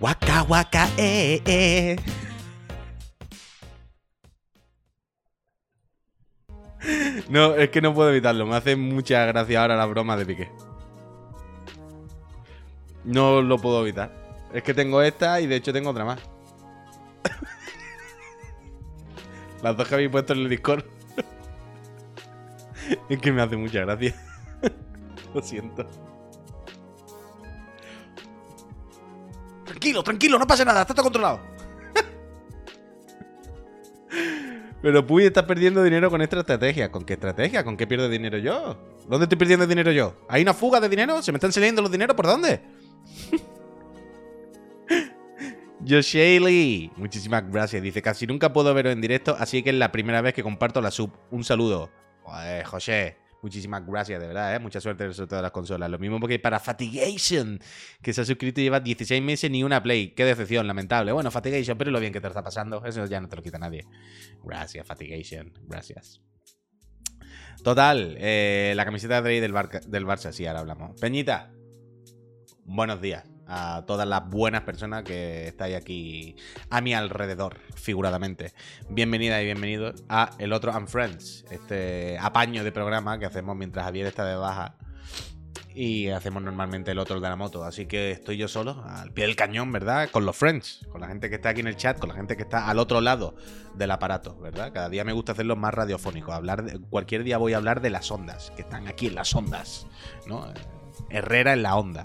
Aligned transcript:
Waka 0.00 0.44
waka 0.44 0.88
eh 0.96 1.42
eh. 1.44 1.96
No, 7.28 7.56
es 7.56 7.70
que 7.70 7.80
no 7.80 7.92
puedo 7.92 8.10
evitarlo. 8.10 8.46
Me 8.46 8.56
hace 8.56 8.76
mucha 8.76 9.24
gracia 9.26 9.60
ahora 9.60 9.76
la 9.76 9.86
broma 9.86 10.16
de 10.16 10.24
Piqué. 10.24 10.50
No 13.04 13.42
lo 13.42 13.58
puedo 13.58 13.82
evitar. 13.82 14.12
Es 14.52 14.62
que 14.62 14.72
tengo 14.72 15.02
esta 15.02 15.40
y 15.40 15.46
de 15.46 15.56
hecho 15.56 15.72
tengo 15.72 15.90
otra 15.90 16.04
más. 16.04 16.20
Las 19.62 19.76
dos 19.76 19.88
que 19.88 19.94
habéis 19.94 20.10
puesto 20.10 20.32
en 20.32 20.40
el 20.40 20.48
Discord. 20.48 20.84
es 23.08 23.18
que 23.18 23.32
me 23.32 23.42
hace 23.42 23.56
mucha 23.56 23.80
gracia. 23.80 24.14
Lo 25.34 25.42
siento. 25.42 25.86
Tranquilo, 29.78 30.02
tranquilo, 30.02 30.38
no 30.40 30.46
pasa 30.46 30.64
nada, 30.64 30.80
está 30.80 30.92
todo 30.92 31.04
controlado. 31.04 31.40
Pero 34.82 35.06
Puy 35.06 35.24
está 35.24 35.46
perdiendo 35.46 35.84
dinero 35.84 36.10
con 36.10 36.20
esta 36.20 36.40
estrategia. 36.40 36.90
¿Con 36.90 37.04
qué 37.04 37.12
estrategia? 37.12 37.62
¿Con 37.62 37.76
qué 37.76 37.86
pierdo 37.86 38.08
dinero 38.08 38.38
yo? 38.38 38.76
¿Dónde 39.08 39.26
estoy 39.26 39.38
perdiendo 39.38 39.68
dinero 39.68 39.92
yo? 39.92 40.16
¿Hay 40.28 40.42
una 40.42 40.52
fuga 40.52 40.80
de 40.80 40.88
dinero? 40.88 41.22
¿Se 41.22 41.30
me 41.30 41.36
están 41.36 41.52
saliendo 41.52 41.80
los 41.80 41.92
dineros? 41.92 42.16
¿Por 42.16 42.26
dónde? 42.26 42.60
Lee, 45.80 46.90
muchísimas 46.96 47.48
gracias. 47.48 47.80
Dice, 47.80 48.02
casi 48.02 48.26
nunca 48.26 48.52
puedo 48.52 48.74
veros 48.74 48.92
en 48.92 49.00
directo, 49.00 49.36
así 49.38 49.62
que 49.62 49.70
es 49.70 49.76
la 49.76 49.92
primera 49.92 50.20
vez 50.22 50.34
que 50.34 50.42
comparto 50.42 50.80
la 50.80 50.90
sub. 50.90 51.12
Un 51.30 51.44
saludo. 51.44 51.88
José, 52.64 53.16
muchísimas 53.42 53.86
gracias, 53.86 54.20
de 54.20 54.26
verdad, 54.26 54.54
¿eh? 54.54 54.58
Mucha 54.58 54.80
suerte 54.80 55.04
en 55.04 55.10
el 55.10 55.42
las 55.42 55.50
consolas. 55.50 55.90
Lo 55.90 55.98
mismo 55.98 56.20
porque 56.20 56.38
para 56.38 56.60
Fatigation, 56.60 57.60
que 58.02 58.12
se 58.12 58.20
ha 58.20 58.24
suscrito 58.24 58.60
y 58.60 58.64
lleva 58.64 58.80
16 58.80 59.22
meses 59.22 59.50
ni 59.50 59.64
una 59.64 59.82
play. 59.82 60.08
Qué 60.10 60.24
decepción, 60.24 60.66
lamentable. 60.66 61.12
Bueno, 61.12 61.30
Fatigation, 61.30 61.78
pero 61.78 61.90
lo 61.90 62.00
bien 62.00 62.12
que 62.12 62.20
te 62.20 62.28
está 62.28 62.42
pasando, 62.42 62.84
eso 62.84 63.04
ya 63.06 63.20
no 63.20 63.28
te 63.28 63.36
lo 63.36 63.42
quita 63.42 63.58
nadie. 63.58 63.84
Gracias, 64.44 64.86
Fatigation, 64.86 65.52
gracias. 65.66 66.20
Total, 67.62 68.16
eh, 68.18 68.72
la 68.76 68.84
camiseta 68.84 69.20
de 69.20 69.40
del, 69.40 69.52
del 69.52 70.06
Barça, 70.06 70.32
sí, 70.32 70.46
ahora 70.46 70.60
hablamos. 70.60 71.00
Peñita, 71.00 71.52
buenos 72.64 73.00
días 73.00 73.37
a 73.48 73.84
todas 73.86 74.06
las 74.06 74.28
buenas 74.28 74.62
personas 74.62 75.02
que 75.02 75.48
estáis 75.48 75.74
aquí 75.74 76.36
a 76.70 76.80
mi 76.80 76.94
alrededor, 76.94 77.56
figuradamente. 77.74 78.52
Bienvenida 78.90 79.40
y 79.40 79.46
bienvenidos 79.46 80.04
a 80.08 80.30
El 80.38 80.52
Otro 80.52 80.72
and 80.72 80.88
Friends, 80.88 81.44
este 81.50 82.18
apaño 82.20 82.62
de 82.62 82.72
programa 82.72 83.18
que 83.18 83.26
hacemos 83.26 83.56
mientras 83.56 83.86
Javier 83.86 84.06
está 84.06 84.24
de 84.26 84.36
baja 84.36 84.76
y 85.74 86.08
hacemos 86.08 86.42
normalmente 86.42 86.90
el 86.90 86.98
otro 86.98 87.20
de 87.20 87.28
la 87.28 87.36
moto. 87.36 87.64
Así 87.64 87.86
que 87.86 88.10
estoy 88.10 88.36
yo 88.36 88.48
solo, 88.48 88.82
al 88.84 89.12
pie 89.12 89.26
del 89.26 89.36
cañón, 89.36 89.70
¿verdad? 89.70 90.10
Con 90.10 90.26
los 90.26 90.36
friends, 90.36 90.84
con 90.90 91.00
la 91.00 91.06
gente 91.06 91.28
que 91.28 91.36
está 91.36 91.50
aquí 91.50 91.60
en 91.60 91.68
el 91.68 91.76
chat, 91.76 91.98
con 92.00 92.08
la 92.08 92.16
gente 92.16 92.36
que 92.36 92.42
está 92.42 92.68
al 92.68 92.80
otro 92.80 93.00
lado 93.00 93.36
del 93.74 93.92
aparato, 93.92 94.36
¿verdad? 94.40 94.72
Cada 94.72 94.88
día 94.88 95.04
me 95.04 95.12
gusta 95.12 95.32
hacerlo 95.32 95.54
más 95.54 95.72
radiofónico. 95.72 96.32
Hablar 96.32 96.64
de, 96.64 96.80
cualquier 96.80 97.22
día 97.22 97.38
voy 97.38 97.52
a 97.52 97.58
hablar 97.58 97.80
de 97.80 97.90
las 97.90 98.10
ondas, 98.10 98.52
que 98.56 98.62
están 98.62 98.88
aquí 98.88 99.06
en 99.06 99.14
las 99.14 99.32
ondas, 99.34 99.86
¿no? 100.26 100.52
Herrera 101.10 101.52
en 101.52 101.62
la 101.62 101.76
onda. 101.76 102.04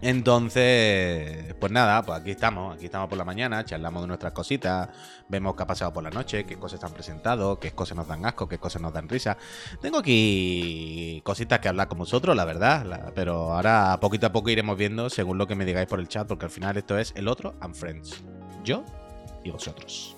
Entonces, 0.00 1.54
pues 1.54 1.72
nada, 1.72 2.02
pues 2.02 2.20
aquí 2.20 2.30
estamos, 2.32 2.76
aquí 2.76 2.86
estamos 2.86 3.08
por 3.08 3.16
la 3.16 3.24
mañana, 3.24 3.64
charlamos 3.64 4.02
de 4.02 4.08
nuestras 4.08 4.32
cositas, 4.32 4.88
vemos 5.28 5.54
qué 5.56 5.62
ha 5.62 5.66
pasado 5.66 5.92
por 5.92 6.02
la 6.02 6.10
noche, 6.10 6.44
qué 6.44 6.56
cosas 6.58 6.82
han 6.84 6.92
presentado, 6.92 7.58
qué 7.58 7.72
cosas 7.72 7.96
nos 7.96 8.06
dan 8.06 8.24
asco, 8.26 8.48
qué 8.48 8.58
cosas 8.58 8.82
nos 8.82 8.92
dan 8.92 9.08
risa. 9.08 9.36
Tengo 9.80 9.98
aquí 9.98 11.22
cositas 11.24 11.60
que 11.60 11.68
hablar 11.68 11.88
con 11.88 11.98
vosotros, 11.98 12.36
la 12.36 12.44
verdad, 12.44 13.12
pero 13.14 13.54
ahora 13.54 13.98
poquito 14.00 14.26
a 14.26 14.32
poco 14.32 14.50
iremos 14.50 14.76
viendo 14.76 15.08
según 15.08 15.38
lo 15.38 15.46
que 15.46 15.54
me 15.54 15.64
digáis 15.64 15.86
por 15.86 16.00
el 16.00 16.08
chat, 16.08 16.26
porque 16.26 16.44
al 16.44 16.50
final 16.50 16.76
esto 16.76 16.98
es 16.98 17.12
el 17.16 17.28
otro 17.28 17.54
and 17.60 17.74
friends. 17.74 18.22
Yo 18.62 18.84
y 19.42 19.50
vosotros. 19.50 20.16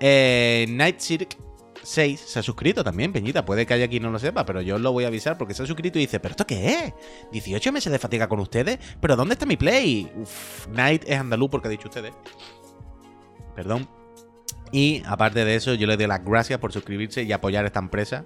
Eh, 0.00 0.66
Night 0.68 1.00
Cirque 1.00 1.36
6 1.82 2.20
se 2.20 2.38
ha 2.38 2.42
suscrito 2.42 2.84
también, 2.84 3.12
Peñita. 3.12 3.44
Puede 3.44 3.66
que 3.66 3.74
haya 3.74 3.88
quien 3.88 4.02
no 4.02 4.10
lo 4.10 4.18
sepa, 4.18 4.44
pero 4.44 4.60
yo 4.60 4.78
lo 4.78 4.92
voy 4.92 5.04
a 5.04 5.08
avisar 5.08 5.38
porque 5.38 5.54
se 5.54 5.62
ha 5.62 5.66
suscrito 5.66 5.98
y 5.98 6.02
dice, 6.02 6.20
¿pero 6.20 6.32
esto 6.32 6.46
qué 6.46 6.74
es? 6.74 6.94
¿18 7.32 7.72
meses 7.72 7.92
de 7.92 7.98
fatiga 7.98 8.28
con 8.28 8.40
ustedes? 8.40 8.78
¿Pero 9.00 9.16
dónde 9.16 9.34
está 9.34 9.46
mi 9.46 9.56
play? 9.56 10.10
Uf, 10.16 10.68
Night 10.68 11.04
es 11.06 11.18
andaluz 11.18 11.50
porque 11.50 11.68
ha 11.68 11.70
dicho 11.70 11.88
ustedes. 11.88 12.12
Perdón. 13.54 13.88
Y 14.70 15.02
aparte 15.06 15.44
de 15.44 15.54
eso, 15.54 15.74
yo 15.74 15.86
le 15.86 15.96
doy 15.96 16.06
las 16.06 16.24
gracias 16.24 16.58
por 16.58 16.72
suscribirse 16.72 17.22
y 17.22 17.32
apoyar 17.32 17.64
esta 17.64 17.80
empresa 17.80 18.22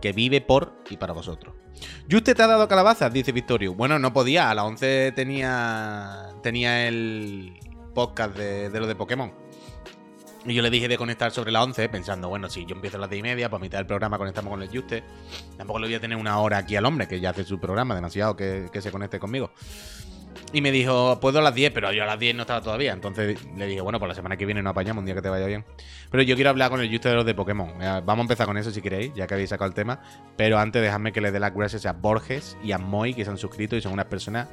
que 0.00 0.12
vive 0.12 0.40
por 0.40 0.74
y 0.90 0.96
para 0.96 1.12
vosotros. 1.12 1.54
¿Y 2.08 2.16
usted 2.16 2.36
te 2.36 2.42
ha 2.42 2.46
dado 2.46 2.66
calabazas? 2.68 3.12
Dice 3.12 3.32
Victorio. 3.32 3.74
Bueno, 3.74 3.98
no 3.98 4.12
podía. 4.12 4.50
A 4.50 4.54
las 4.54 4.64
11 4.64 5.12
tenía, 5.12 6.28
tenía 6.42 6.88
el 6.88 7.58
podcast 7.94 8.36
de, 8.36 8.70
de 8.70 8.80
lo 8.80 8.86
de 8.86 8.94
Pokémon. 8.94 9.32
Y 10.46 10.54
yo 10.54 10.62
le 10.62 10.70
dije 10.70 10.88
de 10.88 10.96
conectar 10.96 11.32
sobre 11.32 11.50
las 11.50 11.64
11, 11.64 11.88
pensando, 11.88 12.28
bueno, 12.28 12.48
si 12.48 12.64
yo 12.64 12.76
empiezo 12.76 12.96
a 12.96 13.00
las 13.00 13.10
10 13.10 13.20
y 13.20 13.22
media, 13.22 13.50
pues 13.50 13.60
a 13.60 13.62
mitad 13.62 13.78
del 13.78 13.86
programa 13.86 14.18
conectamos 14.18 14.50
con 14.50 14.62
el 14.62 14.68
Juste. 14.68 15.02
Tampoco 15.56 15.80
le 15.80 15.88
voy 15.88 15.94
a 15.94 16.00
tener 16.00 16.16
una 16.16 16.38
hora 16.38 16.58
aquí 16.58 16.76
al 16.76 16.86
hombre, 16.86 17.08
que 17.08 17.20
ya 17.20 17.30
hace 17.30 17.44
su 17.44 17.58
programa, 17.58 17.94
demasiado 17.94 18.36
que, 18.36 18.68
se 18.80 18.92
conecte 18.92 19.18
conmigo. 19.18 19.50
Y 20.52 20.60
me 20.60 20.70
dijo, 20.70 21.18
puedo 21.20 21.40
a 21.40 21.42
las 21.42 21.54
10, 21.54 21.72
pero 21.72 21.92
yo 21.92 22.04
a 22.04 22.06
las 22.06 22.18
10 22.18 22.36
no 22.36 22.42
estaba 22.42 22.62
todavía. 22.62 22.92
Entonces 22.92 23.44
le 23.56 23.66
dije, 23.66 23.80
bueno, 23.80 23.98
pues 23.98 24.08
la 24.08 24.14
semana 24.14 24.36
que 24.36 24.46
viene 24.46 24.62
nos 24.62 24.70
apañamos, 24.70 25.02
un 25.02 25.06
día 25.06 25.14
que 25.14 25.22
te 25.22 25.28
vaya 25.28 25.46
bien. 25.46 25.64
Pero 26.10 26.22
yo 26.22 26.36
quiero 26.36 26.50
hablar 26.50 26.70
con 26.70 26.80
el 26.80 26.88
Juste 26.88 27.08
de 27.08 27.16
los 27.16 27.26
de 27.26 27.34
Pokémon. 27.34 27.70
Eh, 27.82 28.00
vamos 28.04 28.18
a 28.18 28.22
empezar 28.22 28.46
con 28.46 28.56
eso 28.56 28.70
si 28.70 28.80
queréis, 28.80 29.12
ya 29.14 29.26
que 29.26 29.34
habéis 29.34 29.50
sacado 29.50 29.68
el 29.68 29.74
tema. 29.74 30.00
Pero 30.36 30.58
antes 30.58 30.80
dejadme 30.80 31.12
que 31.12 31.20
le 31.20 31.32
dé 31.32 31.40
las 31.40 31.52
gracias 31.52 31.84
a 31.84 31.92
Borges 31.92 32.56
y 32.62 32.72
a 32.72 32.78
Moy, 32.78 33.12
que 33.12 33.24
se 33.24 33.30
han 33.30 33.38
suscrito 33.38 33.76
y 33.76 33.82
son 33.82 33.92
unas 33.92 34.06
personas 34.06 34.48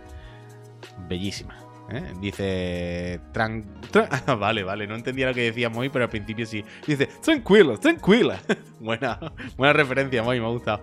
bellísimas. 1.07 1.74
¿Eh? 1.89 2.13
Dice. 2.19 3.19
vale, 4.39 4.63
vale, 4.63 4.87
no 4.87 4.95
entendía 4.95 5.27
lo 5.27 5.33
que 5.33 5.41
decía 5.41 5.69
Moy, 5.69 5.89
pero 5.89 6.05
al 6.05 6.09
principio 6.09 6.45
sí. 6.45 6.63
Dice, 6.85 7.07
tranquila, 7.21 7.77
tranquila. 7.77 8.39
buena, 8.79 9.19
buena 9.57 9.73
referencia, 9.73 10.23
Moy, 10.23 10.39
me 10.39 10.45
ha 10.45 10.49
gustado. 10.49 10.81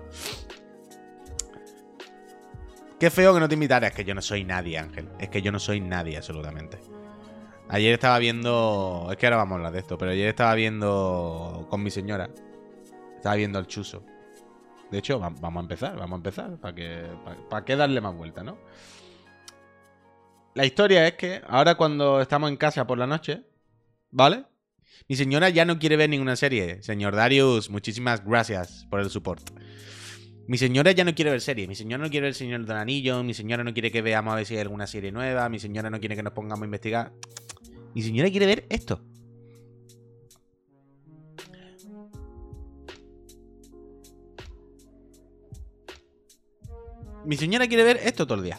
Qué 2.99 3.11
feo 3.11 3.35
que 3.35 3.41
no 3.41 3.49
te 3.49 3.55
invitara. 3.55 3.89
Es 3.89 3.95
que 3.95 4.05
yo 4.05 4.15
no 4.15 4.23
soy 4.23 4.45
nadie, 4.45 4.79
Ángel. 4.79 5.09
Es 5.19 5.29
que 5.29 5.43
yo 5.43 5.51
no 5.51 5.59
soy 5.59 5.81
nadie, 5.81 6.17
absolutamente. 6.17 6.79
Ayer 7.69 7.95
estaba 7.95 8.19
viendo. 8.19 9.09
Es 9.11 9.17
que 9.17 9.27
ahora 9.27 9.39
vamos 9.39 9.53
a 9.53 9.57
hablar 9.57 9.73
de 9.73 9.81
esto, 9.81 9.99
pero 9.99 10.12
ayer 10.12 10.29
estaba 10.29 10.55
viendo 10.55 11.67
con 11.69 11.83
mi 11.83 11.91
señora. 11.91 12.31
Estaba 13.17 13.35
viendo 13.35 13.59
al 13.59 13.67
chuso. 13.67 14.05
De 14.91 14.99
hecho, 14.99 15.19
vamos 15.19 15.57
a 15.57 15.61
empezar, 15.61 15.97
vamos 15.97 16.12
a 16.12 16.17
empezar. 16.17 16.57
¿Para 16.59 16.75
que, 16.75 17.07
para, 17.49 17.65
qué 17.65 17.77
darle 17.77 18.01
más 18.01 18.15
vuelta, 18.15 18.45
no? 18.45 18.59
La 20.55 20.67
historia 20.67 21.07
es 21.09 21.15
que 21.15 21.41
ahora 21.49 21.77
cuando 21.77 22.21
estamos 22.21 22.51
en 22.51 22.59
casa 22.59 22.87
por 22.87 22.99
la 22.99 23.07
noche, 23.07 23.43
¿vale? 24.11 24.45
Mi 25.09 25.17
señora 25.17 25.49
ya 25.49 25.65
no 25.65 25.79
quiere 25.79 25.97
ver 25.97 26.11
ninguna 26.11 26.37
serie. 26.37 26.83
Señor 26.83 27.17
Darius, 27.17 27.71
muchísimas 27.71 28.23
gracias 28.23 28.87
por 28.91 29.01
el 29.01 29.09
support. 29.09 29.51
Mi 30.47 30.59
señora 30.59 30.93
ya 30.93 31.05
no 31.05 31.15
quiere 31.15 31.31
ver 31.31 31.41
serie. 31.41 31.67
Mi 31.67 31.75
señora 31.75 32.05
no 32.05 32.11
quiere 32.11 32.25
ver 32.25 32.31
El 32.31 32.35
Señor 32.35 32.67
del 32.67 32.77
Anillo. 32.77 33.23
Mi 33.23 33.33
señora 33.33 33.65
no 33.65 33.73
quiere 33.73 33.91
que 33.91 34.03
veamos 34.03 34.33
a 34.33 34.37
ver 34.37 34.47
si 34.47 34.55
hay 34.55 34.61
alguna 34.61 34.87
serie 34.87 35.11
nueva. 35.11 35.49
Mi 35.49 35.59
señora 35.59 35.89
no 35.89 35.99
quiere 36.01 36.17
que 36.17 36.23
nos 36.23 36.35
pongamos 36.35 36.62
a 36.62 36.67
investigar. 36.67 37.12
Mi 37.95 38.03
señora 38.03 38.29
quiere 38.31 38.45
ver 38.45 38.67
esto. 38.69 39.01
Mi 47.25 47.37
señora 47.37 47.67
quiere 47.69 47.85
ver 47.85 48.01
esto 48.03 48.27
todo 48.27 48.39
el 48.39 48.45
día 48.45 48.59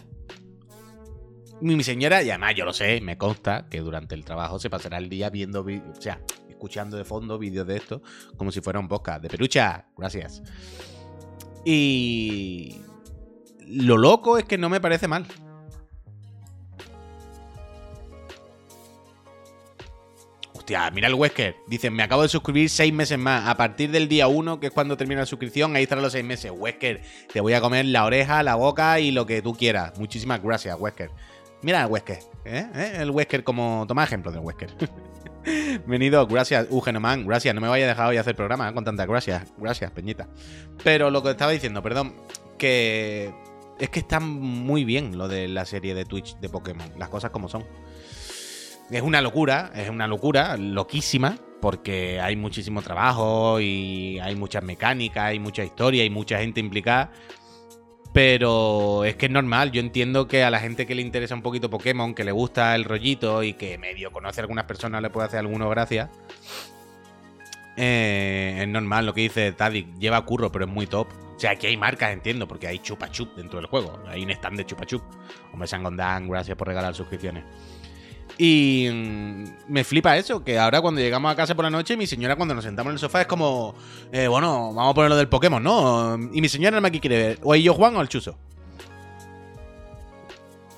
mi 1.63 1.83
señora, 1.83 2.21
y 2.21 2.29
además 2.29 2.55
yo 2.55 2.65
lo 2.65 2.73
sé, 2.73 2.99
me 3.01 3.17
consta 3.17 3.67
que 3.69 3.79
durante 3.79 4.15
el 4.15 4.25
trabajo 4.25 4.59
se 4.59 4.69
pasará 4.69 4.97
el 4.97 5.09
día 5.09 5.29
viendo, 5.29 5.61
o 5.61 6.01
sea, 6.01 6.19
escuchando 6.49 6.97
de 6.97 7.05
fondo 7.05 7.37
vídeos 7.37 7.67
de 7.67 7.77
esto, 7.77 8.01
como 8.37 8.51
si 8.51 8.61
fuera 8.61 8.79
un 8.79 8.87
podcast 8.87 9.21
de 9.21 9.29
pelucha. 9.29 9.85
Gracias. 9.97 10.43
Y 11.65 12.81
lo 13.67 13.97
loco 13.97 14.37
es 14.37 14.45
que 14.45 14.57
no 14.57 14.69
me 14.69 14.81
parece 14.81 15.07
mal. 15.07 15.25
Hostia, 20.53 20.89
mira 20.91 21.09
el 21.09 21.15
Wesker. 21.15 21.57
Dicen, 21.67 21.93
me 21.93 22.03
acabo 22.03 22.21
de 22.21 22.29
suscribir 22.29 22.69
seis 22.69 22.93
meses 22.93 23.19
más. 23.19 23.49
A 23.49 23.57
partir 23.57 23.91
del 23.91 24.07
día 24.07 24.27
1, 24.27 24.61
que 24.61 24.67
es 24.67 24.73
cuando 24.73 24.95
termina 24.95 25.21
la 25.21 25.25
suscripción, 25.25 25.75
ahí 25.75 25.83
estarán 25.83 26.03
los 26.03 26.13
seis 26.13 26.23
meses. 26.23 26.51
Wesker, 26.55 27.01
te 27.31 27.41
voy 27.41 27.53
a 27.53 27.59
comer 27.59 27.85
la 27.85 28.05
oreja, 28.05 28.43
la 28.43 28.55
boca 28.55 28.99
y 29.01 29.11
lo 29.11 29.25
que 29.25 29.41
tú 29.41 29.53
quieras. 29.53 29.99
Muchísimas 29.99 30.41
gracias, 30.41 30.77
Wesker. 30.79 31.11
Mira 31.63 31.83
el 31.83 31.87
Wesker, 31.89 32.19
¿eh? 32.45 32.67
¿eh? 32.75 32.93
El 32.97 33.11
Wesker 33.11 33.43
como... 33.43 33.85
Toma 33.87 34.03
ejemplo 34.03 34.31
del 34.31 34.41
Wesker. 34.41 34.69
Venido, 35.87 36.27
gracias, 36.27 36.67
Ugenoman, 36.69 37.25
gracias. 37.25 37.55
No 37.55 37.61
me 37.61 37.69
vaya 37.69 37.85
a 37.85 37.87
dejar 37.87 38.09
hoy 38.09 38.17
hacer 38.17 38.35
programa 38.35 38.69
¿eh? 38.69 38.73
con 38.73 38.83
tantas 38.83 39.07
gracias. 39.07 39.51
Gracias, 39.57 39.89
Peñita. 39.91 40.27
Pero 40.83 41.09
lo 41.09 41.23
que 41.23 41.31
estaba 41.31 41.51
diciendo, 41.51 41.81
perdón, 41.81 42.15
que 42.57 43.33
es 43.79 43.89
que 43.89 43.99
está 43.99 44.19
muy 44.19 44.83
bien 44.83 45.17
lo 45.17 45.27
de 45.27 45.47
la 45.47 45.65
serie 45.65 45.95
de 45.95 46.05
Twitch 46.05 46.37
de 46.39 46.49
Pokémon, 46.49 46.91
las 46.97 47.09
cosas 47.09 47.31
como 47.31 47.47
son. 47.47 47.65
Es 48.91 49.01
una 49.01 49.21
locura, 49.21 49.71
es 49.73 49.89
una 49.89 50.07
locura, 50.07 50.57
loquísima, 50.57 51.37
porque 51.61 52.19
hay 52.19 52.35
muchísimo 52.35 52.81
trabajo 52.81 53.59
y 53.61 54.19
hay 54.19 54.35
muchas 54.35 54.63
mecánicas, 54.63 55.23
hay 55.23 55.39
mucha 55.39 55.63
historia, 55.63 56.03
y 56.03 56.09
mucha 56.09 56.39
gente 56.39 56.59
implicada. 56.59 57.11
Pero 58.13 59.05
es 59.05 59.15
que 59.15 59.25
es 59.25 59.31
normal, 59.31 59.71
yo 59.71 59.81
entiendo 59.81 60.27
que 60.27 60.43
a 60.43 60.51
la 60.51 60.59
gente 60.59 60.85
que 60.85 60.93
le 60.93 61.01
interesa 61.01 61.33
un 61.33 61.41
poquito 61.41 61.71
Pokémon, 61.71 62.13
que 62.13 62.23
le 62.23 62.31
gusta 62.31 62.75
el 62.75 62.83
rollito 62.83 63.41
y 63.41 63.53
que 63.53 63.79
medio 63.79 64.11
conoce 64.11 64.39
a 64.39 64.43
algunas 64.43 64.65
personas 64.65 65.01
le 65.01 65.09
puede 65.09 65.27
hacer 65.27 65.39
alguno 65.39 65.67
gracia. 65.69 66.11
Eh, 67.75 68.59
es 68.61 68.67
normal 68.67 69.07
lo 69.07 69.15
que 69.15 69.21
dice 69.21 69.51
Tadic, 69.51 69.97
lleva 69.97 70.23
curro, 70.25 70.51
pero 70.51 70.65
es 70.65 70.71
muy 70.71 70.85
top. 70.85 71.07
O 71.35 71.39
sea, 71.39 71.51
aquí 71.51 71.65
hay 71.65 71.75
marcas, 71.75 72.13
entiendo, 72.13 72.47
porque 72.47 72.67
hay 72.67 72.77
chupa 72.79 73.09
chup 73.09 73.35
dentro 73.35 73.59
del 73.59 73.67
juego. 73.67 73.99
Hay 74.07 74.23
un 74.23 74.29
stand 74.29 74.57
de 74.57 74.65
chupa 74.65 74.85
chup. 74.85 75.01
Hombre, 75.51 75.67
Sangondan, 75.67 76.29
gracias 76.29 76.55
por 76.55 76.67
regalar 76.67 76.93
suscripciones. 76.93 77.43
Y 78.37 78.89
mm, 78.91 79.43
me 79.67 79.83
flipa 79.83 80.17
eso, 80.17 80.43
que 80.43 80.57
ahora 80.57 80.81
cuando 80.81 81.01
llegamos 81.01 81.31
a 81.31 81.35
casa 81.35 81.55
por 81.55 81.65
la 81.65 81.69
noche, 81.69 81.95
mi 81.95 82.07
señora 82.07 82.35
cuando 82.35 82.55
nos 82.55 82.63
sentamos 82.63 82.91
en 82.91 82.95
el 82.95 82.99
sofá 82.99 83.21
es 83.21 83.27
como, 83.27 83.75
eh, 84.11 84.27
bueno, 84.27 84.73
vamos 84.73 84.91
a 84.91 84.93
poner 84.93 85.09
lo 85.09 85.17
del 85.17 85.29
Pokémon, 85.29 85.61
¿no? 85.61 86.17
Y 86.33 86.41
mi 86.41 86.49
señora 86.49 86.81
más 86.81 86.91
que 86.91 86.99
quiere 86.99 87.17
ver, 87.17 87.39
o 87.43 87.55
yo 87.55 87.73
Juan 87.73 87.95
o 87.95 88.01
el 88.01 88.09
Chuso. 88.09 88.35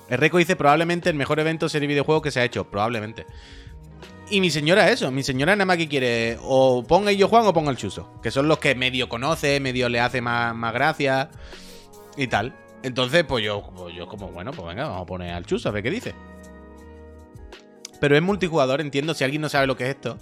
El 0.08 0.18
Reco 0.18 0.38
dice 0.38 0.54
probablemente 0.54 1.08
el 1.10 1.16
mejor 1.16 1.40
evento 1.40 1.68
serie 1.68 1.88
videojuego 1.88 2.22
que 2.22 2.30
se 2.30 2.40
ha 2.40 2.44
hecho, 2.44 2.70
probablemente. 2.70 3.26
Y 4.28 4.40
mi 4.40 4.50
señora 4.50 4.90
eso, 4.90 5.10
mi 5.10 5.22
señora 5.22 5.54
nada 5.54 5.66
más 5.66 5.76
que 5.76 5.88
quiere 5.88 6.36
o 6.42 6.84
ponga 6.84 7.12
yo 7.12 7.28
Juan 7.28 7.46
o 7.46 7.52
ponga 7.52 7.70
el 7.70 7.76
Chuso, 7.76 8.10
que 8.22 8.30
son 8.30 8.48
los 8.48 8.58
que 8.58 8.74
medio 8.74 9.08
conoce, 9.08 9.60
medio 9.60 9.88
le 9.88 10.00
hace 10.00 10.20
más, 10.20 10.54
más 10.54 10.74
gracia 10.74 11.30
y 12.16 12.26
tal. 12.26 12.54
Entonces, 12.82 13.24
pues 13.24 13.44
yo, 13.44 13.62
pues 13.76 13.94
yo 13.94 14.06
como, 14.06 14.28
bueno, 14.28 14.52
pues 14.52 14.66
venga, 14.68 14.84
vamos 14.84 15.02
a 15.02 15.06
poner 15.06 15.32
al 15.32 15.46
Chuso 15.46 15.68
a 15.68 15.72
ver 15.72 15.82
qué 15.82 15.90
dice. 15.90 16.14
Pero 18.00 18.16
es 18.16 18.22
multijugador, 18.22 18.80
entiendo. 18.80 19.14
Si 19.14 19.24
alguien 19.24 19.42
no 19.42 19.48
sabe 19.48 19.66
lo 19.66 19.76
que 19.76 19.84
es 19.84 19.90
esto, 19.90 20.18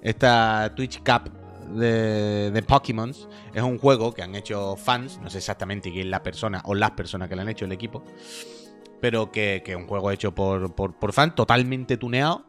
esta 0.00 0.72
Twitch 0.74 0.98
Cup 0.98 1.30
de, 1.74 2.50
de 2.50 2.62
Pokémon 2.62 3.10
es 3.54 3.62
un 3.62 3.78
juego 3.78 4.12
que 4.12 4.22
han 4.22 4.34
hecho 4.34 4.76
fans. 4.76 5.18
No 5.22 5.30
sé 5.30 5.38
exactamente 5.38 5.90
quién 5.90 6.06
es 6.06 6.10
la 6.10 6.22
persona 6.22 6.62
o 6.64 6.74
las 6.74 6.92
personas 6.92 7.28
que 7.28 7.36
lo 7.36 7.42
han 7.42 7.48
hecho 7.48 7.64
el 7.64 7.72
equipo. 7.72 8.04
Pero 9.00 9.32
que 9.32 9.62
es 9.64 9.76
un 9.76 9.86
juego 9.86 10.10
hecho 10.10 10.34
por, 10.34 10.74
por, 10.74 10.98
por 10.98 11.12
fans, 11.12 11.34
totalmente 11.34 11.96
tuneado. 11.96 12.46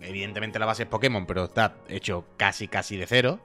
Evidentemente 0.00 0.58
la 0.58 0.66
base 0.66 0.84
es 0.84 0.88
Pokémon, 0.88 1.26
pero 1.26 1.44
está 1.44 1.76
hecho 1.88 2.26
casi, 2.36 2.68
casi 2.68 2.96
de 2.96 3.06
cero. 3.06 3.40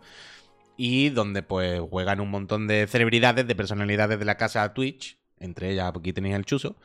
Y 0.78 1.10
donde 1.10 1.42
pues 1.42 1.82
juegan 1.90 2.20
un 2.20 2.30
montón 2.30 2.68
de 2.68 2.88
celebridades, 2.88 3.48
de 3.48 3.56
personalidades 3.56 4.20
de 4.20 4.26
la 4.26 4.38
casa 4.38 4.74
Twitch. 4.74 5.18
Entre 5.40 5.72
ellas, 5.72 5.92
aquí 5.94 6.14
tenéis 6.14 6.36
el 6.36 6.46
chuso. 6.46 6.76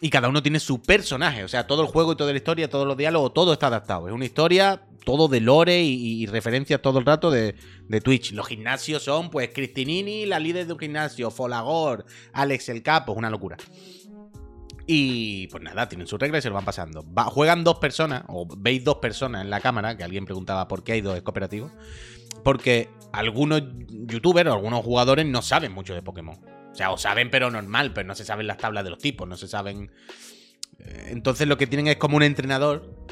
Y 0.00 0.10
cada 0.10 0.28
uno 0.28 0.42
tiene 0.42 0.58
su 0.60 0.82
personaje. 0.82 1.44
O 1.44 1.48
sea, 1.48 1.66
todo 1.66 1.82
el 1.82 1.88
juego 1.88 2.12
y 2.12 2.16
toda 2.16 2.32
la 2.32 2.38
historia, 2.38 2.68
todos 2.68 2.86
los 2.86 2.96
diálogos, 2.96 3.32
todo 3.32 3.52
está 3.52 3.68
adaptado. 3.68 4.08
Es 4.08 4.14
una 4.14 4.24
historia, 4.24 4.86
todo 5.04 5.28
de 5.28 5.40
lore 5.40 5.82
y, 5.82 6.26
referencias 6.26 6.82
todo 6.82 6.98
el 6.98 7.06
rato 7.06 7.30
de, 7.30 7.54
Twitch. 8.02 8.32
Los 8.32 8.48
gimnasios 8.48 9.04
son, 9.04 9.30
pues, 9.30 9.50
Cristinini, 9.54 10.26
la 10.26 10.40
líder 10.40 10.66
de 10.66 10.72
un 10.72 10.78
gimnasio, 10.78 11.30
Folagor, 11.30 12.06
Alex 12.32 12.68
el 12.70 12.82
Capo, 12.82 13.12
es 13.12 13.18
una 13.18 13.30
locura. 13.30 13.56
Y 14.86 15.46
pues 15.48 15.62
nada, 15.62 15.88
tienen 15.88 16.06
sus 16.06 16.18
reglas 16.18 16.40
y 16.40 16.42
se 16.42 16.48
lo 16.50 16.56
van 16.56 16.64
pasando. 16.64 17.04
juegan 17.28 17.64
dos 17.64 17.78
personas, 17.78 18.24
o 18.28 18.46
veis 18.58 18.84
dos 18.84 18.96
personas 18.96 19.42
en 19.42 19.50
la 19.50 19.60
cámara, 19.60 19.96
que 19.96 20.04
alguien 20.04 20.26
preguntaba 20.26 20.68
por 20.68 20.84
qué 20.84 20.92
hay 20.92 21.00
dos 21.00 21.20
cooperativos. 21.22 21.72
Porque 22.42 22.90
algunos 23.12 23.62
youtubers 23.88 24.50
o 24.50 24.52
algunos 24.52 24.84
jugadores 24.84 25.24
no 25.24 25.40
saben 25.40 25.72
mucho 25.72 25.94
de 25.94 26.02
Pokémon. 26.02 26.36
O 26.74 26.76
sea, 26.76 26.90
o 26.90 26.98
saben, 26.98 27.30
pero 27.30 27.52
normal, 27.52 27.92
pero 27.94 28.08
no 28.08 28.16
se 28.16 28.24
saben 28.24 28.48
las 28.48 28.58
tablas 28.58 28.82
de 28.82 28.90
los 28.90 28.98
tipos, 28.98 29.28
no 29.28 29.36
se 29.36 29.46
saben. 29.46 29.92
Eh, 30.80 31.10
entonces 31.10 31.46
lo 31.46 31.56
que 31.56 31.68
tienen 31.68 31.86
es 31.86 31.98
como 31.98 32.16
un 32.16 32.24
entrenador 32.24 33.06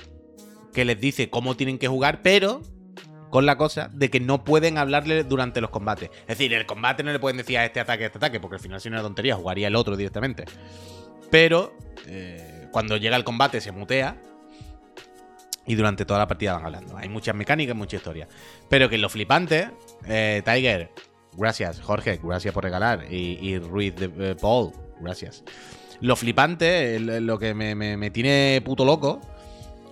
que 0.75 0.85
les 0.85 1.01
dice 1.01 1.31
cómo 1.31 1.57
tienen 1.57 1.79
que 1.79 1.87
jugar, 1.87 2.23
pero 2.23 2.63
con 3.31 3.47
la 3.47 3.57
cosa 3.57 3.89
de 3.93 4.11
que 4.11 4.19
no 4.19 4.43
pueden 4.43 4.79
hablarle 4.79 5.23
durante 5.23 5.61
los 5.61 5.71
combates. 5.71 6.11
Es 6.23 6.39
decir, 6.39 6.53
el 6.53 6.67
combate 6.67 7.05
no 7.05 7.13
le 7.13 7.21
pueden 7.21 7.37
decir 7.37 7.57
a 7.57 7.65
este 7.65 7.79
ataque, 7.79 8.03
a 8.03 8.07
este 8.07 8.19
ataque, 8.19 8.41
porque 8.41 8.57
al 8.57 8.61
final 8.61 8.81
si 8.81 8.91
no 8.91 8.97
una 8.97 9.03
tontería, 9.05 9.37
jugaría 9.37 9.69
el 9.69 9.77
otro 9.77 9.97
directamente. 9.97 10.45
Pero 11.31 11.73
eh, 12.09 12.67
cuando 12.73 12.97
llega 12.97 13.17
el 13.17 13.23
combate 13.23 13.61
se 13.61 13.71
mutea 13.71 14.21
y 15.67 15.77
durante 15.77 16.05
toda 16.05 16.19
la 16.19 16.27
partida 16.27 16.55
van 16.55 16.65
hablando. 16.65 16.97
Hay 16.97 17.09
muchas 17.09 17.37
mecánicas, 17.37 17.77
mucha 17.77 17.97
historia. 17.97 18.27
Pero 18.69 18.89
que 18.89 18.99
lo 18.99 19.09
flipante, 19.09 19.71
eh, 20.05 20.43
Tiger, 20.45 20.91
Gracias, 21.37 21.81
Jorge, 21.81 22.21
gracias 22.23 22.53
por 22.53 22.65
regalar. 22.65 23.07
Y, 23.11 23.59
Ruiz 23.59 23.95
de 23.97 24.11
eh, 24.31 24.37
Paul, 24.41 24.73
gracias. 25.01 25.43
Lo 26.01 26.17
flipante, 26.17 26.99
lo 26.99 27.39
que 27.39 27.55
me, 27.55 28.11
tiene 28.11 28.61
puto 28.65 28.85
loco, 28.85 29.21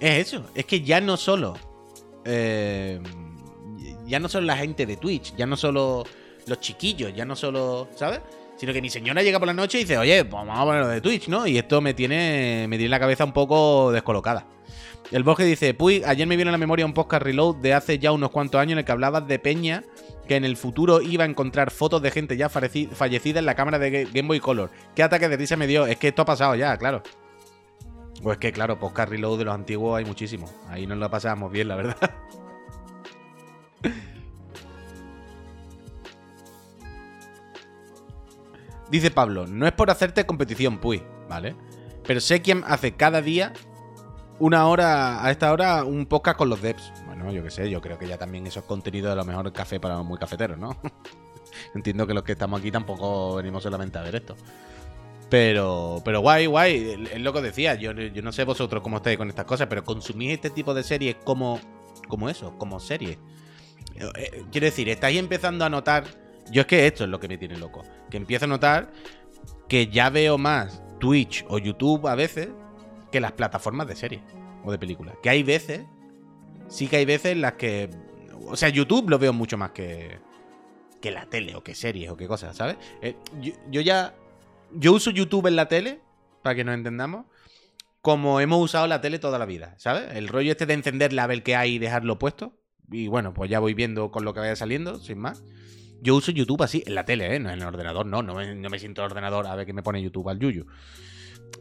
es 0.00 0.26
eso. 0.26 0.44
Es 0.54 0.66
que 0.66 0.82
ya 0.82 1.00
no 1.00 1.16
solo. 1.16 1.54
Eh, 2.24 3.00
ya 4.06 4.18
no 4.18 4.28
solo 4.28 4.46
la 4.46 4.56
gente 4.56 4.86
de 4.86 4.96
Twitch, 4.96 5.34
ya 5.36 5.46
no 5.46 5.56
solo 5.56 6.04
los 6.46 6.60
chiquillos, 6.60 7.14
ya 7.14 7.24
no 7.24 7.36
solo. 7.36 7.88
¿Sabes? 7.94 8.20
Sino 8.56 8.74
que 8.74 8.82
mi 8.82 8.90
señora 8.90 9.22
llega 9.22 9.38
por 9.38 9.46
la 9.46 9.54
noche 9.54 9.78
y 9.78 9.82
dice, 9.82 9.96
oye, 9.96 10.22
pues 10.24 10.34
vamos 10.34 10.58
a 10.58 10.64
ponerlo 10.64 10.88
de 10.88 11.00
Twitch, 11.00 11.28
¿no? 11.28 11.46
Y 11.46 11.56
esto 11.56 11.80
me 11.80 11.94
tiene, 11.94 12.66
me 12.68 12.76
tiene 12.76 12.90
la 12.90 13.00
cabeza 13.00 13.24
un 13.24 13.32
poco 13.32 13.90
descolocada. 13.90 14.46
El 15.10 15.24
bosque 15.24 15.44
dice, 15.44 15.74
Puy, 15.74 16.02
ayer 16.06 16.26
me 16.26 16.36
viene 16.36 16.50
a 16.50 16.52
la 16.52 16.58
memoria 16.58 16.86
un 16.86 16.92
podcast 16.92 17.22
reload 17.22 17.56
de 17.56 17.74
hace 17.74 17.98
ya 17.98 18.12
unos 18.12 18.30
cuantos 18.30 18.60
años 18.60 18.72
en 18.72 18.78
el 18.78 18.84
que 18.84 18.92
hablabas 18.92 19.26
de 19.26 19.38
Peña 19.38 19.82
que 20.30 20.36
en 20.36 20.44
el 20.44 20.56
futuro 20.56 21.02
iba 21.02 21.24
a 21.24 21.26
encontrar 21.26 21.72
fotos 21.72 22.00
de 22.02 22.12
gente 22.12 22.36
ya 22.36 22.48
fallecida 22.48 23.40
en 23.40 23.46
la 23.46 23.56
cámara 23.56 23.80
de 23.80 24.04
Game 24.04 24.28
Boy 24.28 24.38
Color. 24.38 24.70
¿Qué 24.94 25.02
ataque 25.02 25.28
de 25.28 25.36
risa 25.36 25.56
me 25.56 25.66
dio? 25.66 25.86
Es 25.86 25.96
que 25.96 26.06
esto 26.06 26.22
ha 26.22 26.24
pasado 26.24 26.54
ya, 26.54 26.76
claro. 26.76 27.02
Pues 28.22 28.38
que 28.38 28.52
claro, 28.52 28.78
podcast 28.78 29.10
reload 29.10 29.38
de 29.38 29.46
los 29.46 29.52
antiguos 29.52 29.98
hay 29.98 30.04
muchísimo. 30.04 30.48
Ahí 30.68 30.86
nos 30.86 30.98
lo 30.98 31.10
pasábamos 31.10 31.50
bien, 31.50 31.66
la 31.66 31.74
verdad. 31.74 31.96
Dice 38.88 39.10
Pablo, 39.10 39.48
no 39.48 39.66
es 39.66 39.72
por 39.72 39.90
hacerte 39.90 40.26
competición, 40.26 40.78
Puy, 40.78 41.02
¿vale? 41.28 41.56
Pero 42.06 42.20
sé 42.20 42.40
quién 42.40 42.62
hace 42.68 42.92
cada 42.92 43.20
día 43.20 43.52
una 44.38 44.68
hora, 44.68 45.24
a 45.24 45.30
esta 45.32 45.52
hora, 45.52 45.82
un 45.82 46.06
podcast 46.06 46.38
con 46.38 46.48
los 46.48 46.62
devs. 46.62 46.92
Bueno, 47.20 47.32
yo 47.36 47.42
qué 47.42 47.50
sé, 47.50 47.68
yo 47.68 47.80
creo 47.80 47.98
que 47.98 48.08
ya 48.08 48.16
también 48.16 48.46
eso 48.46 48.60
es 48.60 48.66
contenido 48.66 49.10
de 49.10 49.16
lo 49.16 49.24
mejor 49.24 49.52
café 49.52 49.78
para 49.78 49.96
los 49.96 50.06
muy 50.06 50.18
cafeteros, 50.18 50.58
¿no? 50.58 50.76
Entiendo 51.74 52.06
que 52.06 52.14
los 52.14 52.22
que 52.22 52.32
estamos 52.32 52.60
aquí 52.60 52.70
tampoco 52.70 53.36
venimos 53.36 53.62
solamente 53.62 53.98
a 53.98 54.02
ver 54.02 54.16
esto. 54.16 54.36
Pero, 55.28 56.00
pero 56.04 56.20
guay, 56.20 56.46
guay, 56.46 57.08
es 57.12 57.20
lo 57.20 57.32
que 57.32 57.42
decía. 57.42 57.74
Yo, 57.74 57.92
yo 57.92 58.22
no 58.22 58.32
sé 58.32 58.44
vosotros 58.44 58.82
cómo 58.82 58.96
estáis 58.96 59.18
con 59.18 59.28
estas 59.28 59.44
cosas, 59.44 59.66
pero 59.68 59.84
consumís 59.84 60.32
este 60.32 60.50
tipo 60.50 60.72
de 60.74 60.82
series 60.82 61.16
como, 61.22 61.60
como 62.08 62.28
eso, 62.28 62.56
como 62.58 62.80
serie. 62.80 63.18
Eh, 63.94 64.44
quiero 64.50 64.64
decir, 64.64 64.88
estáis 64.88 65.18
empezando 65.18 65.64
a 65.64 65.68
notar. 65.68 66.04
Yo 66.50 66.62
es 66.62 66.66
que 66.66 66.86
esto 66.86 67.04
es 67.04 67.10
lo 67.10 67.20
que 67.20 67.28
me 67.28 67.38
tiene 67.38 67.58
loco. 67.58 67.82
Que 68.10 68.16
empiezo 68.16 68.46
a 68.46 68.48
notar 68.48 68.90
que 69.68 69.86
ya 69.86 70.10
veo 70.10 70.38
más 70.38 70.82
Twitch 70.98 71.44
o 71.48 71.58
YouTube 71.58 72.08
a 72.08 72.14
veces 72.14 72.48
que 73.12 73.20
las 73.20 73.32
plataformas 73.32 73.86
de 73.86 73.96
series 73.96 74.22
o 74.64 74.72
de 74.72 74.78
películas. 74.78 75.14
Que 75.22 75.30
hay 75.30 75.42
veces, 75.42 75.82
sí 76.70 76.86
que 76.88 76.96
hay 76.96 77.04
veces 77.04 77.32
en 77.32 77.42
las 77.42 77.54
que. 77.54 77.90
O 78.46 78.56
sea, 78.56 78.70
YouTube 78.70 79.10
lo 79.10 79.18
veo 79.18 79.32
mucho 79.32 79.58
más 79.58 79.72
que, 79.72 80.18
que 81.02 81.10
la 81.10 81.26
tele 81.26 81.54
o 81.54 81.62
que 81.62 81.74
series 81.74 82.10
o 82.10 82.16
que 82.16 82.26
cosas, 82.26 82.56
¿sabes? 82.56 82.76
Eh, 83.02 83.16
yo, 83.70 83.80
ya. 83.80 84.14
Yo 84.72 84.92
uso 84.92 85.10
YouTube 85.10 85.48
en 85.48 85.56
la 85.56 85.66
tele, 85.66 86.00
para 86.42 86.54
que 86.54 86.62
nos 86.62 86.74
entendamos, 86.74 87.26
como 88.02 88.40
hemos 88.40 88.62
usado 88.62 88.86
la 88.86 89.00
tele 89.00 89.18
toda 89.18 89.38
la 89.38 89.44
vida, 89.44 89.74
¿sabes? 89.78 90.14
El 90.14 90.28
rollo 90.28 90.52
este 90.52 90.64
de 90.64 90.74
encenderla 90.74 91.24
a 91.24 91.26
ver 91.26 91.42
qué 91.42 91.56
hay 91.56 91.74
y 91.74 91.78
dejarlo 91.78 92.18
puesto. 92.18 92.54
Y 92.90 93.08
bueno, 93.08 93.34
pues 93.34 93.50
ya 93.50 93.58
voy 93.58 93.74
viendo 93.74 94.10
con 94.12 94.24
lo 94.24 94.32
que 94.32 94.40
vaya 94.40 94.54
saliendo, 94.54 95.00
sin 95.00 95.18
más. 95.18 95.42
Yo 96.02 96.14
uso 96.14 96.30
YouTube 96.30 96.62
así, 96.62 96.82
en 96.86 96.94
la 96.94 97.04
tele, 97.04 97.34
¿eh? 97.34 97.40
No 97.40 97.50
en 97.50 97.60
el 97.60 97.66
ordenador, 97.66 98.06
no. 98.06 98.22
No 98.22 98.34
me, 98.34 98.54
no 98.54 98.70
me 98.70 98.78
siento 98.78 99.02
en 99.02 99.06
el 99.06 99.10
ordenador 99.10 99.46
a 99.48 99.54
ver 99.56 99.66
qué 99.66 99.72
me 99.72 99.82
pone 99.82 100.02
YouTube 100.02 100.28
al 100.28 100.38
yuyu. 100.38 100.66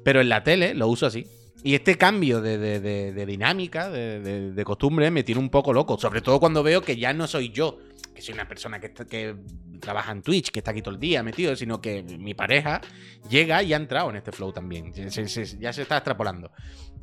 Pero 0.03 0.21
en 0.21 0.29
la 0.29 0.43
tele 0.43 0.75
lo 0.75 0.87
uso 0.87 1.07
así. 1.07 1.25
Y 1.61 1.75
este 1.75 1.97
cambio 1.97 2.41
de, 2.41 3.25
dinámica, 3.25 3.89
de, 3.89 4.63
costumbre, 4.63 5.11
me 5.11 5.23
tiene 5.23 5.41
un 5.41 5.49
poco 5.49 5.73
loco. 5.73 5.97
Sobre 5.97 6.21
todo 6.21 6.39
cuando 6.39 6.63
veo 6.63 6.81
que 6.81 6.95
ya 6.95 7.11
no 7.13 7.27
soy 7.27 7.49
yo, 7.49 7.79
que 8.15 8.21
soy 8.21 8.33
una 8.33 8.47
persona 8.47 8.79
que, 8.79 9.35
trabaja 9.79 10.11
en 10.11 10.21
Twitch, 10.21 10.51
que 10.51 10.59
está 10.59 10.71
aquí 10.71 10.81
todo 10.81 10.93
el 10.93 10.99
día 10.99 11.23
metido, 11.23 11.55
sino 11.55 11.81
que 11.81 12.03
mi 12.03 12.33
pareja 12.33 12.81
llega 13.29 13.61
y 13.63 13.73
ha 13.73 13.77
entrado 13.77 14.09
en 14.09 14.17
este 14.17 14.31
flow 14.31 14.51
también. 14.53 14.93
ya 14.93 15.73
se 15.73 15.81
está 15.81 15.97
extrapolando. 15.97 16.51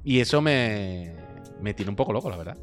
Y 0.03 0.21
eso 0.21 0.41
me, 0.41 1.15
me 1.61 1.75
tiene 1.75 1.91
un 1.91 1.97
poco 1.97 2.13
loco, 2.13 2.31
la 2.31 2.37
verdad. 2.37 2.57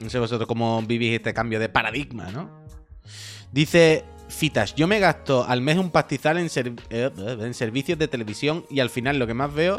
No 0.00 0.10
sé 0.10 0.18
vosotros 0.18 0.46
cómo 0.46 0.82
vivís 0.82 1.14
este 1.14 1.32
cambio 1.32 1.58
de 1.58 1.70
paradigma, 1.70 2.30
¿no? 2.30 2.62
Dice 3.52 4.04
Fitas, 4.34 4.74
yo 4.74 4.86
me 4.86 4.98
gasto 4.98 5.44
al 5.46 5.60
mes 5.60 5.78
un 5.78 5.90
pastizal 5.90 6.38
en, 6.38 6.48
eh, 6.90 7.10
en 7.40 7.54
servicios 7.54 7.98
de 7.98 8.08
televisión 8.08 8.64
y 8.68 8.80
al 8.80 8.90
final 8.90 9.18
lo 9.18 9.26
que 9.26 9.34
más 9.34 9.52
veo 9.54 9.78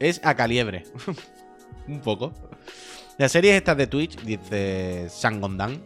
es 0.00 0.20
a 0.24 0.34
Caliebre. 0.34 0.84
un 1.88 2.00
poco. 2.00 2.32
Las 3.18 3.32
series 3.32 3.54
estas 3.54 3.76
de 3.76 3.86
Twitch, 3.86 4.20
dice 4.22 5.08
Sangondan, 5.08 5.82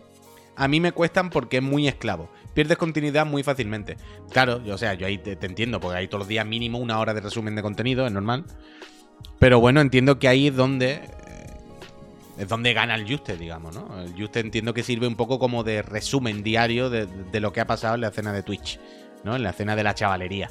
a 0.57 0.67
mí 0.67 0.81
me 0.81 0.93
cuestan 0.93 1.31
porque 1.31 1.59
es 1.59 1.63
muy 1.63 1.87
esclavo. 1.87 2.31
Pierdes 2.55 2.79
continuidad 2.79 3.27
muy 3.27 3.43
fácilmente. 3.43 3.97
Claro, 4.31 4.61
o 4.69 4.79
sea, 4.79 4.95
yo 4.95 5.07
ahí 5.07 5.19
te, 5.19 5.33
entiendo, 5.47 5.79
porque 5.79 5.99
hay 5.99 6.09
todos 6.09 6.21
los 6.21 6.29
días 6.29 6.47
mínimo 6.47 6.79
una 6.79 6.99
hora 6.99 7.15
de 7.15 7.21
resumen 7.21 7.55
de 7.55 7.63
contenido, 7.63 8.07
es 8.07 8.13
normal. 8.13 8.45
Pero 9.39 9.61
bueno, 9.61 9.81
entiendo 9.81 10.19
que 10.19 10.27
ahí 10.27 10.49
es 10.49 10.57
donde 10.57 11.03
es 12.39 12.49
donde 12.49 12.73
gana 12.73 12.95
el 12.95 13.11
Juste, 13.11 13.37
digamos, 13.37 13.75
¿no? 13.75 14.01
El 14.01 14.13
Juste 14.13 14.41
entiendo 14.41 14.73
que 14.73 14.83
sirve 14.83 15.07
un 15.07 15.17
poco 15.17 15.39
como 15.39 15.65
de 15.65 15.83
resumen 15.83 16.43
diario 16.43 16.89
de, 16.89 17.07
de 17.07 17.41
lo 17.41 17.53
que 17.53 17.61
ha 17.61 17.67
pasado 17.67 17.97
en 17.97 18.03
la 18.03 18.09
escena 18.09 18.33
de 18.33 18.43
Twitch, 18.43 18.79
¿no? 19.25 19.37
En 19.37 19.43
la 19.43 19.51
escena 19.51 19.75
de 19.75 19.83
la 19.83 19.95
chavalería. 19.95 20.49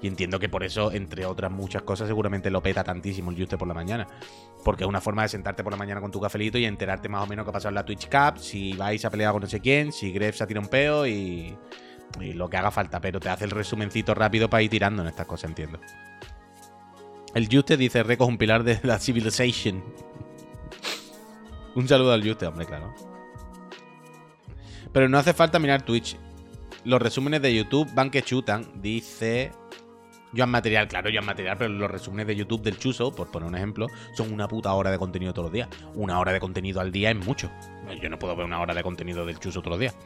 Y 0.00 0.06
entiendo 0.06 0.38
que 0.38 0.48
por 0.48 0.62
eso, 0.62 0.92
entre 0.92 1.26
otras 1.26 1.50
muchas 1.50 1.82
cosas, 1.82 2.06
seguramente 2.06 2.50
lo 2.50 2.62
peta 2.62 2.84
tantísimo 2.84 3.30
el 3.30 3.36
Juste 3.36 3.58
por 3.58 3.68
la 3.68 3.74
mañana. 3.74 4.06
Porque 4.64 4.84
es 4.84 4.88
una 4.88 5.00
forma 5.00 5.22
de 5.22 5.28
sentarte 5.28 5.62
por 5.62 5.72
la 5.72 5.76
mañana 5.76 6.00
con 6.00 6.10
tu 6.10 6.20
cafelito 6.20 6.56
y 6.56 6.64
enterarte 6.64 7.08
más 7.08 7.24
o 7.24 7.26
menos 7.26 7.44
qué 7.44 7.50
ha 7.50 7.52
pasado 7.52 7.70
en 7.70 7.74
la 7.74 7.84
Twitch 7.84 8.08
Cup, 8.08 8.38
si 8.38 8.72
vais 8.74 9.04
a 9.04 9.10
pelear 9.10 9.32
con 9.32 9.42
no 9.42 9.48
sé 9.48 9.60
quién, 9.60 9.92
si 9.92 10.12
Gref 10.12 10.36
se 10.36 10.44
ha 10.44 10.46
tirado 10.46 10.64
un 10.64 10.70
peo 10.70 11.06
y, 11.06 11.56
y 12.20 12.32
lo 12.32 12.48
que 12.48 12.56
haga 12.56 12.70
falta. 12.70 13.00
Pero 13.00 13.18
te 13.18 13.28
hace 13.28 13.44
el 13.44 13.50
resumencito 13.50 14.14
rápido 14.14 14.48
para 14.48 14.62
ir 14.62 14.70
tirando 14.70 15.02
en 15.02 15.08
estas 15.08 15.26
cosas, 15.26 15.50
entiendo. 15.50 15.80
El 17.34 17.48
Juste 17.52 17.76
dice, 17.76 18.02
Reco 18.02 18.24
es 18.24 18.30
un 18.30 18.38
pilar 18.38 18.62
de 18.62 18.80
la 18.84 18.98
Civilization. 18.98 19.82
Un 21.78 21.86
saludo 21.86 22.12
al 22.12 22.26
Juste, 22.26 22.44
hombre, 22.44 22.66
claro. 22.66 22.92
Pero 24.92 25.08
no 25.08 25.16
hace 25.16 25.32
falta 25.32 25.60
mirar 25.60 25.82
Twitch. 25.82 26.16
Los 26.84 27.00
resúmenes 27.00 27.40
de 27.40 27.54
YouTube 27.54 27.88
van 27.94 28.10
que 28.10 28.22
chutan, 28.22 28.66
dice 28.82 29.52
Joan 30.36 30.50
Material, 30.50 30.88
claro, 30.88 31.08
Joan 31.12 31.26
Material, 31.26 31.56
pero 31.56 31.70
los 31.70 31.88
resúmenes 31.88 32.26
de 32.26 32.34
YouTube 32.34 32.62
del 32.62 32.78
Chuso, 32.78 33.14
por 33.14 33.30
poner 33.30 33.48
un 33.48 33.54
ejemplo, 33.54 33.86
son 34.12 34.32
una 34.32 34.48
puta 34.48 34.72
hora 34.72 34.90
de 34.90 34.98
contenido 34.98 35.32
todos 35.32 35.46
los 35.46 35.52
días. 35.52 35.68
Una 35.94 36.18
hora 36.18 36.32
de 36.32 36.40
contenido 36.40 36.80
al 36.80 36.90
día 36.90 37.12
es 37.12 37.16
mucho. 37.16 37.48
Yo 38.02 38.10
no 38.10 38.18
puedo 38.18 38.34
ver 38.34 38.44
una 38.44 38.60
hora 38.60 38.74
de 38.74 38.82
contenido 38.82 39.24
del 39.24 39.38
Chuso 39.38 39.60
todos 39.60 39.78
los 39.78 39.80
días. 39.80 39.96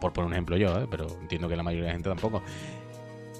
Por 0.00 0.12
poner 0.12 0.26
un 0.26 0.32
ejemplo 0.32 0.56
yo, 0.56 0.76
¿eh? 0.80 0.88
pero 0.90 1.06
entiendo 1.20 1.48
que 1.48 1.54
la 1.54 1.62
mayoría 1.62 1.84
de 1.84 1.90
la 1.90 1.94
gente 1.94 2.08
tampoco. 2.08 2.42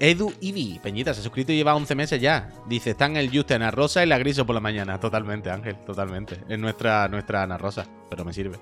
Edu 0.04 0.34
Ibi, 0.38 0.80
Peñita, 0.82 1.14
se 1.14 1.20
ha 1.20 1.22
suscrito 1.22 1.50
y 1.50 1.56
lleva 1.56 1.74
11 1.74 1.94
meses 1.94 2.20
ya. 2.20 2.50
Dice, 2.66 2.90
están 2.90 3.16
el 3.16 3.30
Juste, 3.30 3.54
Ana 3.54 3.70
Rosa 3.70 4.04
y 4.04 4.06
la 4.06 4.18
Griso 4.18 4.44
por 4.44 4.54
la 4.54 4.60
mañana. 4.60 5.00
Totalmente, 5.00 5.50
Ángel, 5.50 5.76
totalmente. 5.76 6.40
Es 6.46 6.58
nuestra, 6.58 7.08
nuestra 7.08 7.42
Ana 7.42 7.56
Rosa, 7.56 7.86
pero 8.10 8.22
me 8.22 8.34
sirve. 8.34 8.58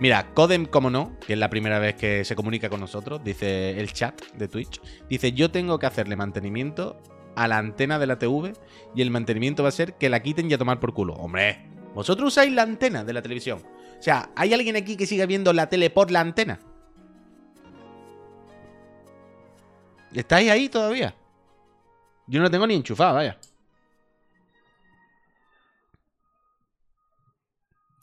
Mira, 0.00 0.34
Codem, 0.34 0.66
como 0.66 0.90
no, 0.90 1.16
que 1.24 1.34
es 1.34 1.38
la 1.38 1.48
primera 1.48 1.78
vez 1.78 1.94
que 1.94 2.24
se 2.24 2.34
comunica 2.34 2.68
con 2.68 2.80
nosotros, 2.80 3.22
dice 3.22 3.78
el 3.78 3.92
chat 3.92 4.20
de 4.32 4.48
Twitch, 4.48 4.80
dice 5.08 5.30
yo 5.30 5.52
tengo 5.52 5.78
que 5.78 5.86
hacerle 5.86 6.16
mantenimiento 6.16 7.00
a 7.36 7.46
la 7.46 7.58
antena 7.58 8.00
de 8.00 8.06
la 8.08 8.18
TV 8.18 8.52
y 8.96 9.02
el 9.02 9.12
mantenimiento 9.12 9.62
va 9.62 9.68
a 9.68 9.72
ser 9.72 9.94
que 9.94 10.08
la 10.08 10.22
quiten 10.24 10.50
y 10.50 10.54
a 10.54 10.58
tomar 10.58 10.80
por 10.80 10.92
culo. 10.92 11.14
Hombre, 11.14 11.66
vosotros 11.94 12.32
usáis 12.32 12.52
la 12.52 12.62
antena 12.62 13.04
de 13.04 13.12
la 13.12 13.22
televisión. 13.22 13.60
O 13.96 14.02
sea, 14.02 14.30
¿hay 14.34 14.54
alguien 14.54 14.74
aquí 14.74 14.96
que 14.96 15.06
siga 15.06 15.24
viendo 15.24 15.52
la 15.52 15.68
tele 15.68 15.88
por 15.88 16.10
la 16.10 16.20
antena? 16.20 16.58
¿Estáis 20.18 20.50
ahí 20.50 20.68
todavía? 20.68 21.14
Yo 22.26 22.40
no 22.40 22.50
tengo 22.50 22.66
ni 22.66 22.74
enchufado, 22.74 23.14
vaya. 23.14 23.38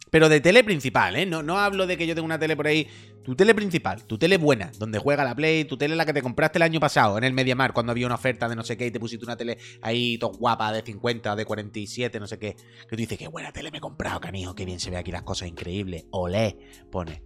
Pero 0.10 0.30
de 0.30 0.40
tele 0.40 0.64
principal, 0.64 1.18
¿eh? 1.18 1.26
No, 1.26 1.44
no 1.44 1.60
hablo 1.60 1.86
de 1.86 1.98
que 1.98 2.08
yo 2.08 2.16
tengo 2.16 2.26
una 2.26 2.40
tele 2.40 2.56
por 2.56 2.68
ahí. 2.68 2.88
Tu 3.26 3.36
tele 3.36 3.54
principal, 3.54 4.06
tu 4.06 4.18
tele 4.18 4.38
buena, 4.38 4.72
donde 4.80 4.98
juega 4.98 5.26
la 5.26 5.36
Play, 5.36 5.66
tu 5.66 5.76
tele 5.76 5.94
la 5.94 6.06
que 6.06 6.14
te 6.14 6.22
compraste 6.22 6.58
el 6.58 6.62
año 6.62 6.80
pasado 6.80 7.18
en 7.18 7.26
el 7.26 7.34
Mediamar, 7.34 7.74
cuando 7.74 7.92
había 7.92 8.06
una 8.06 8.16
oferta 8.16 8.48
de 8.48 8.56
no 8.56 8.64
sé 8.64 8.78
qué 8.78 8.86
y 8.86 8.92
te 8.92 9.00
pusiste 9.00 9.26
una 9.26 9.36
tele 9.36 9.58
ahí 9.82 10.18
todo 10.18 10.32
guapa 10.38 10.72
de 10.72 10.84
50, 10.84 11.36
de 11.36 11.44
47, 11.44 12.18
no 12.22 12.28
sé 12.28 12.40
qué. 12.40 12.56
Que 12.56 12.90
tú 12.92 12.96
dices, 12.96 13.18
qué 13.18 13.28
buena 13.28 13.52
tele 13.52 13.72
me 13.72 13.80
he 13.80 13.82
comprado, 13.82 14.22
canijo, 14.22 14.56
qué 14.56 14.64
bien 14.64 14.80
se 14.80 14.90
ve 14.90 14.96
aquí 14.96 15.12
las 15.12 15.24
cosas, 15.24 15.50
increíble. 15.50 16.06
Olé, 16.12 16.58
pone. 16.90 17.24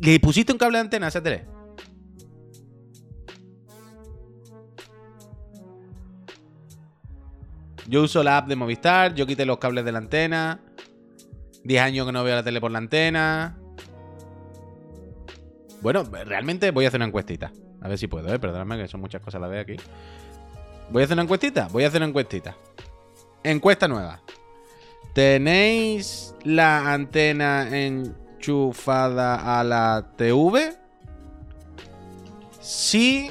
¿Le 0.00 0.18
pusiste 0.18 0.50
un 0.50 0.58
cable 0.58 0.78
de 0.78 0.82
antena 0.82 1.06
a 1.06 1.08
esa 1.10 1.22
tele? 1.22 1.46
Yo 7.88 8.02
uso 8.02 8.22
la 8.22 8.38
app 8.38 8.48
de 8.48 8.56
Movistar, 8.56 9.14
yo 9.14 9.26
quité 9.26 9.46
los 9.46 9.58
cables 9.58 9.84
de 9.84 9.92
la 9.92 9.98
antena. 9.98 10.60
10 11.64 11.82
años 11.82 12.06
que 12.06 12.12
no 12.12 12.24
veo 12.24 12.34
la 12.34 12.42
tele 12.42 12.60
por 12.60 12.70
la 12.70 12.78
antena. 12.78 13.58
Bueno, 15.80 16.04
realmente 16.04 16.70
voy 16.70 16.84
a 16.84 16.88
hacer 16.88 16.98
una 16.98 17.06
encuestita. 17.06 17.52
A 17.80 17.88
ver 17.88 17.98
si 17.98 18.08
puedo, 18.08 18.32
¿eh? 18.32 18.38
Perdóname 18.38 18.78
que 18.78 18.88
son 18.88 19.00
muchas 19.00 19.20
cosas 19.20 19.36
a 19.36 19.40
la 19.40 19.48
vez 19.48 19.62
aquí. 19.62 19.76
¿Voy 20.90 21.02
a 21.02 21.04
hacer 21.04 21.14
una 21.14 21.22
encuestita? 21.22 21.68
Voy 21.68 21.84
a 21.84 21.88
hacer 21.88 22.00
una 22.00 22.08
encuestita. 22.08 22.56
Encuesta 23.42 23.86
nueva. 23.86 24.20
¿Tenéis 25.12 26.34
la 26.44 26.92
antena 26.92 27.68
enchufada 27.76 29.58
a 29.58 29.64
la 29.64 30.12
TV? 30.16 30.76
Sí. 32.60 33.30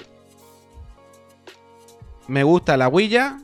Me 2.28 2.44
gusta 2.44 2.78
la 2.78 2.88
huilla. 2.88 3.38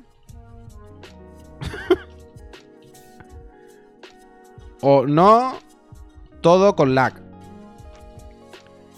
o 4.82 5.06
no, 5.06 5.60
todo 6.41 6.75
con 6.75 6.96
lag. 6.96 7.13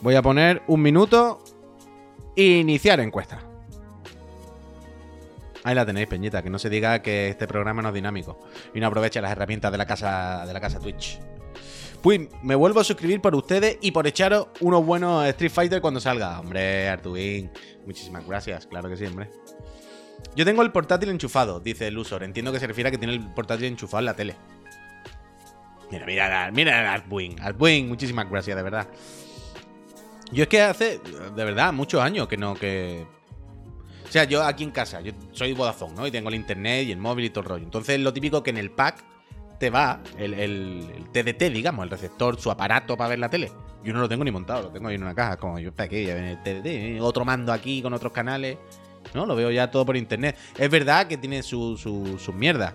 Voy 0.01 0.15
a 0.15 0.21
poner 0.21 0.61
un 0.67 0.81
minuto. 0.81 1.39
Iniciar 2.35 2.99
encuesta. 2.99 3.39
Ahí 5.63 5.75
la 5.75 5.85
tenéis, 5.85 6.07
Peñita, 6.07 6.41
que 6.41 6.49
no 6.49 6.59
se 6.59 6.69
diga 6.69 7.01
que 7.01 7.29
este 7.29 7.47
programa 7.47 7.81
no 7.81 7.89
es 7.89 7.93
dinámico 7.93 8.37
y 8.73 8.79
no 8.79 8.87
aprovecha 8.87 9.21
las 9.21 9.31
herramientas 9.31 9.71
de 9.71 9.77
la 9.77 9.85
casa 9.85 10.45
de 10.45 10.53
la 10.53 10.59
casa 10.59 10.79
Twitch. 10.79 11.19
Pues 12.01 12.19
me 12.41 12.55
vuelvo 12.55 12.81
a 12.81 12.83
suscribir 12.83 13.21
por 13.21 13.33
ustedes 13.33 13.77
y 13.79 13.91
por 13.91 14.05
echaros 14.05 14.47
unos 14.59 14.85
buenos 14.85 15.25
Street 15.27 15.51
Fighter 15.51 15.79
cuando 15.79 16.01
salga. 16.01 16.37
Hombre, 16.37 16.89
Artuín, 16.89 17.49
muchísimas 17.85 18.27
gracias, 18.27 18.67
claro 18.67 18.89
que 18.89 18.97
sí, 18.97 19.05
hombre. 19.05 19.29
Yo 20.35 20.45
tengo 20.45 20.63
el 20.63 20.71
portátil 20.71 21.09
enchufado, 21.09 21.59
dice 21.59 21.87
el 21.87 21.97
Usor. 21.97 22.23
Entiendo 22.23 22.51
que 22.51 22.59
se 22.59 22.67
refiere 22.67 22.87
a 22.87 22.91
que 22.91 22.97
tiene 22.97 23.13
el 23.13 23.33
portátil 23.33 23.65
enchufado 23.65 23.99
en 23.99 24.05
la 24.05 24.15
tele. 24.15 24.35
Mira, 25.91 26.05
mira, 26.05 26.51
mira 26.51 26.93
Artwing. 26.93 27.39
Artwing, 27.39 27.87
muchísimas 27.87 28.29
gracias, 28.29 28.57
de 28.57 28.63
verdad. 28.63 28.87
Yo 30.31 30.43
es 30.43 30.49
que 30.49 30.61
hace, 30.61 30.99
de 30.99 31.43
verdad, 31.43 31.71
muchos 31.71 32.01
años 32.01 32.27
que 32.27 32.37
no, 32.37 32.55
que... 32.55 33.05
O 34.07 34.11
sea, 34.11 34.23
yo 34.23 34.43
aquí 34.43 34.63
en 34.63 34.71
casa, 34.71 35.01
yo 35.01 35.11
soy 35.31 35.53
Vodafone, 35.53 35.93
¿no? 35.95 36.07
Y 36.07 36.11
tengo 36.11 36.29
el 36.29 36.35
internet 36.35 36.87
y 36.87 36.91
el 36.91 36.97
móvil 36.97 37.25
y 37.25 37.29
todo 37.29 37.41
el 37.41 37.49
rollo. 37.49 37.63
Entonces, 37.63 37.99
lo 37.99 38.13
típico 38.13 38.41
que 38.41 38.49
en 38.49 38.57
el 38.57 38.71
pack 38.71 39.03
te 39.59 39.69
va 39.69 40.01
el, 40.17 40.33
el, 40.33 40.89
el 40.95 41.09
TDT, 41.11 41.53
digamos, 41.53 41.83
el 41.83 41.89
receptor, 41.89 42.39
su 42.39 42.49
aparato 42.49 42.97
para 42.97 43.09
ver 43.09 43.19
la 43.19 43.29
tele. 43.29 43.51
Yo 43.83 43.93
no 43.93 43.99
lo 43.99 44.09
tengo 44.09 44.23
ni 44.23 44.31
montado, 44.31 44.63
lo 44.63 44.69
tengo 44.71 44.87
ahí 44.87 44.95
en 44.95 45.03
una 45.03 45.13
caja. 45.13 45.37
Como 45.37 45.59
yo, 45.59 45.73
¿para 45.73 45.89
qué? 45.89 46.09
El 46.11 46.41
TDT, 46.41 47.01
otro 47.01 47.25
mando 47.25 47.51
aquí 47.51 47.81
con 47.81 47.93
otros 47.93 48.11
canales. 48.13 48.57
No, 49.13 49.25
lo 49.25 49.35
veo 49.35 49.51
ya 49.51 49.69
todo 49.69 49.85
por 49.85 49.97
internet. 49.97 50.37
Es 50.57 50.69
verdad 50.69 51.07
que 51.07 51.17
tiene 51.17 51.43
sus 51.43 51.81
su, 51.81 52.17
su 52.17 52.33
mierdas. 52.33 52.73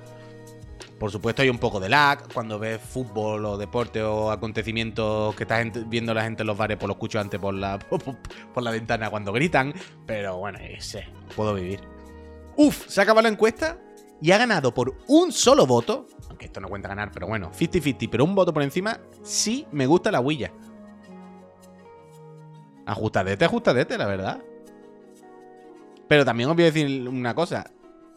Por 0.98 1.12
supuesto 1.12 1.42
hay 1.42 1.48
un 1.48 1.58
poco 1.58 1.78
de 1.78 1.88
lag 1.88 2.32
cuando 2.32 2.58
ves 2.58 2.80
fútbol 2.80 3.44
o 3.44 3.56
deporte 3.56 4.02
o 4.02 4.32
acontecimientos 4.32 5.34
que 5.36 5.44
estás 5.44 5.88
viendo 5.88 6.12
la 6.12 6.24
gente 6.24 6.42
en 6.42 6.48
los 6.48 6.56
bares, 6.56 6.76
por 6.76 6.80
pues 6.80 6.88
lo 6.88 6.92
escucho 6.94 7.20
antes 7.20 7.38
por 7.38 7.54
la, 7.54 7.78
por 8.54 8.62
la 8.62 8.70
ventana 8.72 9.08
cuando 9.08 9.32
gritan, 9.32 9.72
pero 10.06 10.38
bueno, 10.38 10.58
ese, 10.58 11.06
puedo 11.36 11.54
vivir. 11.54 11.80
Uf, 12.56 12.88
se 12.88 13.00
ha 13.00 13.04
acabado 13.04 13.22
la 13.22 13.28
encuesta 13.28 13.78
y 14.20 14.32
ha 14.32 14.38
ganado 14.38 14.74
por 14.74 14.96
un 15.06 15.30
solo 15.30 15.66
voto, 15.66 16.08
aunque 16.28 16.46
esto 16.46 16.60
no 16.60 16.68
cuenta 16.68 16.88
ganar, 16.88 17.12
pero 17.12 17.28
bueno, 17.28 17.52
50-50, 17.52 18.08
pero 18.10 18.24
un 18.24 18.34
voto 18.34 18.52
por 18.52 18.64
encima, 18.64 18.98
sí 19.22 19.66
me 19.70 19.86
gusta 19.86 20.10
la 20.10 20.18
huilla. 20.18 20.52
Ajustadete, 22.86 23.44
ajustadete, 23.44 23.96
la 23.96 24.06
verdad. 24.06 24.42
Pero 26.08 26.24
también 26.24 26.48
os 26.48 26.56
voy 26.56 26.64
a 26.64 26.72
decir 26.72 27.08
una 27.08 27.34
cosa, 27.34 27.70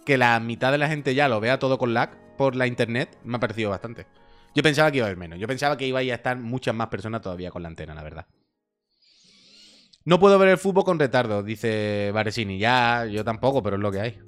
que 0.05 0.17
la 0.17 0.39
mitad 0.39 0.71
de 0.71 0.77
la 0.77 0.87
gente 0.87 1.13
ya 1.13 1.27
lo 1.27 1.39
vea 1.39 1.59
todo 1.59 1.77
con 1.77 1.93
lag 1.93 2.17
por 2.37 2.55
la 2.55 2.67
internet 2.67 3.17
me 3.23 3.37
ha 3.37 3.39
parecido 3.39 3.69
bastante. 3.69 4.07
Yo 4.55 4.63
pensaba 4.63 4.91
que 4.91 4.97
iba 4.97 5.05
a 5.05 5.09
haber 5.09 5.17
menos. 5.17 5.39
Yo 5.39 5.47
pensaba 5.47 5.77
que 5.77 5.87
iba 5.87 5.99
a 5.99 6.03
estar 6.03 6.37
muchas 6.37 6.75
más 6.75 6.87
personas 6.87 7.21
todavía 7.21 7.51
con 7.51 7.61
la 7.61 7.69
antena, 7.69 7.93
la 7.93 8.03
verdad. 8.03 8.25
No 10.03 10.19
puedo 10.19 10.39
ver 10.39 10.49
el 10.49 10.57
fútbol 10.57 10.83
con 10.83 10.99
retardo, 10.99 11.43
dice 11.43 12.11
Varesini. 12.13 12.57
Ya, 12.57 13.05
yo 13.05 13.23
tampoco, 13.23 13.61
pero 13.61 13.75
es 13.75 13.81
lo 13.81 13.91
que 13.91 14.01
hay. 14.01 14.19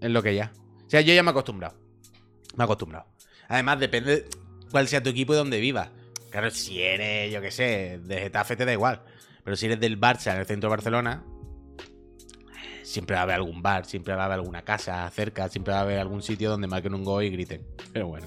Es 0.00 0.10
lo 0.10 0.22
que 0.22 0.34
ya. 0.34 0.52
O 0.86 0.90
sea, 0.90 1.00
yo 1.00 1.12
ya 1.12 1.22
me 1.22 1.30
he 1.30 1.32
acostumbrado. 1.32 1.76
Me 2.56 2.62
he 2.62 2.64
acostumbrado. 2.64 3.06
Además, 3.48 3.80
depende 3.80 4.26
cuál 4.70 4.86
sea 4.86 5.02
tu 5.02 5.10
equipo 5.10 5.34
y 5.34 5.36
dónde 5.36 5.58
vivas. 5.58 5.90
Claro, 6.30 6.50
si 6.50 6.80
eres, 6.80 7.32
yo 7.32 7.40
qué 7.40 7.50
sé, 7.50 8.00
de 8.04 8.20
Getafe 8.20 8.56
te 8.56 8.64
da 8.64 8.72
igual. 8.72 9.02
Pero 9.42 9.56
si 9.56 9.66
eres 9.66 9.80
del 9.80 10.00
Barça 10.00 10.32
en 10.32 10.40
el 10.40 10.46
centro 10.46 10.68
de 10.68 10.76
Barcelona, 10.76 11.24
siempre 12.88 13.14
va 13.14 13.20
a 13.20 13.22
haber 13.24 13.36
algún 13.36 13.62
bar, 13.62 13.84
siempre 13.84 14.14
va 14.14 14.22
a 14.22 14.26
haber 14.26 14.38
alguna 14.38 14.62
casa 14.62 15.08
cerca, 15.10 15.48
siempre 15.48 15.72
va 15.72 15.80
a 15.80 15.82
haber 15.82 15.98
algún 15.98 16.22
sitio 16.22 16.50
donde 16.50 16.66
marquen 16.66 16.94
un 16.94 17.04
gol 17.04 17.24
y 17.24 17.30
griten. 17.30 17.66
Pero 17.92 18.08
bueno. 18.08 18.26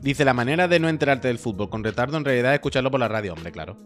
Dice, 0.00 0.24
la 0.24 0.34
manera 0.34 0.68
de 0.68 0.78
no 0.78 0.88
enterarte 0.88 1.28
del 1.28 1.38
fútbol 1.38 1.68
con 1.68 1.82
retardo 1.82 2.16
en 2.16 2.24
realidad 2.24 2.52
es 2.52 2.56
escucharlo 2.56 2.90
por 2.90 3.00
la 3.00 3.08
radio. 3.08 3.34
Hombre, 3.34 3.52
claro. 3.52 3.76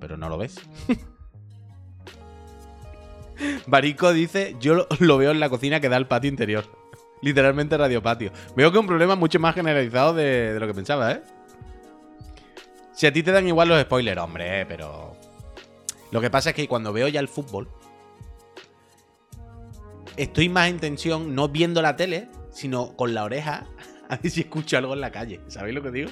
Pero 0.00 0.16
no 0.16 0.28
lo 0.28 0.38
ves. 0.38 0.60
Barico 3.66 4.12
dice, 4.12 4.56
yo 4.58 4.86
lo 4.98 5.18
veo 5.18 5.30
en 5.30 5.40
la 5.40 5.50
cocina 5.50 5.80
que 5.80 5.88
da 5.88 5.96
al 5.96 6.08
patio 6.08 6.30
interior. 6.30 6.64
Literalmente 7.22 7.76
radio 7.76 8.02
patio. 8.02 8.30
Veo 8.54 8.70
que 8.70 8.76
es 8.76 8.80
un 8.80 8.86
problema 8.86 9.16
mucho 9.16 9.38
más 9.38 9.54
generalizado 9.54 10.14
de, 10.14 10.52
de, 10.54 10.60
lo 10.60 10.66
que 10.66 10.74
pensaba, 10.74 11.12
¿eh? 11.12 11.22
Si 12.92 13.06
a 13.06 13.12
ti 13.12 13.22
te 13.22 13.32
dan 13.32 13.46
igual 13.46 13.68
los 13.68 13.80
spoilers, 13.82 14.20
hombre, 14.20 14.64
pero... 14.66 15.16
Lo 16.10 16.20
que 16.20 16.30
pasa 16.30 16.50
es 16.50 16.56
que 16.56 16.68
cuando 16.68 16.92
veo 16.92 17.08
ya 17.08 17.20
el 17.20 17.28
fútbol, 17.28 17.68
estoy 20.16 20.48
más 20.48 20.68
en 20.68 20.78
tensión 20.78 21.34
no 21.34 21.48
viendo 21.48 21.82
la 21.82 21.96
tele, 21.96 22.28
sino 22.50 22.96
con 22.96 23.14
la 23.14 23.24
oreja 23.24 23.66
a 24.08 24.16
ver 24.16 24.30
si 24.30 24.42
escucho 24.42 24.78
algo 24.78 24.94
en 24.94 25.00
la 25.00 25.10
calle. 25.10 25.40
¿Sabéis 25.48 25.74
lo 25.74 25.82
que 25.82 25.90
digo? 25.90 26.10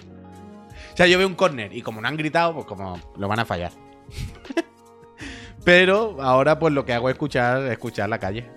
O 0.93 0.97
sea, 0.97 1.07
yo 1.07 1.19
veo 1.19 1.27
un 1.27 1.35
corner 1.35 1.73
y 1.73 1.83
como 1.83 2.01
no 2.01 2.09
han 2.09 2.17
gritado, 2.17 2.55
pues 2.55 2.67
como 2.67 2.99
lo 3.17 3.29
van 3.29 3.41
a 3.41 3.45
fallar. 3.45 3.73
Pero 5.65 6.21
ahora 6.21 6.59
pues 6.59 6.75
lo 6.75 6.85
que 6.85 6.93
hago 6.93 7.09
es 7.09 7.15
escuchar, 7.15 7.63
escuchar 7.67 8.09
la 8.09 8.19
calle. 8.19 8.49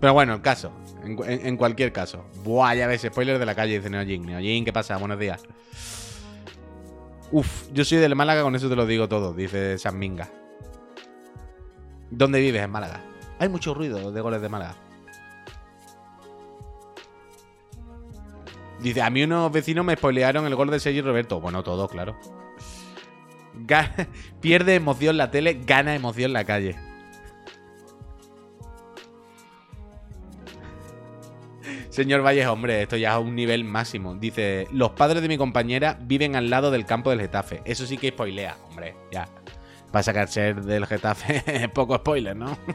Pero 0.00 0.12
bueno, 0.12 0.34
el 0.34 0.42
caso. 0.42 0.72
En, 1.04 1.56
cualquier 1.56 1.92
caso. 1.92 2.24
Buah, 2.44 2.74
ya 2.74 2.86
ves, 2.86 3.02
spoiler 3.02 3.38
de 3.38 3.46
la 3.46 3.54
calle, 3.54 3.76
dice 3.78 3.90
Neojin. 3.90 4.26
Neojin, 4.26 4.64
¿qué 4.64 4.72
pasa? 4.72 4.96
Buenos 4.96 5.18
días. 5.18 5.42
Uf, 7.30 7.68
yo 7.72 7.84
soy 7.84 7.98
del 7.98 8.14
Málaga, 8.14 8.42
con 8.42 8.54
eso 8.54 8.68
te 8.68 8.76
lo 8.76 8.86
digo 8.86 9.08
todo, 9.08 9.32
dice 9.32 9.78
San 9.78 9.98
Minga. 9.98 10.30
¿Dónde 12.10 12.40
vives 12.40 12.62
en 12.62 12.70
Málaga? 12.70 13.02
Hay 13.38 13.48
mucho 13.48 13.74
ruido 13.74 14.12
de 14.12 14.20
goles 14.20 14.40
de 14.40 14.48
Málaga. 14.48 14.76
Dice, 18.80 19.02
a 19.02 19.10
mí 19.10 19.24
unos 19.24 19.50
vecinos 19.50 19.84
me 19.84 19.96
spoilearon 19.96 20.46
el 20.46 20.54
gol 20.54 20.70
de 20.70 20.78
Sergio 20.78 21.02
Roberto. 21.02 21.40
Bueno, 21.40 21.62
todo, 21.62 21.88
claro. 21.88 22.16
pierde 24.40 24.74
emoción 24.74 25.16
la 25.16 25.30
tele, 25.30 25.60
gana 25.64 25.94
emoción 25.94 26.32
la 26.32 26.44
calle. 26.44 26.76
Señor 31.88 32.24
Valles, 32.24 32.46
hombre, 32.46 32.82
esto 32.82 32.96
ya 32.96 33.16
es 33.16 33.24
un 33.24 33.34
nivel 33.34 33.64
máximo. 33.64 34.14
Dice, 34.14 34.66
los 34.72 34.90
padres 34.90 35.22
de 35.22 35.28
mi 35.28 35.38
compañera 35.38 35.98
viven 36.00 36.36
al 36.36 36.50
lado 36.50 36.70
del 36.70 36.86
campo 36.86 37.10
del 37.10 37.20
Getafe. 37.20 37.62
Eso 37.64 37.86
sí 37.86 37.96
que 37.96 38.10
spoilea, 38.10 38.56
hombre, 38.68 38.94
ya. 39.10 39.28
Para 39.90 40.02
sacar 40.02 40.28
ser 40.28 40.62
del 40.62 40.86
Getafe, 40.86 41.68
poco 41.74 41.96
spoiler, 41.96 42.36
¿no? 42.36 42.56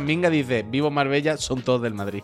Minga 0.00 0.30
dice, 0.30 0.64
vivo 0.68 0.90
Marbella, 0.90 1.36
son 1.36 1.62
todos 1.62 1.80
del 1.80 1.94
Madrid. 1.94 2.22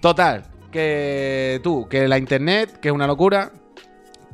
Total, 0.00 0.44
que 0.70 1.60
tú, 1.62 1.86
que 1.88 2.08
la 2.08 2.18
internet, 2.18 2.80
que 2.80 2.88
es 2.88 2.94
una 2.94 3.06
locura, 3.06 3.52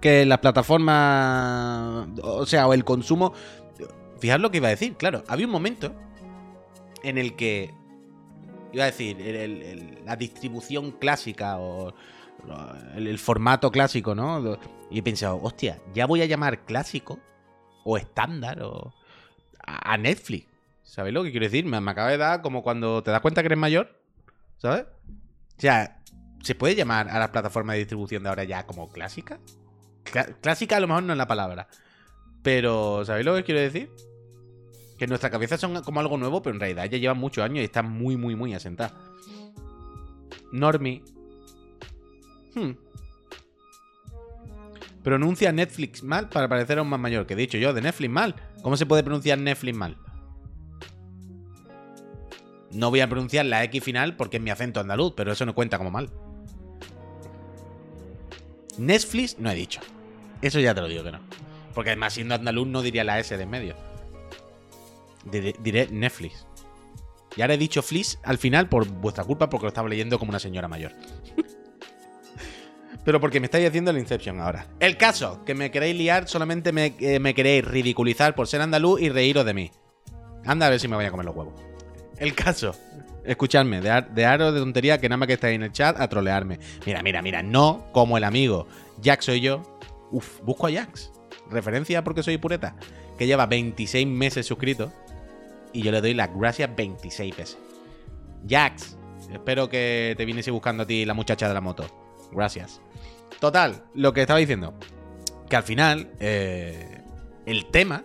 que 0.01 0.27
las 0.27 0.39
plataformas, 0.39 2.09
o 2.23 2.47
sea, 2.47 2.67
o 2.67 2.75
el 2.75 2.85
consumo... 2.85 3.33
Fijad 4.23 4.39
lo 4.39 4.53
que 4.53 4.59
iba 4.59 4.69
a 4.69 4.71
decir, 4.71 4.95
claro, 4.95 5.25
había 5.27 5.47
un 5.47 5.51
momento 5.53 5.93
en 7.03 7.19
el 7.19 7.35
que, 7.35 7.75
iba 8.73 8.85
a 8.85 8.87
decir, 8.87 9.19
la 10.07 10.15
distribución 10.15 10.93
clásica 10.93 11.59
o 11.59 11.93
el, 12.95 13.19
formato 13.19 13.73
clásico, 13.73 14.15
¿no? 14.15 14.61
Y 14.93 15.01
he 15.01 15.03
pensado, 15.03 15.41
hostia, 15.43 15.81
ya 15.93 16.07
voy 16.07 16.23
a 16.23 16.27
llamar 16.27 16.65
clásico 16.65 17.19
o 17.83 17.97
estándar 17.97 18.63
o 18.63 18.95
a 19.59 19.97
Netflix. 19.99 20.47
¿Sabéis 20.85 21.15
lo 21.15 21.25
que 21.25 21.33
quiero 21.33 21.47
decir? 21.47 21.65
Me, 21.65 21.81
me 21.81 21.91
acaba 21.91 22.11
de 22.11 22.19
dar 22.19 22.43
como 22.43 22.63
cuando 22.63 23.03
te 23.03 23.11
das 23.11 23.23
cuenta 23.23 23.43
que 23.43 23.47
eres 23.47 23.59
mayor, 23.59 24.01
¿sabes? 24.57 24.85
O 24.85 25.61
sea, 25.61 26.01
¿se 26.45 26.55
puede 26.55 26.77
llamar 26.77 27.09
a 27.09 27.19
las 27.19 27.31
plataformas 27.31 27.75
de 27.75 27.81
distribución 27.81 28.23
de 28.23 28.29
ahora 28.29 28.45
ya 28.45 28.67
como 28.67 28.89
clásica? 28.89 29.41
clásica 30.41 30.77
a 30.77 30.81
lo 30.81 30.87
mejor 30.87 31.03
no 31.03 31.13
es 31.13 31.19
la 31.19 31.27
palabra. 31.27 31.67
Pero, 32.45 33.05
¿sabéis 33.05 33.27
lo 33.27 33.35
que 33.35 33.43
quiero 33.43 33.61
decir? 33.61 33.91
Que 35.03 35.07
en 35.07 35.09
nuestra 35.09 35.31
cabeza 35.31 35.59
son 35.59 35.83
como 35.83 35.99
algo 35.99 36.17
nuevo, 36.17 36.43
pero 36.43 36.55
en 36.55 36.61
realidad 36.61 36.85
ya 36.85 36.97
llevan 36.97 37.19
muchos 37.19 37.43
años 37.43 37.59
y 37.59 37.65
están 37.65 37.91
muy, 37.91 38.17
muy, 38.17 38.37
muy 38.37 38.55
asentadas. 38.55 38.93
Normie. 40.53 41.03
Hmm. 42.55 42.75
Pronuncia 45.03 45.51
Netflix 45.51 46.05
mal 46.05 46.29
para 46.29 46.49
parecer 46.49 46.79
aún 46.79 46.89
más 46.89 47.01
mayor. 47.01 47.27
Que 47.27 47.35
he 47.35 47.37
dicho 47.37 47.59
yo, 47.59 47.73
de 47.73 47.83
Netflix 47.83 48.13
mal. 48.13 48.37
¿Cómo 48.63 48.77
se 48.77 48.87
puede 48.87 49.03
pronunciar 49.03 49.41
Netflix 49.41 49.77
mal? 49.77 49.97
No 52.71 52.91
voy 52.91 53.01
a 53.01 53.09
pronunciar 53.09 53.47
la 53.47 53.65
X 53.65 53.83
final 53.83 54.15
porque 54.15 54.37
es 54.37 54.43
mi 54.45 54.51
acento 54.51 54.79
andaluz, 54.79 55.15
pero 55.17 55.33
eso 55.33 55.45
no 55.45 55.53
cuenta 55.53 55.79
como 55.79 55.91
mal. 55.91 56.11
Netflix 58.79 59.37
no 59.41 59.51
he 59.51 59.57
dicho. 59.57 59.81
Eso 60.43 60.61
ya 60.61 60.73
te 60.77 60.81
lo 60.81 60.87
digo 60.87 61.03
que 61.03 61.11
no. 61.11 61.19
Porque 61.75 61.91
además, 61.91 62.13
siendo 62.13 62.37
andaluz, 62.37 62.69
no 62.69 62.83
diría 62.83 63.03
la 63.03 63.19
S 63.19 63.37
de 63.37 63.43
en 63.43 63.51
medio. 63.51 63.92
Diré, 65.25 65.89
Netflix. 65.91 66.47
Y 67.37 67.43
ahora 67.43 67.55
he 67.55 67.59
dicho 67.59 67.83
Flis 67.83 68.19
al 68.23 68.39
final 68.39 68.69
por 68.69 68.87
vuestra 68.89 69.25
culpa 69.25 69.49
porque 69.49 69.65
lo 69.65 69.69
estaba 69.69 69.89
leyendo 69.89 70.19
como 70.19 70.31
una 70.31 70.39
señora 70.39 70.69
mayor. 70.69 70.93
Pero 73.05 73.21
porque 73.21 73.41
me 73.41 73.47
estáis 73.47 73.69
haciendo 73.69 73.91
el 73.91 73.99
Inception 73.99 74.41
ahora. 74.41 74.69
El 74.79 74.97
caso, 74.97 75.45
que 75.45 75.55
me 75.55 75.71
queréis 75.71 75.97
liar, 75.97 76.29
solamente 76.29 76.73
me, 76.73 76.95
eh, 77.01 77.19
me 77.19 77.35
queréis 77.35 77.65
ridiculizar 77.65 78.35
por 78.35 78.47
ser 78.47 78.61
andaluz 78.61 79.01
y 79.01 79.09
reíros 79.09 79.45
de 79.45 79.55
mí. 79.55 79.71
Anda 80.45 80.67
a 80.67 80.71
ver 80.71 80.79
si 80.79 80.89
me 80.89 80.97
voy 80.97 81.05
a 81.05 81.11
comer 81.11 81.27
los 81.27 81.35
huevos. 81.35 81.55
El 82.19 82.35
caso. 82.35 82.75
Escuchadme, 83.25 83.81
de, 83.81 84.05
de 84.15 84.25
aro 84.25 84.53
de 84.53 84.61
tontería 84.61 84.99
que 84.99 85.09
nada 85.09 85.17
más 85.17 85.29
que 85.29 85.35
estáis 85.35 85.55
en 85.55 85.63
el 85.63 85.73
chat 85.73 86.01
a 86.01 86.09
trolearme. 86.09 86.59
Mira, 86.87 87.03
mira, 87.03 87.23
mira, 87.23 87.43
no 87.43 87.87
como 87.93 88.17
el 88.17 88.25
amigo. 88.25 88.67
Jax 89.03 89.25
soy 89.25 89.41
yo. 89.41 89.63
Uf, 90.11 90.41
busco 90.43 90.67
a 90.67 90.73
Jax. 90.73 91.13
Referencia 91.51 92.05
porque 92.05 92.23
soy 92.23 92.39
pureta. 92.39 92.77
Que 93.19 93.27
lleva 93.27 93.47
26 93.47 94.07
meses 94.07 94.47
suscrito. 94.47 94.93
Y 95.73 95.83
yo 95.83 95.93
le 95.93 96.01
doy 96.01 96.15
las 96.15 96.35
gracias 96.35 96.75
26 96.75 97.37
veces. 97.37 97.59
Jax, 98.49 98.97
espero 99.33 99.69
que 99.69 100.15
te 100.17 100.25
viniese 100.25 100.51
buscando 100.51 100.83
a 100.83 100.87
ti 100.87 101.05
la 101.05 101.15
muchacha 101.15 101.49
de 101.49 101.55
la 101.55 101.61
moto. 101.61 101.85
Gracias. 102.33 102.81
Total, 103.41 103.83
lo 103.95 104.13
que 104.13 104.23
estaba 104.23 104.39
diciendo. 104.39 104.75
Que 105.49 105.57
al 105.57 105.63
final, 105.63 106.11
eh, 106.21 107.03
el 107.47 107.67
tema 107.67 108.05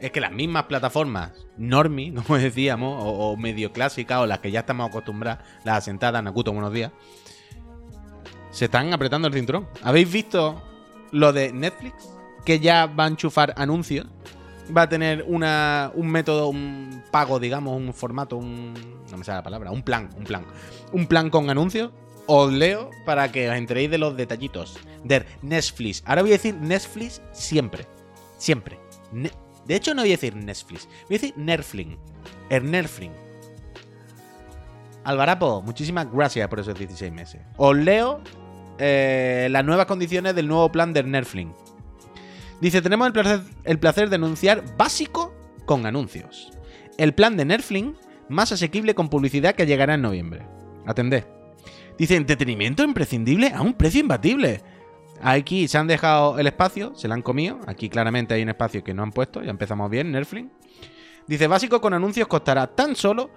es 0.00 0.10
que 0.10 0.20
las 0.20 0.32
mismas 0.32 0.64
plataformas 0.64 1.32
normie, 1.56 2.12
como 2.26 2.38
decíamos, 2.38 3.02
o, 3.02 3.36
medio 3.36 3.72
clásicas, 3.72 4.18
o 4.18 4.26
las 4.26 4.40
que 4.40 4.50
ya 4.50 4.60
estamos 4.60 4.88
acostumbradas, 4.88 5.44
las 5.64 5.78
asentadas, 5.78 6.22
Nakuto, 6.22 6.52
buenos 6.52 6.72
días, 6.72 6.92
se 8.50 8.66
están 8.66 8.92
apretando 8.92 9.28
el 9.28 9.34
cinturón. 9.34 9.68
¿Habéis 9.82 10.10
visto 10.10 10.62
lo 11.12 11.32
de 11.32 11.52
Netflix? 11.52 12.10
Que 12.44 12.60
ya 12.60 12.86
va 12.86 13.04
a 13.04 13.08
enchufar 13.08 13.52
anuncios. 13.56 14.06
Va 14.74 14.82
a 14.82 14.88
tener 14.88 15.24
una, 15.28 15.90
un 15.94 16.08
método, 16.08 16.48
un 16.48 17.02
pago, 17.10 17.38
digamos, 17.38 17.76
un 17.76 17.92
formato, 17.92 18.36
un. 18.36 18.74
No 19.10 19.16
me 19.16 19.24
sale 19.24 19.38
la 19.38 19.42
palabra, 19.42 19.70
un 19.70 19.82
plan, 19.82 20.10
un 20.16 20.24
plan. 20.24 20.44
Un 20.92 21.06
plan 21.06 21.30
con 21.30 21.50
anuncios. 21.50 21.92
Os 22.28 22.52
leo 22.52 22.90
para 23.04 23.30
que 23.30 23.48
os 23.48 23.56
enteréis 23.56 23.90
de 23.90 23.98
los 23.98 24.16
detallitos. 24.16 24.78
De 25.04 25.24
Netflix. 25.42 26.02
Ahora 26.04 26.22
voy 26.22 26.32
a 26.32 26.34
decir 26.34 26.54
Netflix 26.56 27.22
siempre. 27.32 27.86
Siempre. 28.38 28.78
De 29.66 29.74
hecho, 29.74 29.94
no 29.94 30.02
voy 30.02 30.10
a 30.10 30.14
decir 30.14 30.34
Netflix, 30.36 30.88
voy 31.08 31.16
a 31.16 31.20
decir 31.20 31.34
Nerfling. 31.36 31.98
El 32.48 32.70
Nerfling. 32.70 33.12
Alvarapo, 35.04 35.62
muchísimas 35.62 36.10
gracias 36.12 36.48
por 36.48 36.60
esos 36.60 36.78
16 36.78 37.12
meses. 37.12 37.40
Os 37.56 37.76
leo 37.76 38.20
eh, 38.78 39.48
las 39.50 39.64
nuevas 39.64 39.86
condiciones 39.86 40.34
del 40.34 40.48
nuevo 40.48 40.70
plan 40.70 40.92
del 40.92 41.10
Nerfling. 41.10 41.52
Dice, 42.60 42.80
tenemos 42.80 43.06
el 43.06 43.12
placer, 43.12 43.40
el 43.64 43.78
placer 43.78 44.08
de 44.08 44.16
anunciar 44.16 44.64
básico 44.76 45.34
con 45.66 45.84
anuncios. 45.84 46.50
El 46.96 47.14
plan 47.14 47.36
de 47.36 47.44
Nerfling 47.44 47.96
más 48.28 48.52
asequible 48.52 48.94
con 48.94 49.08
publicidad 49.08 49.54
que 49.54 49.66
llegará 49.66 49.94
en 49.94 50.02
noviembre. 50.02 50.46
Atendé. 50.86 51.26
Dice, 51.98 52.16
entretenimiento 52.16 52.82
imprescindible 52.82 53.52
a 53.54 53.62
un 53.62 53.74
precio 53.74 54.00
imbatible. 54.00 54.62
Aquí 55.22 55.66
se 55.68 55.78
han 55.78 55.86
dejado 55.86 56.38
el 56.38 56.46
espacio, 56.46 56.94
se 56.94 57.08
lo 57.08 57.14
han 57.14 57.22
comido. 57.22 57.58
Aquí 57.66 57.88
claramente 57.88 58.34
hay 58.34 58.42
un 58.42 58.50
espacio 58.50 58.84
que 58.84 58.94
no 58.94 59.02
han 59.02 59.12
puesto. 59.12 59.42
Ya 59.42 59.50
empezamos 59.50 59.90
bien, 59.90 60.12
Nerfling. 60.12 60.50
Dice, 61.26 61.46
básico 61.46 61.80
con 61.80 61.94
anuncios 61.94 62.28
costará 62.28 62.66
tan 62.68 62.94
solo 62.94 63.30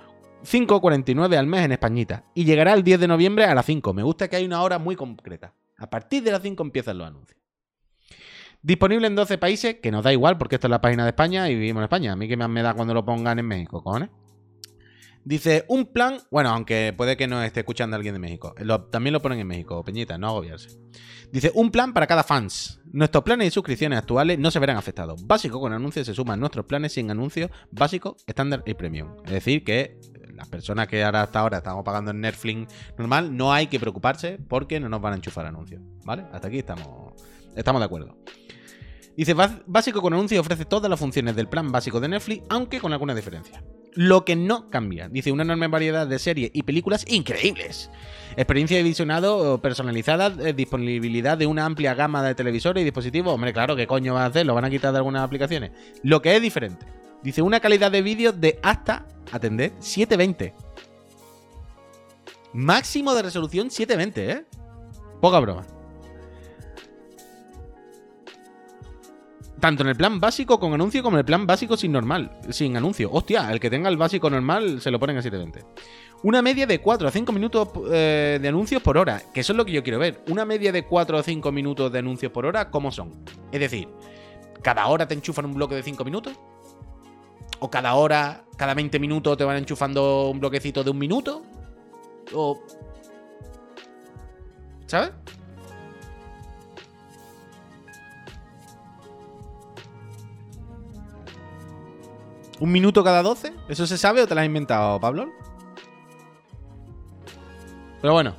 5,49 0.43 1.37
al 1.37 1.47
mes 1.47 1.65
en 1.65 1.71
Españita. 1.71 2.25
Y 2.33 2.45
llegará 2.45 2.73
el 2.73 2.83
10 2.83 2.99
de 2.99 3.07
noviembre 3.07 3.45
a 3.45 3.55
las 3.55 3.65
5. 3.65 3.93
Me 3.93 4.03
gusta 4.03 4.27
que 4.27 4.35
hay 4.35 4.45
una 4.45 4.61
hora 4.61 4.77
muy 4.77 4.95
concreta. 4.95 5.53
A 5.77 5.89
partir 5.89 6.23
de 6.23 6.31
las 6.31 6.41
5 6.41 6.61
empiezan 6.61 6.97
los 6.97 7.07
anuncios. 7.07 7.38
Disponible 8.61 9.07
en 9.07 9.15
12 9.15 9.37
países, 9.37 9.75
que 9.81 9.91
nos 9.91 10.03
da 10.03 10.11
igual 10.11 10.37
porque 10.37 10.55
esto 10.55 10.67
es 10.67 10.71
la 10.71 10.81
página 10.81 11.03
de 11.03 11.09
España 11.09 11.49
y 11.49 11.55
vivimos 11.55 11.79
en 11.79 11.85
España. 11.85 12.11
A 12.11 12.15
mí 12.15 12.27
que 12.27 12.35
más 12.35 12.49
me 12.49 12.61
da 12.61 12.73
cuando 12.73 12.93
lo 12.93 13.05
pongan 13.05 13.39
en 13.39 13.47
México, 13.47 13.81
cojones. 13.81 14.09
Dice, 15.23 15.65
un 15.67 15.85
plan, 15.85 16.17
bueno, 16.31 16.49
aunque 16.49 16.93
puede 16.95 17.15
que 17.15 17.27
no 17.27 17.41
esté 17.43 17.61
escuchando 17.61 17.95
alguien 17.95 18.13
de 18.13 18.19
México. 18.19 18.55
también 18.89 19.13
lo 19.13 19.21
ponen 19.21 19.39
en 19.39 19.47
México, 19.47 19.83
Peñita, 19.83 20.17
no 20.17 20.29
agobiarse. 20.29 20.77
Dice, 21.31 21.51
un 21.53 21.71
plan 21.71 21.93
para 21.93 22.07
cada 22.07 22.23
fans. 22.23 22.81
Nuestros 22.91 23.23
planes 23.23 23.47
y 23.47 23.51
suscripciones 23.51 23.99
actuales 23.99 24.39
no 24.39 24.49
se 24.49 24.59
verán 24.59 24.77
afectados. 24.77 25.25
Básico 25.25 25.59
con 25.59 25.71
anuncios 25.71 26.07
se 26.07 26.13
suman 26.13 26.39
nuestros 26.39 26.65
planes 26.65 26.93
sin 26.93 27.11
anuncios, 27.11 27.51
básico, 27.71 28.17
estándar 28.25 28.63
y 28.65 28.73
premium. 28.73 29.17
Es 29.25 29.31
decir, 29.31 29.63
que 29.63 29.99
las 30.33 30.47
personas 30.47 30.87
que 30.87 31.03
ahora 31.03 31.21
hasta 31.21 31.39
ahora 31.39 31.57
estamos 31.57 31.83
pagando 31.83 32.11
en 32.11 32.21
Netflix 32.21 32.73
normal, 32.97 33.35
no 33.35 33.53
hay 33.53 33.67
que 33.67 33.79
preocuparse 33.79 34.39
porque 34.47 34.79
no 34.79 34.89
nos 34.89 35.01
van 35.01 35.13
a 35.13 35.15
enchufar 35.17 35.45
anuncios. 35.45 35.81
¿Vale? 36.05 36.25
Hasta 36.31 36.47
aquí 36.47 36.59
estamos, 36.59 37.13
estamos 37.55 37.81
de 37.81 37.85
acuerdo. 37.85 38.17
Dice, 39.19 39.35
básico 39.65 40.01
con 40.01 40.13
anuncios 40.13 40.39
ofrece 40.39 40.63
todas 40.63 40.89
las 40.89 40.97
funciones 40.97 41.35
del 41.35 41.49
plan 41.49 41.73
básico 41.73 41.99
de 41.99 42.07
Netflix, 42.07 42.45
aunque 42.47 42.79
con 42.79 42.93
alguna 42.93 43.13
diferencia. 43.13 43.61
Lo 43.91 44.23
que 44.23 44.37
no 44.37 44.69
cambia, 44.69 45.09
dice 45.09 45.33
una 45.33 45.43
enorme 45.43 45.67
variedad 45.67 46.07
de 46.07 46.17
series 46.19 46.51
y 46.53 46.63
películas 46.63 47.03
increíbles. 47.05 47.91
Experiencia 48.37 48.77
de 48.77 48.83
visionado 48.83 49.61
personalizada, 49.61 50.27
eh, 50.47 50.53
disponibilidad 50.53 51.37
de 51.37 51.47
una 51.47 51.65
amplia 51.65 51.95
gama 51.95 52.23
de 52.23 52.33
televisores 52.33 52.79
y 52.79 52.85
dispositivos. 52.85 53.33
Hombre, 53.33 53.51
claro, 53.51 53.75
¿qué 53.75 53.87
coño 53.87 54.13
va 54.13 54.23
a 54.23 54.27
hacer? 54.27 54.45
¿Lo 54.45 54.55
van 54.55 54.63
a 54.63 54.69
quitar 54.69 54.93
de 54.93 54.99
algunas 54.99 55.23
aplicaciones? 55.23 55.71
Lo 56.01 56.21
que 56.21 56.37
es 56.37 56.41
diferente. 56.41 56.85
Dice 57.21 57.41
una 57.41 57.59
calidad 57.59 57.91
de 57.91 58.01
vídeo 58.01 58.31
de 58.31 58.57
hasta, 58.63 59.05
atended, 59.33 59.73
720. 59.79 60.55
Máximo 62.53 63.13
de 63.13 63.23
resolución 63.23 63.69
720, 63.69 64.31
¿eh? 64.31 64.45
Poca 65.19 65.39
broma. 65.39 65.65
Tanto 69.59 69.83
en 69.83 69.89
el 69.89 69.95
plan 69.95 70.19
básico 70.19 70.59
con 70.59 70.73
anuncio 70.73 71.03
como 71.03 71.17
en 71.17 71.19
el 71.19 71.25
plan 71.25 71.45
básico 71.45 71.75
sin 71.75 71.91
normal, 71.91 72.39
sin 72.49 72.77
anuncio. 72.77 73.09
Hostia, 73.11 73.51
el 73.51 73.59
que 73.59 73.69
tenga 73.69 73.89
el 73.89 73.97
básico 73.97 74.29
normal 74.29 74.81
se 74.81 74.89
lo 74.89 74.99
ponen 74.99 75.17
a 75.17 75.21
720. 75.21 75.65
Una 76.23 76.41
media 76.41 76.65
de 76.65 76.79
4 76.79 77.07
a 77.07 77.11
5 77.11 77.31
minutos 77.31 77.69
eh, 77.91 78.39
de 78.41 78.47
anuncios 78.47 78.81
por 78.81 78.97
hora, 78.97 79.21
que 79.33 79.41
eso 79.41 79.53
es 79.53 79.57
lo 79.57 79.65
que 79.65 79.71
yo 79.71 79.83
quiero 79.83 79.99
ver. 79.99 80.21
Una 80.29 80.45
media 80.45 80.71
de 80.71 80.83
4 80.85 81.17
a 81.17 81.23
5 81.23 81.51
minutos 81.51 81.91
de 81.91 81.99
anuncios 81.99 82.31
por 82.31 82.45
hora, 82.45 82.69
¿cómo 82.69 82.91
son? 82.91 83.23
Es 83.51 83.59
decir, 83.59 83.87
¿cada 84.61 84.87
hora 84.87 85.07
te 85.07 85.13
enchufan 85.13 85.45
un 85.45 85.53
bloque 85.53 85.75
de 85.75 85.83
5 85.83 86.03
minutos? 86.05 86.33
¿O 87.59 87.69
cada 87.69 87.93
hora, 87.95 88.43
cada 88.57 88.73
20 88.73 88.99
minutos 88.99 89.37
te 89.37 89.43
van 89.43 89.57
enchufando 89.57 90.29
un 90.29 90.39
bloquecito 90.39 90.83
de 90.83 90.89
un 90.89 90.97
minuto? 90.97 91.43
¿O... 92.33 92.61
¿Sabes? 94.87 95.11
¿Un 102.59 102.71
minuto 102.71 103.03
cada 103.03 103.23
12? 103.23 103.53
¿Eso 103.69 103.87
se 103.87 103.97
sabe 103.97 104.21
o 104.21 104.27
te 104.27 104.35
lo 104.35 104.41
has 104.41 104.45
inventado, 104.45 104.99
Pablo? 104.99 105.29
Pero 108.01 108.13
bueno. 108.13 108.35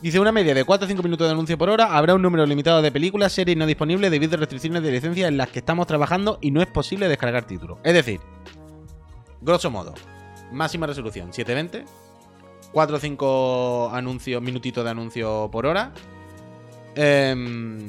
Dice 0.00 0.20
una 0.20 0.30
media 0.30 0.54
de 0.54 0.64
4 0.64 0.84
o 0.84 0.88
5 0.88 1.02
minutos 1.02 1.26
de 1.26 1.32
anuncio 1.32 1.58
por 1.58 1.68
hora. 1.68 1.96
Habrá 1.96 2.14
un 2.14 2.22
número 2.22 2.46
limitado 2.46 2.80
de 2.80 2.92
películas, 2.92 3.32
series 3.32 3.56
no 3.56 3.66
disponibles 3.66 4.10
debido 4.12 4.34
a 4.34 4.38
restricciones 4.38 4.82
de 4.82 4.92
licencia 4.92 5.26
en 5.26 5.36
las 5.36 5.48
que 5.48 5.58
estamos 5.58 5.88
trabajando 5.88 6.38
y 6.40 6.52
no 6.52 6.62
es 6.62 6.68
posible 6.68 7.08
descargar 7.08 7.46
títulos. 7.46 7.78
Es 7.82 7.94
decir, 7.94 8.20
grosso 9.40 9.72
modo, 9.72 9.94
máxima 10.52 10.86
resolución 10.86 11.32
720, 11.32 11.84
4 12.72 12.96
o 12.96 13.00
5 13.00 13.90
anuncios, 13.92 14.40
minutitos 14.40 14.84
de 14.84 14.90
anuncio 14.90 15.48
por 15.50 15.66
hora. 15.66 15.92
Em, 16.94 17.88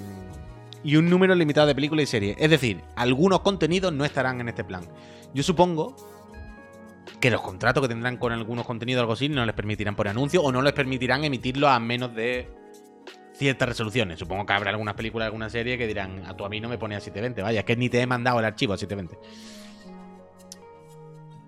y 0.84 0.96
un 0.96 1.10
número 1.12 1.36
limitado 1.36 1.68
de 1.68 1.76
películas 1.76 2.04
y 2.04 2.08
series. 2.08 2.38
Es 2.40 2.50
decir, 2.50 2.82
algunos 2.96 3.42
contenidos 3.42 3.94
no 3.94 4.04
estarán 4.04 4.42
en 4.42 4.50
este 4.50 4.64
plan. 4.64 4.84
Yo 5.34 5.44
supongo 5.44 5.96
que 7.20 7.30
los 7.30 7.42
contratos 7.42 7.82
que 7.82 7.90
tendrán 7.90 8.18
con 8.18 8.32
algunos 8.32 8.66
contenidos 8.66 9.00
o 9.00 9.04
algo 9.04 9.14
así 9.14 9.30
no 9.30 9.46
les 9.46 9.56
permitirán 9.56 9.96
por 9.96 10.08
anuncio 10.08 10.42
o 10.42 10.52
no 10.52 10.62
les 10.62 10.74
permitirán 10.74 11.24
emitirlo 11.24 11.68
a 11.68 11.80
menos 11.80 12.16
de 12.16 12.48
ciertas 13.34 13.70
resoluciones. 13.70 14.20
Supongo 14.20 14.46
que 14.46 14.54
habrá 14.54 14.72
algunas 14.72 14.96
películas, 14.96 15.28
alguna 15.28 15.50
serie 15.50 15.78
que 15.78 15.88
dirán, 15.88 16.26
a 16.26 16.36
tu 16.36 16.46
a 16.46 16.50
mí 16.50 16.60
no 16.60 16.70
me 16.70 16.78
pone 16.78 16.96
a 16.96 17.00
720, 17.00 17.42
vaya, 17.42 17.60
es 17.62 17.66
que 17.66 17.76
ni 17.76 17.90
te 17.90 18.02
he 18.02 18.08
mandado 18.08 18.40
el 18.40 18.46
archivo 18.46 18.74
a 18.74 18.78
720. 18.78 19.28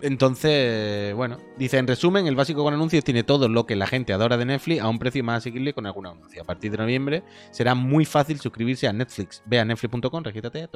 Entonces, 0.01 1.13
bueno, 1.13 1.37
dice 1.57 1.77
en 1.77 1.85
resumen, 1.85 2.25
el 2.25 2.35
básico 2.35 2.63
con 2.63 2.73
anuncios 2.73 3.03
tiene 3.03 3.23
todo 3.23 3.47
lo 3.47 3.67
que 3.67 3.75
la 3.75 3.85
gente 3.85 4.13
adora 4.13 4.35
de 4.35 4.45
Netflix 4.45 4.81
a 4.81 4.89
un 4.89 4.97
precio 4.97 5.23
más 5.23 5.37
asequible 5.37 5.73
con 5.73 5.85
algún 5.85 6.07
anuncio. 6.07 6.41
A 6.41 6.45
partir 6.45 6.71
de 6.71 6.77
noviembre 6.77 7.23
será 7.51 7.75
muy 7.75 8.05
fácil 8.05 8.39
suscribirse 8.39 8.87
a 8.87 8.93
Netflix. 8.93 9.43
Ve 9.45 9.59
a 9.59 9.65
netflix.com, 9.65 10.23
regístrate. 10.23 10.69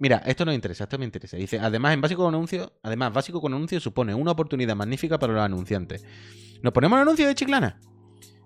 Mira, 0.00 0.22
esto 0.24 0.46
nos 0.46 0.54
interesa, 0.54 0.84
esto 0.84 0.98
me 0.98 1.04
interesa. 1.04 1.36
Dice, 1.36 1.58
además, 1.58 1.92
en 1.92 2.00
básico 2.00 2.24
con 2.24 2.34
anuncios, 2.34 2.72
además, 2.82 3.12
básico 3.12 3.38
con 3.38 3.52
anuncios 3.52 3.82
supone 3.82 4.14
una 4.14 4.30
oportunidad 4.30 4.74
magnífica 4.74 5.18
para 5.18 5.34
los 5.34 5.42
anunciantes. 5.42 6.04
¿Nos 6.62 6.72
ponemos 6.72 6.96
el 6.96 7.02
anuncio 7.02 7.26
de 7.26 7.34
Chiclana? 7.34 7.78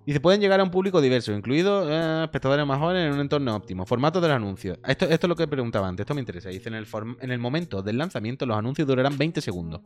Dice, 0.05 0.19
pueden 0.19 0.41
llegar 0.41 0.59
a 0.59 0.65
un 0.65 0.73
público 0.73 1.01
diverso, 1.01 1.33
incluidos 1.33 1.87
eh, 1.89 2.23
espectadores 2.25 2.67
más 2.67 2.81
jóvenes 2.81 3.07
en 3.07 3.15
un 3.15 3.21
entorno 3.21 3.55
óptimo. 3.55 3.87
Formato 3.87 4.21
del 4.21 4.33
anuncio. 4.33 4.79
Esto, 4.85 5.07
esto 5.07 5.27
es 5.27 5.29
lo 5.29 5.37
que 5.37 5.47
preguntaba 5.47 5.87
antes, 5.87 6.03
esto 6.03 6.15
me 6.15 6.21
interesa. 6.21 6.49
Dice, 6.49 6.69
en 6.69 6.75
el, 6.75 6.89
en 7.21 7.31
el 7.31 7.39
momento 7.39 7.83
del 7.83 7.99
lanzamiento 7.99 8.47
los 8.47 8.59
anuncios 8.59 8.89
durarán 8.89 9.17
20 9.17 9.41
segundos. 9.41 9.81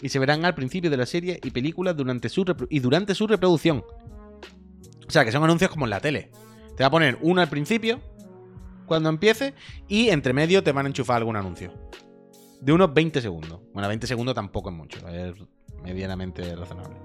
Y 0.00 0.08
se 0.08 0.20
verán 0.20 0.44
al 0.44 0.54
principio 0.54 0.88
de 0.88 0.96
la 0.96 1.06
serie 1.06 1.40
y 1.42 1.50
películas 1.50 1.96
durante 1.96 2.28
su 2.28 2.44
y 2.70 2.78
durante 2.78 3.12
su 3.16 3.26
reproducción. 3.26 3.82
O 5.06 5.10
sea, 5.10 5.24
que 5.24 5.32
son 5.32 5.42
anuncios 5.42 5.68
como 5.68 5.86
en 5.86 5.90
la 5.90 6.00
tele. 6.00 6.30
Te 6.76 6.84
va 6.84 6.86
a 6.86 6.90
poner 6.90 7.18
uno 7.22 7.40
al 7.40 7.48
principio, 7.48 8.00
cuando 8.86 9.08
empiece, 9.08 9.54
y 9.88 10.08
entre 10.08 10.32
medio 10.32 10.62
te 10.62 10.72
van 10.72 10.86
a 10.86 10.88
enchufar 10.88 11.18
algún 11.18 11.36
anuncio. 11.36 11.72
De 12.60 12.72
unos 12.72 12.92
20 12.94 13.20
segundos. 13.20 13.60
Bueno, 13.72 13.88
20 13.88 14.06
segundos 14.06 14.34
tampoco 14.34 14.70
es 14.70 14.76
mucho, 14.76 15.06
es 15.08 15.34
medianamente 15.82 16.56
razonable. 16.56 16.96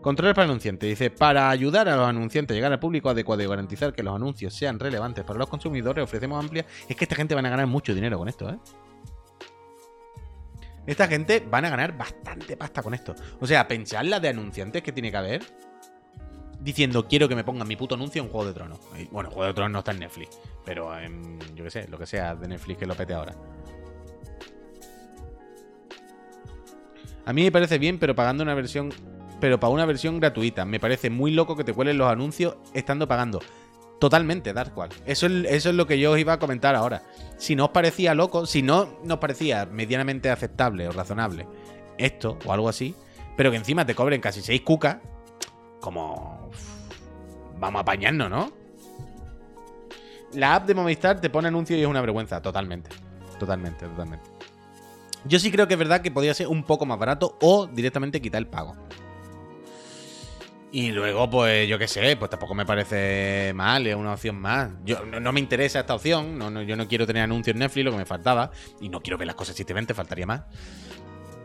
Controles 0.00 0.34
para 0.34 0.44
anunciantes. 0.44 0.86
Dice, 0.88 1.10
para 1.10 1.48
ayudar 1.48 1.88
a 1.88 1.96
los 1.96 2.06
anunciantes 2.06 2.54
a 2.54 2.56
llegar 2.56 2.72
al 2.72 2.78
público 2.78 3.08
adecuado 3.08 3.42
y 3.42 3.46
garantizar 3.46 3.92
que 3.94 4.02
los 4.02 4.14
anuncios 4.14 4.52
sean 4.52 4.78
relevantes 4.78 5.24
para 5.24 5.38
los 5.38 5.48
consumidores, 5.48 6.04
ofrecemos 6.04 6.44
amplia... 6.44 6.66
Es 6.86 6.94
que 6.94 7.04
esta 7.04 7.16
gente 7.16 7.34
van 7.34 7.46
a 7.46 7.48
ganar 7.48 7.66
mucho 7.66 7.94
dinero 7.94 8.18
con 8.18 8.28
esto, 8.28 8.50
¿eh? 8.50 8.58
Esta 10.86 11.08
gente 11.08 11.42
van 11.50 11.64
a 11.64 11.70
ganar 11.70 11.96
bastante 11.96 12.56
pasta 12.56 12.82
con 12.82 12.92
esto. 12.92 13.14
O 13.40 13.46
sea, 13.46 13.66
pensad 13.66 14.04
la 14.04 14.20
de 14.20 14.28
anunciantes 14.28 14.82
que 14.82 14.92
tiene 14.92 15.10
que 15.10 15.16
haber 15.16 15.42
diciendo 16.64 17.06
quiero 17.06 17.28
que 17.28 17.36
me 17.36 17.44
pongan 17.44 17.68
mi 17.68 17.76
puto 17.76 17.94
anuncio 17.94 18.22
en 18.22 18.28
Juego 18.28 18.46
de 18.46 18.54
Tronos. 18.54 18.80
Bueno, 19.12 19.30
Juego 19.30 19.46
de 19.46 19.54
Tronos 19.54 19.72
no 19.72 19.78
está 19.80 19.92
en 19.92 20.00
Netflix, 20.00 20.40
pero 20.64 20.98
en, 20.98 21.38
yo 21.54 21.62
qué 21.62 21.70
sé, 21.70 21.88
lo 21.88 21.98
que 21.98 22.06
sea 22.06 22.34
de 22.34 22.48
Netflix 22.48 22.78
que 22.78 22.86
lo 22.86 22.94
pete 22.94 23.14
ahora. 23.14 23.34
A 27.26 27.32
mí 27.32 27.42
me 27.42 27.52
parece 27.52 27.78
bien, 27.78 27.98
pero 27.98 28.14
pagando 28.14 28.42
una 28.42 28.54
versión 28.54 28.90
pero 29.40 29.60
para 29.60 29.72
una 29.72 29.84
versión 29.84 30.20
gratuita. 30.20 30.64
Me 30.64 30.80
parece 30.80 31.10
muy 31.10 31.30
loco 31.30 31.54
que 31.54 31.64
te 31.64 31.74
cuelen 31.74 31.98
los 31.98 32.10
anuncios 32.10 32.56
estando 32.72 33.06
pagando. 33.06 33.40
Totalmente, 34.00 34.54
Darkwall. 34.54 34.88
Eso 35.04 35.26
es, 35.26 35.44
eso 35.50 35.68
es 35.68 35.74
lo 35.74 35.86
que 35.86 35.98
yo 35.98 36.12
os 36.12 36.18
iba 36.18 36.32
a 36.32 36.38
comentar 36.38 36.74
ahora. 36.74 37.02
Si 37.36 37.54
no 37.54 37.66
os 37.66 37.70
parecía 37.70 38.14
loco, 38.14 38.46
si 38.46 38.62
no 38.62 38.98
nos 39.04 39.18
parecía 39.18 39.66
medianamente 39.66 40.30
aceptable 40.30 40.88
o 40.88 40.92
razonable 40.92 41.46
esto 41.98 42.38
o 42.44 42.52
algo 42.52 42.68
así, 42.68 42.94
pero 43.36 43.50
que 43.50 43.56
encima 43.56 43.84
te 43.84 43.94
cobren 43.94 44.20
casi 44.20 44.40
6 44.40 44.62
cucas, 44.62 44.98
como... 45.80 46.43
Vamos 47.64 47.78
a 47.78 47.82
apañarnos, 47.82 48.28
¿no? 48.28 48.52
La 50.34 50.56
app 50.56 50.66
de 50.66 50.74
Movistar 50.74 51.18
te 51.18 51.30
pone 51.30 51.48
anuncios 51.48 51.78
y 51.78 51.82
es 51.82 51.88
una 51.88 52.02
vergüenza, 52.02 52.42
totalmente. 52.42 52.90
Totalmente, 53.38 53.86
totalmente. 53.86 54.28
Yo 55.24 55.38
sí 55.38 55.50
creo 55.50 55.66
que 55.66 55.72
es 55.72 55.78
verdad 55.78 56.02
que 56.02 56.10
podría 56.10 56.34
ser 56.34 56.48
un 56.48 56.64
poco 56.64 56.84
más 56.84 56.98
barato 56.98 57.38
o 57.40 57.66
directamente 57.66 58.20
quitar 58.20 58.40
el 58.40 58.48
pago. 58.48 58.76
Y 60.72 60.90
luego, 60.90 61.30
pues 61.30 61.66
yo 61.66 61.78
qué 61.78 61.88
sé, 61.88 62.16
pues 62.18 62.30
tampoco 62.30 62.54
me 62.54 62.66
parece 62.66 63.52
mal, 63.54 63.86
es 63.86 63.96
una 63.96 64.12
opción 64.12 64.36
más. 64.36 64.70
Yo 64.84 65.06
no, 65.06 65.32
me 65.32 65.40
interesa 65.40 65.80
esta 65.80 65.94
opción, 65.94 66.36
no, 66.36 66.60
yo 66.60 66.76
no 66.76 66.86
quiero 66.86 67.06
tener 67.06 67.22
anuncios 67.22 67.54
en 67.54 67.60
Netflix, 67.60 67.84
lo 67.86 67.92
que 67.92 67.96
me 67.96 68.04
faltaba, 68.04 68.50
y 68.78 68.90
no 68.90 69.00
quiero 69.00 69.16
ver 69.16 69.28
las 69.28 69.36
cosas 69.36 69.56
simplemente, 69.56 69.94
faltaría 69.94 70.26
más. 70.26 70.42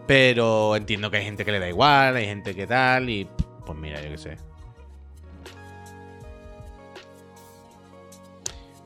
Pero 0.06 0.76
entiendo 0.76 1.10
que 1.10 1.18
hay 1.18 1.24
gente 1.24 1.46
que 1.46 1.54
le 1.54 1.60
da 1.60 1.70
igual, 1.70 2.18
hay 2.18 2.26
gente 2.26 2.54
que 2.54 2.68
tal, 2.68 3.10
y 3.10 3.30
pues 3.66 3.78
mira, 3.80 4.02
yo 4.02 4.10
qué 4.10 4.18
sé. 4.18 4.49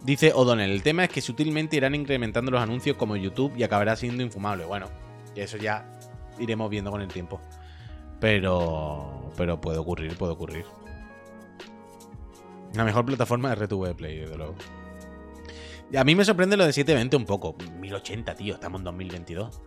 Dice 0.04 0.34
O'Donnell, 0.34 0.72
el 0.72 0.84
tema 0.84 1.06
es 1.06 1.10
que 1.10 1.22
sutilmente 1.22 1.78
irán 1.78 1.96
incrementando 1.96 2.52
los 2.52 2.62
anuncios 2.62 2.98
como 2.98 3.16
YouTube 3.16 3.54
y 3.56 3.63
acabará 3.63 3.96
siendo 3.96 4.22
infumable. 4.22 4.66
Bueno, 4.66 4.88
eso 5.34 5.56
ya 5.56 5.89
iremos 6.39 6.70
viendo 6.70 6.92
con 6.92 7.02
el 7.02 7.08
tiempo. 7.08 7.39
Pero, 8.20 9.32
pero 9.38 9.62
puede 9.62 9.78
ocurrir, 9.78 10.18
puede 10.18 10.34
ocurrir. 10.34 10.66
La 12.74 12.84
mejor 12.84 13.06
plataforma 13.06 13.50
de 13.50 13.66
RTV 13.66 13.96
Play, 13.96 14.20
desde 14.20 14.36
luego. 14.36 14.56
A 15.96 16.04
mí 16.04 16.16
me 16.16 16.26
sorprende 16.26 16.58
lo 16.58 16.66
de 16.66 16.74
720 16.74 17.16
un 17.16 17.26
poco. 17.26 17.56
1080, 17.80 18.36
tío, 18.36 18.56
estamos 18.56 18.80
en 18.80 18.86
2022. 18.86 19.62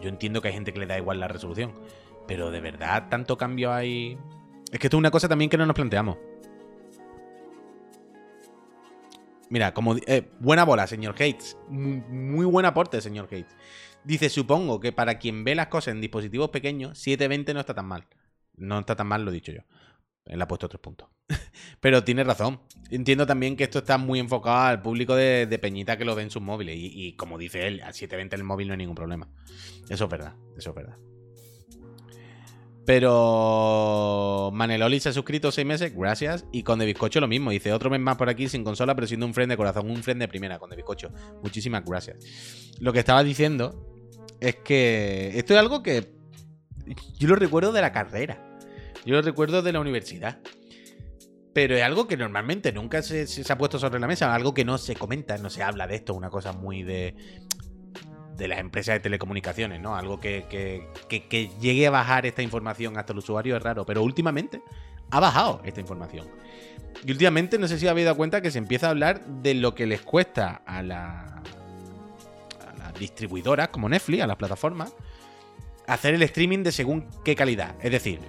Yo 0.00 0.08
entiendo 0.08 0.40
que 0.40 0.48
hay 0.48 0.54
gente 0.54 0.72
que 0.72 0.80
le 0.80 0.86
da 0.86 0.96
igual 0.96 1.20
la 1.20 1.28
resolución. 1.28 1.72
Pero 2.26 2.50
de 2.50 2.60
verdad, 2.60 3.08
tanto 3.10 3.36
cambio 3.36 3.72
hay. 3.72 4.18
Es 4.72 4.78
que 4.78 4.86
esto 4.86 4.96
es 4.96 4.98
una 4.98 5.10
cosa 5.10 5.28
también 5.28 5.50
que 5.50 5.58
no 5.58 5.66
nos 5.66 5.74
planteamos. 5.74 6.16
Mira, 9.50 9.74
como. 9.74 9.96
Eh, 10.06 10.30
buena 10.38 10.64
bola, 10.64 10.86
señor 10.86 11.14
Hates. 11.14 11.58
Muy 11.68 12.46
buen 12.46 12.64
aporte, 12.64 13.00
señor 13.00 13.26
Hates. 13.26 13.54
Dice, 14.04 14.30
supongo 14.30 14.80
que 14.80 14.92
para 14.92 15.18
quien 15.18 15.44
ve 15.44 15.54
las 15.54 15.66
cosas 15.66 15.92
en 15.92 16.00
dispositivos 16.00 16.50
pequeños, 16.50 16.98
720 16.98 17.52
no 17.52 17.60
está 17.60 17.74
tan 17.74 17.86
mal. 17.86 18.06
No 18.56 18.78
está 18.78 18.96
tan 18.96 19.08
mal, 19.08 19.24
lo 19.24 19.30
he 19.30 19.34
dicho 19.34 19.52
yo. 19.52 19.60
Él 20.24 20.40
ha 20.40 20.48
puesto 20.48 20.68
tres 20.68 20.80
puntos. 20.80 21.08
Pero 21.80 22.04
tiene 22.04 22.22
razón. 22.22 22.60
Entiendo 22.90 23.26
también 23.26 23.56
que 23.56 23.64
esto 23.64 23.80
está 23.80 23.98
muy 23.98 24.20
enfocado 24.20 24.68
al 24.68 24.82
público 24.82 25.16
de, 25.16 25.58
Peñita 25.60 25.98
que 25.98 26.04
lo 26.04 26.14
ve 26.14 26.22
en 26.22 26.30
sus 26.30 26.42
móviles. 26.42 26.76
Y, 26.78 27.14
como 27.16 27.36
dice 27.36 27.66
él, 27.66 27.82
a 27.82 27.92
720 27.92 28.36
en 28.36 28.40
el 28.40 28.44
móvil 28.44 28.68
no 28.68 28.74
hay 28.74 28.78
ningún 28.78 28.94
problema. 28.94 29.28
Eso 29.88 30.04
es 30.04 30.10
verdad, 30.10 30.34
eso 30.56 30.70
es 30.70 30.76
verdad. 30.76 30.96
Pero 32.90 34.50
Maneloli 34.52 34.98
se 34.98 35.10
ha 35.10 35.12
suscrito 35.12 35.52
seis 35.52 35.64
meses, 35.64 35.94
gracias. 35.94 36.44
Y 36.50 36.64
con 36.64 36.80
de 36.80 36.86
bizcocho 36.86 37.20
lo 37.20 37.28
mismo. 37.28 37.52
Dice 37.52 37.72
otro 37.72 37.88
mes 37.88 38.00
más 38.00 38.16
por 38.16 38.28
aquí 38.28 38.48
sin 38.48 38.64
consola, 38.64 38.96
pero 38.96 39.06
siendo 39.06 39.26
un 39.26 39.32
friend 39.32 39.48
de 39.52 39.56
corazón. 39.56 39.88
Un 39.88 40.02
friend 40.02 40.20
de 40.20 40.26
primera 40.26 40.58
con 40.58 40.70
de 40.70 40.74
bizcocho. 40.74 41.12
Muchísimas 41.40 41.84
gracias. 41.84 42.16
Lo 42.80 42.92
que 42.92 42.98
estaba 42.98 43.22
diciendo 43.22 43.86
es 44.40 44.56
que 44.56 45.38
esto 45.38 45.54
es 45.54 45.60
algo 45.60 45.84
que 45.84 46.16
yo 47.16 47.28
lo 47.28 47.36
recuerdo 47.36 47.70
de 47.70 47.80
la 47.80 47.92
carrera. 47.92 48.58
Yo 49.06 49.14
lo 49.14 49.22
recuerdo 49.22 49.62
de 49.62 49.72
la 49.72 49.78
universidad. 49.78 50.40
Pero 51.54 51.76
es 51.76 51.84
algo 51.84 52.08
que 52.08 52.16
normalmente 52.16 52.72
nunca 52.72 53.02
se, 53.02 53.28
se, 53.28 53.52
ha 53.52 53.56
puesto 53.56 53.78
sobre 53.78 54.00
la 54.00 54.08
mesa, 54.08 54.34
algo 54.34 54.52
que 54.52 54.64
no 54.64 54.78
se 54.78 54.96
comenta, 54.96 55.38
no 55.38 55.48
se 55.48 55.62
habla 55.62 55.86
de 55.86 55.94
esto, 55.94 56.12
una 56.14 56.30
cosa 56.30 56.52
muy 56.52 56.82
de, 56.82 57.14
de 58.40 58.48
las 58.48 58.58
empresas 58.58 58.94
de 58.94 59.00
telecomunicaciones, 59.00 59.80
¿no? 59.80 59.94
Algo 59.94 60.18
que, 60.18 60.46
que, 60.48 61.50
llegue 61.60 61.86
a 61.86 61.90
bajar 61.90 62.24
esta 62.24 62.42
información 62.42 62.96
hasta 62.96 63.12
el 63.12 63.18
usuario 63.18 63.54
es 63.54 63.62
raro, 63.62 63.84
pero 63.84 64.02
últimamente 64.02 64.62
ha 65.10 65.20
bajado 65.20 65.60
esta 65.64 65.80
información. 65.80 66.26
Y 67.04 67.12
últimamente, 67.12 67.58
no 67.58 67.68
sé 67.68 67.78
si 67.78 67.86
habéis 67.86 68.06
dado 68.06 68.16
cuenta 68.16 68.40
que 68.40 68.50
se 68.50 68.56
empieza 68.56 68.86
a 68.86 68.90
hablar 68.90 69.24
de 69.26 69.54
lo 69.54 69.74
que 69.74 69.86
les 69.86 70.00
cuesta 70.00 70.62
a 70.64 70.82
las 70.82 71.30
distribuidoras 72.98 73.68
como 73.68 73.88
Netflix, 73.90 74.22
a 74.22 74.26
las 74.26 74.36
plataformas, 74.36 74.94
hacer 75.86 76.14
el 76.14 76.22
streaming 76.22 76.62
de 76.62 76.72
según 76.72 77.06
qué 77.22 77.36
calidad. 77.36 77.74
Es 77.82 77.92
decir, 77.92 78.20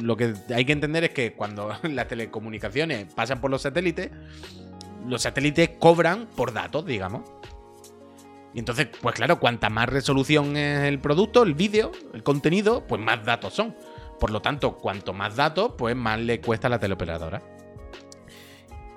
lo 0.00 0.16
que 0.16 0.34
hay 0.52 0.64
que 0.64 0.72
entender 0.72 1.04
es 1.04 1.10
que 1.10 1.32
cuando 1.32 1.72
las 1.84 2.08
telecomunicaciones 2.08 3.06
pasan 3.14 3.40
por 3.40 3.52
los 3.52 3.62
satélites, 3.62 4.10
los 5.06 5.22
satélites 5.22 5.70
cobran 5.78 6.26
por 6.26 6.52
datos, 6.52 6.84
digamos. 6.84 7.22
Y 8.58 8.60
entonces, 8.60 8.88
pues 9.00 9.14
claro, 9.14 9.38
cuanta 9.38 9.70
más 9.70 9.88
resolución 9.88 10.56
es 10.56 10.80
el 10.80 10.98
producto, 10.98 11.44
el 11.44 11.54
vídeo, 11.54 11.92
el 12.12 12.24
contenido, 12.24 12.84
pues 12.88 13.00
más 13.00 13.24
datos 13.24 13.54
son. 13.54 13.76
Por 14.18 14.32
lo 14.32 14.42
tanto, 14.42 14.78
cuanto 14.78 15.12
más 15.12 15.36
datos, 15.36 15.74
pues 15.78 15.94
más 15.94 16.18
le 16.18 16.40
cuesta 16.40 16.66
a 16.66 16.70
la 16.70 16.80
teleoperadora. 16.80 17.40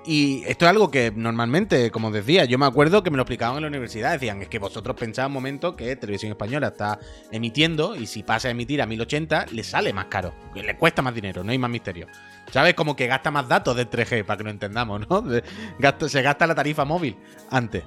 Y 0.04 0.42
esto 0.48 0.64
es 0.64 0.68
algo 0.68 0.90
que 0.90 1.12
normalmente, 1.14 1.92
como 1.92 2.10
decía, 2.10 2.44
yo 2.44 2.58
me 2.58 2.66
acuerdo 2.66 3.04
que 3.04 3.12
me 3.12 3.16
lo 3.16 3.22
explicaban 3.22 3.54
en 3.58 3.62
la 3.62 3.68
universidad. 3.68 4.10
Decían, 4.14 4.42
es 4.42 4.48
que 4.48 4.58
vosotros 4.58 4.96
pensáis 4.96 5.28
un 5.28 5.32
momento 5.32 5.76
que 5.76 5.94
Televisión 5.94 6.32
Española 6.32 6.66
está 6.66 6.98
emitiendo 7.30 7.94
y 7.94 8.08
si 8.08 8.24
pasa 8.24 8.48
a 8.48 8.50
emitir 8.50 8.82
a 8.82 8.86
1080, 8.86 9.46
le 9.52 9.62
sale 9.62 9.92
más 9.92 10.06
caro. 10.06 10.34
Le 10.56 10.76
cuesta 10.76 11.02
más 11.02 11.14
dinero, 11.14 11.44
no 11.44 11.52
hay 11.52 11.58
más 11.58 11.70
misterio. 11.70 12.08
¿Sabes? 12.50 12.74
Como 12.74 12.96
que 12.96 13.06
gasta 13.06 13.30
más 13.30 13.46
datos 13.46 13.76
de 13.76 13.88
3G, 13.88 14.24
para 14.24 14.38
que 14.38 14.42
lo 14.42 14.50
entendamos, 14.50 15.08
¿no? 15.08 15.24
se 16.08 16.22
gasta 16.22 16.48
la 16.48 16.56
tarifa 16.56 16.84
móvil 16.84 17.16
antes. 17.48 17.84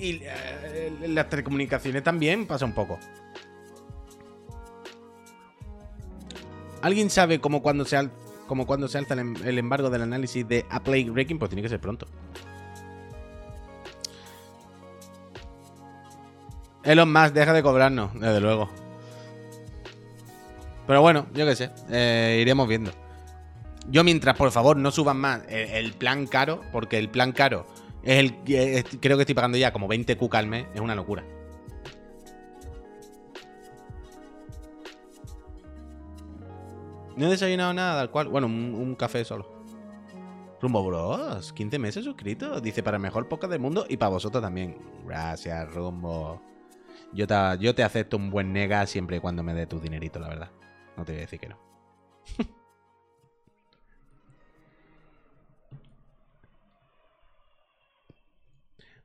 Y 0.00 0.22
eh, 0.24 0.92
las 1.08 1.28
telecomunicaciones 1.28 2.02
también 2.02 2.46
pasa 2.46 2.64
un 2.64 2.72
poco. 2.72 2.98
¿Alguien 6.80 7.10
sabe 7.10 7.38
cómo 7.38 7.60
cuando 7.60 7.84
se, 7.84 8.08
como 8.46 8.66
cuando 8.66 8.88
se 8.88 8.96
alza 8.96 9.12
em-, 9.14 9.36
el, 9.44 9.58
embargo 9.58 9.90
del 9.90 10.00
análisis 10.00 10.48
de 10.48 10.64
Apple 10.70 11.10
Breaking? 11.10 11.38
Pues 11.38 11.50
tiene 11.50 11.60
que 11.60 11.68
ser 11.68 11.80
pronto. 11.80 12.06
Elon 16.82 17.12
Musk 17.12 17.34
deja 17.34 17.52
de 17.52 17.62
cobrarnos, 17.62 18.18
desde 18.18 18.40
luego. 18.40 18.70
Pero 20.86 21.02
bueno, 21.02 21.26
yo 21.34 21.44
qué 21.44 21.54
sé. 21.54 21.70
Eh, 21.90 22.38
iremos 22.40 22.66
viendo. 22.66 22.90
Yo 23.90 24.02
mientras, 24.02 24.34
por 24.34 24.50
favor, 24.50 24.78
no 24.78 24.90
suban 24.90 25.18
más 25.18 25.42
el, 25.48 25.92
plan 25.92 26.26
caro, 26.26 26.62
porque 26.72 26.96
el 26.96 27.10
plan 27.10 27.32
caro 27.32 27.66
es 28.02 28.18
el 28.18 28.34
creo 29.00 29.16
que 29.16 29.22
estoy 29.22 29.34
pagando 29.34 29.58
ya 29.58 29.72
como 29.72 29.88
20 29.88 30.16
cuca 30.16 30.38
al 30.38 30.46
mes, 30.46 30.66
es 30.74 30.80
una 30.80 30.94
locura. 30.94 31.24
No 37.16 37.26
he 37.26 37.30
desayunado 37.30 37.74
nada, 37.74 38.00
tal 38.00 38.10
cual. 38.10 38.28
Bueno, 38.28 38.46
un, 38.46 38.94
café 38.94 39.24
solo. 39.26 39.46
Rumbo 40.60 40.82
Bros, 40.84 41.52
15 41.52 41.78
meses 41.78 42.04
suscrito. 42.04 42.62
Dice 42.62 42.82
para 42.82 42.96
el 42.96 43.02
mejor 43.02 43.28
podcast 43.28 43.52
del 43.52 43.60
mundo 43.60 43.84
y 43.88 43.98
para 43.98 44.10
vosotros 44.10 44.42
también. 44.42 44.78
Gracias, 45.06 45.70
Rumbo. 45.74 46.40
Yo 47.12 47.26
te, 47.26 47.34
yo 47.60 47.74
te 47.74 47.82
acepto 47.82 48.16
un 48.16 48.30
buen 48.30 48.54
nega 48.54 48.86
siempre 48.86 49.18
y 49.18 49.20
cuando 49.20 49.42
me 49.42 49.52
dé 49.52 49.66
tu 49.66 49.80
dinerito, 49.80 50.18
la 50.18 50.28
verdad. 50.28 50.50
No 50.96 51.04
te 51.04 51.12
voy 51.12 51.18
a 51.18 51.22
decir 51.22 51.40
que 51.40 51.48
no. 51.48 51.58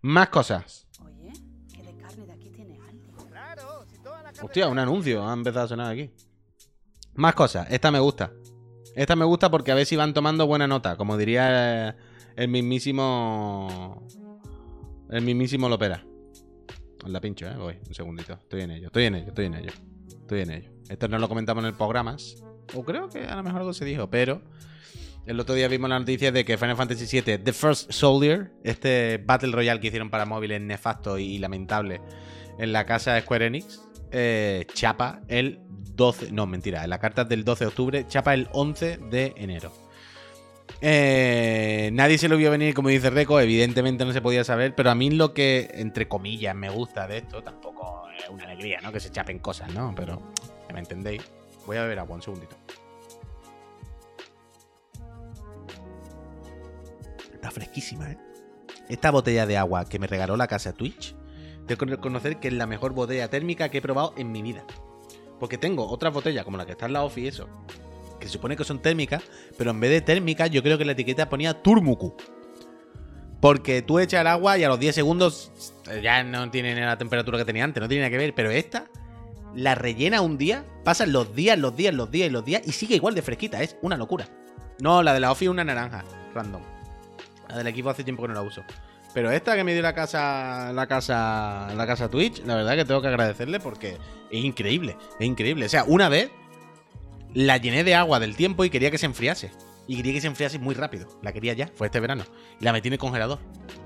Más 0.05 0.29
cosas. 0.29 0.85
Oye, 1.03 1.33
que 1.73 1.81
de 1.81 1.97
carne 1.97 2.27
de 2.27 2.31
aquí 2.31 2.49
tiene 2.51 2.77
algo. 2.79 3.25
Claro, 3.27 3.85
si 3.89 3.97
toda 4.03 4.21
la 4.21 4.29
Hostia, 4.39 4.67
un 4.67 4.77
anuncio 4.77 5.27
ha 5.27 5.33
empezado 5.33 5.65
a 5.65 5.67
sonar 5.67 5.91
aquí. 5.91 6.11
Más 7.15 7.33
cosas. 7.33 7.65
Esta 7.71 7.89
me 7.89 7.97
gusta. 7.97 8.31
Esta 8.95 9.15
me 9.15 9.25
gusta 9.25 9.49
porque 9.49 9.71
a 9.71 9.75
ver 9.75 9.87
si 9.87 9.95
van 9.95 10.13
tomando 10.13 10.45
buena 10.45 10.67
nota. 10.67 10.95
Como 10.95 11.17
diría 11.17 11.97
el 12.35 12.47
mismísimo. 12.49 14.07
El 15.09 15.23
mismísimo 15.23 15.67
Lopera. 15.69 16.05
La 17.07 17.19
pincho, 17.19 17.47
eh. 17.47 17.55
Voy, 17.57 17.79
un 17.87 17.95
segundito. 17.95 18.33
Estoy 18.33 18.61
en 18.61 18.71
ello, 18.71 18.87
estoy 18.87 19.05
en 19.05 19.15
ello, 19.15 19.29
estoy 19.29 19.45
en 19.47 19.53
ello. 19.55 19.71
Estoy 20.21 20.41
en 20.41 20.51
ello. 20.51 20.69
Esto 20.87 21.07
no 21.07 21.17
lo 21.17 21.27
comentamos 21.27 21.63
en 21.63 21.69
el 21.69 21.73
programa. 21.73 22.15
O 22.75 22.83
creo 22.83 23.09
que 23.09 23.25
a 23.25 23.37
lo 23.37 23.41
mejor 23.41 23.61
algo 23.61 23.73
se 23.73 23.85
dijo, 23.85 24.07
pero. 24.07 24.43
El 25.25 25.39
otro 25.39 25.55
día 25.55 25.67
vimos 25.67 25.89
la 25.89 25.97
noticia 25.97 26.31
de 26.31 26.45
que 26.45 26.55
Final 26.57 26.77
Fantasy 26.77 27.19
VII 27.19 27.39
The 27.39 27.53
First 27.53 27.91
Soldier, 27.91 28.51
este 28.63 29.17
Battle 29.17 29.51
Royale 29.51 29.79
que 29.79 29.87
hicieron 29.87 30.11
para 30.11 30.25
móviles 30.25 30.61
nefasto 30.61 31.17
y 31.17 31.39
lamentable 31.39 31.99
en 32.59 32.71
la 32.71 32.85
casa 32.85 33.13
de 33.13 33.21
Square 33.21 33.47
Enix, 33.47 33.81
eh, 34.11 34.67
chapa 34.73 35.21
el 35.27 35.59
12, 35.95 36.31
no, 36.31 36.45
mentira, 36.45 36.83
en 36.83 36.91
la 36.91 36.99
carta 36.99 37.23
del 37.23 37.43
12 37.43 37.63
de 37.63 37.67
octubre, 37.67 38.05
chapa 38.07 38.35
el 38.35 38.49
11 38.51 38.97
de 39.09 39.33
enero. 39.35 39.73
Eh, 40.81 41.89
nadie 41.93 42.19
se 42.19 42.29
lo 42.29 42.37
vio 42.37 42.51
venir, 42.51 42.75
como 42.75 42.89
dice 42.89 43.09
Reco, 43.09 43.39
evidentemente 43.39 44.05
no 44.05 44.13
se 44.13 44.21
podía 44.21 44.43
saber, 44.43 44.75
pero 44.75 44.91
a 44.91 44.95
mí 44.95 45.09
lo 45.09 45.33
que, 45.33 45.71
entre 45.73 46.07
comillas, 46.07 46.55
me 46.55 46.69
gusta 46.69 47.07
de 47.07 47.17
esto, 47.17 47.41
tampoco 47.41 48.03
es 48.15 48.29
una 48.29 48.43
alegría, 48.43 48.79
¿no? 48.81 48.91
Que 48.91 48.99
se 48.99 49.09
chapen 49.09 49.39
cosas, 49.39 49.73
¿no? 49.73 49.93
Pero, 49.95 50.21
me 50.71 50.79
entendéis. 50.79 51.23
Voy 51.65 51.77
a 51.77 51.83
beber 51.83 51.99
agua 51.99 52.15
un 52.15 52.21
segundito. 52.21 52.55
Está 57.45 57.53
fresquísima, 57.53 58.09
¿eh? 58.09 58.17
Esta 58.89 59.11
botella 59.11 59.45
de 59.45 59.55
agua 59.55 59.85
que 59.85 59.99
me 59.99 60.07
regaló 60.07 60.35
la 60.35 60.47
casa 60.47 60.73
Twitch, 60.73 61.13
tengo 61.67 61.77
que 61.77 61.91
reconocer 61.91 62.39
que 62.39 62.47
es 62.47 62.55
la 62.55 62.65
mejor 62.65 62.93
botella 62.93 63.29
térmica 63.29 63.69
que 63.69 63.77
he 63.77 63.81
probado 63.83 64.15
en 64.17 64.31
mi 64.31 64.41
vida. 64.41 64.65
Porque 65.39 65.59
tengo 65.59 65.87
otras 65.87 66.11
botellas, 66.11 66.43
como 66.43 66.57
la 66.57 66.65
que 66.65 66.71
está 66.71 66.87
en 66.87 66.93
la 66.93 67.03
OFI 67.03 67.21
y 67.21 67.27
eso, 67.27 67.47
que 68.19 68.25
se 68.25 68.33
supone 68.33 68.55
que 68.55 68.63
son 68.63 68.81
térmicas, 68.81 69.21
pero 69.59 69.69
en 69.69 69.79
vez 69.79 69.91
de 69.91 70.01
térmicas, 70.01 70.49
yo 70.49 70.63
creo 70.63 70.79
que 70.79 70.85
la 70.85 70.93
etiqueta 70.93 71.29
ponía 71.29 71.61
Turmuku. 71.61 72.15
Porque 73.41 73.83
tú 73.83 73.99
echas 73.99 74.21
el 74.21 74.27
agua 74.27 74.57
y 74.57 74.63
a 74.63 74.67
los 74.67 74.79
10 74.79 74.95
segundos 74.95 75.51
ya 76.01 76.23
no 76.23 76.49
tiene 76.49 76.83
la 76.83 76.97
temperatura 76.97 77.37
que 77.37 77.45
tenía 77.45 77.63
antes, 77.63 77.79
no 77.79 77.87
tiene 77.87 78.05
nada 78.05 78.09
que 78.09 78.17
ver. 78.17 78.33
Pero 78.33 78.49
esta 78.49 78.87
la 79.53 79.75
rellena 79.75 80.21
un 80.21 80.39
día, 80.39 80.65
pasan 80.83 81.11
los 81.11 81.35
días, 81.35 81.59
los 81.59 81.75
días, 81.75 81.93
los 81.93 82.09
días 82.09 82.27
y 82.27 82.31
los 82.31 82.43
días 82.43 82.63
y 82.65 82.71
sigue 82.71 82.95
igual 82.95 83.13
de 83.13 83.21
fresquita. 83.21 83.61
Es 83.61 83.77
una 83.83 83.97
locura. 83.97 84.27
No, 84.81 85.03
la 85.03 85.13
de 85.13 85.19
la 85.19 85.31
OFI 85.31 85.45
es 85.45 85.51
una 85.51 85.63
naranja, 85.63 86.03
random. 86.33 86.74
La 87.49 87.57
del 87.57 87.67
equipo 87.67 87.89
hace 87.89 88.03
tiempo 88.03 88.23
que 88.23 88.29
no 88.29 88.33
la 88.33 88.41
uso. 88.41 88.63
Pero 89.13 89.31
esta 89.31 89.55
que 89.55 89.63
me 89.63 89.73
dio 89.73 89.81
la 89.81 89.93
casa, 89.93 90.73
la 90.73 90.87
casa, 90.87 91.73
la 91.75 91.87
casa 91.87 92.09
Twitch, 92.09 92.43
la 92.43 92.55
verdad 92.55 92.75
que 92.75 92.83
tengo 92.83 93.01
que 93.01 93.07
agradecerle 93.07 93.61
porque 93.61 93.97
es 94.29 94.43
increíble, 94.43 94.97
es 95.19 95.25
increíble. 95.25 95.67
O 95.67 95.69
sea, 95.69 95.85
una 95.85 96.09
vez 96.09 96.29
la 97.33 97.57
llené 97.57 97.83
de 97.83 97.95
agua 97.95 98.19
del 98.19 98.35
tiempo 98.35 98.65
y 98.65 98.69
quería 98.69 98.91
que 98.91 98.97
se 98.97 99.05
enfriase. 99.05 99.51
Y 99.87 99.97
quería 99.97 100.13
que 100.13 100.21
se 100.21 100.27
enfriase 100.27 100.57
muy 100.57 100.73
rápido. 100.73 101.07
La 101.21 101.31
quería 101.31 101.53
ya, 101.53 101.69
fue 101.75 101.87
este 101.87 101.99
verano. 101.99 102.25
Y 102.59 102.65
la 102.65 102.73
metí 102.73 102.87
en 102.87 102.93
el 102.93 102.99
congelador. 102.99 103.39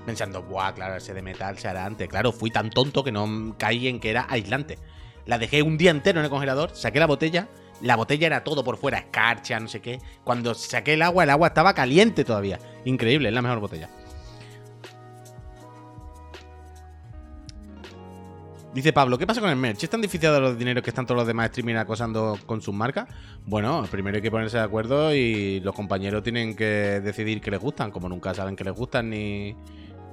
Pensando, 0.06 0.42
buah, 0.42 0.72
claro, 0.72 0.96
ese 0.96 1.12
de 1.12 1.20
metal 1.20 1.58
se 1.58 1.68
hará 1.68 1.84
antes. 1.84 2.08
Claro, 2.08 2.32
fui 2.32 2.50
tan 2.50 2.70
tonto 2.70 3.04
que 3.04 3.12
no 3.12 3.54
caí 3.58 3.86
en 3.86 4.00
que 4.00 4.10
era 4.10 4.26
aislante. 4.30 4.78
La 5.26 5.38
dejé 5.38 5.62
un 5.62 5.76
día 5.76 5.90
entero 5.90 6.18
en 6.18 6.24
el 6.24 6.30
congelador, 6.30 6.74
saqué 6.74 6.98
la 6.98 7.06
botella. 7.06 7.48
La 7.80 7.96
botella 7.96 8.26
era 8.26 8.44
todo 8.44 8.62
por 8.62 8.76
fuera, 8.76 8.98
escarcha, 8.98 9.58
no 9.58 9.68
sé 9.68 9.80
qué. 9.80 9.98
Cuando 10.24 10.54
saqué 10.54 10.94
el 10.94 11.02
agua, 11.02 11.24
el 11.24 11.30
agua 11.30 11.48
estaba 11.48 11.74
caliente 11.74 12.24
todavía. 12.24 12.58
Increíble, 12.84 13.28
es 13.28 13.34
la 13.34 13.42
mejor 13.42 13.60
botella. 13.60 13.88
Dice 18.72 18.92
Pablo, 18.92 19.18
¿qué 19.18 19.26
pasa 19.26 19.40
con 19.40 19.50
el 19.50 19.56
merch? 19.56 19.82
¿Es 19.82 19.90
tan 19.90 20.00
difícil 20.00 20.30
de 20.30 20.40
los 20.40 20.56
dineros 20.56 20.84
que 20.84 20.90
están 20.90 21.04
todos 21.04 21.18
los 21.18 21.26
demás 21.26 21.46
streaming 21.46 21.74
acosando 21.74 22.38
con 22.46 22.62
sus 22.62 22.72
marcas? 22.72 23.08
Bueno, 23.44 23.84
primero 23.90 24.16
hay 24.16 24.22
que 24.22 24.30
ponerse 24.30 24.58
de 24.58 24.62
acuerdo 24.62 25.12
y 25.12 25.58
los 25.58 25.74
compañeros 25.74 26.22
tienen 26.22 26.54
que 26.54 27.00
decidir 27.02 27.40
qué 27.40 27.50
les 27.50 27.58
gustan. 27.58 27.90
Como 27.90 28.08
nunca 28.08 28.32
saben 28.32 28.54
qué 28.54 28.62
les 28.62 28.74
gustan 28.74 29.10
ni, 29.10 29.56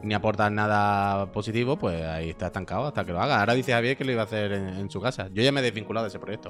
ni 0.02 0.14
aportan 0.16 0.56
nada 0.56 1.32
positivo, 1.32 1.78
pues 1.78 2.02
ahí 2.04 2.32
está 2.32 2.48
estancado 2.48 2.88
hasta 2.88 3.06
que 3.06 3.12
lo 3.12 3.22
haga. 3.22 3.40
Ahora 3.40 3.54
dice 3.54 3.74
Javier 3.74 3.96
que 3.96 4.06
lo 4.06 4.12
iba 4.12 4.22
a 4.22 4.26
hacer 4.26 4.52
en, 4.52 4.90
su 4.90 5.00
casa. 5.02 5.30
Yo 5.34 5.44
ya 5.44 5.52
me 5.52 5.60
he 5.60 5.64
desvinculado 5.64 6.06
de 6.06 6.10
ese 6.10 6.20
proyecto. 6.20 6.50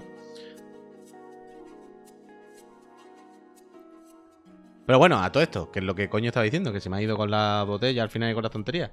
Pero 4.88 4.97
bueno, 4.97 5.19
a 5.19 5.32
todo 5.32 5.43
esto, 5.43 5.71
que 5.71 5.80
es 5.80 5.86
lo 5.86 5.93
que 5.93 6.10
coño 6.10 6.30
estaba 6.30 6.45
diciendo, 6.45 6.73
que 6.73 6.80
se 6.80 6.89
me 6.89 6.97
ha 6.97 7.02
ido 7.04 7.15
con 7.15 7.30
la 7.30 7.63
botella 7.67 8.02
al 8.02 8.10
final 8.10 8.32
y 8.32 8.34
con 8.34 8.41
la 8.41 8.50
tontería 8.50 8.91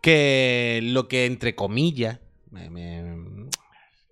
que 0.00 0.80
lo 0.82 1.08
que 1.08 1.26
entre 1.26 1.54
comillas 1.54 2.20
me 2.50 3.48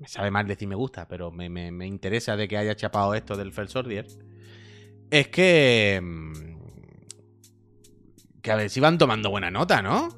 sabe 0.07 0.31
mal 0.31 0.47
decir 0.47 0.69
me 0.69 0.75
gusta, 0.75 1.09
pero 1.09 1.31
me, 1.31 1.49
me 1.49 1.87
interesa 1.87 2.37
de 2.37 2.49
que 2.49 2.57
haya 2.57 2.77
chapado 2.77 3.15
esto 3.15 3.37
del 3.37 3.53
First 3.53 3.77
Order, 3.77 4.07
es 5.11 5.29
que... 5.29 6.01
Mm, 6.03 6.47
que 8.43 8.53
a 8.53 8.57
ver 8.57 8.71
si 8.71 8.79
van 8.79 8.99
tomando 8.99 9.31
buena 9.31 9.51
nota, 9.51 9.83
¿no? 9.83 10.09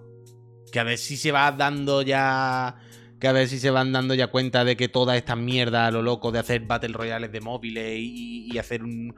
Que 0.71 0.81
a 0.81 0.85
ver 0.85 0.99
si 0.99 1.17
se 1.17 1.33
va 1.33 1.51
dando 1.53 2.03
ya 2.03 2.77
que 3.19 3.27
a 3.27 3.33
ver 3.33 3.49
si 3.49 3.59
se 3.59 3.71
van 3.71 3.91
dando 3.93 4.14
ya 4.14 4.29
cuenta 4.29 4.64
de 4.64 4.77
que 4.77 4.88
toda 4.88 5.17
esta 5.17 5.35
mierda 5.35 5.87
a 5.87 5.91
lo 5.91 6.03
loco 6.03 6.31
de 6.31 6.38
hacer 6.38 6.61
Battle 6.61 6.93
Royales 6.93 7.33
de 7.33 7.41
móviles 7.41 7.97
y, 7.99 8.59
hacer 8.59 8.85
un, 8.85 9.14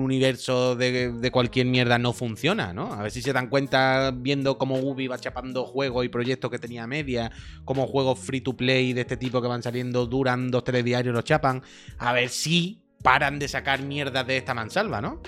universo 0.00 0.76
de, 0.76 1.30
cualquier 1.32 1.66
mierda 1.66 1.98
no 1.98 2.12
funciona, 2.12 2.72
¿no? 2.72 2.92
A 2.92 3.02
ver 3.02 3.10
si 3.10 3.22
se 3.22 3.32
dan 3.32 3.48
cuenta 3.48 4.12
viendo 4.14 4.58
cómo 4.58 4.78
Ubi 4.78 5.06
va 5.06 5.18
chapando 5.18 5.64
juegos 5.64 6.04
y 6.04 6.08
proyectos 6.08 6.50
que 6.50 6.58
tenía 6.58 6.86
media, 6.86 7.30
como 7.64 7.86
juegos 7.86 8.18
free 8.18 8.40
to 8.40 8.56
play 8.56 8.92
de 8.92 9.02
este 9.02 9.16
tipo 9.16 9.42
que 9.42 9.48
van 9.48 9.62
saliendo, 9.62 10.06
duran 10.06 10.50
dos, 10.50 10.64
tres 10.64 10.84
diarios, 10.84 11.14
los 11.14 11.24
chapan. 11.24 11.62
A 11.98 12.12
ver 12.12 12.28
si 12.28 12.82
paran 13.02 13.38
de 13.38 13.48
sacar 13.48 13.82
mierda 13.82 14.24
de 14.24 14.36
esta 14.36 14.54
mansalva, 14.54 15.00
¿no? 15.00 15.20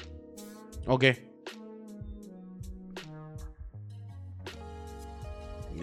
¿O 0.86 0.98
qué? 0.98 1.34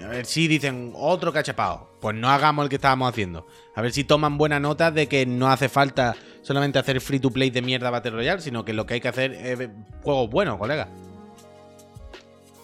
A 0.03 0.07
ver 0.07 0.25
si 0.25 0.47
dicen 0.47 0.93
otro 0.95 1.31
cachapao. 1.31 1.97
Pues 2.01 2.15
no 2.15 2.29
hagamos 2.29 2.63
el 2.63 2.69
que 2.69 2.77
estábamos 2.77 3.09
haciendo. 3.09 3.45
A 3.75 3.81
ver 3.81 3.91
si 3.91 4.03
toman 4.03 4.37
buena 4.37 4.59
nota 4.59 4.91
de 4.91 5.07
que 5.07 5.25
no 5.25 5.49
hace 5.49 5.69
falta 5.69 6.15
solamente 6.41 6.79
hacer 6.79 6.99
free 7.01 7.19
to 7.19 7.31
play 7.31 7.49
de 7.49 7.61
mierda 7.61 7.89
Battle 7.89 8.11
Royale, 8.11 8.41
sino 8.41 8.65
que 8.65 8.73
lo 8.73 8.85
que 8.85 8.95
hay 8.95 9.01
que 9.01 9.07
hacer 9.07 9.33
es 9.33 9.69
juegos 10.03 10.29
buenos, 10.29 10.57
colega. 10.57 10.87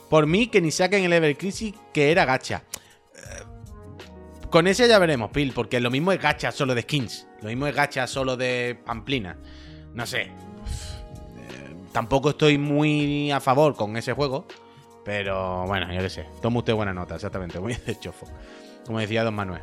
Por 0.10 0.26
mí, 0.26 0.48
que 0.48 0.62
ni 0.62 0.72
saquen 0.72 1.04
el 1.04 1.13
Ever 1.13 1.38
Crisis 1.38 1.74
que 1.94 2.12
era 2.12 2.26
gacha. 2.26 2.63
Eh, 3.16 3.44
con 4.50 4.68
ese 4.68 4.88
ya 4.88 5.00
veremos, 5.00 5.32
Pil, 5.32 5.52
porque 5.54 5.80
lo 5.80 5.92
mismo 5.92 6.12
es 6.12 6.22
gacha 6.22 6.52
solo 6.52 6.74
de 6.74 6.84
skins. 6.84 7.28
Lo 7.42 7.50
mismo 7.50 7.68
es 7.68 7.76
gacha 7.76 8.08
solo 8.08 8.38
de 8.38 8.80
pamplina. 8.86 9.38
No 9.94 10.06
sé. 10.06 10.22
Eh, 10.22 10.32
tampoco 11.92 12.30
estoy 12.32 12.58
muy 12.58 13.32
a 13.32 13.40
favor 13.42 13.76
con 13.76 13.98
ese 13.98 14.13
juego. 14.13 14.48
Pero 15.04 15.66
bueno, 15.66 15.92
yo 15.94 16.02
qué 16.02 16.10
sé. 16.10 16.26
Toma 16.42 16.60
usted 16.60 16.74
buena 16.74 16.94
nota, 16.94 17.16
exactamente. 17.16 17.60
Muy 17.60 17.74
de 17.76 18.00
chofo. 18.00 18.28
Como 18.86 19.00
decía 19.00 19.24
Don 19.24 19.36
Manuel. 19.36 19.62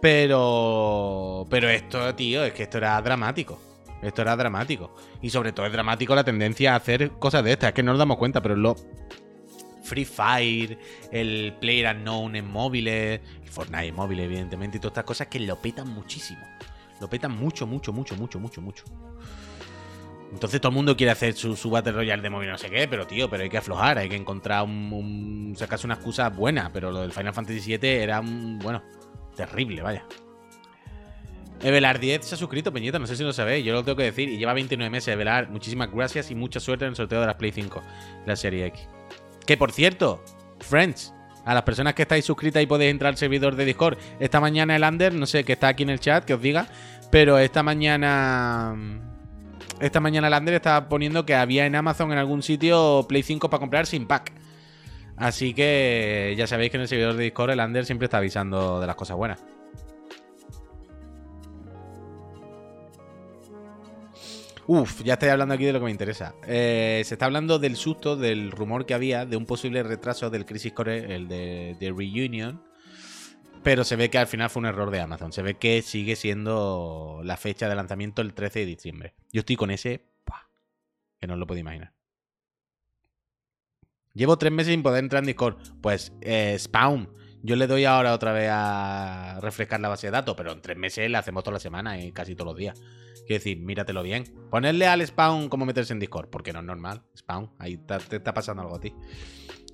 Pero. 0.00 1.46
Pero 1.50 1.68
esto, 1.68 2.14
tío, 2.14 2.44
es 2.44 2.52
que 2.52 2.64
esto 2.64 2.78
era 2.78 3.00
dramático. 3.02 3.60
Esto 4.02 4.22
era 4.22 4.36
dramático. 4.36 4.94
Y 5.22 5.30
sobre 5.30 5.52
todo 5.52 5.66
es 5.66 5.72
dramático 5.72 6.14
la 6.14 6.24
tendencia 6.24 6.74
a 6.74 6.76
hacer 6.76 7.10
cosas 7.12 7.42
de 7.44 7.52
estas. 7.52 7.68
Es 7.68 7.74
que 7.74 7.82
no 7.82 7.92
nos 7.92 7.98
damos 7.98 8.16
cuenta, 8.16 8.40
pero 8.40 8.56
lo. 8.56 8.76
Free 9.82 10.04
Fire, 10.04 10.78
el 11.10 11.54
Player 11.60 11.96
Unknown 11.96 12.36
en 12.36 12.46
móviles, 12.50 13.20
Fortnite 13.50 13.86
en 13.86 13.94
móviles, 13.94 14.26
evidentemente, 14.26 14.76
y 14.76 14.80
todas 14.80 14.92
estas 14.92 15.04
cosas 15.04 15.26
que 15.28 15.40
lo 15.40 15.56
petan 15.56 15.88
muchísimo. 15.88 16.46
Lo 17.00 17.08
petan 17.08 17.32
mucho, 17.32 17.66
mucho, 17.66 17.92
mucho, 17.92 18.14
mucho, 18.14 18.38
mucho, 18.38 18.60
mucho. 18.60 18.84
Entonces 20.30 20.60
todo 20.60 20.68
el 20.70 20.76
mundo 20.76 20.94
quiere 20.94 21.10
hacer 21.12 21.32
su, 21.32 21.56
su, 21.56 21.70
Battle 21.70 21.92
Royale 21.92 22.20
de 22.20 22.28
móvil, 22.28 22.50
no 22.50 22.58
sé 22.58 22.68
qué, 22.68 22.86
pero 22.86 23.06
tío, 23.06 23.30
pero 23.30 23.44
hay 23.44 23.48
que 23.48 23.56
aflojar, 23.56 23.96
hay 23.96 24.10
que 24.10 24.16
encontrar 24.16 24.62
un, 24.62 24.92
un 24.92 25.54
sacarse 25.56 25.86
una 25.86 25.94
excusa 25.94 26.28
buena, 26.28 26.70
pero 26.70 26.90
lo 26.90 27.00
del 27.00 27.12
Final 27.12 27.32
Fantasy 27.32 27.78
VII 27.78 27.88
era 27.88 28.20
un, 28.20 28.58
bueno, 28.58 28.82
terrible, 29.38 29.82
vaya. 29.82 30.04
Evelar 31.62 31.98
10 31.98 32.24
se 32.24 32.34
ha 32.34 32.38
suscrito, 32.38 32.72
Peñita, 32.72 32.98
no 32.98 33.06
sé 33.06 33.16
si 33.16 33.22
lo 33.24 33.32
sabéis, 33.32 33.64
yo 33.64 33.72
lo 33.72 33.82
tengo 33.82 33.96
que 33.96 34.04
decir, 34.04 34.28
y 34.28 34.36
lleva 34.36 34.52
29 34.52 34.90
meses, 34.90 35.08
Evelar, 35.08 35.48
muchísimas 35.48 35.90
gracias 35.90 36.30
y 36.30 36.34
mucha 36.34 36.60
suerte 36.60 36.84
en 36.84 36.90
el 36.90 36.96
sorteo 36.96 37.20
de 37.20 37.26
las 37.26 37.36
Play 37.36 37.52
5, 37.52 37.82
la 38.26 38.36
serie 38.36 38.66
X. 38.66 38.88
Que 39.46 39.56
por 39.56 39.72
cierto, 39.72 40.22
friends, 40.60 41.14
a 41.44 41.54
las 41.54 41.62
personas 41.62 41.94
que 41.94 42.02
estáis 42.02 42.24
suscritas 42.24 42.62
y 42.62 42.66
podéis 42.66 42.90
entrar 42.90 43.10
al 43.10 43.16
servidor 43.16 43.56
de 43.56 43.64
Discord, 43.64 43.96
esta 44.20 44.40
mañana 44.40 44.76
el 44.76 44.84
Under, 44.84 45.14
no 45.14 45.26
sé, 45.26 45.44
que 45.44 45.54
está 45.54 45.68
aquí 45.68 45.82
en 45.82 45.90
el 45.90 46.00
chat, 46.00 46.24
que 46.24 46.34
os 46.34 46.42
diga, 46.42 46.68
pero 47.10 47.38
esta 47.38 47.62
mañana 47.62 48.76
esta 49.80 50.00
mañana 50.00 50.28
Lander 50.28 50.54
estaba 50.54 50.88
poniendo 50.88 51.24
que 51.24 51.36
había 51.36 51.64
en 51.64 51.76
Amazon 51.76 52.10
en 52.10 52.18
algún 52.18 52.42
sitio 52.42 53.06
Play 53.08 53.22
5 53.22 53.48
para 53.48 53.60
comprar 53.60 53.86
sin 53.86 54.06
pack. 54.06 54.32
Así 55.18 55.52
que 55.52 56.34
ya 56.36 56.46
sabéis 56.46 56.70
que 56.70 56.76
en 56.76 56.82
el 56.82 56.88
servidor 56.88 57.14
de 57.14 57.24
Discord 57.24 57.50
el 57.50 57.56
Lander 57.56 57.84
siempre 57.84 58.06
está 58.06 58.18
avisando 58.18 58.80
de 58.80 58.86
las 58.86 58.96
cosas 58.96 59.16
buenas. 59.16 59.44
Uf, 64.66 65.02
ya 65.02 65.14
estoy 65.14 65.30
hablando 65.30 65.54
aquí 65.54 65.64
de 65.64 65.72
lo 65.72 65.78
que 65.78 65.86
me 65.86 65.90
interesa. 65.90 66.34
Eh, 66.46 67.02
se 67.04 67.14
está 67.14 67.24
hablando 67.24 67.58
del 67.58 67.76
susto, 67.76 68.16
del 68.16 68.50
rumor 68.50 68.84
que 68.84 68.92
había 68.92 69.24
de 69.24 69.36
un 69.36 69.46
posible 69.46 69.82
retraso 69.82 70.28
del 70.28 70.44
Crisis 70.44 70.74
Core, 70.74 71.14
el 71.14 71.26
de, 71.26 71.74
de 71.80 71.88
Reunion, 71.88 72.62
pero 73.62 73.82
se 73.82 73.96
ve 73.96 74.10
que 74.10 74.18
al 74.18 74.26
final 74.26 74.50
fue 74.50 74.60
un 74.60 74.66
error 74.66 74.90
de 74.90 75.00
Amazon. 75.00 75.32
Se 75.32 75.42
ve 75.42 75.54
que 75.54 75.80
sigue 75.82 76.16
siendo 76.16 77.22
la 77.24 77.38
fecha 77.38 77.68
de 77.68 77.74
lanzamiento 77.74 78.20
el 78.20 78.34
13 78.34 78.60
de 78.60 78.66
diciembre. 78.66 79.14
Yo 79.32 79.40
estoy 79.40 79.56
con 79.56 79.70
ese. 79.70 80.02
que 81.18 81.26
no 81.26 81.32
os 81.32 81.40
lo 81.40 81.46
puedo 81.46 81.60
imaginar. 81.60 81.97
Llevo 84.18 84.36
tres 84.36 84.50
meses 84.50 84.72
sin 84.72 84.82
poder 84.82 85.04
entrar 85.04 85.22
en 85.22 85.28
Discord. 85.28 85.58
Pues, 85.80 86.12
eh, 86.22 86.56
Spawn. 86.58 87.08
Yo 87.44 87.54
le 87.54 87.68
doy 87.68 87.84
ahora 87.84 88.12
otra 88.12 88.32
vez 88.32 88.48
a 88.52 89.38
refrescar 89.40 89.78
la 89.78 89.88
base 89.88 90.08
de 90.08 90.10
datos, 90.10 90.34
pero 90.36 90.50
en 90.50 90.60
tres 90.60 90.76
meses 90.76 91.08
la 91.08 91.20
hacemos 91.20 91.44
toda 91.44 91.54
la 91.54 91.60
semana 91.60 92.02
y 92.02 92.10
casi 92.10 92.34
todos 92.34 92.50
los 92.50 92.58
días. 92.58 92.82
Quiero 93.28 93.38
decir, 93.38 93.60
míratelo 93.60 94.02
bien. 94.02 94.24
Ponerle 94.50 94.88
al 94.88 95.06
Spawn 95.06 95.48
cómo 95.48 95.66
meterse 95.66 95.92
en 95.92 96.00
Discord, 96.00 96.30
porque 96.30 96.52
no 96.52 96.58
es 96.58 96.64
normal. 96.64 97.04
Spawn, 97.16 97.52
ahí 97.60 97.76
te 97.76 98.16
está 98.16 98.34
pasando 98.34 98.62
algo 98.62 98.74
a 98.74 98.80
ti. 98.80 98.92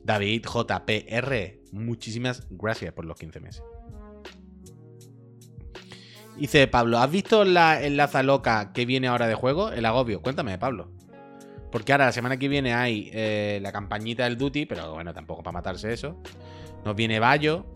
David 0.05 0.45
JPR, 0.45 1.63
muchísimas 1.73 2.47
gracias 2.51 2.93
por 2.93 3.07
los 3.07 3.17
15 3.17 3.41
meses. 3.41 3.63
Dice 6.37 6.67
Pablo, 6.67 6.99
¿has 6.99 7.11
visto 7.11 7.47
la 7.47 7.83
enlaza 7.83 8.23
loca 8.23 8.75
que 8.75 8.85
viene 8.85 9.07
ahora 9.07 9.27
de 9.27 9.37
juego? 9.37 9.71
El 9.71 9.87
agobio. 9.87 10.21
Cuéntame, 10.21 10.59
Pablo. 10.59 10.94
Porque 11.75 11.91
ahora 11.91 12.05
la 12.05 12.13
semana 12.13 12.37
que 12.37 12.47
viene 12.47 12.73
hay 12.73 13.11
eh, 13.13 13.59
la 13.61 13.73
campañita 13.73 14.23
del 14.23 14.39
Duty, 14.39 14.65
pero 14.65 14.95
bueno, 14.95 15.13
tampoco 15.13 15.43
para 15.43 15.55
matarse 15.55 15.93
eso. 15.93 16.17
Nos 16.85 16.95
viene 16.95 17.19
Bayo. 17.19 17.67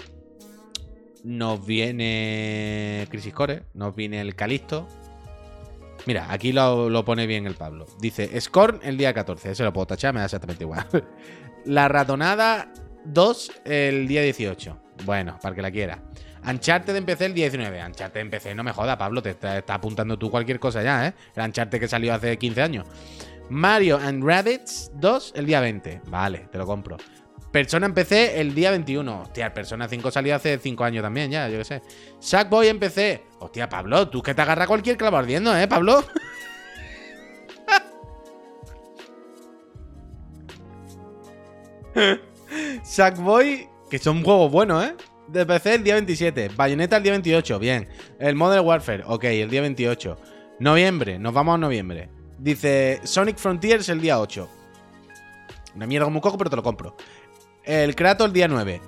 Nos 1.25 1.67
viene 1.67 3.09
Crisis 3.11 3.35
Core. 3.35 3.65
Nos 3.75 3.97
viene 3.97 4.21
el 4.21 4.37
Calisto. 4.37 4.87
Mira, 6.07 6.31
aquí 6.31 6.53
lo, 6.53 6.89
lo, 6.89 7.05
pone 7.05 7.27
bien 7.27 7.49
el 7.49 7.57
Pablo. 7.57 7.87
Dice 7.99 8.41
Scorn 8.41 8.79
el 8.85 8.97
día 8.97 9.13
14. 9.13 9.51
Ese 9.51 9.65
lo 9.65 9.73
puedo 9.73 9.89
tachar, 9.89 10.15
me 10.15 10.21
da 10.21 10.27
exactamente 10.27 10.63
igual. 10.63 10.87
la 11.65 11.89
ratonada 11.89 12.73
2 13.05 13.53
el 13.65 14.07
día 14.07 14.23
18. 14.23 14.79
Bueno, 15.07 15.41
para 15.43 15.57
que 15.57 15.63
la 15.63 15.73
quiera. 15.73 16.01
Uncharted 16.47 16.95
empecé 16.95 17.27
el 17.27 17.35
19. 17.35 17.85
Uncharted 17.85 18.21
empecé, 18.21 18.55
no 18.55 18.63
me 18.63 18.73
joda, 18.73 18.97
Pablo, 18.97 19.23
te 19.23 19.31
está, 19.31 19.63
apuntando 19.67 20.17
tú 20.19 20.31
cualquier 20.31 20.61
cosa 20.61 20.83
ya, 20.83 21.09
¿eh? 21.09 21.15
El 21.35 21.45
Uncharted 21.45 21.81
que 21.81 21.89
salió 21.89 22.15
hace 22.15 22.39
15 22.39 22.63
años. 22.63 22.87
Mario 23.51 23.99
and 23.99 24.25
Rabbits 24.25 24.91
2 24.95 25.33
el 25.37 25.47
día 25.47 25.61
20. 25.61 26.03
Vale, 26.07 26.49
te 26.51 26.59
lo 26.59 26.67
compro. 26.67 26.97
Persona 27.53 27.87
empecé 27.87 28.41
el 28.41 28.55
día 28.55 28.71
21. 28.71 29.23
Hostia, 29.23 29.55
Persona 29.55 29.89
5 29.89 30.11
salió 30.11 30.35
hace 30.35 30.59
5 30.59 30.85
años 30.85 31.03
también, 31.03 31.31
ya, 31.31 31.49
yo 31.49 31.59
qué 31.59 31.65
sé. 31.65 31.83
Sackboy 32.21 32.69
empecé. 32.69 33.25
Hostia, 33.39 33.69
Pablo, 33.69 34.09
tú 34.09 34.23
que 34.23 34.35
te 34.35 34.43
agarra 34.43 34.67
cualquier 34.67 34.97
clavo 34.97 35.17
ardiendo, 35.17 35.57
¿eh, 35.57 35.67
Pablo? 35.67 36.05
Sackboy, 42.83 43.69
que 43.91 43.99
son 43.99 44.23
juegos 44.23 44.53
buenos, 44.53 44.85
¿eh? 44.85 44.95
de 45.29 45.47
PC 45.47 45.75
el 45.75 45.85
día 45.85 45.95
27. 45.95 46.51
Bayonetta 46.57 46.97
el 46.97 47.03
día 47.03 47.13
28. 47.13 47.59
Bien. 47.59 47.89
El 48.19 48.35
Modern 48.35 48.67
Warfare. 48.67 49.05
Ok, 49.07 49.25
el 49.25 49.51
día 49.51 49.61
28. 49.61 50.19
Noviembre. 50.61 51.19
Nos 51.19 51.35
vamos 51.35 51.55
a 51.55 51.59
noviembre. 51.59 52.11
Dice 52.39 53.01
Sonic 53.05 53.37
Frontiers 53.37 53.89
el 53.89 54.01
día 54.01 54.21
8. 54.21 54.49
Una 55.75 55.87
mierda 55.87 56.07
como 56.07 56.21
coco, 56.21 56.39
pero 56.39 56.51
te 56.51 56.57
lo 56.57 56.63
compro. 56.63 56.97
El 57.65 57.95
Kratos 57.95 58.27
el 58.29 58.33
día 58.33 58.49
9. 58.49 58.81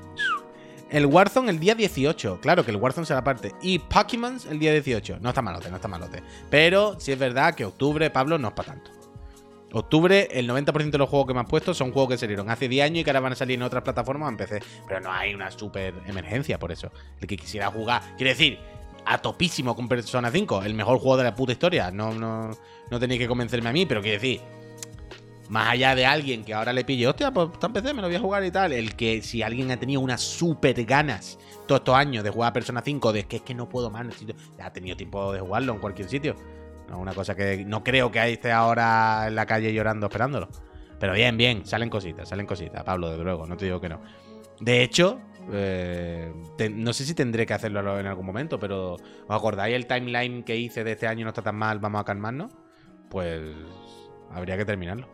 El 0.91 1.07
Warzone 1.07 1.51
el 1.51 1.61
día 1.61 1.75
18. 1.75 2.41
Claro 2.41 2.65
que 2.65 2.71
el 2.71 2.77
Warzone 2.77 3.07
será 3.07 3.23
parte. 3.23 3.53
Y 3.63 3.79
Pokémon 3.79 4.39
el 4.49 4.59
día 4.59 4.73
18. 4.73 5.19
No 5.21 5.29
está 5.29 5.43
malote, 5.43 5.71
no 5.71 5.77
está 5.77 5.89
malote. 5.89 6.23
Pero 6.49 6.99
si 6.99 7.13
es 7.13 7.19
verdad 7.19 7.55
que 7.55 7.65
octubre, 7.65 8.11
Pablo, 8.11 8.39
no 8.39 8.49
es 8.49 8.55
para 8.55 8.73
tanto. 8.73 8.91
Octubre, 9.73 10.29
el 10.33 10.49
90% 10.49 10.91
de 10.91 10.99
los 10.99 11.09
juegos 11.09 11.29
que 11.29 11.35
me 11.35 11.41
han 11.41 11.47
puesto 11.47 11.75
son 11.75 11.93
juegos 11.93 12.11
que 12.11 12.19
salieron 12.19 12.51
hace 12.51 12.69
10 12.69 12.87
años 12.87 13.01
y 13.01 13.05
que 13.05 13.11
ahora 13.11 13.21
van 13.21 13.33
a 13.33 13.37
salir 13.37 13.55
en 13.57 13.63
otras 13.63 13.85
plataformas 13.85 14.31
en 14.31 14.37
PC. 14.37 14.63
Pero 14.89 15.01
no 15.01 15.13
hay 15.13 15.33
una 15.33 15.51
super 15.53 15.95
emergencia 16.07 16.59
por 16.59 16.73
eso. 16.73 16.91
El 17.21 17.29
que 17.29 17.37
quisiera 17.37 17.71
jugar, 17.71 18.03
quiere 18.17 18.31
decir, 18.31 18.59
a 19.05 19.19
topísimo 19.19 19.75
con 19.75 19.89
Persona 19.89 20.31
5, 20.31 20.63
el 20.63 20.75
mejor 20.75 20.99
juego 20.99 21.17
de 21.17 21.25
la 21.25 21.35
puta 21.35 21.53
historia. 21.53 21.91
No, 21.91 22.13
no, 22.13 22.51
no 22.91 23.01
tenéis 23.01 23.21
que 23.21 23.29
convencerme 23.29 23.71
a 23.71 23.73
mí, 23.73 23.87
pero 23.87 24.01
quiere 24.01 24.19
decir, 24.19 24.41
más 25.49 25.69
allá 25.69 25.95
de 25.95 26.07
alguien 26.07 26.45
que 26.45 26.55
ahora 26.55 26.73
le 26.73 26.85
pille, 26.85 27.07
hostia, 27.07 27.33
pues 27.33 27.49
está 27.53 27.67
en 27.67 27.73
PC, 27.73 27.95
me 27.95 28.03
lo 28.03 28.09
voy 28.09 28.17
a 28.17 28.21
jugar 28.21 28.45
y 28.45 28.51
tal. 28.51 28.73
El 28.73 28.97
que 28.97 29.23
si 29.23 29.43
alguien 29.43 29.71
ha 29.71 29.77
tenido 29.79 30.01
unas 30.01 30.21
super 30.21 30.85
ganas 30.85 31.39
todos 31.67 31.81
estos 31.81 31.95
años 31.95 32.25
de 32.25 32.31
jugar 32.31 32.51
a 32.51 32.53
Persona 32.53 32.83
5, 32.85 33.13
de 33.13 33.25
que 33.25 33.37
es 33.37 33.43
que 33.43 33.55
no 33.55 33.69
puedo 33.69 33.91
más, 33.91 34.05
necesito, 34.05 34.35
ya 34.59 34.67
ha 34.67 34.73
tenido 34.73 34.97
tiempo 34.97 35.33
de 35.33 35.41
jugarlo 35.41 35.73
en 35.75 35.79
cualquier 35.79 36.09
sitio 36.09 36.37
una 36.99 37.15
cosa 37.15 37.35
que 37.35 37.65
no 37.65 37.85
creo 37.85 38.11
que 38.11 38.33
esté 38.33 38.53
ahora 38.53 39.27
en 39.29 39.35
la 39.35 39.47
calle 39.47 39.73
llorando 39.73 40.07
esperándolo. 40.07 40.49
Pero 40.99 41.15
bien, 41.15 41.37
bien, 41.37 41.65
salen 41.65 41.89
cositas, 41.89 42.29
salen 42.29 42.47
cositas, 42.47 42.85
Pablo, 42.85 43.11
desde 43.11 43.25
luego, 43.25 43.47
no 43.47 43.57
te 43.57 43.65
digo 43.65 43.81
que 43.81 43.89
no. 43.89 44.01
De 44.61 44.83
hecho, 44.83 45.19
Eh, 45.53 46.33
no 46.73 46.93
sé 46.93 47.05
si 47.05 47.15
tendré 47.15 47.47
que 47.47 47.55
hacerlo 47.55 47.99
en 47.99 48.07
algún 48.07 48.27
momento, 48.27 48.59
pero 48.59 48.95
¿os 48.95 49.01
acordáis 49.29 49.75
el 49.75 49.87
timeline 49.87 50.43
que 50.43 50.57
hice 50.57 50.85
de 50.85 50.93
este 50.93 51.07
año 51.07 51.25
no 51.25 51.31
está 51.31 51.43
tan 51.43 51.57
mal, 51.57 51.79
vamos 51.79 52.01
a 52.01 52.05
calmarnos? 52.05 52.53
Pues 53.09 53.43
habría 54.31 54.57
que 54.57 54.65
terminarlo. 54.65 55.09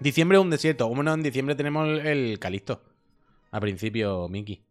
Diciembre 0.00 0.38
es 0.38 0.42
un 0.42 0.50
desierto. 0.50 0.88
Bueno, 0.88 1.12
en 1.12 1.22
diciembre 1.22 1.54
tenemos 1.54 1.86
el 1.86 2.38
Calixto. 2.38 2.82
A 3.50 3.60
principio, 3.60 4.28
Mickey. 4.28 4.64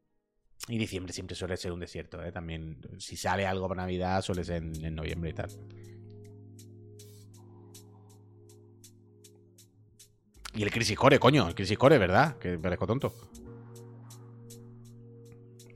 Y 0.68 0.78
diciembre 0.78 1.14
siempre 1.14 1.36
suele 1.36 1.56
ser 1.56 1.72
un 1.72 1.80
desierto, 1.80 2.24
¿eh? 2.24 2.32
También, 2.32 2.80
si 2.98 3.16
sale 3.16 3.46
algo 3.46 3.68
para 3.68 3.84
Navidad, 3.84 4.22
suele 4.22 4.44
ser 4.44 4.64
en, 4.64 4.96
noviembre 4.96 5.30
y 5.30 5.34
tal. 5.34 5.50
Y 10.56 10.64
el 10.64 10.72
Crisis 10.72 10.98
Core, 10.98 11.20
coño, 11.20 11.48
el 11.48 11.56
Crisis 11.56 11.78
Core, 11.78 11.98
¿verdad? 11.98 12.38
Que 12.38 12.58
parezco 12.58 12.88
tonto. 12.88 13.29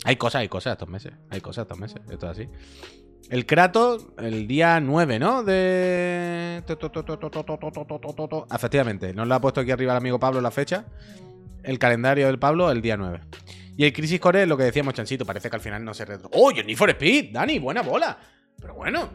Hay 0.03 0.15
cosas, 0.17 0.41
hay 0.41 0.49
cosas 0.49 0.73
estos 0.73 0.89
meses. 0.89 1.13
Hay 1.29 1.41
cosas 1.41 1.63
estos 1.63 1.79
meses. 1.79 2.01
Esto 2.09 2.29
es 2.29 2.31
así. 2.31 2.49
El 3.29 3.45
Kratos, 3.45 4.07
el 4.17 4.47
día 4.47 4.79
9, 4.79 5.19
¿no? 5.19 5.43
De. 5.43 6.63
Efectivamente, 8.53 9.13
nos 9.13 9.27
lo 9.27 9.35
ha 9.35 9.41
puesto 9.41 9.61
aquí 9.61 9.71
arriba 9.71 9.93
el 9.93 9.97
amigo 9.97 10.19
Pablo 10.19 10.41
la 10.41 10.51
fecha. 10.51 10.85
El 11.63 11.79
calendario 11.79 12.27
del 12.27 12.39
Pablo, 12.39 12.69
el 12.69 12.81
día 12.81 12.97
9. 12.97 13.21
Y 13.77 13.85
el 13.85 13.93
Crisis 13.93 14.19
Core 14.19 14.45
lo 14.45 14.57
que 14.57 14.63
decíamos, 14.63 14.93
Chancito. 14.93 15.25
Parece 15.25 15.49
que 15.49 15.55
al 15.55 15.61
final 15.61 15.83
no 15.83 15.93
se 15.93 16.05
retro. 16.05 16.29
¡Oh, 16.33 16.51
Need 16.51 16.75
for 16.75 16.89
Speed! 16.89 17.31
Dani, 17.31 17.59
buena 17.59 17.81
bola. 17.81 18.17
Pero 18.59 18.75
bueno. 18.75 19.09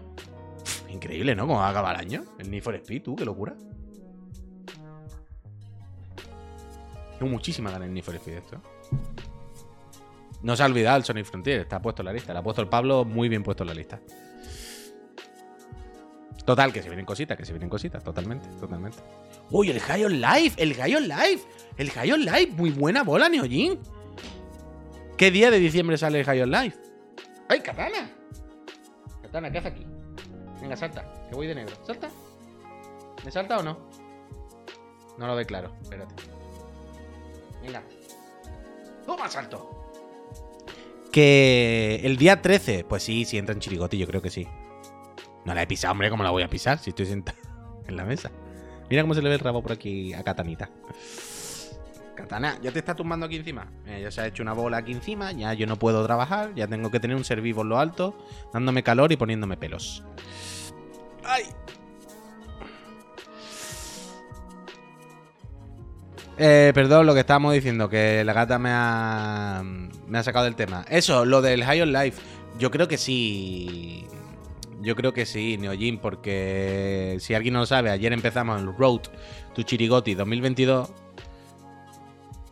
increíble, 0.88 1.36
¿no? 1.36 1.46
Cómo 1.46 1.62
acaba 1.62 1.92
el 1.92 2.00
año. 2.00 2.24
El 2.38 2.50
Need 2.50 2.62
for 2.62 2.74
Speed, 2.74 3.02
tú, 3.02 3.14
qué 3.14 3.24
locura. 3.24 3.54
Tengo 7.18 7.30
muchísima 7.30 7.70
ganas 7.70 7.88
en 7.88 7.94
Need 7.94 8.04
for 8.04 8.14
Speed 8.14 8.34
esto. 8.34 8.62
No 10.42 10.56
se 10.56 10.62
ha 10.62 10.66
olvidado 10.66 10.96
el 10.96 11.04
Sonic 11.04 11.24
Frontier, 11.24 11.60
está 11.60 11.82
puesto 11.82 12.02
en 12.02 12.06
la 12.06 12.12
lista. 12.12 12.32
Lo 12.32 12.40
ha 12.40 12.42
puesto 12.42 12.62
el 12.62 12.68
Pablo 12.68 13.04
muy 13.04 13.28
bien 13.28 13.42
puesto 13.42 13.64
en 13.64 13.68
la 13.68 13.74
lista. 13.74 14.00
Total, 16.44 16.72
que 16.72 16.80
se 16.80 16.88
vienen 16.88 17.04
cositas, 17.04 17.36
que 17.36 17.44
se 17.44 17.52
vienen 17.52 17.68
cositas, 17.68 18.02
totalmente, 18.02 18.48
totalmente. 18.58 18.98
Uy, 19.50 19.70
el 19.70 19.80
High 19.80 20.04
on 20.06 20.20
Life, 20.20 20.62
el 20.62 20.74
High 20.74 20.96
on 20.96 21.08
Life, 21.08 21.46
el 21.76 21.90
High 21.90 22.12
on 22.12 22.24
Life, 22.24 22.52
muy 22.56 22.70
buena 22.70 23.02
bola, 23.02 23.28
Neojin. 23.28 23.78
¿Qué 25.18 25.30
día 25.30 25.50
de 25.50 25.58
diciembre 25.58 25.98
sale 25.98 26.20
el 26.20 26.24
High 26.24 26.42
on 26.42 26.50
Life? 26.50 26.78
¡Ay, 27.48 27.60
Katana! 27.60 28.10
Katana, 29.20 29.50
¿qué 29.50 29.58
hace 29.58 29.68
aquí? 29.68 29.86
Venga, 30.60 30.76
salta, 30.76 31.12
que 31.28 31.34
voy 31.34 31.48
de 31.48 31.54
negro. 31.56 31.74
¿Salta? 31.84 32.08
¿Me 33.24 33.30
salta 33.30 33.58
o 33.58 33.62
no? 33.62 33.78
No 35.18 35.26
lo 35.26 35.34
ve 35.34 35.44
claro, 35.44 35.76
espérate. 35.82 36.14
Venga. 37.62 37.82
Toma, 39.04 39.28
salto. 39.28 39.87
Que 41.12 42.00
el 42.04 42.16
día 42.16 42.42
13, 42.42 42.84
pues 42.88 43.02
sí, 43.02 43.24
sí 43.24 43.38
entra 43.38 43.54
en 43.54 43.60
Chirigoti, 43.60 43.98
yo 43.98 44.06
creo 44.06 44.22
que 44.22 44.30
sí. 44.30 44.46
No 45.44 45.54
la 45.54 45.62
he 45.62 45.66
pisado, 45.66 45.92
hombre, 45.92 46.10
¿cómo 46.10 46.22
la 46.22 46.30
voy 46.30 46.42
a 46.42 46.48
pisar 46.48 46.78
si 46.78 46.90
estoy 46.90 47.06
sentado 47.06 47.38
en 47.88 47.96
la 47.96 48.04
mesa? 48.04 48.30
Mira 48.90 49.02
cómo 49.02 49.14
se 49.14 49.22
le 49.22 49.28
ve 49.28 49.34
el 49.36 49.40
rabo 49.40 49.62
por 49.62 49.72
aquí 49.72 50.12
a 50.14 50.22
Katanita. 50.22 50.70
Katana, 52.14 52.58
ya 52.60 52.72
te 52.72 52.80
está 52.80 52.96
tumbando 52.96 53.26
aquí 53.26 53.36
encima. 53.36 53.70
ya 53.86 54.10
se 54.10 54.20
ha 54.20 54.26
hecho 54.26 54.42
una 54.42 54.52
bola 54.52 54.78
aquí 54.78 54.92
encima, 54.92 55.30
ya 55.32 55.54
yo 55.54 55.66
no 55.66 55.78
puedo 55.78 56.04
trabajar, 56.04 56.52
ya 56.54 56.66
tengo 56.66 56.90
que 56.90 56.98
tener 56.98 57.16
un 57.16 57.24
ser 57.24 57.40
vivo 57.40 57.62
en 57.62 57.68
lo 57.68 57.78
alto, 57.78 58.18
dándome 58.52 58.82
calor 58.82 59.12
y 59.12 59.16
poniéndome 59.16 59.56
pelos. 59.56 60.02
¡Ay! 61.24 61.44
Eh, 66.40 66.70
perdón, 66.72 67.04
lo 67.06 67.14
que 67.14 67.20
estábamos 67.20 67.52
diciendo, 67.52 67.88
que 67.88 68.22
la 68.24 68.32
gata 68.32 68.60
me 68.60 68.70
ha, 68.72 69.62
me 70.06 70.18
ha 70.18 70.22
sacado 70.22 70.44
del 70.44 70.54
tema. 70.54 70.84
Eso, 70.88 71.24
lo 71.24 71.42
del 71.42 71.64
High 71.64 71.82
on 71.82 71.92
Life, 71.92 72.22
yo 72.58 72.70
creo 72.70 72.86
que 72.86 72.96
sí. 72.96 74.06
Yo 74.80 74.94
creo 74.94 75.12
que 75.12 75.26
sí, 75.26 75.58
Neojin, 75.58 75.98
porque 75.98 77.16
si 77.18 77.34
alguien 77.34 77.54
no 77.54 77.60
lo 77.60 77.66
sabe, 77.66 77.90
ayer 77.90 78.12
empezamos 78.12 78.60
el 78.60 78.72
Road 78.76 79.00
to 79.52 79.62
Chirigoti 79.62 80.14
2022 80.14 80.92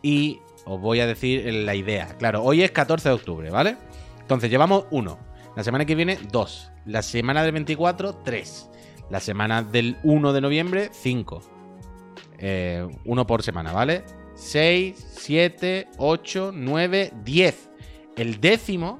y 0.01 0.41
os 0.65 0.81
voy 0.81 0.99
a 0.99 1.07
decir 1.07 1.45
la 1.53 1.73
idea. 1.73 2.07
Claro, 2.19 2.43
hoy 2.43 2.63
es 2.63 2.71
14 2.71 3.07
de 3.07 3.15
octubre, 3.15 3.49
¿vale? 3.49 3.77
Entonces 4.19 4.49
llevamos 4.49 4.85
uno. 4.91 5.17
La 5.55 5.63
semana 5.63 5.85
que 5.85 5.95
viene, 5.95 6.19
dos. 6.29 6.69
La 6.85 7.01
semana 7.01 7.43
del 7.43 7.53
24, 7.53 8.15
tres. 8.15 8.69
La 9.09 9.21
semana 9.21 9.63
del 9.63 9.95
1 10.03 10.33
de 10.33 10.41
noviembre, 10.41 10.89
cinco. 10.91 11.41
Eh, 12.39 12.87
uno 13.05 13.25
por 13.25 13.43
semana, 13.43 13.71
¿vale? 13.71 14.03
6, 14.35 14.95
7, 15.17 15.87
8, 15.97 16.51
9, 16.53 17.13
10. 17.23 17.69
El 18.15 18.39
décimo 18.39 18.99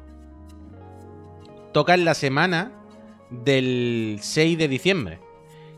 toca 1.74 1.94
en 1.94 2.06
la 2.06 2.14
semana 2.14 2.72
del 3.30 4.18
6 4.22 4.58
de 4.58 4.68
diciembre. 4.68 5.20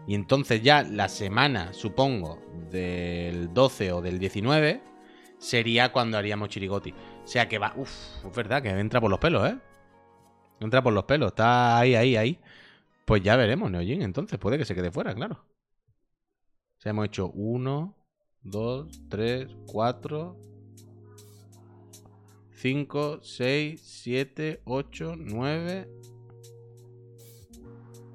Y 0.08 0.16
entonces 0.16 0.62
ya 0.62 0.84
la 0.84 1.10
semana, 1.10 1.74
supongo, 1.74 2.40
del 2.72 3.54
12 3.54 3.92
o 3.92 4.02
del 4.02 4.18
19 4.18 4.82
sería 5.38 5.92
cuando 5.92 6.18
haríamos 6.18 6.50
chirigoti. 6.50 6.92
O 6.92 7.28
sea 7.28 7.48
que 7.48 7.60
va, 7.60 7.74
uff, 7.76 7.92
es 8.26 8.36
verdad 8.36 8.62
que 8.64 8.70
entra 8.70 9.00
por 9.02 9.10
los 9.10 9.20
pelos, 9.20 9.48
¿eh? 9.50 9.58
Entra 10.60 10.82
por 10.82 10.94
los 10.94 11.06
pelos, 11.06 11.30
está 11.30 11.80
ahí, 11.80 11.96
ahí, 11.96 12.16
ahí. 12.16 12.40
Pues 13.06 13.24
ya 13.24 13.36
veremos, 13.36 13.72
Neojin, 13.72 14.02
entonces 14.02 14.38
puede 14.40 14.58
que 14.58 14.66
se 14.66 14.76
quede 14.76 14.92
fuera, 14.92 15.14
claro. 15.14 15.44
O 16.80 16.82
sea, 16.82 16.92
hemos 16.92 17.08
hecho 17.08 17.30
1, 17.32 17.98
2, 18.44 18.88
3, 19.10 19.48
4, 19.68 20.38
5, 22.54 23.20
6, 23.22 23.82
7, 23.84 24.62
8, 24.64 25.16
9. 25.18 25.90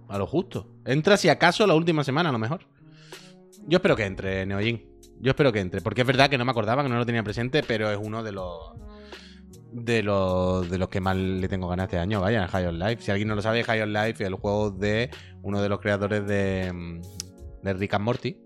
A 0.08 0.16
lo 0.16 0.26
justo. 0.26 0.78
Entra 0.86 1.18
si 1.18 1.28
acaso 1.28 1.66
la 1.66 1.74
última 1.74 2.04
semana, 2.04 2.30
a 2.30 2.32
lo 2.32 2.38
mejor. 2.38 2.66
Yo 3.66 3.76
espero 3.76 3.96
que 3.96 4.06
entre, 4.06 4.46
Neojin. 4.46 4.82
Yo 5.20 5.32
espero 5.32 5.52
que 5.52 5.60
entre. 5.60 5.82
Porque 5.82 6.00
es 6.00 6.06
verdad 6.06 6.30
que 6.30 6.38
no 6.38 6.46
me 6.46 6.52
acordaba, 6.52 6.82
que 6.82 6.88
no 6.88 6.96
lo 6.96 7.04
tenía 7.04 7.22
presente, 7.22 7.62
pero 7.62 7.90
es 7.90 7.98
uno 8.00 8.22
de 8.22 8.32
los. 8.32 8.72
De 9.72 10.02
los, 10.02 10.70
de 10.70 10.78
los 10.78 10.88
que 10.88 11.00
más 11.02 11.16
le 11.16 11.48
tengo 11.48 11.68
ganas 11.68 11.84
este 11.84 11.98
año, 11.98 12.20
vaya, 12.20 12.48
High 12.48 12.66
on 12.68 12.78
Life. 12.78 13.02
Si 13.02 13.10
alguien 13.10 13.28
no 13.28 13.34
lo 13.34 13.42
sabe, 13.42 13.62
High 13.62 13.82
on 13.82 13.92
Life 13.92 14.22
es 14.22 14.28
el 14.28 14.36
juego 14.36 14.70
de 14.70 15.10
uno 15.42 15.60
de 15.60 15.68
los 15.68 15.80
creadores 15.80 16.24
de, 16.26 17.02
de 17.64 17.72
Rick 17.72 17.94
and 17.94 18.04
Morty. 18.04 18.36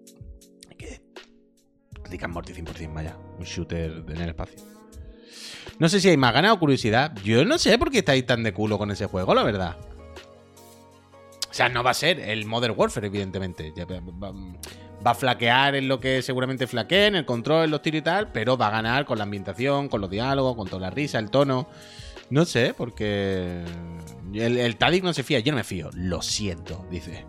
Rick 2.11 2.23
and 2.23 2.33
Morty 2.33 2.55
100%, 2.55 2.95
vaya. 2.95 3.17
Un 3.39 3.45
shooter 3.45 4.05
en 4.09 4.17
el 4.17 4.31
espacio. 4.31 4.63
No 5.79 5.89
sé 5.89 6.01
si 6.01 6.09
hay 6.09 6.17
más 6.17 6.33
ganas 6.33 6.53
o 6.53 6.59
curiosidad. 6.59 7.15
Yo 7.23 7.45
no 7.45 7.59
sé 7.59 7.77
por 7.79 7.91
qué 7.91 7.99
estáis 7.99 8.25
tan 8.25 8.43
de 8.43 8.53
culo 8.53 8.79
con 8.79 8.91
ese 8.91 9.07
juego, 9.07 9.35
la 9.35 9.43
verdad. 9.43 9.77
O 11.51 11.55
sea, 11.55 11.69
no 11.69 11.83
va 11.83 11.91
a 11.91 11.95
ser 11.95 12.21
el 12.21 12.47
Modern 12.47 12.75
Warfare, 12.77 13.09
evidentemente. 13.09 13.73
Va 15.07 15.11
a 15.11 15.15
flaquear 15.15 15.75
en 15.75 15.89
lo 15.89 16.01
que 16.01 16.23
seguramente 16.23 16.67
flaquee, 16.67 17.07
en 17.07 17.17
el 17.17 17.25
control, 17.25 17.65
en 17.65 17.71
los 17.71 17.83
tiros 17.83 18.01
y 18.01 18.03
tal, 18.03 18.33
pero 18.33 18.57
va 18.57 18.69
a 18.69 18.71
ganar 18.71 19.05
con 19.05 19.19
la 19.19 19.25
ambientación, 19.25 19.89
con 19.89 20.01
los 20.01 20.11
diálogos, 20.11 20.57
con 20.57 20.69
toda 20.69 20.81
la 20.81 20.91
risa, 20.91 21.19
el 21.19 21.31
tono. 21.31 21.69
No 22.31 22.45
sé, 22.45 22.75
porque 22.77 23.65
el, 24.35 24.59
el 24.59 24.77
Tadic 24.77 25.05
no 25.05 25.13
se 25.13 25.23
fía. 25.23 25.41
Yo 25.41 25.53
no 25.53 25.57
me 25.57 25.65
fío. 25.65 25.91
Lo 25.95 26.23
siento, 26.23 26.87
dice. 26.91 27.25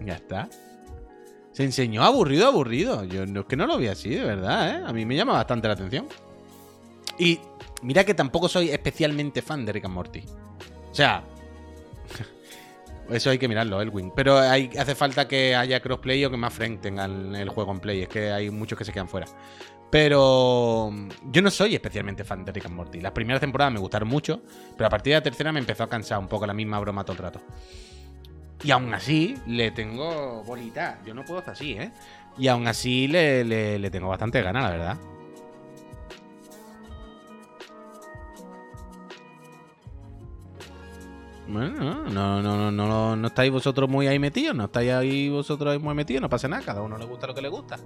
Ya 0.00 0.14
está. 0.14 0.48
Se 1.52 1.64
enseñó 1.64 2.02
aburrido, 2.02 2.46
aburrido. 2.46 3.04
Yo 3.04 3.26
no, 3.26 3.40
es 3.40 3.46
que 3.46 3.56
no 3.56 3.66
lo 3.66 3.76
vi 3.78 3.88
así, 3.88 4.10
de 4.10 4.24
verdad, 4.24 4.70
¿eh? 4.70 4.84
A 4.86 4.92
mí 4.92 5.04
me 5.04 5.16
llama 5.16 5.34
bastante 5.34 5.68
la 5.68 5.74
atención. 5.74 6.08
Y 7.18 7.38
mira 7.82 8.04
que 8.04 8.14
tampoco 8.14 8.48
soy 8.48 8.70
especialmente 8.70 9.42
fan 9.42 9.64
de 9.64 9.72
Rick 9.72 9.84
and 9.84 9.94
Morty. 9.94 10.24
O 10.90 10.94
sea, 10.94 11.22
eso 13.10 13.30
hay 13.30 13.38
que 13.38 13.48
mirarlo, 13.48 13.80
Elwin. 13.82 14.12
Pero 14.16 14.38
hace 14.38 14.94
falta 14.94 15.28
que 15.28 15.54
haya 15.54 15.80
crossplay 15.80 16.24
o 16.24 16.30
que 16.30 16.36
más 16.36 16.54
friends 16.54 16.80
tengan 16.80 17.34
el 17.36 17.50
juego 17.50 17.72
en 17.72 17.80
play. 17.80 18.02
Es 18.02 18.08
que 18.08 18.32
hay 18.32 18.50
muchos 18.50 18.78
que 18.78 18.84
se 18.84 18.92
quedan 18.92 19.08
fuera. 19.08 19.26
Pero 19.90 20.90
yo 21.24 21.42
no 21.42 21.50
soy 21.50 21.74
especialmente 21.74 22.24
fan 22.24 22.46
de 22.46 22.52
Rick 22.52 22.64
and 22.64 22.74
Morty. 22.74 23.02
Las 23.02 23.12
primeras 23.12 23.42
temporadas 23.42 23.74
me 23.74 23.78
gustaron 23.78 24.08
mucho, 24.08 24.40
pero 24.74 24.86
a 24.86 24.90
partir 24.90 25.10
de 25.12 25.18
la 25.18 25.22
tercera 25.22 25.52
me 25.52 25.60
empezó 25.60 25.82
a 25.82 25.88
cansar 25.90 26.18
un 26.18 26.28
poco 26.28 26.46
la 26.46 26.54
misma 26.54 26.80
broma 26.80 27.04
todo 27.04 27.12
el 27.12 27.22
rato. 27.22 27.42
Y 28.64 28.70
aún 28.70 28.94
así 28.94 29.36
le 29.46 29.70
tengo 29.72 30.42
bolita. 30.44 31.00
Yo 31.04 31.14
no 31.14 31.24
puedo 31.24 31.40
hacer 31.40 31.52
así, 31.52 31.72
¿eh? 31.72 31.90
Y 32.38 32.48
aún 32.48 32.66
así 32.66 33.08
le, 33.08 33.90
tengo 33.90 34.08
bastante 34.08 34.40
ganas, 34.40 34.62
la 34.62 34.70
verdad. 34.70 34.98
Bueno, 41.48 42.08
no, 42.08 42.40
no, 42.40 42.70
no, 42.70 43.16
no, 43.16 43.26
estáis 43.26 43.52
vosotros 43.52 43.90
muy 43.90 44.06
ahí 44.06 44.18
metidos, 44.18 44.56
no 44.56 44.64
estáis 44.64 44.92
ahí 44.92 45.28
vosotros 45.28 45.82
muy 45.82 45.94
metidos, 45.94 46.22
no 46.22 46.30
pasa 46.30 46.48
nada, 46.48 46.62
cada 46.64 46.80
uno 46.80 46.96
le 46.96 47.04
gusta 47.04 47.26
lo 47.26 47.34
que 47.34 47.42
le 47.42 47.48
gusta. 47.48 47.78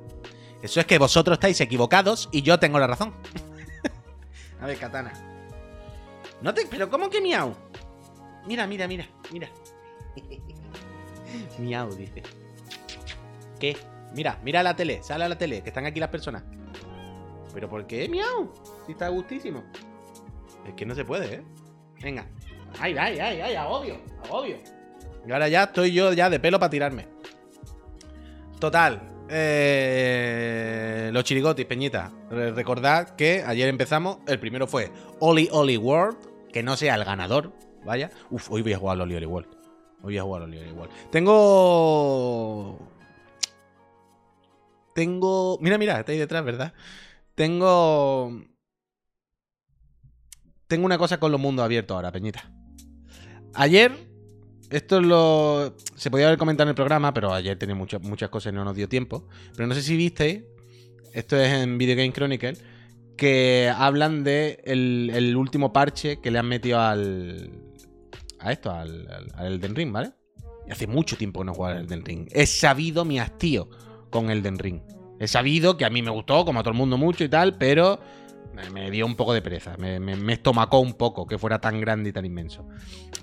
Eso 0.62 0.79
es 0.79 0.87
que 0.87 0.99
vosotros 0.99 1.37
estáis 1.37 1.61
equivocados 1.61 2.29
y 2.31 2.43
yo 2.43 2.59
tengo 2.61 2.79
la 2.79 2.87
razón. 2.87 3.12
A 4.61 4.66
ver, 4.66 4.79
katana. 4.79 5.12
No 6.43 6.55
te, 6.55 6.66
pero 6.66 6.89
¿cómo 6.89 7.11
que 7.11 7.20
miau? 7.20 7.55
Mira, 8.47 8.66
mira, 8.66 8.87
mira, 8.87 9.07
mira. 9.33 9.49
Miau, 11.59 11.95
dice. 11.95 12.22
¿Qué? 13.59 13.77
Mira, 14.14 14.39
mira 14.43 14.62
la 14.62 14.74
tele, 14.77 15.03
sale 15.03 15.24
a 15.24 15.29
la 15.29 15.37
tele, 15.39 15.62
que 15.62 15.68
están 15.70 15.87
aquí 15.87 16.01
las 16.01 16.09
personas. 16.11 16.43
¿Pero 17.53 17.68
por 17.68 17.87
qué 17.87 18.09
miau? 18.09 18.53
Si 18.87 18.93
está 18.93 19.09
gustísimo. 19.09 19.62
Es 20.66 20.74
que 20.74 20.85
no 20.87 20.95
se 20.95 21.05
puede, 21.05 21.37
¿eh? 21.37 21.43
Venga. 22.03 22.27
Ay, 22.79 22.95
ay, 22.99 23.18
ay, 23.18 23.41
ay, 23.41 23.55
agobio, 23.55 23.97
agobio. 24.24 24.59
Y 25.27 25.33
ahora 25.33 25.49
ya 25.49 25.64
estoy 25.64 25.93
yo 25.93 26.12
ya 26.12 26.29
de 26.29 26.39
pelo 26.39 26.59
para 26.59 26.70
tirarme. 26.70 27.09
Total. 28.61 29.01
eh, 29.29 31.11
los 31.12 31.24
chirigotis, 31.24 31.64
Peñita. 31.66 32.12
Re- 32.31 32.53
Recordad 32.53 33.11
que 33.16 33.43
ayer 33.47 33.68
empezamos. 33.68 34.18
El 34.27 34.39
primero 34.39 34.66
fue 34.66 34.91
Oli 35.20 35.49
Oli 35.53 35.77
World. 35.77 36.16
Que 36.53 36.62
no 36.62 36.77
sea 36.77 36.95
el 36.95 37.05
ganador. 37.05 37.53
Vaya. 37.85 38.11
Uf, 38.31 38.51
hoy 38.51 38.62
voy 38.62 38.72
a 38.74 38.79
jugar 38.79 38.95
al 38.97 39.03
Oli 39.03 39.16
Oli 39.16 39.27
World. 39.27 39.55
Voy 40.03 40.18
a 40.18 40.22
jugar 40.22 40.42
al 40.42 40.49
Oli 40.49 40.59
Oli 40.59 40.72
World. 40.72 40.92
Tengo. 41.11 42.78
Tengo. 44.94 45.59
Mira, 45.61 45.78
mira, 45.78 46.01
está 46.01 46.12
ahí 46.12 46.18
detrás, 46.18 46.44
¿verdad? 46.44 46.72
Tengo. 47.34 48.42
Tengo 50.68 50.86
una 50.86 50.99
cosa 50.99 51.18
con 51.18 51.32
los 51.32 51.40
mundos 51.40 51.64
abiertos 51.64 51.94
ahora, 51.94 52.12
Peñita. 52.12 52.51
Ayer 53.55 53.92
esto 54.70 54.99
es 54.99 55.07
lo. 55.07 55.76
Se 55.97 56.11
podía 56.11 56.26
haber 56.26 56.38
comentado 56.38 56.64
en 56.64 56.70
el 56.70 56.74
programa, 56.74 57.14
pero 57.14 57.32
ayer 57.32 57.59
tenía 57.59 57.74
muchas 57.74 58.03
muchas 58.03 58.30
cosas 58.30 58.53
y 58.53 58.57
no 58.57 58.64
nos 58.64 58.74
dio 58.74 58.88
tiempo. 58.88 59.28
Pero 59.55 59.66
no 59.66 59.74
sé 59.74 59.82
si 59.82 59.97
visteis. 59.97 60.42
Esto 61.12 61.36
es 61.36 61.53
en 61.53 61.78
Video 61.78 61.97
Game 61.97 62.12
Chronicle. 62.12 62.57
Que 63.16 63.72
hablan 63.74 64.24
de 64.24 64.61
el 64.64 65.34
último 65.36 65.72
parche 65.72 66.20
que 66.20 66.30
le 66.30 66.38
han 66.38 66.49
metido 66.49 66.80
al. 66.80 67.51
A 68.41 68.53
esto, 68.53 68.70
al, 68.70 69.09
al, 69.34 69.47
Elden 69.55 69.74
Ring, 69.74 69.93
¿vale? 69.93 70.12
Y 70.66 70.72
hace 70.72 70.87
mucho 70.87 71.16
tiempo 71.16 71.41
que 71.41 71.47
no 71.47 71.55
jugaba 71.55 71.76
al 71.76 71.84
Elden 71.84 72.05
Ring. 72.05 72.28
He 72.32 72.47
sabido 72.47 73.05
mi 73.05 73.18
hastío 73.18 73.68
con 74.11 74.30
Elden 74.30 74.59
Ring. 74.59 74.80
He 75.18 75.28
sabido 75.28 75.76
que 75.76 75.84
a 75.84 75.91
mí 75.91 76.03
me 76.03 76.11
gustó, 76.11 76.45
como 76.45 76.61
a 76.61 76.62
todo 76.62 76.72
el 76.72 76.76
mundo 76.76 76.99
mucho 76.99 77.24
y 77.24 77.28
tal, 77.28 77.57
pero 77.57 77.99
me, 78.72 78.91
dio 78.91 79.07
un 79.07 79.16
poco 79.16 79.32
de 79.32 79.43
pereza. 79.43 79.76
Me, 79.78 79.99
me- 80.01 80.32
estomacó 80.32 80.80
un 80.80 80.95
poco 80.95 81.26
que 81.26 81.39
fuera 81.39 81.59
tan 81.61 81.80
grande 81.80 82.11
y 82.11 82.12
tan 82.12 82.24
inmenso. 82.24 82.66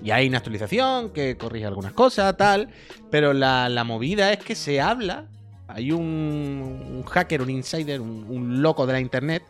Y 0.03 0.11
hay 0.11 0.28
una 0.28 0.38
actualización 0.39 1.11
que 1.11 1.38
corrige 1.38 1.66
algunas 1.66 1.93
cosas, 1.93 2.36
tal. 2.38 2.70
Pero 3.11 3.34
la, 3.34 3.70
la 3.70 3.84
movida 3.84 4.32
es 4.34 4.39
que 4.39 4.55
se 4.55 4.82
habla. 4.82 5.28
Hay 5.68 5.91
un, 5.91 6.01
un 6.01 7.03
hacker, 7.03 7.41
un 7.41 7.49
insider, 7.49 8.01
un, 8.01 8.26
un 8.30 8.61
loco 8.61 8.86
de 8.86 8.93
la 8.93 8.99
internet. 8.99 9.43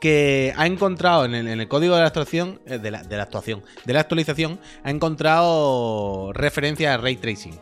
Que 0.00 0.52
ha 0.56 0.66
encontrado 0.66 1.26
en 1.26 1.34
el, 1.34 1.68
código 1.68 1.94
de 1.94 2.00
la 2.00 2.06
actuación. 2.08 2.60
eh, 2.66 2.78
De 2.78 2.90
la, 2.90 3.00
actuación. 3.22 3.62
De 3.84 3.92
la 3.92 4.00
actualización. 4.00 4.58
Ha 4.82 4.90
encontrado 4.90 6.32
referencia 6.32 6.94
a 6.94 6.96
ray 6.96 7.16
tracing. 7.16 7.58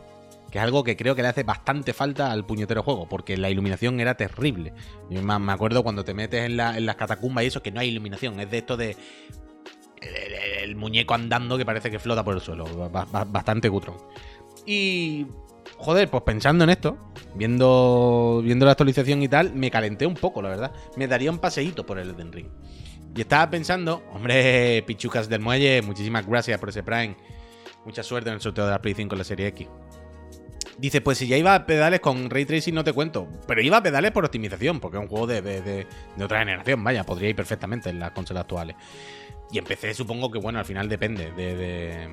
Que 0.49 0.57
es 0.57 0.63
algo 0.63 0.83
que 0.83 0.95
creo 0.97 1.15
que 1.15 1.21
le 1.21 1.27
hace 1.27 1.43
bastante 1.43 1.93
falta 1.93 2.31
al 2.31 2.45
puñetero 2.45 2.81
juego. 2.81 3.07
Porque 3.09 3.35
la 3.37 3.49
iluminación 3.49 3.99
era 3.99 4.15
terrible. 4.15 4.73
Yo 5.09 5.21
me 5.21 5.51
acuerdo 5.51 5.83
cuando 5.83 6.03
te 6.05 6.13
metes 6.13 6.45
en, 6.45 6.55
la- 6.57 6.77
en 6.77 6.85
las 6.85 6.95
catacumbas 6.95 7.43
y 7.43 7.47
eso, 7.47 7.61
que 7.61 7.71
no 7.71 7.81
hay 7.81 7.89
iluminación. 7.89 8.39
Es 8.39 8.49
de 8.49 8.57
esto 8.59 8.77
de 8.77 8.95
el, 10.63 10.75
muñeco 10.77 11.13
andando 11.13 11.57
que 11.57 11.65
parece 11.65 11.91
que 11.91 11.99
flota 11.99 12.23
por 12.23 12.35
el 12.35 12.41
suelo. 12.41 12.65
Ba- 12.89 13.05
ba- 13.05 13.25
bastante 13.25 13.69
cutrón. 13.69 13.97
Y. 14.65 15.27
Joder, 15.79 16.09
pues 16.09 16.23
pensando 16.23 16.65
en 16.65 16.69
esto, 16.71 16.97
viendo, 17.35 18.41
viendo 18.43 18.65
la 18.65 18.73
actualización 18.73 19.23
y 19.23 19.29
tal, 19.29 19.53
me 19.55 19.71
calenté 19.71 20.05
un 20.05 20.13
poco, 20.13 20.41
la 20.41 20.49
verdad. 20.49 20.71
Me 20.97 21.07
daría 21.07 21.31
un 21.31 21.39
paseíto 21.39 21.85
por 21.85 21.97
el 21.99 22.09
Elden 22.09 22.33
Ring. 22.33 22.47
Y 23.15 23.21
estaba 23.21 23.49
pensando, 23.49 24.03
hombre, 24.13 24.83
Pichucas 24.87 25.29
del 25.29 25.39
Muelle, 25.41 25.81
muchísimas 25.81 26.27
gracias 26.27 26.59
por 26.59 26.69
ese 26.69 26.83
Prime. 26.83 27.15
Mucha 27.85 28.03
suerte 28.03 28.29
en 28.29 28.35
el 28.35 28.41
sorteo 28.41 28.65
de 28.65 28.71
la 28.71 28.81
Play 28.81 28.93
5 28.93 29.15
en 29.15 29.19
la 29.19 29.23
serie 29.23 29.47
X. 29.47 29.67
Dice, 30.77 31.01
pues 31.01 31.17
si 31.17 31.27
ya 31.27 31.37
iba 31.37 31.55
a 31.55 31.65
pedales 31.65 32.01
con 32.01 32.29
Ray 32.29 32.45
Tracing 32.45 32.73
no 32.75 32.83
te 32.83 32.91
cuento. 32.93 33.27
Pero 33.47 33.61
iba 33.61 33.77
a 33.77 33.83
pedales 33.83 34.11
por 34.11 34.25
optimización, 34.25 34.79
porque 34.81 34.97
es 34.97 35.03
un 35.03 35.09
juego 35.09 35.27
de, 35.27 35.41
de- 35.41 35.61
de- 35.61 35.87
de 36.15 36.23
otra 36.23 36.39
generación, 36.39 36.83
vaya, 36.83 37.05
podría 37.05 37.29
ir 37.29 37.35
perfectamente 37.35 37.89
en 37.89 37.99
las 37.99 38.11
consolas 38.11 38.41
actuales. 38.41 38.75
Y 39.51 39.57
empecé, 39.57 39.93
supongo 39.93 40.29
que, 40.29 40.39
bueno, 40.39 40.59
al 40.59 40.65
final 40.65 40.87
depende 40.89 41.31
de, 41.31 41.55
de- 41.55 42.09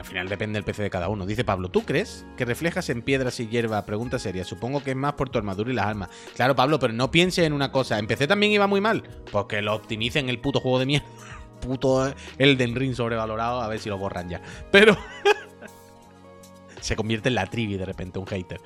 Al 0.00 0.06
final 0.06 0.30
depende 0.30 0.56
del 0.56 0.64
PC 0.64 0.82
de 0.82 0.88
cada 0.88 1.10
uno. 1.10 1.26
Dice 1.26 1.44
Pablo, 1.44 1.68
¿tú 1.68 1.82
crees 1.82 2.24
que 2.38 2.46
reflejas 2.46 2.88
en 2.88 3.02
piedras 3.02 3.38
y 3.38 3.48
hierba? 3.48 3.84
Pregunta 3.84 4.18
seria. 4.18 4.44
Supongo 4.44 4.82
que 4.82 4.92
es 4.92 4.96
más 4.96 5.12
por 5.12 5.28
tu 5.28 5.36
armadura 5.36 5.70
y 5.70 5.74
las 5.74 5.84
armas. 5.84 6.08
Claro, 6.34 6.56
Pablo, 6.56 6.78
pero 6.78 6.94
no 6.94 7.10
pienses 7.10 7.44
en 7.44 7.52
una 7.52 7.70
cosa. 7.70 7.98
Empecé 7.98 8.26
también 8.26 8.50
iba 8.50 8.66
muy 8.66 8.80
mal. 8.80 9.02
Porque 9.30 9.60
lo 9.60 9.74
optimicen 9.74 10.30
el 10.30 10.38
puto 10.38 10.58
juego 10.60 10.78
de 10.78 10.86
mierda. 10.86 11.06
Puto 11.60 12.14
Elden 12.38 12.76
Ring 12.76 12.94
sobrevalorado. 12.94 13.60
A 13.60 13.68
ver 13.68 13.78
si 13.78 13.90
lo 13.90 13.98
borran 13.98 14.30
ya. 14.30 14.40
Pero... 14.72 14.96
Se 16.80 16.96
convierte 16.96 17.28
en 17.28 17.34
la 17.34 17.44
trivi 17.44 17.76
de 17.76 17.84
repente, 17.84 18.18
un 18.18 18.26
hater. 18.26 18.58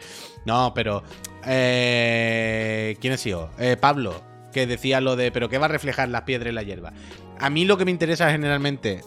No, 0.47 0.73
pero... 0.73 1.03
eh, 1.45 2.97
¿Quién 3.01 3.13
ha 3.13 3.17
sido? 3.17 3.51
Eh, 3.59 3.77
Pablo, 3.77 4.23
que 4.53 4.69
decía 4.69 5.01
lo 5.01 5.17
de... 5.17 5.33
¿Pero 5.33 5.49
qué 5.49 5.59
va 5.59 5.65
a 5.65 5.69
reflejar 5.69 6.09
las 6.11 6.23
piedras 6.23 6.53
y 6.53 6.55
la 6.55 6.63
hierba? 6.63 6.93
A 7.41 7.51
mí 7.51 7.65
lo 7.65 7.77
que 7.77 7.85
me 7.85 7.91
interesa 7.91 8.31
generalmente 8.31 9.03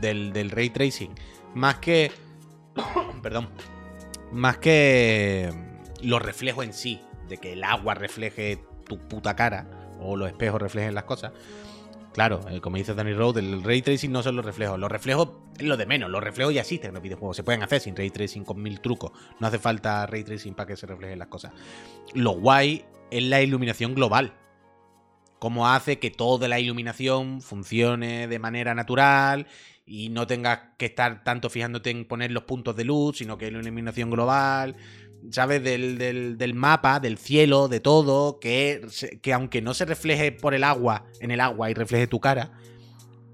del 0.00 0.50
ray 0.50 0.70
tracing, 0.70 1.10
más 1.54 1.76
que... 1.76 2.12
perdón. 3.22 3.48
Más 4.32 4.58
que 4.58 5.52
los 6.02 6.22
reflejos 6.22 6.64
en 6.64 6.72
sí, 6.72 7.00
de 7.28 7.38
que 7.38 7.52
el 7.52 7.64
agua 7.64 7.94
refleje 7.94 8.64
tu 8.86 8.98
puta 8.98 9.36
cara, 9.36 9.66
o 10.00 10.16
los 10.16 10.28
espejos 10.28 10.60
reflejen 10.60 10.94
las 10.94 11.04
cosas. 11.04 11.32
Claro, 12.12 12.40
eh, 12.50 12.60
como 12.60 12.76
dice 12.76 12.94
Danny 12.94 13.14
Road, 13.14 13.38
el 13.38 13.62
ray 13.62 13.80
tracing 13.80 14.12
no 14.12 14.22
son 14.22 14.36
los 14.36 14.44
reflejos. 14.44 14.78
Los 14.78 14.92
reflejos 14.92 15.30
es 15.58 15.64
lo 15.64 15.78
de 15.78 15.86
menos. 15.86 16.10
Los 16.10 16.22
reflejos 16.22 16.52
ya 16.52 16.60
existen 16.60 16.88
en 16.88 16.94
los 16.94 17.02
videojuegos. 17.02 17.36
Se 17.36 17.42
pueden 17.42 17.62
hacer 17.62 17.80
sin 17.80 17.96
ray 17.96 18.10
tracing 18.10 18.44
con 18.44 18.60
mil 18.60 18.80
trucos. 18.80 19.12
No 19.40 19.46
hace 19.46 19.58
falta 19.58 20.06
ray 20.06 20.22
tracing 20.22 20.54
para 20.54 20.66
que 20.66 20.76
se 20.76 20.86
reflejen 20.86 21.18
las 21.18 21.28
cosas. 21.28 21.52
Lo 22.12 22.32
guay 22.32 22.84
es 23.10 23.22
la 23.22 23.40
iluminación 23.40 23.94
global. 23.94 24.34
Cómo 25.38 25.68
hace 25.68 25.98
que 25.98 26.10
toda 26.10 26.48
la 26.48 26.60
iluminación 26.60 27.40
funcione 27.40 28.28
de 28.28 28.38
manera 28.38 28.74
natural 28.74 29.46
y 29.84 30.08
no 30.10 30.26
tengas 30.26 30.60
que 30.78 30.86
estar 30.86 31.24
tanto 31.24 31.50
fijándote 31.50 31.90
en 31.90 32.06
poner 32.06 32.30
los 32.30 32.44
puntos 32.44 32.76
de 32.76 32.84
luz, 32.84 33.18
sino 33.18 33.36
que 33.38 33.46
hay 33.46 33.50
una 33.52 33.62
iluminación 33.62 34.10
global. 34.10 34.76
¿sabes? 35.30 35.62
Del, 35.62 35.98
del- 35.98 36.36
del 36.36 36.52
mapa, 36.54 36.98
del 36.98 37.16
cielo, 37.16 37.68
de 37.68 37.78
todo, 37.78 38.40
que, 38.40 38.80
que 39.22 39.32
aunque 39.32 39.62
no 39.62 39.72
se 39.72 39.84
refleje 39.84 40.32
por 40.32 40.52
el 40.52 40.64
agua, 40.64 41.04
en 41.20 41.30
el 41.30 41.38
agua 41.38 41.70
y 41.70 41.74
refleje 41.74 42.08
tu 42.08 42.18
cara, 42.18 42.50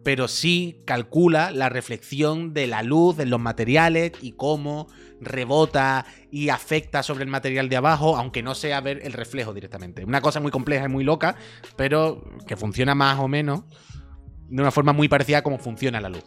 pero 0.04 0.28
sí 0.28 0.82
calcula 0.84 1.50
la 1.50 1.70
reflexión 1.70 2.52
de 2.52 2.66
la 2.66 2.82
luz 2.82 3.18
en 3.20 3.30
los 3.30 3.40
materiales 3.40 4.12
y 4.20 4.32
cómo 4.32 4.86
rebota 5.18 6.04
y 6.30 6.50
afecta 6.50 7.02
sobre 7.02 7.24
el 7.24 7.30
material 7.30 7.70
de 7.70 7.76
abajo, 7.76 8.18
aunque 8.18 8.42
no 8.42 8.54
sea 8.54 8.82
ver 8.82 9.00
el 9.02 9.14
reflejo 9.14 9.54
directamente. 9.54 10.04
Una 10.04 10.20
cosa 10.20 10.40
muy 10.40 10.50
compleja 10.50 10.84
y 10.84 10.88
muy 10.90 11.04
loca, 11.04 11.36
pero 11.76 12.22
que 12.46 12.56
funciona 12.58 12.94
más 12.94 13.18
o 13.18 13.28
menos 13.28 13.62
de 14.50 14.60
una 14.60 14.70
forma 14.70 14.92
muy 14.92 15.08
parecida 15.08 15.38
a 15.38 15.42
cómo 15.42 15.58
funciona 15.58 16.02
la 16.02 16.10
luz. 16.10 16.24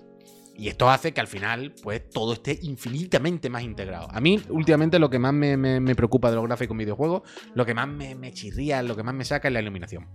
Y 0.62 0.68
esto 0.68 0.92
hace 0.92 1.12
que 1.12 1.20
al 1.20 1.26
final, 1.28 1.74
pues, 1.82 2.08
todo 2.12 2.34
esté 2.34 2.60
infinitamente 2.62 3.50
más 3.50 3.64
integrado. 3.64 4.08
A 4.12 4.22
mí, 4.22 4.40
últimamente, 4.50 5.00
lo 5.00 5.10
que 5.10 5.18
más 5.18 5.34
me, 5.34 5.58
me- 5.58 5.80
me 5.80 5.96
preocupa 5.96 6.30
de 6.30 6.36
los 6.36 6.46
gráficos 6.46 6.76
en 6.76 6.78
videojuegos, 6.78 7.24
lo 7.56 7.66
que 7.66 7.74
más 7.74 7.88
me, 7.88 8.14
me 8.14 8.32
chirría, 8.32 8.84
lo 8.84 8.96
que 8.96 9.02
más 9.02 9.16
me 9.16 9.26
saca 9.26 9.48
es 9.48 9.54
la 9.56 9.60
iluminación. 9.60 10.06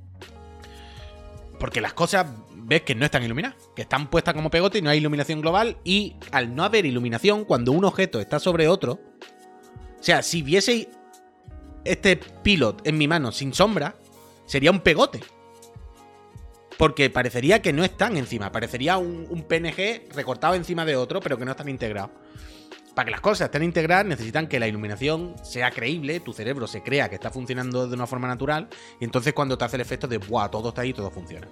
Porque 1.59 1.81
las 1.81 1.95
cosas 1.95 2.27
ves 2.55 2.83
que 2.83 2.95
no 2.95 3.05
están 3.05 3.25
iluminadas, 3.25 3.57
que 3.75 3.83
están 3.83 4.09
puestas 4.09 4.35
como 4.35 4.49
pegote 4.49 4.79
y 4.79 4.83
no 4.83 4.91
hay 4.91 4.99
iluminación 4.99 5.41
global. 5.41 5.79
Y 5.83 6.15
al 6.31 6.55
no 6.55 6.63
haber 6.63 6.87
iluminación, 6.87 7.45
cuando 7.45 7.73
un 7.73 7.85
objeto 7.85 8.21
está 8.21 8.39
sobre 8.39 8.69
otro, 8.69 9.01
o 9.99 10.03
sea, 10.03 10.23
si 10.23 10.43
vieseis 10.43 10.87
este 11.85 12.17
pilot 12.45 12.87
en 12.87 12.99
mi 12.99 13.09
mano 13.09 13.33
sin 13.33 13.53
sombra, 13.53 13.97
sería 14.45 14.71
un 14.71 14.79
pegote. 14.79 15.21
Porque 16.77 17.09
parecería 17.11 17.63
que 17.63 17.73
no 17.73 17.85
están 17.85 18.17
encima. 18.17 18.53
Parecería 18.53 18.99
un, 18.99 19.45
PNG 19.49 20.15
recortado 20.15 20.55
encima 20.55 20.85
de 20.85 20.97
otro, 20.97 21.21
pero 21.21 21.39
que 21.39 21.45
no 21.45 21.53
están 21.53 21.69
integrados. 21.69 22.11
Para 22.95 23.07
que 23.07 23.11
las 23.11 23.21
cosas 23.21 23.47
estén 23.47 23.63
integradas, 23.63 24.07
necesitan 24.07 24.47
que 24.47 24.59
la 24.59 24.67
iluminación 24.67 25.35
sea 25.43 25.71
creíble, 25.71 26.21
tu 26.21 26.33
cerebro 26.33 26.67
se 26.67 26.83
crea 26.83 27.11
que 27.11 27.17
está 27.17 27.31
funcionando 27.31 27.87
de 27.87 27.95
una 27.95 28.07
forma 28.07 28.27
natural, 28.27 28.69
y 28.99 29.05
entonces 29.05 29.35
cuando 29.35 29.59
te 29.59 29.67
hace 29.67 29.77
el 29.77 29.83
efecto 29.83 30.09
de, 30.09 30.17
¡buah! 30.17 30.49
Todo 30.49 30.71
está 30.71 30.81
ahí, 30.81 30.95
todo 30.95 31.11
funciona. 31.11 31.47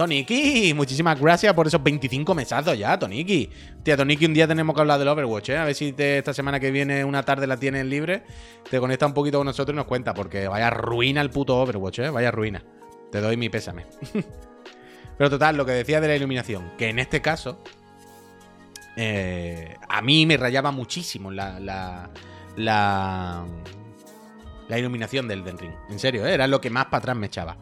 Toniki, 0.00 0.72
muchísimas 0.74 1.20
gracias 1.20 1.52
por 1.54 1.66
esos 1.66 1.82
25 1.82 2.34
mesazos 2.34 2.76
ya, 2.76 2.98
Toniki. 2.98 3.50
Tía, 3.82 3.96
Toniki, 3.96 4.26
un 4.26 4.34
día 4.34 4.48
tenemos 4.48 4.74
que 4.74 4.80
hablar 4.80 4.98
del 4.98 5.08
Overwatch, 5.08 5.50
¿eh? 5.50 5.58
A 5.58 5.64
ver 5.64 5.74
si 5.74 5.94
esta 5.96 6.32
semana 6.32 6.58
que 6.58 6.70
viene, 6.70 7.04
una 7.04 7.22
tarde 7.22 7.46
la 7.46 7.56
tienes 7.56 7.84
libre, 7.84 8.22
te 8.68 8.80
conecta 8.80 9.06
un 9.06 9.14
poquito 9.14 9.38
con 9.38 9.44
nosotros 9.44 9.74
y 9.74 9.76
nos 9.76 9.86
cuenta, 9.86 10.14
porque 10.14 10.48
vaya 10.48 10.70
ruina 10.70 11.20
el 11.20 11.30
puto 11.30 11.56
Overwatch, 11.60 11.98
¿eh? 12.00 12.10
Vaya 12.10 12.30
ruina. 12.30 12.64
Te 13.12 13.20
doy 13.20 13.36
mi 13.36 13.48
pésame. 13.48 13.84
Pero 15.20 15.28
total, 15.28 15.54
lo 15.58 15.66
que 15.66 15.72
decía 15.72 16.00
de 16.00 16.08
la 16.08 16.16
iluminación, 16.16 16.72
que 16.78 16.88
en 16.88 16.98
este 16.98 17.20
caso, 17.20 17.58
eh, 18.96 19.76
a 19.86 20.00
mí 20.00 20.24
me 20.24 20.38
rayaba 20.38 20.70
muchísimo 20.70 21.30
la, 21.30 21.60
la, 22.56 23.44
iluminación 24.70 25.28
del 25.28 25.40
Elden 25.40 25.58
Ring. 25.58 25.72
En 25.90 25.98
serio, 25.98 26.26
¿eh? 26.26 26.32
era 26.32 26.46
lo 26.46 26.62
que 26.62 26.70
más 26.70 26.86
para 26.86 27.00
atrás 27.00 27.16
me 27.18 27.26
echaba. 27.26 27.58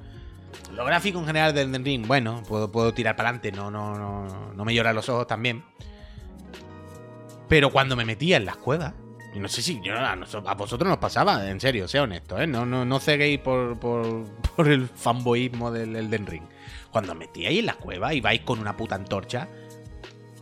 Lo 0.73 0.85
gráfico 0.85 1.19
en 1.19 1.27
general 1.27 1.53
del 1.53 1.71
Elden 1.71 1.85
Ring, 1.85 2.07
bueno, 2.07 2.45
puedo, 2.47 2.95
tirar 2.95 3.17
para 3.17 3.31
adelante, 3.31 3.51
no, 3.51 3.73
no, 3.73 3.99
no, 3.99 4.53
no 4.55 4.65
me 4.65 4.73
lloran 4.73 4.95
los 4.95 5.09
ojos 5.09 5.27
también. 5.27 5.65
Pero 7.49 7.71
cuando 7.71 7.97
me 7.97 8.05
metía 8.05 8.37
en 8.37 8.45
las 8.45 8.57
cuevas, 8.57 8.95
no 9.35 9.49
sé 9.49 9.63
si 9.63 9.81
a, 9.89 10.15
nos- 10.15 10.33
a 10.33 10.55
vosotros 10.55 10.89
nos 10.89 10.99
pasaba, 10.99 11.51
en 11.51 11.59
serio, 11.59 11.89
sea 11.89 12.05
honesto, 12.05 12.41
¿eh? 12.41 12.47
No, 12.47 12.65
no, 12.65 12.85
no 12.85 13.01
ceguéis 13.01 13.41
por, 13.41 13.77
el 14.65 14.87
fanboyismo 14.87 15.73
del 15.73 15.97
Elden 15.97 16.25
Ring. 16.29 16.45
Cuando 16.93 17.15
metíais 17.15 17.59
en 17.59 17.67
la 17.67 17.75
cueva 17.75 18.15
y 18.15 18.21
vais 18.21 18.41
con 18.41 18.59
una 18.61 18.77
puta 18.77 18.95
antorcha, 18.95 19.49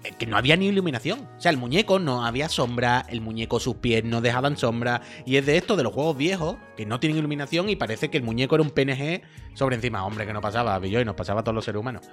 eh, 0.05 0.13
que 0.19 0.27
no 0.27 0.37
había 0.37 0.57
ni 0.57 0.67
iluminación. 0.69 1.29
O 1.37 1.41
sea, 1.41 1.51
el 1.51 1.57
muñeco 1.57 1.99
no 1.99 2.25
había 2.25 2.49
sombra, 2.49 3.05
el 3.09 3.21
muñeco 3.21 3.59
sus 3.59 3.77
pies 3.77 4.05
no 4.05 4.21
dejaban 4.21 4.57
sombra. 4.57 5.03
Y 5.25 5.37
es 5.37 5.47
de 5.47 5.57
esto, 5.57 5.77
de 5.77 5.83
los 5.83 5.93
juegos 5.93 6.17
viejos, 6.17 6.57
que 6.77 6.87
no 6.87 7.01
tienen 7.01 7.19
iluminación 7.19 7.69
y 7.69 7.77
parece 7.77 8.11
que 8.11 8.19
el 8.19 8.23
muñeco 8.25 8.55
era 8.55 8.63
un 8.63 8.71
PNG 8.71 9.23
sobre 9.55 9.77
encima. 9.77 10.05
Hombre, 10.07 10.27
que 10.27 10.33
no 10.33 10.41
pasaba, 10.41 10.81
y 10.87 11.05
nos 11.05 11.15
pasaba 11.17 11.41
a 11.41 11.45
todos 11.45 11.55
los 11.55 11.65
seres 11.65 11.81
humanos. 11.81 12.09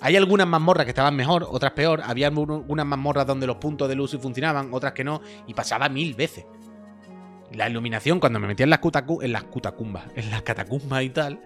Hay 0.00 0.16
algunas 0.16 0.46
mazmorras 0.46 0.84
que 0.84 0.90
estaban 0.90 1.16
mejor, 1.16 1.46
otras 1.48 1.72
peor. 1.72 2.02
Había 2.04 2.28
un- 2.28 2.64
unas 2.68 2.84
mazmorras 2.84 3.26
donde 3.26 3.46
los 3.46 3.56
puntos 3.56 3.88
de 3.88 3.94
luz 3.94 4.10
sí 4.10 4.18
funcionaban, 4.18 4.68
otras 4.74 4.92
que 4.92 5.04
no, 5.04 5.22
y 5.46 5.54
pasaba 5.54 5.88
mil 5.88 6.12
veces. 6.14 6.44
La 7.52 7.70
iluminación, 7.70 8.18
cuando 8.20 8.40
me 8.40 8.48
metía 8.48 8.64
en 8.64 8.70
las, 8.70 8.80
cutacu- 8.80 9.22
en 9.22 9.32
las 9.32 9.44
cutacumbas, 9.44 10.04
en 10.16 10.30
las 10.30 10.42
catacumbas 10.42 11.04
y 11.04 11.10
tal, 11.10 11.40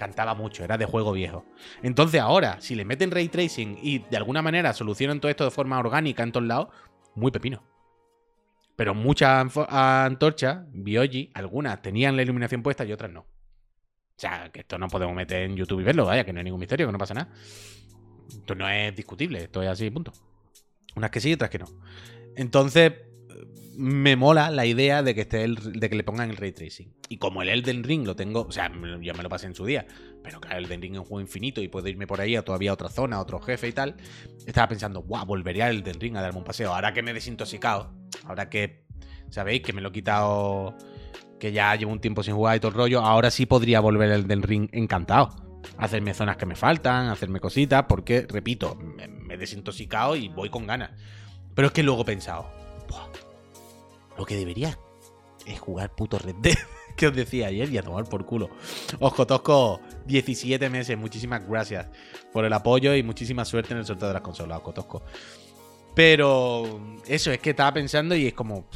cantaba 0.00 0.34
mucho, 0.34 0.64
era 0.64 0.78
de 0.78 0.86
juego 0.86 1.12
viejo. 1.12 1.44
Entonces 1.82 2.22
ahora, 2.22 2.58
si 2.62 2.74
le 2.74 2.86
meten 2.86 3.10
ray 3.10 3.28
tracing 3.28 3.78
y 3.82 3.98
de 3.98 4.16
alguna 4.16 4.40
manera 4.40 4.72
solucionan 4.72 5.20
todo 5.20 5.28
esto 5.28 5.44
de 5.44 5.50
forma 5.50 5.78
orgánica 5.78 6.22
en 6.22 6.32
todos 6.32 6.46
lados, 6.46 6.68
muy 7.14 7.30
pepino. 7.30 7.62
Pero 8.76 8.94
muchas 8.94 9.46
antorchas, 9.68 10.64
Biogi, 10.72 11.30
algunas 11.34 11.82
tenían 11.82 12.16
la 12.16 12.22
iluminación 12.22 12.62
puesta 12.62 12.86
y 12.86 12.92
otras 12.92 13.12
no. 13.12 13.20
O 13.20 13.26
sea, 14.16 14.50
que 14.50 14.60
esto 14.60 14.78
no 14.78 14.88
podemos 14.88 15.14
meter 15.14 15.42
en 15.42 15.54
YouTube 15.54 15.80
y 15.80 15.84
verlo, 15.84 16.06
vaya, 16.06 16.24
que 16.24 16.32
no 16.32 16.38
hay 16.38 16.44
ningún 16.44 16.60
misterio, 16.60 16.86
que 16.86 16.92
no 16.92 16.98
pasa 16.98 17.12
nada. 17.12 17.30
Esto 18.30 18.54
no 18.54 18.66
es 18.70 18.96
discutible, 18.96 19.44
esto 19.44 19.62
es 19.62 19.68
así, 19.68 19.90
punto. 19.90 20.12
Unas 20.96 21.10
que 21.10 21.20
sí 21.20 21.34
otras 21.34 21.50
que 21.50 21.58
no. 21.58 21.66
Entonces, 22.36 22.94
me 23.76 24.14
mola 24.14 24.50
la 24.50 24.66
idea 24.66 25.02
de 25.02 25.14
que 25.14 25.22
esté 25.22 25.42
el, 25.42 25.56
de 25.56 25.88
que 25.88 25.96
le 25.96 26.04
pongan 26.04 26.28
el 26.28 26.36
ray 26.36 26.52
tracing. 26.52 26.92
Y 27.08 27.16
como 27.16 27.40
el 27.40 27.48
Elden 27.48 27.82
Ring 27.82 28.06
lo 28.06 28.14
tengo, 28.14 28.42
o 28.42 28.52
sea, 28.52 28.70
ya 29.00 29.14
me 29.14 29.22
lo 29.22 29.28
pasé 29.28 29.46
en 29.46 29.54
su 29.54 29.64
día, 29.64 29.86
pero 30.22 30.40
claro, 30.40 30.58
el 30.58 30.66
Elden 30.66 30.82
Ring 30.82 30.92
es 30.94 30.98
un 30.98 31.06
juego 31.06 31.20
infinito 31.22 31.62
y 31.62 31.68
puedo 31.68 31.88
irme 31.88 32.06
por 32.06 32.20
ahí 32.20 32.36
a 32.36 32.42
todavía 32.42 32.72
otra 32.72 32.90
zona, 32.90 33.16
a 33.16 33.20
otro 33.20 33.40
jefe 33.40 33.68
y 33.68 33.72
tal. 33.72 33.96
Estaba 34.46 34.68
pensando, 34.68 35.00
guau, 35.00 35.24
volvería 35.24 35.66
al 35.66 35.76
Elden 35.76 35.98
Ring 35.98 36.16
a 36.16 36.20
darme 36.20 36.38
un 36.38 36.44
paseo. 36.44 36.74
Ahora 36.74 36.92
que 36.92 37.02
me 37.02 37.12
he 37.12 37.14
desintoxicado, 37.14 37.94
ahora 38.24 38.50
que, 38.50 38.84
¿sabéis? 39.30 39.62
Que 39.62 39.72
me 39.72 39.80
lo 39.80 39.88
he 39.88 39.92
quitado, 39.92 40.76
que 41.38 41.52
ya 41.52 41.74
llevo 41.74 41.92
un 41.92 42.00
tiempo 42.00 42.22
sin 42.22 42.34
jugar 42.34 42.56
y 42.56 42.60
todo 42.60 42.72
el 42.72 42.76
rollo, 42.76 43.00
ahora 43.00 43.30
sí 43.30 43.46
podría 43.46 43.80
volver 43.80 44.12
al 44.12 44.20
Elden 44.20 44.42
Ring 44.42 44.68
encantado. 44.72 45.30
Hacerme 45.78 46.12
zonas 46.12 46.36
que 46.36 46.46
me 46.46 46.54
faltan, 46.54 47.08
hacerme 47.08 47.40
cositas, 47.40 47.84
porque, 47.88 48.26
repito, 48.28 48.74
me, 48.74 49.08
me 49.08 49.34
he 49.34 49.38
desintoxicado 49.38 50.16
y 50.16 50.28
voy 50.28 50.50
con 50.50 50.66
ganas. 50.66 50.90
Pero 51.54 51.68
es 51.68 51.72
que 51.72 51.82
luego 51.82 52.02
he 52.02 52.06
pensado, 52.06 52.50
"Buah, 52.88 53.08
lo 54.20 54.26
que 54.26 54.36
debería 54.36 54.78
es 55.46 55.58
jugar 55.58 55.94
puto 55.94 56.18
Red 56.18 56.36
Dead. 56.42 56.58
que 56.96 57.06
os 57.06 57.16
decía 57.16 57.46
ayer 57.46 57.70
y 57.70 57.78
a 57.78 57.82
tomar 57.82 58.04
por 58.04 58.26
culo. 58.26 58.50
Ojo 58.98 59.26
Tosco, 59.26 59.80
17 60.04 60.68
meses. 60.68 60.98
Muchísimas 60.98 61.48
gracias 61.48 61.86
por 62.30 62.44
el 62.44 62.52
apoyo 62.52 62.94
y 62.94 63.02
muchísima 63.02 63.46
suerte 63.46 63.72
en 63.72 63.78
el 63.78 63.86
sorteo 63.86 64.08
de 64.08 64.14
las 64.14 64.22
consolas, 64.22 64.58
Ojo 64.58 64.74
Tosco. 64.74 65.02
Pero 65.94 66.98
eso 67.06 67.32
es 67.32 67.38
que 67.38 67.50
estaba 67.50 67.72
pensando 67.72 68.14
y 68.14 68.26
es 68.26 68.34
como. 68.34 68.66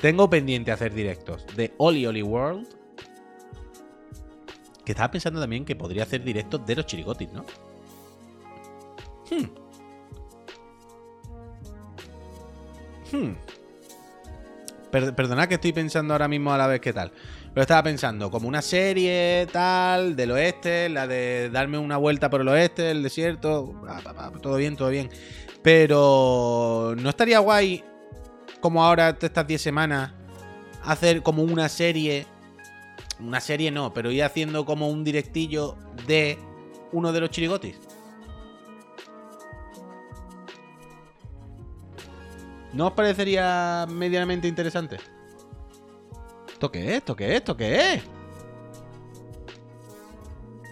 tengo 0.00 0.30
pendiente 0.30 0.70
hacer 0.70 0.94
directos 0.94 1.44
de 1.56 1.74
Oli 1.78 2.06
Oli 2.06 2.22
World. 2.22 2.68
Que 4.84 4.92
estaba 4.92 5.10
pensando 5.10 5.40
también 5.40 5.64
que 5.64 5.74
podría 5.74 6.04
hacer 6.04 6.22
directos 6.22 6.64
de 6.64 6.76
los 6.76 6.86
chirigotis, 6.86 7.32
¿no? 7.32 7.44
Hmm. 9.28 9.48
Hmm. 13.10 13.34
Per- 14.94 15.12
perdonad 15.12 15.48
que 15.48 15.54
estoy 15.54 15.72
pensando 15.72 16.14
ahora 16.14 16.28
mismo 16.28 16.52
a 16.52 16.56
la 16.58 16.68
vez 16.68 16.80
qué 16.80 16.92
tal. 16.92 17.10
Pero 17.52 17.62
estaba 17.62 17.82
pensando 17.82 18.30
como 18.30 18.46
una 18.46 18.62
serie 18.62 19.48
tal 19.50 20.14
del 20.14 20.30
oeste, 20.30 20.88
la 20.88 21.08
de 21.08 21.50
darme 21.50 21.78
una 21.78 21.96
vuelta 21.96 22.30
por 22.30 22.42
el 22.42 22.46
oeste, 22.46 22.92
el 22.92 23.02
desierto, 23.02 23.74
todo 24.40 24.54
bien, 24.54 24.76
todo 24.76 24.90
bien. 24.90 25.10
Pero 25.62 26.94
no 26.96 27.10
estaría 27.10 27.40
guay 27.40 27.82
como 28.60 28.84
ahora 28.84 29.18
estas 29.20 29.44
10 29.44 29.60
semanas 29.60 30.12
hacer 30.84 31.24
como 31.24 31.42
una 31.42 31.68
serie, 31.68 32.26
una 33.18 33.40
serie 33.40 33.72
no, 33.72 33.92
pero 33.92 34.12
ir 34.12 34.22
haciendo 34.22 34.64
como 34.64 34.88
un 34.88 35.02
directillo 35.02 35.76
de 36.06 36.38
uno 36.92 37.12
de 37.12 37.20
los 37.20 37.30
chirigotis. 37.30 37.80
¿No 42.74 42.88
os 42.88 42.92
parecería 42.92 43.86
medianamente 43.88 44.48
interesante? 44.48 44.98
¿Esto 46.52 46.70
qué 46.72 46.90
es? 46.90 46.96
¿Esto 46.96 47.14
qué 47.14 47.26
es? 47.30 47.34
¿Esto 47.36 47.56
qué 47.56 47.94
es? 47.94 48.02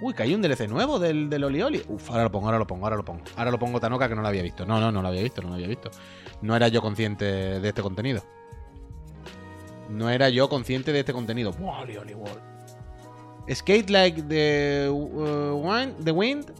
Uy, 0.00 0.12
que 0.14 0.24
hay 0.24 0.34
un 0.34 0.42
DLC 0.42 0.68
nuevo 0.68 0.98
del, 0.98 1.30
del 1.30 1.44
Oli 1.44 1.62
Oli. 1.62 1.82
Uf, 1.88 2.10
ahora 2.10 2.24
lo 2.24 2.32
pongo, 2.32 2.46
ahora 2.46 2.58
lo 2.58 2.66
pongo, 2.66 2.84
ahora 2.86 2.96
lo 2.96 3.04
pongo. 3.04 3.22
Ahora 3.36 3.50
lo 3.52 3.58
pongo 3.60 3.78
Tanoka 3.78 4.08
que 4.08 4.16
no 4.16 4.22
lo 4.22 4.26
había 4.26 4.42
visto. 4.42 4.66
No, 4.66 4.80
no, 4.80 4.90
no 4.90 5.00
lo 5.00 5.08
había 5.08 5.22
visto, 5.22 5.42
no 5.42 5.48
lo 5.48 5.54
había 5.54 5.68
visto. 5.68 5.92
No 6.40 6.56
era 6.56 6.66
yo 6.66 6.82
consciente 6.82 7.24
de 7.60 7.68
este 7.68 7.82
contenido. 7.82 8.24
No 9.88 10.10
era 10.10 10.28
yo 10.28 10.48
consciente 10.48 10.92
de 10.92 11.00
este 11.00 11.12
contenido. 11.12 11.52
Buah, 11.52 11.82
Oli. 11.82 12.16
Skate 13.54 13.90
like 13.90 14.22
the, 14.22 14.88
uh, 14.90 16.02
the 16.02 16.12
wind 16.12 16.52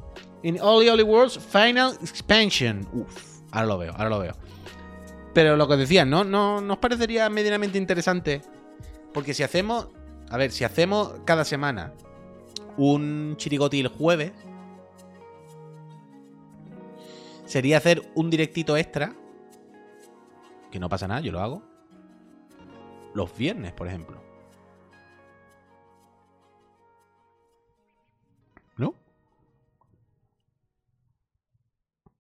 in 0.45 0.61
Oli 0.61 0.89
Oli 0.89 1.03
World's 1.03 1.37
final 1.37 1.95
expansion. 2.01 2.87
Uf, 2.93 3.41
ahora 3.51 3.67
lo 3.67 3.79
veo, 3.79 3.93
ahora 3.97 4.09
lo 4.09 4.19
veo. 4.21 4.35
Pero 5.35 5.57
lo 5.57 5.67
que 5.67 5.77
decía, 5.77 6.05
¿no, 6.05 6.25
no, 6.25 6.61
¿no 6.61 6.75
os 6.75 6.79
parecería 6.79 7.29
medianamente 7.31 7.79
interesante? 7.79 8.43
Porque 9.13 9.35
si 9.35 9.43
hacemos. 9.43 9.89
A 10.31 10.37
ver, 10.37 10.51
si 10.51 10.65
hacemos 10.65 11.15
cada 11.25 11.45
semana 11.45 11.93
un 12.77 13.35
chirigoti 13.37 13.81
el 13.81 13.89
jueves. 13.89 14.33
Sería 17.47 17.77
hacer 17.77 18.11
un 18.15 18.31
directito 18.31 18.77
extra. 18.77 19.15
Que 20.71 20.81
no 20.81 20.89
pasa 20.89 21.07
nada, 21.07 21.21
yo 21.21 21.33
lo 21.33 21.41
hago. 21.41 21.63
Los 23.15 23.37
viernes, 23.37 23.73
por 23.73 23.89
ejemplo. 23.89 24.23
¿No? 28.77 28.95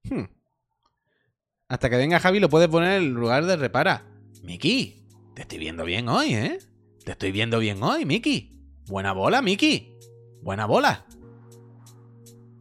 Hmm. 0.05 0.42
Hasta 1.73 1.89
que 1.89 1.97
venga 1.97 2.21
Javi 2.21 2.39
lo 2.39 2.51
puedes 2.51 2.69
poner 2.69 2.99
en 2.99 3.03
el 3.03 3.09
lugar 3.15 3.47
de 3.47 3.57
repara. 3.57 4.05
Miki, 4.43 5.07
te 5.35 5.41
estoy 5.41 5.57
viendo 5.57 5.87
bien 5.87 6.07
hoy, 6.07 6.35
¿eh? 6.35 6.59
Te 7.03 7.13
estoy 7.13 7.33
viendo 7.33 7.59
bien 7.61 7.83
hoy, 7.83 8.05
Miki. 8.05 8.61
Buena 8.89 9.15
bola, 9.15 9.41
Miki. 9.41 9.97
Buena 10.43 10.67
bola. 10.67 11.07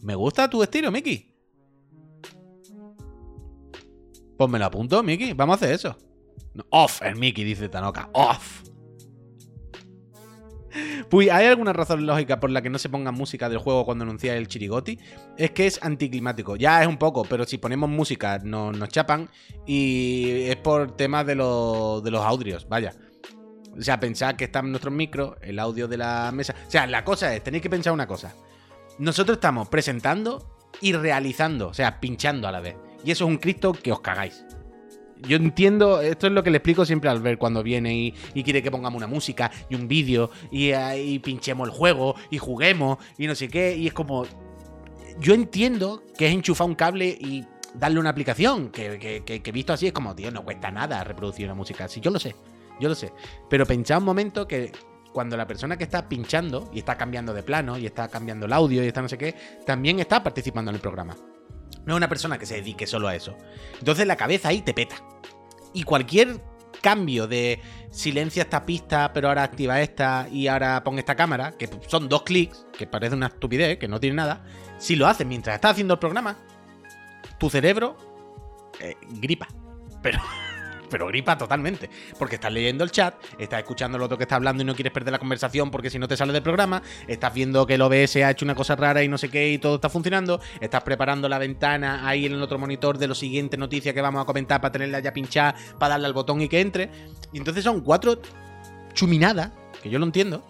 Me 0.02 0.16
gusta 0.16 0.50
tu 0.50 0.64
estilo, 0.64 0.94
Miki. 0.94 1.30
Pues 4.38 4.50
me 4.50 4.58
lo 4.58 5.04
Miki. 5.04 5.34
Vamos 5.34 5.56
a 5.56 5.66
hacer 5.66 5.76
eso. 5.76 5.98
Off, 6.70 7.02
el 7.02 7.18
Miki, 7.18 7.44
dice 7.44 7.68
Tanoka. 7.68 8.10
Off. 8.14 8.71
Pues, 11.10 11.30
¿hay 11.30 11.46
alguna 11.48 11.74
razón 11.74 12.06
lógica 12.06 12.40
por 12.40 12.50
la 12.50 12.62
que 12.62 12.70
no 12.70 12.78
se 12.80 12.90
ponga 12.90 13.12
música 13.12 13.50
del 13.50 13.58
juego 13.60 13.86
cuando 13.86 14.04
anuncia 14.04 14.36
el 14.36 14.48
chirigoti? 14.48 14.98
Es 15.38 15.52
que 15.52 15.68
es 15.68 15.82
anticlimático. 15.84 16.56
Ya 16.56 16.82
es 16.82 16.88
un 16.88 16.98
poco, 16.98 17.24
pero 17.24 17.46
si 17.46 17.58
ponemos 17.58 17.90
música 17.90 18.40
no- 18.44 18.72
nos 18.72 18.90
chapan 18.90 19.30
y 19.66 20.44
es 20.50 20.56
por 20.58 20.96
temas 20.96 21.26
de, 21.26 21.34
de 21.36 22.12
los 22.12 22.26
audios, 22.26 22.68
vaya. 22.70 22.94
O 23.78 23.82
sea, 23.82 24.00
pensad 24.00 24.36
que 24.36 24.46
están 24.46 24.70
nuestros 24.70 24.94
micros, 24.94 25.36
el 25.42 25.58
audio 25.60 25.88
de 25.88 25.98
la 25.98 26.32
mesa. 26.34 26.54
O 26.68 26.72
sea, 26.72 26.86
la 26.88 27.04
cosa 27.06 27.34
es, 27.36 27.44
tenéis 27.44 27.64
que 27.64 27.70
pensar 27.70 27.94
una 27.94 28.08
cosa. 28.08 28.34
Nosotros 29.00 29.38
estamos 29.38 29.70
presentando 29.70 30.58
y 30.82 30.94
realizando, 30.94 31.70
o 31.70 31.74
sea, 31.74 32.00
pinchando 32.00 32.48
a 32.48 32.52
la 32.52 32.60
vez. 32.60 32.76
Y 33.04 33.12
eso 33.12 33.26
es 33.26 33.30
un 33.30 33.38
Cristo 33.38 33.74
que 33.74 33.92
os 33.92 34.02
cagáis. 34.02 34.44
Yo 35.28 35.38
entiendo, 35.38 36.02
esto 36.02 36.28
es 36.28 36.34
lo 36.34 36.44
que 36.44 36.50
le 36.50 36.58
explico 36.58 36.84
siempre 36.86 37.10
al 37.10 37.22
ver 37.22 37.38
cuando 37.38 37.62
viene 37.64 37.96
y, 37.96 38.14
y 38.34 38.44
quiere 38.44 38.64
que 38.64 38.72
pongamos 38.72 38.98
una 38.98 39.08
música 39.08 39.52
y 39.70 39.76
un 39.76 39.88
vídeo 39.88 40.32
y, 40.52 40.72
ahí 40.72 41.20
pinchemos 41.20 41.68
el 41.68 41.74
juego 41.74 42.16
y 42.30 42.38
juguemos 42.40 42.98
y 43.18 43.28
no 43.28 43.36
sé 43.36 43.48
qué. 43.48 43.76
Y 43.76 43.88
es 43.88 43.94
como. 43.94 44.26
Yo 45.20 45.34
entiendo 45.34 46.04
que 46.18 46.28
es 46.28 46.34
enchufar 46.34 46.68
un 46.68 46.76
cable 46.76 47.06
y 47.08 47.46
darle 47.76 48.00
una 48.00 48.10
aplicación. 48.10 48.70
Que, 48.70 48.98
que- 48.98 49.24
que- 49.24 49.42
que 49.44 49.52
visto 49.52 49.74
así 49.74 49.88
es 49.88 49.94
como, 49.94 50.16
tío, 50.16 50.32
no 50.32 50.44
cuesta 50.44 50.72
nada 50.72 51.04
reproducir 51.04 51.46
una 51.46 51.54
música 51.56 51.86
así. 51.86 52.00
Yo 52.00 52.10
lo 52.12 52.20
sé, 52.20 52.36
yo 52.80 52.90
lo 52.90 52.96
sé. 52.96 53.12
Pero 53.50 53.66
pensad 53.66 54.00
un 54.00 54.06
momento 54.06 54.48
que 54.48 54.72
cuando 55.14 55.36
la 55.38 55.46
persona 55.46 55.78
que 55.78 55.84
está 55.84 56.08
pinchando 56.08 56.70
y 56.74 56.80
está 56.80 56.98
cambiando 56.98 57.34
de 57.34 57.44
plano 57.44 57.78
y 57.78 57.86
está 57.86 58.08
cambiando 58.08 58.46
el 58.46 58.54
audio 58.54 58.84
y 58.84 58.88
está 58.88 59.02
no 59.02 59.10
sé 59.10 59.18
qué, 59.18 59.36
también 59.66 60.00
está 60.00 60.24
participando 60.24 60.72
en 60.72 60.76
el 60.76 60.82
programa. 60.82 61.16
No 61.86 61.94
es 61.94 61.98
una 61.98 62.10
persona 62.10 62.38
que 62.38 62.46
se 62.46 62.56
dedique 62.56 62.88
solo 62.88 63.08
a 63.08 63.16
eso. 63.16 63.38
Entonces 63.80 64.06
la 64.08 64.16
cabeza 64.16 64.50
ahí 64.50 64.62
te 64.62 64.74
peta. 64.74 64.96
Y 65.74 65.84
cualquier 65.84 66.42
cambio 66.82 67.28
de 67.28 67.62
silencia 67.92 68.44
esta 68.44 68.66
pista, 68.66 69.12
pero 69.14 69.28
ahora 69.28 69.44
activa 69.44 69.82
esta 69.82 70.28
y 70.32 70.48
ahora 70.48 70.84
pon 70.84 70.98
esta 71.00 71.16
cámara, 71.16 71.54
que 71.58 71.70
son 71.88 72.10
dos 72.10 72.24
clics, 72.24 72.66
que 72.78 72.88
parece 72.88 73.16
una 73.16 73.28
estupidez, 73.28 73.78
que 73.78 73.88
no 73.88 74.00
tiene 74.00 74.16
nada, 74.16 74.44
si 74.78 74.96
lo 74.96 75.08
haces 75.08 75.28
mientras 75.28 75.56
estás 75.56 75.72
haciendo 75.72 75.94
el 75.94 76.00
programa, 76.00 76.38
tu 77.38 77.50
cerebro 77.50 77.98
eh, 78.80 78.96
gripa. 79.10 79.48
Pero, 80.02 80.20
pero 80.92 81.08
gripa 81.08 81.38
totalmente. 81.38 81.90
Porque 82.20 82.36
estás 82.36 82.52
leyendo 82.52 82.84
el 82.84 82.92
chat, 82.92 83.16
estás 83.40 83.60
escuchando 83.60 83.98
lo 83.98 84.06
otro 84.06 84.18
que 84.18 84.26
está 84.26 84.36
hablando 84.36 84.62
y 84.62 84.66
no 84.66 84.76
quieres 84.76 84.94
perder 84.94 85.14
la 85.14 85.20
conversación 85.20 85.72
porque 85.72 85.90
si 85.90 85.98
no 85.98 86.08
te 86.08 86.16
sale 86.16 86.34
del 86.34 86.44
programa, 86.44 86.84
estás 87.08 87.34
viendo 87.34 87.66
que 87.66 87.76
el 87.76 87.82
OBS 87.82 88.18
ha 88.18 88.30
hecho 88.30 88.46
una 88.46 88.54
cosa 88.54 88.76
rara 88.76 89.02
y 89.02 89.08
no 89.08 89.18
sé 89.18 89.30
qué 89.30 89.50
y 89.50 89.58
todo 89.58 89.76
está 89.76 89.90
funcionando, 89.90 90.40
estás 90.60 90.84
preparando 90.84 91.28
la 91.30 91.40
ventana 91.40 92.08
ahí 92.08 92.26
en 92.26 92.34
el 92.34 92.44
otro 92.44 92.60
monitor 92.60 92.98
de 92.98 93.08
lo 93.08 93.16
siguiente 93.16 93.58
noticia 93.58 93.94
que 93.94 94.02
vamos 94.02 94.22
a 94.22 94.26
comentar 94.26 94.62
para 94.62 94.74
tenerla 94.74 95.00
ya 95.00 95.14
pinchada, 95.14 95.56
para 95.80 95.94
darle 95.94 96.08
al 96.08 96.14
botón 96.14 96.42
y 96.42 96.50
que 96.50 96.60
entre. 96.60 96.92
Y 97.32 97.38
entonces 97.38 97.64
son 97.64 97.82
cuatro 97.82 98.22
chuminadas, 98.94 99.52
que 99.82 99.90
yo 99.90 99.98
lo 99.98 100.06
entiendo, 100.06 100.44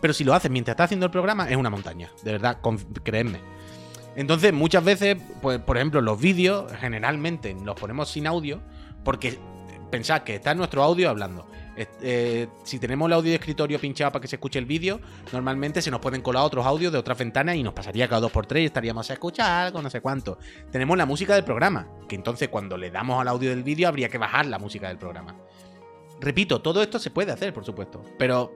pero 0.00 0.12
si 0.12 0.24
lo 0.24 0.34
haces 0.34 0.50
mientras 0.50 0.74
estás 0.74 0.86
haciendo 0.86 1.06
el 1.06 1.12
programa 1.12 1.48
es 1.48 1.56
una 1.56 1.70
montaña, 1.70 2.10
de 2.22 2.32
verdad, 2.32 2.58
creedme. 3.02 3.38
Entonces, 4.16 4.52
muchas 4.52 4.84
veces, 4.84 5.16
pues, 5.42 5.58
por 5.58 5.76
ejemplo, 5.76 6.00
los 6.00 6.20
vídeos 6.20 6.70
generalmente 6.78 7.56
los 7.64 7.78
ponemos 7.78 8.10
sin 8.10 8.26
audio 8.26 8.60
porque 9.02 9.38
pensad 9.94 10.22
que 10.22 10.34
está 10.34 10.52
nuestro 10.56 10.82
audio 10.82 11.08
hablando. 11.08 11.46
Eh, 11.76 12.48
si 12.64 12.80
tenemos 12.80 13.06
el 13.06 13.12
audio 13.12 13.30
de 13.30 13.36
escritorio 13.36 13.78
pinchado 13.78 14.10
para 14.10 14.20
que 14.20 14.26
se 14.26 14.34
escuche 14.36 14.58
el 14.58 14.66
vídeo, 14.66 15.00
normalmente 15.32 15.80
se 15.82 15.88
nos 15.88 16.00
pueden 16.00 16.20
colar 16.20 16.42
otros 16.42 16.66
audios 16.66 16.92
de 16.92 16.98
otras 16.98 17.16
ventanas 17.16 17.54
y 17.54 17.62
nos 17.62 17.74
pasaría 17.74 18.08
cada 18.08 18.22
dos 18.22 18.32
por 18.32 18.44
tres 18.44 18.64
y 18.64 18.66
estaríamos 18.66 19.08
a 19.08 19.12
escuchar 19.12 19.66
algo, 19.66 19.80
no 19.80 19.90
sé 19.90 20.00
cuánto. 20.00 20.38
Tenemos 20.72 20.98
la 20.98 21.06
música 21.06 21.36
del 21.36 21.44
programa, 21.44 21.86
que 22.08 22.16
entonces 22.16 22.48
cuando 22.48 22.76
le 22.76 22.90
damos 22.90 23.20
al 23.20 23.28
audio 23.28 23.50
del 23.50 23.62
vídeo 23.62 23.86
habría 23.86 24.08
que 24.08 24.18
bajar 24.18 24.46
la 24.46 24.58
música 24.58 24.88
del 24.88 24.98
programa. 24.98 25.36
Repito, 26.20 26.60
todo 26.60 26.82
esto 26.82 26.98
se 26.98 27.10
puede 27.10 27.30
hacer, 27.30 27.54
por 27.54 27.64
supuesto, 27.64 28.02
pero 28.18 28.52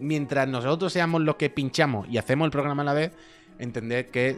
mientras 0.00 0.48
nosotros 0.48 0.92
seamos 0.92 1.20
los 1.20 1.36
que 1.36 1.50
pinchamos 1.50 2.08
y 2.08 2.18
hacemos 2.18 2.46
el 2.46 2.50
programa 2.50 2.82
a 2.82 2.86
la 2.86 2.94
vez, 2.94 3.12
entender 3.60 4.10
que 4.10 4.36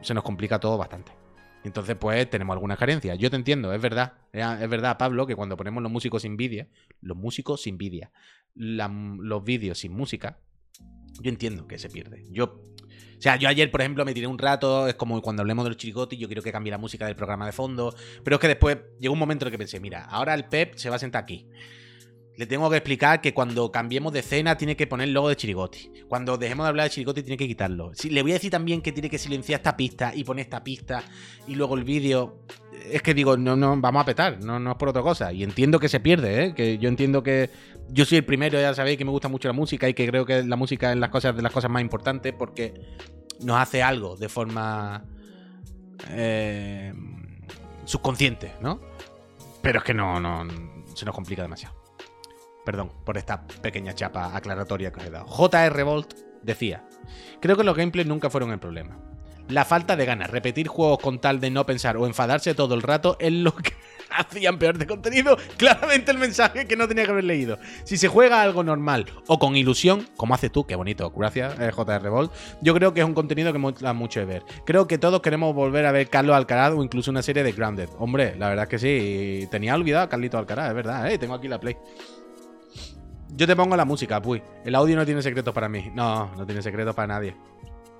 se 0.00 0.12
nos 0.12 0.24
complica 0.24 0.58
todo 0.58 0.76
bastante. 0.76 1.17
Entonces, 1.64 1.96
pues 1.96 2.28
tenemos 2.30 2.54
algunas 2.54 2.78
carencias. 2.78 3.18
Yo 3.18 3.30
te 3.30 3.36
entiendo, 3.36 3.72
es 3.72 3.80
verdad. 3.80 4.14
Es 4.32 4.68
verdad, 4.68 4.96
Pablo, 4.96 5.26
que 5.26 5.36
cuando 5.36 5.56
ponemos 5.56 5.82
los 5.82 5.92
músicos 5.92 6.22
sin 6.22 6.36
vídeo, 6.36 6.66
los 7.00 7.16
músicos 7.16 7.62
sin 7.62 7.78
vídeo, 7.78 8.10
los 8.54 9.44
vídeos 9.44 9.78
sin 9.78 9.92
música, 9.92 10.38
yo 11.20 11.28
entiendo 11.28 11.66
que 11.66 11.78
se 11.78 11.88
pierde. 11.88 12.26
Yo. 12.30 12.44
O 13.18 13.20
sea, 13.20 13.34
yo 13.34 13.48
ayer, 13.48 13.68
por 13.70 13.80
ejemplo, 13.80 14.04
me 14.04 14.14
tiré 14.14 14.28
un 14.28 14.38
rato, 14.38 14.86
es 14.86 14.94
como 14.94 15.20
cuando 15.20 15.42
hablemos 15.42 15.64
de 15.64 15.70
los 15.70 15.76
chiricotes, 15.76 16.16
yo 16.16 16.28
quiero 16.28 16.40
que 16.40 16.52
cambie 16.52 16.70
la 16.70 16.78
música 16.78 17.04
del 17.04 17.16
programa 17.16 17.46
de 17.46 17.52
fondo, 17.52 17.92
pero 18.22 18.36
es 18.36 18.40
que 18.40 18.46
después 18.46 18.78
llegó 19.00 19.12
un 19.12 19.18
momento 19.18 19.44
en 19.44 19.48
el 19.48 19.50
que 19.50 19.58
pensé, 19.58 19.80
mira, 19.80 20.04
ahora 20.04 20.34
el 20.34 20.44
Pep 20.44 20.76
se 20.76 20.88
va 20.88 20.94
a 20.96 20.98
sentar 21.00 21.24
aquí 21.24 21.48
le 22.38 22.46
tengo 22.46 22.70
que 22.70 22.76
explicar 22.76 23.20
que 23.20 23.34
cuando 23.34 23.72
cambiemos 23.72 24.12
de 24.12 24.20
escena 24.20 24.56
tiene 24.56 24.76
que 24.76 24.86
poner 24.86 25.08
el 25.08 25.14
logo 25.14 25.28
de 25.28 25.34
Chirigoti. 25.34 25.90
Cuando 26.06 26.38
dejemos 26.38 26.66
de 26.66 26.68
hablar 26.68 26.84
de 26.84 26.90
Chirigoti 26.90 27.24
tiene 27.24 27.36
que 27.36 27.48
quitarlo. 27.48 27.90
le 28.08 28.22
voy 28.22 28.30
a 28.30 28.34
decir 28.34 28.52
también 28.52 28.80
que 28.80 28.92
tiene 28.92 29.10
que 29.10 29.18
silenciar 29.18 29.58
esta 29.58 29.76
pista 29.76 30.12
y 30.14 30.22
poner 30.22 30.44
esta 30.44 30.62
pista 30.62 31.02
y 31.48 31.56
luego 31.56 31.74
el 31.74 31.82
vídeo. 31.82 32.44
Es 32.92 33.02
que 33.02 33.12
digo, 33.12 33.36
no, 33.36 33.56
no, 33.56 33.76
vamos 33.80 34.02
a 34.02 34.04
petar, 34.04 34.38
no, 34.44 34.60
no 34.60 34.70
es 34.70 34.76
por 34.76 34.88
otra 34.88 35.02
cosa. 35.02 35.32
Y 35.32 35.42
entiendo 35.42 35.80
que 35.80 35.88
se 35.88 35.98
pierde, 35.98 36.44
¿eh? 36.44 36.54
Que 36.54 36.78
yo 36.78 36.88
entiendo 36.88 37.24
que 37.24 37.50
yo 37.88 38.04
soy 38.04 38.18
el 38.18 38.24
primero, 38.24 38.60
ya 38.60 38.72
sabéis 38.72 38.98
que 38.98 39.04
me 39.04 39.10
gusta 39.10 39.26
mucho 39.26 39.48
la 39.48 39.54
música 39.54 39.88
y 39.88 39.94
que 39.94 40.06
creo 40.06 40.24
que 40.24 40.44
la 40.44 40.54
música 40.54 40.92
es 40.92 40.96
las 40.96 41.10
cosas, 41.10 41.34
de 41.34 41.42
las 41.42 41.50
cosas 41.50 41.72
más 41.72 41.82
importantes 41.82 42.32
porque 42.38 42.72
nos 43.40 43.56
hace 43.56 43.82
algo 43.82 44.16
de 44.16 44.28
forma 44.28 45.04
eh, 46.10 46.94
subconsciente, 47.84 48.52
¿no? 48.60 48.80
Pero 49.60 49.80
es 49.80 49.84
que 49.84 49.92
no, 49.92 50.20
no, 50.20 50.46
se 50.94 51.04
nos 51.04 51.16
complica 51.16 51.42
demasiado. 51.42 51.77
Perdón 52.64 52.92
por 53.04 53.16
esta 53.16 53.46
pequeña 53.46 53.94
chapa 53.94 54.36
aclaratoria 54.36 54.92
que 54.92 55.00
os 55.00 55.06
he 55.06 55.10
dado. 55.10 55.26
JR 55.26 55.84
Volt 55.84 56.14
decía: 56.42 56.84
Creo 57.40 57.56
que 57.56 57.64
los 57.64 57.76
gameplays 57.76 58.06
nunca 58.06 58.30
fueron 58.30 58.50
el 58.50 58.58
problema. 58.58 58.98
La 59.48 59.64
falta 59.64 59.96
de 59.96 60.04
ganas, 60.04 60.30
repetir 60.30 60.68
juegos 60.68 60.98
con 60.98 61.20
tal 61.20 61.40
de 61.40 61.50
no 61.50 61.64
pensar 61.64 61.96
o 61.96 62.06
enfadarse 62.06 62.54
todo 62.54 62.74
el 62.74 62.82
rato 62.82 63.16
es 63.18 63.32
lo 63.32 63.54
que 63.56 63.72
hacían 64.10 64.58
peor 64.58 64.76
de 64.76 64.86
contenido. 64.86 65.38
Claramente 65.56 66.10
el 66.10 66.18
mensaje 66.18 66.66
que 66.66 66.76
no 66.76 66.86
tenía 66.86 67.06
que 67.06 67.12
haber 67.12 67.24
leído. 67.24 67.58
Si 67.84 67.96
se 67.96 68.08
juega 68.08 68.42
algo 68.42 68.62
normal 68.62 69.06
o 69.26 69.38
con 69.38 69.56
ilusión, 69.56 70.06
como 70.18 70.34
haces 70.34 70.52
tú, 70.52 70.66
qué 70.66 70.76
bonito, 70.76 71.10
gracias 71.10 71.58
eh, 71.60 71.70
JR 71.74 72.10
Volt, 72.10 72.30
yo 72.60 72.74
creo 72.74 72.92
que 72.92 73.00
es 73.00 73.06
un 73.06 73.14
contenido 73.14 73.50
que 73.50 73.58
mola 73.58 73.94
mucho 73.94 74.20
de 74.20 74.26
ver. 74.26 74.42
Creo 74.66 74.86
que 74.86 74.98
todos 74.98 75.22
queremos 75.22 75.54
volver 75.54 75.86
a 75.86 75.92
ver 75.92 76.10
Carlos 76.10 76.36
Alcaraz 76.36 76.74
o 76.74 76.82
incluso 76.84 77.10
una 77.10 77.22
serie 77.22 77.42
de 77.42 77.52
Grounded. 77.52 77.88
Hombre, 77.98 78.36
la 78.36 78.50
verdad 78.50 78.64
es 78.64 78.68
que 78.68 78.78
sí, 78.78 79.48
tenía 79.50 79.74
olvidado 79.74 80.04
a 80.04 80.08
Carlito 80.10 80.36
Alcaraz, 80.36 80.68
es 80.68 80.74
verdad, 80.74 81.10
eh, 81.10 81.16
tengo 81.16 81.32
aquí 81.32 81.48
la 81.48 81.58
play. 81.58 81.74
Yo 83.34 83.46
te 83.46 83.54
pongo 83.54 83.76
la 83.76 83.84
música, 83.84 84.20
puy. 84.20 84.42
El 84.64 84.74
audio 84.74 84.96
no 84.96 85.04
tiene 85.04 85.22
secretos 85.22 85.54
para 85.54 85.68
mí. 85.68 85.90
No, 85.94 86.34
no 86.36 86.46
tiene 86.46 86.62
secretos 86.62 86.94
para 86.94 87.08
nadie. 87.08 87.36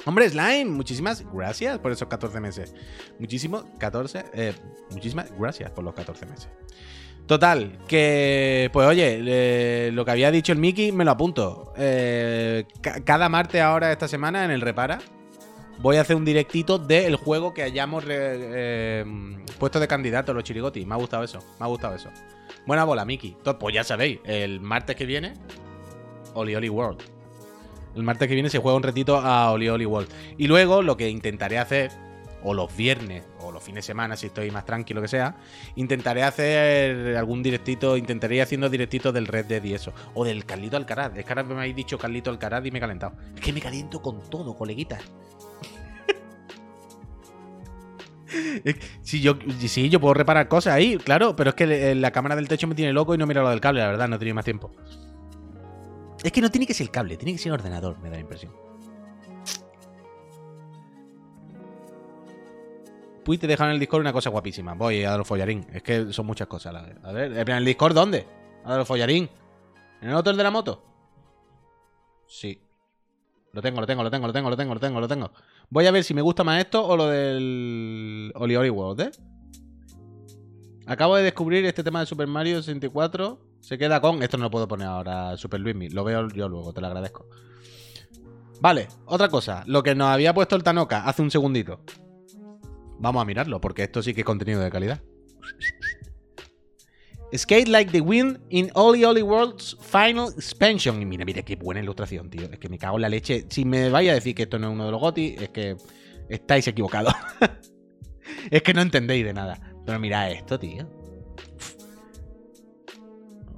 Hombre, 0.04 0.28
Slime, 0.28 0.66
muchísimas 0.66 1.24
gracias 1.32 1.78
por 1.78 1.92
esos 1.92 2.08
14 2.08 2.40
meses. 2.40 2.74
Muchísimo, 3.18 3.64
14, 3.78 4.24
eh, 4.32 4.54
muchísimas 4.90 5.30
gracias 5.38 5.70
por 5.70 5.84
los 5.84 5.94
14 5.94 6.26
meses. 6.26 6.48
Total, 7.26 7.78
que, 7.86 8.70
pues 8.72 8.88
oye, 8.88 9.90
lo 9.92 10.04
que 10.04 10.10
había 10.10 10.30
dicho 10.30 10.52
el 10.52 10.58
Mickey 10.58 10.92
me 10.92 11.04
lo 11.04 11.10
apunto. 11.10 11.74
Eh, 11.76 12.64
cada 13.04 13.28
martes 13.28 13.60
ahora, 13.60 13.92
esta 13.92 14.08
semana, 14.08 14.46
en 14.46 14.50
el 14.50 14.62
Repara, 14.62 14.98
voy 15.80 15.96
a 15.96 16.00
hacer 16.00 16.16
un 16.16 16.24
directito 16.24 16.78
del 16.78 17.16
juego 17.16 17.52
que 17.52 17.62
hayamos 17.62 18.04
eh, 18.08 19.04
puesto 19.58 19.78
de 19.78 19.86
candidato, 19.88 20.32
los 20.32 20.44
chirigoti. 20.44 20.86
Me 20.86 20.94
ha 20.94 20.98
gustado 20.98 21.22
eso, 21.22 21.40
me 21.60 21.66
ha 21.66 21.68
gustado 21.68 21.96
eso. 21.96 22.08
Buena 22.68 22.84
bola, 22.84 23.06
Miki. 23.06 23.34
Pues 23.58 23.74
ya 23.74 23.82
sabéis, 23.82 24.20
el 24.24 24.60
martes 24.60 24.94
que 24.94 25.06
viene, 25.06 25.32
Oli 26.34 26.54
Oli 26.54 26.68
World. 26.68 27.00
El 27.96 28.02
martes 28.02 28.28
que 28.28 28.34
viene 28.34 28.50
se 28.50 28.58
juega 28.58 28.76
un 28.76 28.82
retito 28.82 29.16
a 29.16 29.50
Oli 29.52 29.70
Oli 29.70 29.86
World. 29.86 30.10
Y 30.36 30.48
luego 30.48 30.82
lo 30.82 30.94
que 30.94 31.08
intentaré 31.08 31.56
hacer, 31.56 31.90
o 32.42 32.52
los 32.52 32.76
viernes, 32.76 33.24
o 33.40 33.52
los 33.52 33.62
fines 33.62 33.86
de 33.86 33.86
semana, 33.86 34.16
si 34.16 34.26
estoy 34.26 34.50
más 34.50 34.66
tranquilo 34.66 35.00
que 35.00 35.08
sea, 35.08 35.38
intentaré 35.76 36.24
hacer 36.24 37.16
algún 37.16 37.42
directito, 37.42 37.96
intentaré 37.96 38.36
ir 38.36 38.42
haciendo 38.42 38.68
directitos 38.68 39.14
del 39.14 39.28
Red 39.28 39.46
Dead 39.46 39.64
y 39.64 39.72
eso. 39.72 39.94
O 40.12 40.26
del 40.26 40.44
Carlito 40.44 40.76
Alcaraz. 40.76 41.16
Es 41.16 41.24
que 41.24 41.32
ahora 41.32 41.44
me 41.44 41.54
habéis 41.54 41.74
dicho 41.74 41.96
Carlito 41.96 42.28
Alcaraz 42.28 42.66
y 42.66 42.70
me 42.70 42.76
he 42.76 42.80
calentado. 42.82 43.14
Es 43.34 43.40
que 43.40 43.54
me 43.54 43.62
caliento 43.62 44.02
con 44.02 44.28
todo, 44.28 44.54
coleguitas. 44.54 45.02
Sí 49.02 49.20
yo, 49.20 49.38
sí, 49.58 49.88
yo 49.88 50.00
puedo 50.00 50.14
reparar 50.14 50.48
cosas 50.48 50.74
ahí, 50.74 50.96
claro, 50.98 51.34
pero 51.34 51.50
es 51.50 51.56
que 51.56 51.94
la 51.94 52.10
cámara 52.10 52.36
del 52.36 52.48
techo 52.48 52.66
me 52.66 52.74
tiene 52.74 52.92
loco 52.92 53.14
y 53.14 53.18
no 53.18 53.26
mira 53.26 53.42
lo 53.42 53.50
del 53.50 53.60
cable, 53.60 53.80
la 53.80 53.88
verdad, 53.88 54.08
no 54.08 54.18
tenido 54.18 54.34
más 54.34 54.44
tiempo. 54.44 54.70
Es 56.22 56.32
que 56.32 56.40
no 56.40 56.50
tiene 56.50 56.66
que 56.66 56.74
ser 56.74 56.86
el 56.86 56.90
cable, 56.90 57.16
tiene 57.16 57.32
que 57.32 57.38
ser 57.38 57.50
el 57.50 57.54
ordenador, 57.54 57.98
me 58.00 58.10
da 58.10 58.16
la 58.16 58.20
impresión. 58.20 58.52
Puy 63.24 63.36
te 63.36 63.46
dejan 63.46 63.68
en 63.68 63.74
el 63.74 63.80
Discord 63.80 64.00
una 64.00 64.12
cosa 64.12 64.30
guapísima. 64.30 64.72
Voy 64.72 65.04
a 65.04 65.10
dar 65.10 65.24
follarín. 65.24 65.66
Es 65.70 65.82
que 65.82 66.14
son 66.14 66.24
muchas 66.24 66.48
cosas. 66.48 66.74
A 66.74 67.12
ver, 67.12 67.36
¿en 67.36 67.56
el 67.56 67.64
Discord 67.66 67.94
dónde? 67.94 68.26
A 68.64 68.74
dar 68.74 68.86
follarín. 68.86 69.28
¿En 70.00 70.08
el 70.08 70.14
hotel 70.14 70.34
de 70.38 70.42
la 70.42 70.50
moto? 70.50 70.82
Sí. 72.26 72.58
Lo 73.52 73.60
tengo, 73.60 73.82
lo 73.82 73.86
tengo, 73.86 74.02
lo 74.02 74.10
tengo, 74.10 74.26
lo 74.26 74.32
tengo, 74.32 74.48
lo 74.48 74.56
tengo, 74.56 74.74
lo 74.74 74.80
tengo, 74.80 75.00
lo 75.00 75.08
tengo. 75.08 75.30
Voy 75.70 75.86
a 75.86 75.90
ver 75.90 76.02
si 76.02 76.14
me 76.14 76.22
gusta 76.22 76.44
más 76.44 76.60
esto 76.60 76.86
o 76.86 76.96
lo 76.96 77.08
del 77.08 78.32
Oli 78.34 78.56
Oli 78.56 78.70
World, 78.70 79.00
¿eh? 79.00 79.10
Acabo 80.86 81.16
de 81.16 81.22
descubrir 81.22 81.66
este 81.66 81.84
tema 81.84 82.00
de 82.00 82.06
Super 82.06 82.26
Mario 82.26 82.62
64. 82.62 83.38
Se 83.60 83.76
queda 83.76 84.00
con. 84.00 84.22
Esto 84.22 84.38
no 84.38 84.44
lo 84.44 84.50
puedo 84.50 84.66
poner 84.66 84.88
ahora, 84.88 85.36
Super 85.36 85.60
Luismi. 85.60 85.90
Lo 85.90 86.04
veo 86.04 86.28
yo 86.28 86.48
luego, 86.48 86.72
te 86.72 86.80
lo 86.80 86.86
agradezco. 86.86 87.26
Vale, 88.60 88.88
otra 89.04 89.28
cosa. 89.28 89.64
Lo 89.66 89.82
que 89.82 89.94
nos 89.94 90.08
había 90.08 90.32
puesto 90.32 90.56
el 90.56 90.62
Tanoka 90.62 91.04
hace 91.04 91.20
un 91.20 91.30
segundito. 91.30 91.82
Vamos 92.98 93.20
a 93.20 93.26
mirarlo, 93.26 93.60
porque 93.60 93.82
esto 93.84 94.02
sí 94.02 94.14
que 94.14 94.22
es 94.22 94.24
contenido 94.24 94.60
de 94.60 94.70
calidad. 94.70 95.02
Skate 97.36 97.68
like 97.68 97.92
the 97.92 98.00
wind 98.00 98.38
in 98.48 98.70
Oli 98.74 99.04
Oli 99.04 99.22
World's 99.22 99.76
final 99.80 100.30
expansion. 100.30 101.00
Y 101.02 101.04
mira, 101.04 101.24
mira, 101.24 101.42
qué 101.42 101.56
buena 101.56 101.80
ilustración, 101.80 102.30
tío. 102.30 102.48
Es 102.50 102.58
que 102.58 102.68
me 102.68 102.78
cago 102.78 102.96
en 102.96 103.02
la 103.02 103.08
leche. 103.08 103.44
Si 103.50 103.64
me 103.64 103.90
vais 103.90 104.10
a 104.10 104.14
decir 104.14 104.34
que 104.34 104.44
esto 104.44 104.58
no 104.58 104.68
es 104.68 104.72
uno 104.72 104.86
de 104.86 104.92
los 104.92 105.00
GOTI, 105.00 105.36
es 105.38 105.48
que 105.50 105.76
estáis 106.28 106.66
equivocados. 106.68 107.12
es 108.50 108.62
que 108.62 108.72
no 108.72 108.80
entendéis 108.80 109.26
de 109.26 109.34
nada. 109.34 109.60
Pero 109.84 109.98
mira 109.98 110.30
esto, 110.30 110.58
tío. 110.58 110.88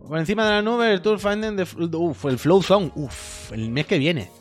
Por 0.07 0.19
encima 0.19 0.45
de 0.45 0.51
la 0.51 0.63
nube, 0.63 0.93
el 0.93 1.01
Tour 1.01 1.21
Finding 1.21 1.57
the, 1.57 1.97
uf, 1.97 2.25
el 2.25 2.39
Flow 2.39 2.63
Zone. 2.63 2.91
Uf, 2.97 3.53
el 3.53 3.71
mes 3.71 3.87
que 3.87 3.99
viene 3.99 4.40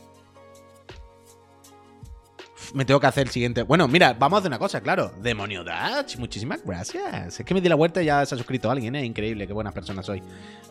me 2.74 2.86
tengo 2.86 3.00
que 3.00 3.08
hacer 3.08 3.28
el 3.28 3.34
siguiente. 3.34 3.64
Bueno, 3.64 3.88
mira, 3.88 4.14
vamos 4.14 4.38
a 4.38 4.40
hacer 4.40 4.50
una 4.50 4.60
cosa, 4.60 4.82
claro. 4.82 5.12
Demonio 5.22 5.64
Dutch, 5.64 6.18
muchísimas 6.18 6.64
gracias. 6.64 7.40
Es 7.40 7.46
que 7.46 7.54
me 7.54 7.62
di 7.62 7.70
la 7.70 7.76
vuelta 7.76 8.02
y 8.02 8.06
ya 8.06 8.26
se 8.26 8.36
ha 8.36 8.38
suscrito 8.38 8.70
alguien, 8.70 8.96
¿eh? 8.96 9.06
Increíble, 9.06 9.48
qué 9.48 9.54
buenas 9.54 9.74
personas 9.74 10.06
soy. 10.06 10.22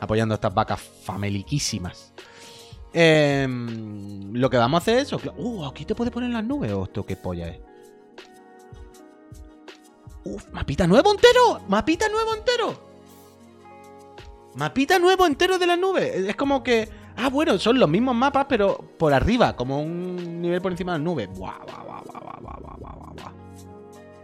Apoyando 0.00 0.34
a 0.34 0.36
estas 0.36 0.54
vacas 0.54 0.80
fameliquísimas. 0.80 2.12
Em, 2.92 4.32
lo 4.32 4.48
que 4.48 4.56
vamos 4.56 4.78
a 4.78 4.82
hacer 4.82 4.98
es. 4.98 5.12
Uh, 5.12 5.66
aquí 5.66 5.84
te 5.84 5.94
puede 5.94 6.10
poner 6.10 6.30
las 6.30 6.44
nubes. 6.44 6.72
Oh, 6.72 6.84
esto 6.84 7.04
qué 7.04 7.16
polla 7.16 7.48
es. 7.48 7.60
Uf, 10.24 10.44
mapita 10.52 10.86
nuevo 10.86 11.12
entero. 11.12 11.62
Mapita 11.68 12.08
nuevo 12.08 12.34
entero. 12.34 12.88
Mapita 14.54 14.98
nuevo 14.98 15.26
entero 15.26 15.58
de 15.58 15.66
las 15.66 15.78
nubes. 15.78 16.14
Es 16.14 16.36
como 16.36 16.62
que 16.62 16.88
Ah, 17.20 17.28
bueno, 17.30 17.58
son 17.58 17.78
los 17.80 17.88
mismos 17.88 18.14
mapas, 18.14 18.46
pero 18.48 18.78
por 18.96 19.12
arriba, 19.12 19.56
como 19.56 19.82
un 19.82 20.40
nivel 20.40 20.62
por 20.62 20.70
encima 20.72 20.92
de 20.92 20.98
las 20.98 21.04
nubes. 21.04 21.28
Buah, 21.36 21.58
buah, 21.66 21.82
buah, 21.84 22.02
buah, 22.02 22.40
buah, 22.40 22.76
buah, 22.78 23.12
buah. 23.12 23.32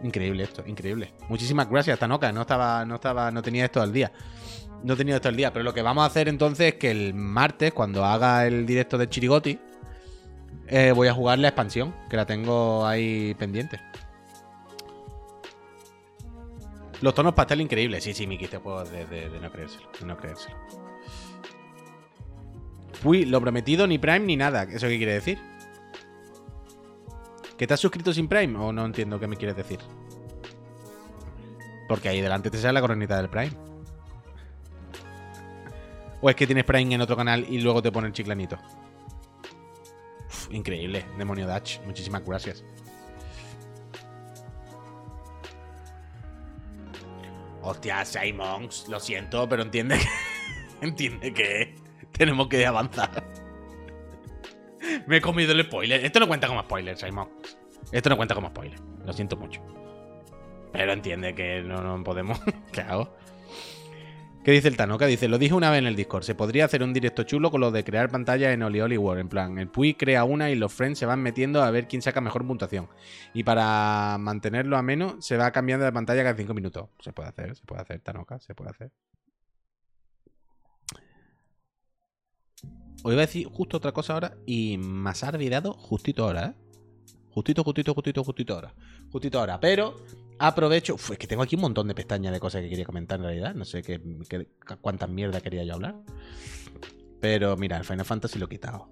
Increíble 0.05 0.45
esto, 0.45 0.62
increíble. 0.66 1.12
Muchísimas 1.28 1.68
gracias, 1.68 1.99
Tanoka. 1.99 2.30
No 2.30 2.42
estaba, 2.42 2.84
no 2.84 2.97
estaba, 2.97 3.30
no 3.30 3.42
tenía 3.42 3.64
esto 3.64 3.82
al 3.82 3.92
día. 3.92 4.12
No 4.84 4.97
tenido 4.97 5.16
esto 5.16 5.30
el 5.30 5.36
día, 5.36 5.51
pero 5.53 5.64
lo 5.64 5.72
que 5.72 5.80
vamos 5.82 6.03
a 6.03 6.07
hacer 6.07 6.28
entonces 6.28 6.74
es 6.74 6.78
que 6.78 6.90
el 6.90 7.14
martes, 7.14 7.72
cuando 7.72 8.05
haga 8.05 8.47
el 8.47 8.66
directo 8.66 8.99
de 8.99 9.09
Chirigoti, 9.09 9.59
eh, 10.68 10.92
voy 10.95 11.09
a 11.09 11.14
jugar 11.14 11.38
la 11.38 11.49
expansión, 11.49 11.95
que 12.11 12.16
la 12.16 12.26
tengo 12.26 12.86
ahí 12.86 13.34
pendiente. 13.34 13.80
Los 17.01 17.14
tonos 17.14 17.32
pastel 17.34 17.61
increíbles. 17.62 18.05
Sí, 18.05 18.12
sí, 18.14 18.26
Miki, 18.26 18.45
este 18.45 18.59
juego 18.59 18.84
de- 18.84 19.07
de 19.07 19.40
no 19.40 19.51
creérselo. 19.51 19.88
De 19.99 20.07
no 20.07 20.16
creérselo. 20.16 20.57
Uy, 23.03 23.24
lo 23.24 23.40
prometido, 23.40 23.86
ni 23.86 23.99
Prime 23.99 24.20
ni 24.20 24.36
nada. 24.36 24.62
¿Eso 24.64 24.86
qué 24.86 24.97
quiere 24.97 25.14
decir? 25.14 25.38
¿Que 27.57 27.66
te 27.66 27.74
has 27.74 27.80
suscrito 27.80 28.12
sin 28.12 28.28
Prime? 28.28 28.59
O 28.59 28.72
no 28.72 28.84
entiendo 28.84 29.18
qué 29.18 29.26
me 29.26 29.36
quieres 29.36 29.57
decir. 29.57 29.78
Porque 31.88 32.09
ahí 32.09 32.20
delante 32.20 32.51
te 32.51 32.59
sale 32.59 32.72
la 32.74 32.80
coronita 32.80 33.16
del 33.16 33.28
Prime. 33.28 33.53
¿O 36.20 36.30
es 36.30 36.36
que 36.36 36.47
tienes 36.47 36.64
Prime 36.64 36.95
en 36.95 37.01
otro 37.01 37.16
canal 37.16 37.47
y 37.49 37.61
luego 37.61 37.82
te 37.82 37.92
pone 37.92 38.07
el 38.07 38.12
chiclanito? 38.12 38.59
Increíble, 40.51 41.05
demonio 41.18 41.47
Dutch. 41.47 41.80
Muchísimas 41.84 42.24
gracias. 42.24 42.64
Hostia, 47.61 48.05
Simons, 48.05 48.88
lo 48.88 49.01
siento, 49.01 49.49
pero 49.49 49.62
entiende 49.62 49.99
que. 50.80 50.86
entiende 50.86 51.32
que 51.32 51.84
tenemos 52.19 52.49
que 52.49 52.65
avanzar. 52.67 53.25
Me 55.07 55.19
he 55.19 55.21
comido 55.21 55.53
el 55.53 55.65
spoiler. 55.65 56.05
Esto 56.05 56.21
no 56.21 56.29
cuenta 56.29 56.47
como 56.47 56.62
spoiler, 56.62 56.97
Simon. 56.97 57.29
Esto 57.93 58.11
no 58.11 58.17
cuenta 58.17 58.35
como 58.35 58.49
spoiler. 58.49 58.79
Lo 59.05 59.12
siento 59.12 59.37
mucho. 59.37 59.61
Pero 60.73 60.93
entiende 60.93 61.35
que 61.35 61.62
no, 61.62 61.81
no 61.83 62.03
podemos. 62.05 62.41
¿Qué? 62.73 62.85
¿Qué 64.45 64.51
dice 64.51 64.69
el 64.69 64.77
Tanoka? 64.77 65.07
Dice, 65.07 65.27
lo 65.27 65.39
dije 65.39 65.55
una 65.55 65.71
vez 65.71 65.79
en 65.79 65.87
el 65.87 65.97
Discord, 65.97 66.23
se 66.23 66.35
podría 66.35 66.67
hacer 66.67 66.83
un 66.83 66.93
directo 66.93 67.23
chulo 67.23 67.51
con 67.51 67.62
lo 67.62 67.71
de 67.71 67.83
crear 67.83 68.11
pantalla 68.11 68.53
en 68.53 68.62
Oli 68.62 68.79
Oli 68.83 68.99
World. 68.99 69.23
En 69.23 69.29
plan, 69.31 69.59
el 69.59 69.69
Puy 69.69 69.95
crea 69.95 70.25
una 70.25 70.51
y 70.51 70.55
los 70.55 70.71
friends 70.71 70.99
se 70.99 71.07
van 71.07 71.23
metiendo 71.23 71.62
a 71.62 71.71
ver 71.71 71.89
quién 71.89 72.03
saca 72.03 72.21
mejor 72.21 72.47
puntuación. 72.47 72.89
Y 73.33 73.43
para 73.43 74.19
mantenerlo 74.19 74.77
ameno, 74.77 75.17
se 75.23 75.39
va 75.39 75.51
cambiando 75.51 75.87
de 75.87 75.93
pantalla 75.93 76.23
cada 76.23 76.37
5 76.37 76.53
minutos. 76.53 76.91
Se 77.01 77.15
puede 77.15 77.31
hacer, 77.31 77.57
se 77.57 77.65
puede 77.65 77.81
hacer, 77.81 78.01
Tanoka, 78.01 78.39
se 78.39 78.55
puede 78.55 78.71
hacer. 78.71 78.91
Os 83.05 83.12
iba 83.12 83.22
a 83.22 83.26
decir 83.26 83.46
justo 83.46 83.76
otra 83.76 83.92
cosa 83.92 84.14
ahora 84.14 84.34
y 84.46 84.78
me 84.78 85.11
has 85.11 85.22
olvidado 85.22 85.74
justito 85.74 86.24
ahora, 86.24 86.46
¿eh? 86.46 86.55
Justito, 87.28 87.62
justito, 87.62 87.92
justito, 87.92 88.24
justito 88.24 88.55
ahora. 88.55 88.74
Justito 89.12 89.40
ahora. 89.40 89.61
Pero 89.61 89.96
aprovecho. 90.38 90.94
Uf, 90.94 91.11
es 91.11 91.18
que 91.18 91.26
tengo 91.26 91.42
aquí 91.42 91.55
un 91.57 91.61
montón 91.61 91.86
de 91.86 91.94
pestañas 91.94 92.32
de 92.32 92.40
cosas 92.40 92.62
que 92.62 92.70
quería 92.70 92.86
comentar 92.86 93.18
en 93.18 93.26
realidad. 93.26 93.55
No 93.55 93.66
sé 93.66 93.82
qué, 93.82 94.00
cuántas 94.80 95.11
mierda 95.11 95.42
quería 95.42 95.64
yo 95.64 95.74
hablar. 95.74 95.96
Pero 97.20 97.59
mira, 97.59 97.76
el 97.76 97.84
Final 97.84 98.07
Fantasy 98.07 98.38
lo 98.38 98.46
he 98.46 98.48
quitado. 98.48 98.88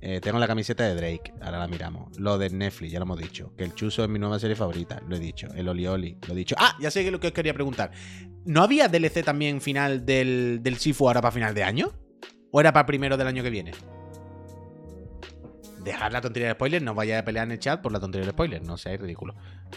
Eh, 0.00 0.20
tengo 0.22 0.38
la 0.38 0.46
camiseta 0.46 0.84
de 0.84 0.94
Drake, 0.94 1.34
ahora 1.42 1.58
la 1.58 1.68
miramos. 1.68 2.18
Lo 2.18 2.38
de 2.38 2.48
Netflix, 2.48 2.92
ya 2.92 2.98
lo 2.98 3.04
hemos 3.04 3.18
dicho. 3.18 3.52
Que 3.56 3.64
el 3.64 3.74
Chuso 3.74 4.02
es 4.04 4.08
mi 4.08 4.18
nueva 4.18 4.38
serie 4.38 4.56
favorita, 4.56 5.02
lo 5.06 5.16
he 5.16 5.20
dicho. 5.20 5.48
El 5.54 5.68
Oli 5.68 5.86
Oli, 5.86 6.16
lo 6.26 6.32
he 6.32 6.36
dicho. 6.36 6.54
Ah, 6.58 6.78
ya 6.80 6.90
sé 6.90 7.10
lo 7.10 7.20
que 7.20 7.26
os 7.26 7.32
quería 7.34 7.52
preguntar. 7.52 7.90
¿No 8.46 8.62
había 8.62 8.88
DLC 8.88 9.22
también 9.22 9.60
final 9.60 10.06
del, 10.06 10.60
del 10.62 10.76
Sifu 10.78 11.08
ahora 11.08 11.20
para 11.20 11.32
final 11.32 11.54
de 11.54 11.64
año? 11.64 11.92
¿O 12.56 12.60
era 12.60 12.72
para 12.72 12.86
primero 12.86 13.16
del 13.16 13.26
año 13.26 13.42
que 13.42 13.50
viene? 13.50 13.72
Dejar 15.82 16.12
la 16.12 16.20
tontería 16.20 16.50
de 16.50 16.54
spoiler, 16.54 16.80
no 16.80 16.94
vaya 16.94 17.18
a 17.18 17.24
pelear 17.24 17.46
en 17.46 17.50
el 17.50 17.58
chat 17.58 17.82
por 17.82 17.90
la 17.90 17.98
tontería 17.98 18.26
del 18.26 18.32
spoiler, 18.32 18.62
no 18.62 18.76
seáis 18.76 19.00
ridículo. 19.00 19.34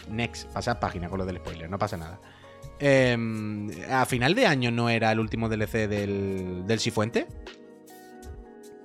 Next, 0.08 0.48
pasad 0.52 0.78
página 0.78 1.08
con 1.08 1.18
lo 1.18 1.26
del 1.26 1.38
spoiler, 1.38 1.68
no 1.68 1.76
pasa 1.76 1.96
nada. 1.96 2.20
Em, 2.78 3.68
¿A 3.90 4.06
final 4.06 4.32
de 4.36 4.46
año 4.46 4.70
no 4.70 4.88
era 4.88 5.10
el 5.10 5.18
último 5.18 5.48
DLC 5.48 5.88
del, 5.88 6.62
del 6.68 6.78
Sifuente? 6.78 7.26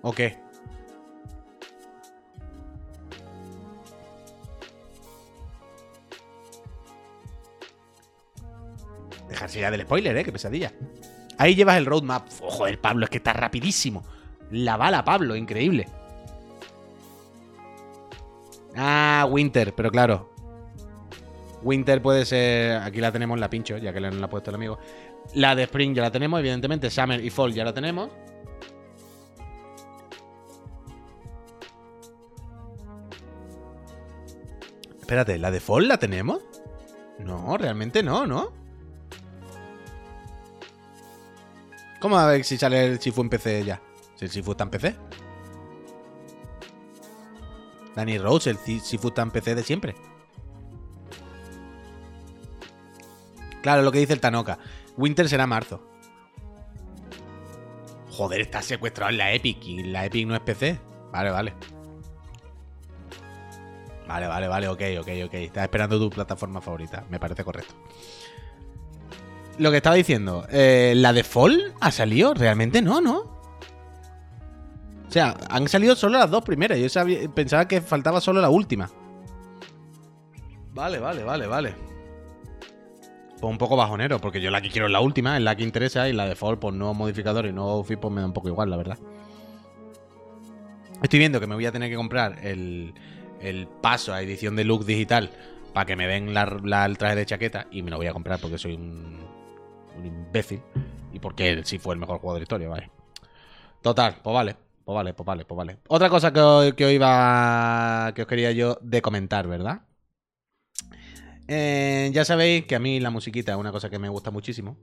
¿O 0.02 0.12
qué? 0.12 0.40
Dejarse 9.30 9.60
ya 9.60 9.70
del 9.70 9.84
spoiler, 9.84 10.18
¿eh? 10.18 10.24
Qué 10.24 10.32
pesadilla. 10.32 10.74
Ahí 11.44 11.56
llevas 11.56 11.76
el 11.76 11.86
roadmap. 11.86 12.26
Oh, 12.42 12.50
joder, 12.50 12.80
Pablo, 12.80 13.04
es 13.04 13.10
que 13.10 13.18
está 13.18 13.34
rapidísimo. 13.34 14.02
La 14.52 14.78
bala, 14.78 15.04
Pablo, 15.04 15.36
increíble. 15.36 15.90
Ah, 18.78 19.28
Winter, 19.30 19.76
pero 19.76 19.92
claro. 19.92 20.32
Winter 21.62 22.02
puede 22.02 22.26
ser. 22.26 22.78
Aquí 22.78 23.02
la 23.02 23.12
tenemos, 23.12 23.38
la 23.38 23.50
pincho, 23.50 23.76
ya 23.76 23.92
que 23.92 24.00
le 24.00 24.10
la 24.10 24.26
ha 24.26 24.30
puesto 24.30 24.52
el 24.52 24.56
amigo. 24.56 24.80
La 25.34 25.54
de 25.54 25.64
Spring 25.64 25.94
ya 25.94 26.04
la 26.04 26.12
tenemos, 26.12 26.40
evidentemente. 26.40 26.90
Summer 26.90 27.22
y 27.22 27.30
Fall 27.30 27.54
ya 27.54 27.66
la 27.66 27.74
tenemos. 27.74 28.10
Espérate, 35.02 35.38
¿la 35.38 35.52
de 35.52 35.60
Fall 35.60 35.90
la 35.90 35.98
tenemos? 35.98 36.42
No, 37.20 37.58
realmente 37.58 38.02
no, 38.02 38.26
¿no? 38.26 38.63
¿Cómo 42.04 42.18
a 42.18 42.26
ver 42.26 42.44
si 42.44 42.58
sale 42.58 42.86
el 42.86 43.00
Sifu 43.00 43.22
en 43.22 43.30
PC 43.30 43.64
ya? 43.64 43.82
Si 44.16 44.26
el 44.26 44.32
Sifu 44.32 44.52
está 44.52 44.66
en 44.66 44.70
PC. 44.72 44.94
Danny 47.96 48.18
Rose, 48.18 48.50
el 48.50 48.58
Sifu 48.58 49.08
está 49.08 49.22
en 49.22 49.32
PC 49.32 49.56
de 49.56 49.64
siempre. 49.64 49.96
Claro, 53.62 53.84
lo 53.84 53.92
que 53.94 54.00
dice 54.00 54.12
el 54.12 54.20
Tanoka. 54.20 54.60
Winter 54.98 55.30
será 55.30 55.48
marzo. 55.48 55.82
Joder, 58.10 58.42
está 58.42 58.62
secuestrado 58.62 59.10
en 59.10 59.18
la 59.20 59.32
Epic 59.32 59.64
y 59.64 59.84
la 59.84 60.06
Epic 60.06 60.28
no 60.28 60.36
es 60.36 60.42
PC. 60.42 60.82
Vale, 61.10 61.30
vale. 61.30 61.54
Vale, 64.10 64.28
vale, 64.28 64.48
vale, 64.50 64.68
ok, 64.68 64.82
ok, 65.00 65.08
ok. 65.28 65.34
Estás 65.36 65.64
esperando 65.64 65.98
tu 65.98 66.10
plataforma 66.10 66.60
favorita. 66.60 67.06
Me 67.10 67.18
parece 67.18 67.46
correcto. 67.46 67.74
Lo 69.60 69.70
que 69.72 69.78
estaba 69.78 69.96
diciendo, 69.96 70.46
eh, 70.50 70.94
¿la 70.96 71.14
de 71.14 71.24
Fall 71.24 71.74
ha 71.80 71.92
salido? 71.92 72.34
Realmente 72.34 72.82
no, 72.82 73.02
¿no? 73.02 73.18
O 75.08 75.12
sea, 75.14 75.38
han 75.50 75.68
salido 75.68 75.96
solo 75.96 76.18
las 76.18 76.32
dos 76.32 76.44
primeras. 76.44 76.80
Yo 76.80 76.90
sabía- 76.90 77.30
pensaba 77.30 77.68
que 77.68 77.82
faltaba 77.82 78.20
solo 78.20 78.42
la 78.42 78.50
última. 78.50 78.90
Vale, 80.74 80.98
vale, 81.00 81.24
vale, 81.24 81.46
vale. 81.46 81.76
Pues 83.40 83.52
un 83.52 83.60
poco 83.60 83.76
bajonero, 83.76 84.20
porque 84.20 84.42
yo 84.42 84.50
la 84.50 84.60
que 84.62 84.72
quiero 84.72 84.88
es 84.88 84.92
la 84.92 85.02
última, 85.02 85.38
es 85.38 85.44
la 85.44 85.56
que 85.56 85.64
interesa, 85.64 86.10
y 86.10 86.14
la 86.14 86.26
de 86.26 86.36
Fall, 86.36 86.58
pues 86.58 86.74
nuevos 86.74 86.98
modificadores 86.98 87.52
y 87.52 87.54
nuevos 87.54 87.74
outfits, 87.76 88.00
pues 88.02 88.12
me 88.14 88.22
da 88.22 88.28
un 88.28 88.34
poco 88.34 88.48
igual, 88.48 88.72
la 88.72 88.78
verdad. 88.78 88.98
Estoy 91.04 91.20
viendo 91.20 91.40
que 91.40 91.46
me 91.48 91.54
voy 91.56 91.66
a 91.68 91.72
tener 91.72 91.90
que 91.92 91.96
comprar 91.96 92.40
el, 92.44 92.94
el 93.40 93.68
paso 93.68 94.14
a 94.14 94.22
edición 94.22 94.56
de 94.56 94.64
look 94.64 94.86
digital 94.86 95.30
para 95.74 95.86
que 95.86 95.96
me 95.96 96.08
den 96.08 96.34
la- 96.34 96.58
la- 96.64 96.86
el 96.86 96.98
traje 96.98 97.16
de 97.18 97.26
chaqueta, 97.26 97.68
y 97.70 97.84
me 97.84 97.92
lo 97.92 97.98
voy 97.98 98.08
a 98.08 98.14
comprar 98.14 98.40
porque 98.40 98.58
soy 98.58 98.74
un, 98.76 99.20
un 99.98 100.06
imbécil, 100.06 100.62
y 101.12 101.20
porque 101.20 101.50
él 101.50 101.66
sí 101.66 101.78
fue 101.80 101.94
el 101.96 102.00
mejor 102.00 102.20
jugador 102.20 102.38
de 102.38 102.42
la 102.42 102.44
historia, 102.44 102.70
vale. 102.70 102.92
Total, 103.82 104.18
pues 104.24 104.34
vale. 104.34 104.56
Pues 104.86 104.96
vale, 104.96 105.14
pues 105.14 105.26
vale, 105.26 105.46
pues 105.46 105.58
vale. 105.58 105.78
Otra 105.88 106.10
cosa 106.10 106.34
que, 106.34 106.40
os- 106.42 106.74
que 106.74 106.86
os 106.86 106.92
iba. 106.92 108.12
que 108.14 108.24
os 108.24 108.28
quería 108.28 108.52
yo 108.52 108.78
de 108.82 109.02
comentar, 109.02 109.48
¿verdad? 109.48 109.84
Eh, 111.48 112.10
ya 112.14 112.26
sabéis 112.26 112.66
que 112.66 112.76
a 112.76 112.80
mí 112.80 113.00
la 113.00 113.10
musiquita 113.10 113.54
es 113.54 113.58
una 113.58 113.72
cosa 113.72 113.90
que 113.90 114.00
me 114.00 114.10
gusta 114.10 114.32
muchísimo. 114.32 114.78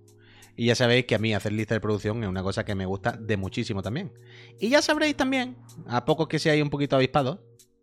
Y 0.57 0.67
ya 0.67 0.75
sabéis 0.75 1.07
que 1.07 1.15
a 1.15 1.19
mí 1.19 1.33
hacer 1.33 1.53
lista 1.53 1.75
de 1.75 1.81
producción 1.81 2.23
es 2.23 2.29
una 2.29 2.43
cosa 2.43 2.65
que 2.65 2.75
me 2.75 2.85
gusta 2.87 3.13
de 3.13 3.37
muchísimo 3.37 3.83
también. 3.83 4.13
Y 4.59 4.69
ya 4.71 4.83
sabréis 4.83 5.17
también, 5.17 5.57
a 5.87 6.05
pocos 6.05 6.29
que 6.29 6.39
seáis 6.39 6.63
un 6.63 6.71
poquito 6.71 6.97
avispados 6.97 7.39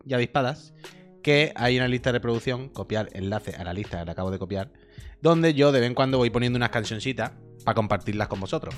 y 0.05 0.13
avispadas, 0.13 0.73
que 1.27 1.51
hay 1.57 1.75
una 1.75 1.89
lista 1.89 2.13
de 2.13 2.19
reproducción, 2.19 2.69
copiar 2.69 3.09
enlace 3.11 3.53
a 3.53 3.65
la 3.65 3.73
lista 3.73 3.99
que 3.99 4.05
le 4.05 4.11
acabo 4.11 4.31
de 4.31 4.39
copiar, 4.39 4.71
donde 5.21 5.53
yo 5.53 5.73
de 5.73 5.81
vez 5.81 5.87
en 5.89 5.93
cuando 5.93 6.17
voy 6.17 6.29
poniendo 6.29 6.55
unas 6.55 6.69
cancioncitas 6.69 7.33
para 7.65 7.75
compartirlas 7.75 8.29
con 8.29 8.39
vosotros. 8.39 8.73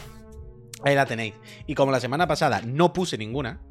Ahí 0.83 0.95
la 0.95 1.05
tenéis. 1.05 1.35
Y 1.67 1.75
como 1.75 1.91
la 1.91 1.99
semana 1.99 2.25
pasada 2.27 2.63
no 2.65 2.91
puse 2.91 3.19
ninguna, 3.19 3.61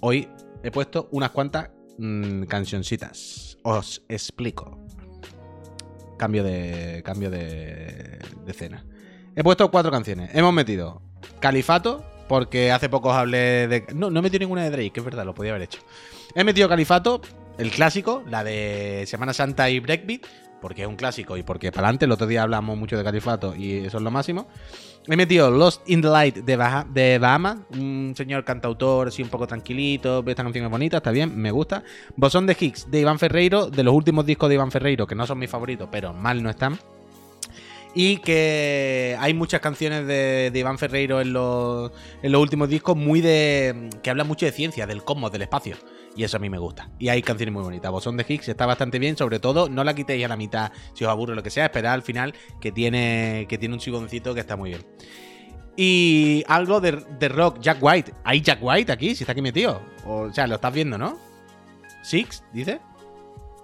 hoy 0.00 0.28
he 0.62 0.70
puesto 0.70 1.08
unas 1.10 1.30
cuantas 1.30 1.70
mm, 1.98 2.44
cancioncitas. 2.44 3.58
Os 3.64 4.04
explico. 4.08 4.78
Cambio 6.18 6.44
de. 6.44 7.02
Cambio 7.04 7.30
de. 7.30 8.20
de 8.44 8.50
escena. 8.52 8.86
He 9.34 9.42
puesto 9.42 9.68
cuatro 9.72 9.90
canciones. 9.90 10.30
Hemos 10.34 10.52
metido 10.54 11.02
Califato, 11.40 12.04
porque 12.28 12.70
hace 12.70 12.88
poco 12.88 13.08
os 13.08 13.16
hablé 13.16 13.66
de. 13.66 13.86
No, 13.92 14.08
no 14.08 14.20
he 14.20 14.22
metido 14.22 14.38
ninguna 14.38 14.62
de 14.62 14.70
Drake, 14.70 14.92
que 14.92 15.00
es 15.00 15.04
verdad, 15.04 15.24
lo 15.24 15.34
podía 15.34 15.50
haber 15.50 15.62
hecho. 15.62 15.80
He 16.36 16.44
metido 16.44 16.68
Califato, 16.68 17.22
el 17.58 17.70
clásico, 17.70 18.22
la 18.28 18.44
de 18.44 19.04
Semana 19.06 19.32
Santa 19.32 19.70
y 19.70 19.80
Breakbeat, 19.80 20.22
porque 20.60 20.82
es 20.82 20.88
un 20.88 20.96
clásico 20.96 21.36
y 21.36 21.42
porque 21.42 21.70
para 21.70 21.86
adelante, 21.88 22.06
el 22.06 22.12
otro 22.12 22.26
día 22.26 22.42
hablamos 22.42 22.76
mucho 22.78 22.96
de 22.96 23.04
Califato 23.04 23.54
y 23.54 23.84
eso 23.86 23.98
es 23.98 24.02
lo 24.02 24.10
máximo. 24.10 24.48
He 25.08 25.16
metido 25.16 25.50
Lost 25.50 25.88
in 25.88 26.02
the 26.02 26.08
Light 26.08 26.36
de, 26.38 26.56
Baha- 26.58 26.84
de 26.92 27.18
Bahama, 27.18 27.64
un 27.74 28.14
señor 28.16 28.44
cantautor 28.44 29.08
así 29.08 29.22
un 29.22 29.28
poco 29.28 29.46
tranquilito, 29.46 30.24
esta 30.26 30.42
canción 30.42 30.64
es 30.64 30.70
bonita, 30.70 30.96
está 30.96 31.12
bien, 31.12 31.36
me 31.36 31.50
gusta. 31.52 31.84
Bosón 32.16 32.46
de 32.46 32.56
Higgs 32.58 32.90
de 32.90 33.00
Iván 33.00 33.18
Ferreiro, 33.20 33.70
de 33.70 33.84
los 33.84 33.94
últimos 33.94 34.26
discos 34.26 34.48
de 34.48 34.56
Iván 34.56 34.72
Ferreiro, 34.72 35.06
que 35.06 35.14
no 35.14 35.24
son 35.26 35.38
mis 35.38 35.50
favoritos, 35.50 35.88
pero 35.92 36.12
mal 36.12 36.42
no 36.42 36.50
están. 36.50 36.78
Y 37.94 38.18
que 38.18 39.16
hay 39.20 39.32
muchas 39.32 39.60
canciones 39.60 40.06
de, 40.06 40.50
de 40.52 40.58
Iván 40.58 40.76
Ferreiro 40.76 41.20
en 41.20 41.32
los, 41.32 41.92
en 42.22 42.30
los 42.32 42.42
últimos 42.42 42.68
discos 42.68 42.94
muy 42.96 43.22
de. 43.22 43.88
que 44.02 44.10
hablan 44.10 44.26
mucho 44.26 44.44
de 44.44 44.52
ciencia, 44.52 44.86
del 44.86 45.02
cosmos, 45.02 45.32
del 45.32 45.42
espacio. 45.42 45.76
Y 46.16 46.24
eso 46.24 46.38
a 46.38 46.40
mí 46.40 46.48
me 46.48 46.58
gusta. 46.58 46.88
Y 46.98 47.10
hay 47.10 47.20
canciones 47.20 47.52
muy 47.52 47.62
bonitas. 47.62 47.90
Bosón 47.90 48.16
de 48.16 48.24
Higgs 48.26 48.48
está 48.48 48.64
bastante 48.64 48.98
bien, 48.98 49.16
sobre 49.16 49.38
todo 49.38 49.68
no 49.68 49.84
la 49.84 49.94
quitéis 49.94 50.24
a 50.24 50.28
la 50.28 50.36
mitad 50.36 50.72
si 50.94 51.04
os 51.04 51.10
aburre 51.10 51.34
lo 51.34 51.42
que 51.42 51.50
sea, 51.50 51.66
esperad 51.66 51.92
al 51.92 52.02
final 52.02 52.34
que 52.60 52.72
tiene, 52.72 53.46
que 53.48 53.58
tiene 53.58 53.74
un 53.74 53.80
chiconcito 53.80 54.32
que 54.32 54.40
está 54.40 54.56
muy 54.56 54.70
bien. 54.70 54.86
Y 55.76 56.42
algo 56.48 56.80
de, 56.80 57.28
rock, 57.28 57.60
Jack 57.60 57.78
White. 57.82 58.14
¿Hay 58.24 58.40
Jack 58.40 58.60
White 58.62 58.90
aquí? 58.90 59.14
Si 59.14 59.24
está 59.24 59.32
aquí 59.32 59.42
metido. 59.42 59.82
O 60.06 60.32
sea, 60.32 60.46
lo 60.46 60.54
estás 60.54 60.72
viendo, 60.72 60.96
¿no? 60.96 61.18
Six, 62.02 62.42
dice. 62.52 62.80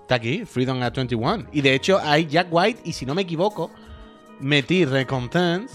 Está 0.03 0.17
aquí, 0.17 0.45
Freedom 0.45 0.83
at 0.83 0.95
21. 0.95 1.47
Y 1.53 1.63
de 1.63 1.75
hecho 1.75 1.99
hay 2.03 2.27
Jack 2.27 2.49
White, 2.51 2.83
y 2.85 2.93
si 2.93 3.07
no 3.07 3.15
me 3.15 3.23
equivoco, 3.23 3.71
metí 4.41 4.85
Recompense, 4.85 5.75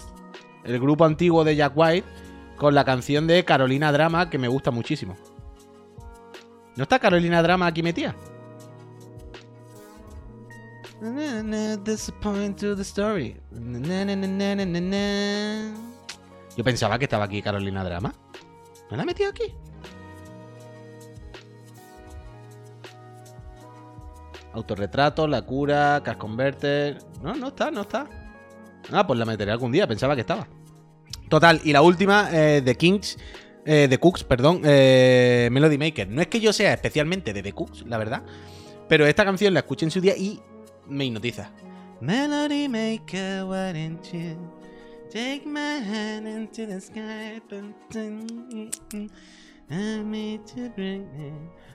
el 0.63 0.79
grupo 0.79 1.05
antiguo 1.05 1.43
de 1.43 1.55
Jack 1.55 1.73
White, 1.75 2.07
con 2.55 2.75
la 2.75 2.85
canción 2.85 3.25
de 3.25 3.43
Carolina 3.43 3.91
Drama, 3.91 4.29
que 4.29 4.37
me 4.37 4.47
gusta 4.47 4.69
muchísimo. 4.69 5.15
¿No 6.77 6.83
está 6.83 6.99
Carolina 6.99 7.41
Drama 7.41 7.65
aquí 7.65 7.81
metida? 7.81 8.15
Yo 16.55 16.63
pensaba 16.63 16.97
que 16.99 17.05
estaba 17.05 17.25
aquí 17.25 17.41
Carolina 17.41 17.83
Drama. 17.83 18.13
¿No 18.89 18.97
la 18.97 19.03
ha 19.03 19.05
metido 19.05 19.29
aquí? 19.29 19.53
Autorretrato, 24.53 25.27
La 25.27 25.41
Cura, 25.41 26.01
Cash 26.03 26.17
Converter. 26.17 26.99
No, 27.21 27.35
no 27.35 27.47
está, 27.49 27.71
no 27.71 27.81
está. 27.81 28.07
Ah, 28.91 29.05
pues 29.05 29.19
la 29.19 29.25
meteré 29.25 29.51
algún 29.51 29.71
día, 29.71 29.87
pensaba 29.87 30.15
que 30.15 30.21
estaba. 30.21 30.47
Total, 31.27 31.59
y 31.63 31.73
la 31.73 31.81
última, 31.81 32.29
eh, 32.31 32.61
The 32.63 32.75
Kings, 32.75 33.17
eh, 33.67 33.87
The 33.89 33.97
Cooks, 33.97 34.23
perdón, 34.23 34.61
eh, 34.63 35.49
Melody 35.51 35.77
Maker. 35.77 36.07
No 36.07 36.21
es 36.21 36.27
que 36.27 36.39
yo 36.39 36.53
sea 36.53 36.73
especialmente 36.73 37.33
de 37.33 37.43
The 37.43 37.51
Cooks, 37.51 37.85
la 37.85 37.97
verdad, 37.97 38.23
pero 38.87 39.05
esta 39.05 39.25
canción 39.25 39.53
la 39.53 39.59
escuché 39.59 39.85
en 39.85 39.91
su 39.91 39.99
día 39.99 40.15
y 40.17 40.39
me 40.87 41.05
hipnotiza. 41.05 41.51
Melody 41.99 42.69
Maker, 42.69 43.43
why 43.43 43.73
didn't 43.73 44.05
you 44.13 44.37
take 45.11 45.43
my 45.45 45.81
hand 45.83 46.27
into 46.27 46.65
the 46.65 46.79
sky? 46.79 47.41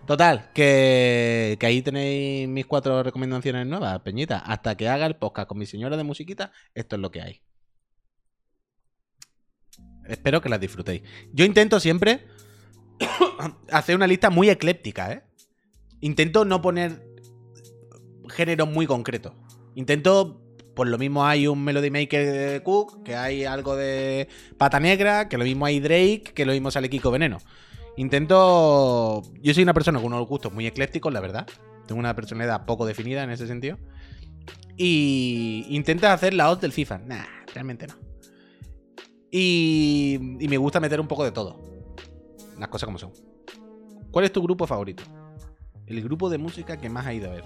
Total, 0.07 0.51
que, 0.55 1.57
que, 1.61 1.67
ahí 1.67 1.83
tenéis 1.83 2.49
mis 2.49 2.65
cuatro 2.65 3.03
recomendaciones 3.03 3.67
nuevas, 3.67 4.01
Peñita. 4.01 4.39
Hasta 4.39 4.77
que 4.77 4.89
haga 4.89 5.05
el 5.05 5.17
podcast 5.17 5.47
con 5.47 5.59
mi 5.59 5.67
señora 5.67 5.99
de 5.99 6.05
musiquita, 6.05 6.53
esto 6.75 6.97
es 6.97 7.03
lo 7.03 7.11
que 7.11 7.21
hay. 7.21 7.43
Espero 10.07 10.41
que 10.41 10.49
las 10.49 10.61
disfrutéis. 10.61 11.03
Yo 11.33 11.45
intento 11.45 11.81
siempre 11.81 12.27
hacer 13.71 13.97
una 13.97 14.07
lista 14.07 14.31
muy 14.31 14.51
ecléptica, 14.51 15.13
¿eh? 15.13 15.23
Intento 16.01 16.45
no 16.45 16.61
poner 16.61 17.07
géneros 18.29 18.69
muy 18.69 18.87
concretos. 18.87 19.35
Intento, 19.75 20.43
por 20.75 20.89
lo 20.89 20.99
mismo 20.99 21.25
hay 21.25 21.47
un 21.47 21.63
Melody 21.63 21.91
Maker 21.91 22.33
de 22.33 22.63
Cook, 22.63 23.05
que 23.05 23.15
hay 23.15 23.45
algo 23.45 23.77
de 23.77 24.29
Pata 24.59 24.81
Negra, 24.81 25.29
que 25.29 25.39
lo 25.39 25.45
mismo 25.45 25.65
hay 25.65 25.81
Drake, 25.81 26.33
que 26.35 26.45
lo 26.45 26.53
mismo 26.53 26.71
sale 26.71 26.91
Kiko 26.91 27.11
Veneno. 27.11 27.39
Intento. 27.97 29.23
Yo 29.41 29.55
soy 29.55 29.63
una 29.63 29.75
persona 29.75 30.01
con 30.01 30.13
unos 30.13 30.27
gustos 30.27 30.53
muy 30.53 30.67
eclécticos, 30.67 31.13
la 31.13 31.21
verdad. 31.21 31.47
Tengo 31.87 31.99
una 31.99 32.17
personalidad 32.17 32.65
poco 32.65 32.87
definida 32.87 33.23
en 33.23 33.31
ese 33.31 33.47
sentido. 33.47 33.79
Y 34.77 35.67
intenta 35.69 36.13
hacer 36.13 36.35
la 36.35 36.51
odds 36.51 36.63
del 36.63 36.73
FIFA. 36.73 36.99
Nah, 36.99 37.25
realmente 37.55 37.87
no. 37.87 38.12
Y, 39.35 40.19
me 40.21 40.59
gusta 40.59 40.79
meter 40.79 41.01
un 41.01 41.09
poco 41.09 41.25
de 41.25 41.33
todo. 41.33 41.59
Las 42.59 42.69
cosas 42.69 42.87
como 42.87 42.99
son. 42.99 43.13
¿Cuál 44.11 44.27
es 44.27 44.33
tu 44.33 44.43
grupo 44.43 44.67
favorito? 44.67 45.03
El 45.87 46.03
grupo 46.03 46.29
de 46.29 46.37
música 46.37 46.77
que 46.77 46.91
más 46.91 47.07
ha 47.07 47.15
ido 47.15 47.31
a 47.31 47.35
ver. 47.35 47.45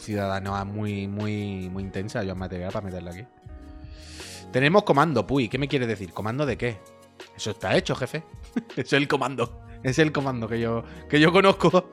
Ciudadanoa 0.00 0.64
muy, 0.64 1.06
muy, 1.06 1.68
muy 1.68 1.82
intensa. 1.82 2.24
Yo 2.24 2.34
material 2.34 2.72
para 2.72 2.86
meterla 2.86 3.10
aquí. 3.10 3.24
Tenemos 4.52 4.84
comando, 4.84 5.26
Puy. 5.26 5.50
¿Qué 5.50 5.58
me 5.58 5.68
quiere 5.68 5.86
decir? 5.86 6.14
¿Comando 6.14 6.46
de 6.46 6.56
qué? 6.56 6.78
Eso 7.36 7.50
está 7.50 7.76
hecho, 7.76 7.94
jefe. 7.94 8.24
es 8.76 8.92
el 8.94 9.06
comando. 9.06 9.60
Es 9.82 9.98
el 9.98 10.12
comando 10.12 10.48
que 10.48 10.60
yo, 10.60 10.82
que 11.10 11.20
yo 11.20 11.30
conozco. 11.30 11.90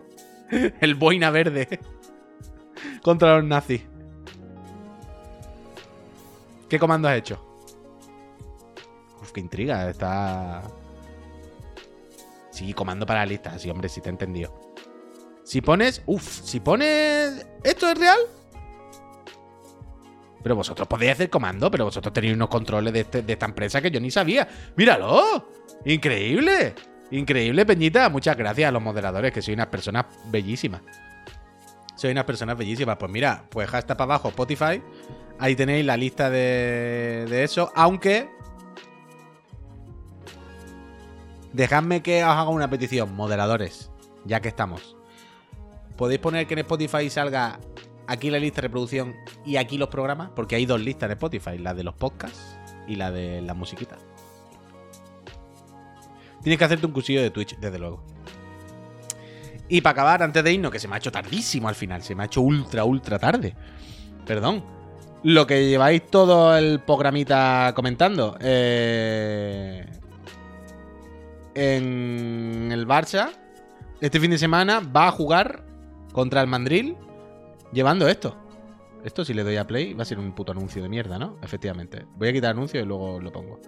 el 0.79 0.95
boina 0.95 1.29
verde. 1.29 1.79
Contra 3.01 3.37
los 3.37 3.45
nazis. 3.45 3.81
¿Qué 6.69 6.79
comando 6.79 7.07
has 7.07 7.17
hecho? 7.17 7.45
Uf, 9.21 9.31
qué 9.31 9.39
intriga. 9.41 9.89
Está. 9.89 10.61
Sí, 12.51 12.73
comando 12.73 13.05
para 13.05 13.19
la 13.21 13.25
lista. 13.25 13.57
Sí, 13.59 13.69
hombre, 13.69 13.89
sí 13.89 14.01
te 14.01 14.09
he 14.09 14.11
entendido. 14.11 14.73
Si 15.43 15.61
pones. 15.61 16.01
Uf, 16.05 16.23
si 16.43 16.59
pones. 16.59 17.45
¿Esto 17.63 17.89
es 17.89 17.97
real? 17.97 18.19
Pero 20.43 20.55
vosotros 20.55 20.87
podéis 20.87 21.11
hacer 21.11 21.29
comando, 21.29 21.69
pero 21.69 21.85
vosotros 21.85 22.13
tenéis 22.13 22.33
unos 22.33 22.49
controles 22.49 22.93
de, 22.93 23.01
este, 23.01 23.21
de, 23.21 23.33
esta 23.33 23.45
empresa 23.45 23.81
que 23.81 23.91
yo 23.91 23.99
ni 23.99 24.09
sabía. 24.09 24.47
¡Míralo! 24.75 25.49
¡Increíble! 25.85 26.73
Increíble, 27.11 27.65
Peñita. 27.65 28.09
Muchas 28.09 28.37
gracias 28.37 28.69
a 28.69 28.71
los 28.71 28.81
moderadores, 28.81 29.31
que 29.31 29.41
soy 29.41 29.53
unas 29.53 29.67
personas 29.67 30.05
bellísimas. 30.31 30.81
Soy 32.01 32.09
unas 32.09 32.25
personas 32.25 32.57
bellísimas. 32.57 32.97
Pues 32.97 33.11
mira, 33.11 33.45
pues 33.51 33.69
hashtag 33.69 33.95
para 33.95 34.15
abajo 34.15 34.29
Spotify. 34.29 34.81
Ahí 35.37 35.55
tenéis 35.55 35.85
la 35.85 35.97
lista 35.97 36.31
de, 36.31 37.27
de 37.29 37.43
eso. 37.43 37.71
Aunque. 37.75 38.27
Dejadme 41.53 42.01
que 42.01 42.23
os 42.23 42.31
haga 42.31 42.49
una 42.49 42.71
petición, 42.71 43.15
moderadores. 43.15 43.91
Ya 44.25 44.39
que 44.39 44.47
estamos. 44.47 44.97
Podéis 45.95 46.19
poner 46.19 46.47
que 46.47 46.55
en 46.55 46.61
Spotify 46.61 47.07
salga 47.07 47.59
aquí 48.07 48.31
la 48.31 48.39
lista 48.39 48.61
de 48.61 48.67
reproducción 48.69 49.15
y 49.45 49.57
aquí 49.57 49.77
los 49.77 49.89
programas, 49.89 50.31
porque 50.35 50.55
hay 50.55 50.65
dos 50.65 50.81
listas 50.81 51.07
en 51.07 51.11
Spotify, 51.11 51.59
la 51.59 51.75
de 51.75 51.83
los 51.83 51.93
podcasts 51.93 52.57
y 52.87 52.95
la 52.95 53.11
de 53.11 53.43
la 53.43 53.53
musiquita. 53.53 53.99
Tienes 56.41 56.57
que 56.57 56.65
hacerte 56.65 56.87
un 56.87 56.93
cursillo 56.93 57.21
de 57.21 57.29
Twitch, 57.29 57.59
desde 57.59 57.77
luego. 57.77 58.03
Y 59.71 59.79
para 59.79 59.91
acabar, 59.93 60.21
antes 60.21 60.43
de 60.43 60.51
irnos, 60.51 60.69
que 60.69 60.79
se 60.79 60.89
me 60.89 60.95
ha 60.95 60.97
hecho 60.97 61.13
tardísimo 61.13 61.69
al 61.69 61.75
final, 61.75 62.03
se 62.03 62.13
me 62.13 62.23
ha 62.23 62.25
hecho 62.25 62.41
ultra, 62.41 62.83
ultra 62.83 63.17
tarde. 63.17 63.55
Perdón. 64.25 64.65
Lo 65.23 65.47
que 65.47 65.69
lleváis 65.69 66.07
todo 66.07 66.57
el 66.57 66.81
programita 66.81 67.71
comentando. 67.73 68.37
Eh, 68.41 69.85
en 71.55 72.69
el 72.69 72.85
Barça, 72.85 73.31
este 74.01 74.19
fin 74.19 74.31
de 74.31 74.37
semana 74.37 74.81
va 74.81 75.07
a 75.07 75.11
jugar 75.11 75.63
contra 76.11 76.41
el 76.41 76.47
Mandril 76.47 76.97
llevando 77.71 78.09
esto. 78.09 78.35
Esto 79.05 79.23
si 79.23 79.33
le 79.33 79.45
doy 79.45 79.55
a 79.55 79.65
play 79.65 79.93
va 79.93 80.01
a 80.01 80.05
ser 80.05 80.19
un 80.19 80.33
puto 80.35 80.51
anuncio 80.51 80.83
de 80.83 80.89
mierda, 80.89 81.17
¿no? 81.17 81.37
Efectivamente. 81.41 82.05
Voy 82.17 82.27
a 82.27 82.33
quitar 82.33 82.51
anuncio 82.51 82.81
y 82.81 82.85
luego 82.85 83.21
lo 83.21 83.31
pongo. 83.31 83.61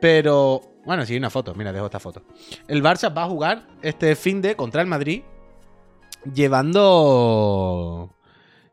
Pero, 0.00 0.62
bueno, 0.84 1.04
si 1.04 1.12
hay 1.12 1.18
una 1.18 1.30
foto, 1.30 1.54
mira, 1.54 1.72
dejo 1.72 1.86
esta 1.86 2.00
foto. 2.00 2.22
El 2.68 2.82
Barça 2.82 3.14
va 3.14 3.24
a 3.24 3.28
jugar 3.28 3.68
este 3.82 4.16
fin 4.16 4.40
de 4.40 4.56
contra 4.56 4.82
el 4.82 4.88
Madrid 4.88 5.22
llevando... 6.34 8.16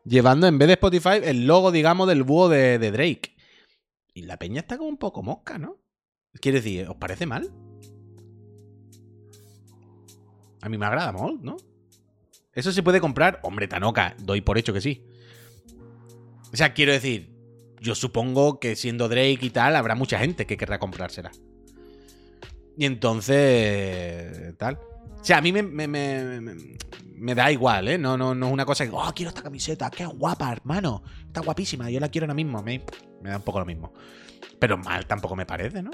Llevando 0.04 0.46
en 0.46 0.58
vez 0.58 0.68
de 0.68 0.74
Spotify 0.74 1.20
el 1.22 1.46
logo, 1.46 1.70
digamos, 1.70 2.08
del 2.08 2.22
búho 2.22 2.48
de, 2.48 2.78
Drake. 2.78 3.36
Y 4.14 4.22
la 4.22 4.38
peña 4.38 4.60
está 4.60 4.78
como 4.78 4.88
un 4.88 4.96
poco 4.96 5.22
mosca, 5.22 5.58
¿no? 5.58 5.76
Quiere 6.40 6.60
decir, 6.60 6.88
¿os 6.88 6.96
parece 6.96 7.26
mal? 7.26 7.52
A 10.62 10.68
mí 10.70 10.78
me 10.78 10.86
agrada 10.86 11.12
molt, 11.12 11.42
¿no? 11.42 11.56
¿Eso 12.54 12.72
se 12.72 12.82
puede 12.82 13.00
comprar? 13.00 13.38
Hombre, 13.42 13.68
Tanoka, 13.68 14.16
doy 14.18 14.40
por 14.40 14.56
hecho 14.56 14.72
que 14.72 14.80
sí. 14.80 15.04
O 16.52 16.56
sea, 16.56 16.72
quiero 16.72 16.92
decir, 16.92 17.37
yo 17.80 17.94
supongo 17.94 18.60
que 18.60 18.76
siendo 18.76 19.08
Drake 19.08 19.38
y 19.40 19.50
tal, 19.50 19.76
habrá 19.76 19.94
mucha 19.94 20.18
gente 20.18 20.46
que 20.46 20.56
querrá 20.56 20.78
comprársela. 20.78 21.30
Y 22.76 22.84
entonces, 22.84 24.56
tal. 24.56 24.78
O 25.20 25.24
sea, 25.24 25.38
a 25.38 25.40
mí 25.40 25.52
me, 25.52 27.34
da 27.34 27.50
igual, 27.50 27.88
¿eh? 27.88 27.98
No, 27.98 28.16
no, 28.16 28.34
no 28.34 28.46
es 28.46 28.52
una 28.52 28.64
cosa 28.64 28.84
que, 28.84 28.92
oh, 28.94 29.12
quiero 29.14 29.30
esta 29.30 29.42
camiseta, 29.42 29.90
qué 29.90 30.06
guapa, 30.06 30.52
hermano. 30.52 31.02
Está 31.26 31.40
guapísima, 31.40 31.90
yo 31.90 31.98
la 31.98 32.08
quiero 32.08 32.26
ahora 32.26 32.34
mismo. 32.34 32.62
Me, 32.62 32.84
me 33.20 33.30
da 33.30 33.36
un 33.36 33.42
poco 33.42 33.58
lo 33.58 33.66
mismo. 33.66 33.92
Pero 34.60 34.78
mal 34.78 35.06
tampoco 35.06 35.34
me 35.34 35.44
parece, 35.44 35.82
¿no? 35.82 35.90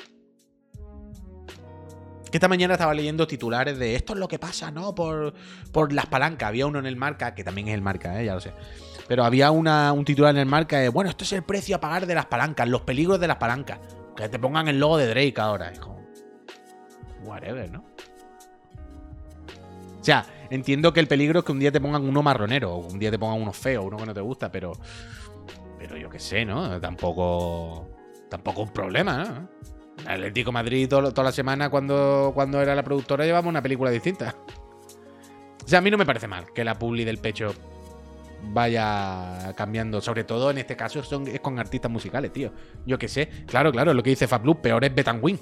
Que 2.31 2.39
esta 2.39 2.49
mañana 2.49 2.75
estaba 2.75 2.93
leyendo 2.95 3.27
titulares 3.27 3.79
de 3.79 3.95
esto 3.95 4.13
es 4.13 4.19
lo 4.19 4.27
que 4.27 4.39
pasa, 4.39 4.71
¿no? 4.71 4.95
Por, 4.95 5.35
por 5.73 5.93
las 5.93 6.07
palancas. 6.07 6.49
Había 6.49 6.67
uno 6.67 6.81
en 6.81 6.87
el 6.87 6.97
marca, 6.97 7.35
que 7.35 7.45
también 7.45 7.69
es 7.69 7.75
el 7.75 7.81
marca, 7.81 8.21
¿eh? 8.21 8.27
ya 8.27 8.35
lo 8.35 8.41
sé. 8.41 8.53
Pero 9.09 9.25
había 9.25 9.51
una, 9.51 9.93
un 9.93 10.05
titular 10.05 10.35
en 10.35 10.41
el 10.41 10.47
marca 10.47 10.79
de, 10.79 10.89
bueno, 10.89 11.11
esto 11.11 11.25
es 11.25 11.33
el 11.33 11.43
precio 11.43 11.77
a 11.77 11.81
pagar 11.81 12.07
de 12.07 12.15
las 12.15 12.27
palancas, 12.27 12.69
los 12.69 12.83
peligros 12.83 13.21
de 13.21 13.29
las 13.29 13.37
palancas. 13.37 13.79
Que 14.17 14.29
te 14.29 14.39
pongan 14.39 14.69
el 14.69 14.79
logo 14.79 14.97
de 14.97 15.09
Drake 15.09 15.35
ahora. 15.39 15.73
Como, 15.81 16.01
whatever, 17.25 17.71
¿no? 17.71 17.85
O 20.01 20.05
sea, 20.05 20.27
Entiendo 20.51 20.93
que 20.93 21.01
el 21.01 21.09
peligro 21.09 21.41
es 21.41 21.45
que 21.45 21.53
un 21.53 21.59
día 21.59 21.73
te 21.73 21.81
pongan 21.81 22.07
uno 22.07 22.23
marronero, 22.23 22.75
o 22.75 22.77
un 22.87 22.99
día 22.99 23.11
te 23.11 23.19
pongan 23.19 23.41
uno 23.41 23.53
feo, 23.53 23.83
uno 23.83 23.97
que 23.97 24.07
no 24.07 24.15
te 24.15 24.21
gusta, 24.21 24.53
pero. 24.53 24.73
Pero 25.79 25.97
yo 25.97 26.09
qué 26.11 26.21
sé, 26.21 26.45
¿no? 26.45 26.81
Tampoco. 26.81 27.89
Tampoco 28.29 28.63
un 28.63 28.69
problema, 28.69 29.25
¿no? 29.25 29.49
Atlético 30.09 30.53
Madrid 30.53 30.89
todo- 30.89 31.11
toda 31.13 31.25
la 31.25 31.33
semana 31.33 31.71
cuando, 31.71 32.33
cuando 32.35 32.61
era 32.61 32.75
la 32.75 32.83
productora 32.85 33.25
llevaba 33.25 33.49
una 33.49 33.63
película 33.63 33.91
distinta. 33.91 34.35
O 35.65 35.67
sea, 35.69 35.79
a 35.79 35.83
mí 35.83 35.91
no 35.91 35.97
me 35.97 36.05
parece 36.07 36.29
mal 36.29 36.53
que 36.53 36.63
la 36.63 36.79
publi 36.79 37.05
del 37.05 37.19
pecho 37.19 37.55
vaya 38.47 39.53
cambiando. 39.57 40.01
Sobre 40.01 40.25
todo 40.25 40.51
en 40.51 40.59
este 40.59 40.77
caso 40.77 41.03
son, 41.03 41.27
es 41.29 41.41
con 41.41 41.59
artistas 41.59 41.91
musicales, 41.91 42.33
tío. 42.33 42.53
Yo 42.87 42.99
qué 42.99 43.09
sé. 43.09 43.29
Claro, 43.47 43.73
claro, 43.73 43.95
lo 43.95 44.03
que 44.03 44.11
dice 44.11 44.29
Fablu, 44.29 44.61
peor 44.61 44.85
es 44.85 44.95
Betanwin. 44.95 45.39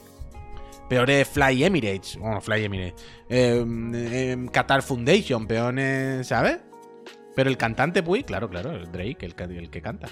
Peor 0.88 1.10
es 1.10 1.28
Fly 1.28 1.64
Emirates. 1.64 2.16
Bueno, 2.16 2.40
Fly 2.40 2.64
Emirates. 2.64 3.04
Eh, 3.28 3.64
eh, 3.94 4.46
Qatar 4.52 4.82
Foundation, 4.82 5.46
peor 5.46 5.78
es. 5.78 6.26
¿Sabes? 6.26 6.58
Pero 7.34 7.48
el 7.48 7.56
cantante, 7.56 8.02
pues, 8.02 8.24
claro, 8.24 8.48
claro, 8.48 8.72
el 8.72 8.92
Drake, 8.92 9.18
el, 9.20 9.34
el 9.56 9.70
que 9.70 9.80
canta. 9.80 10.08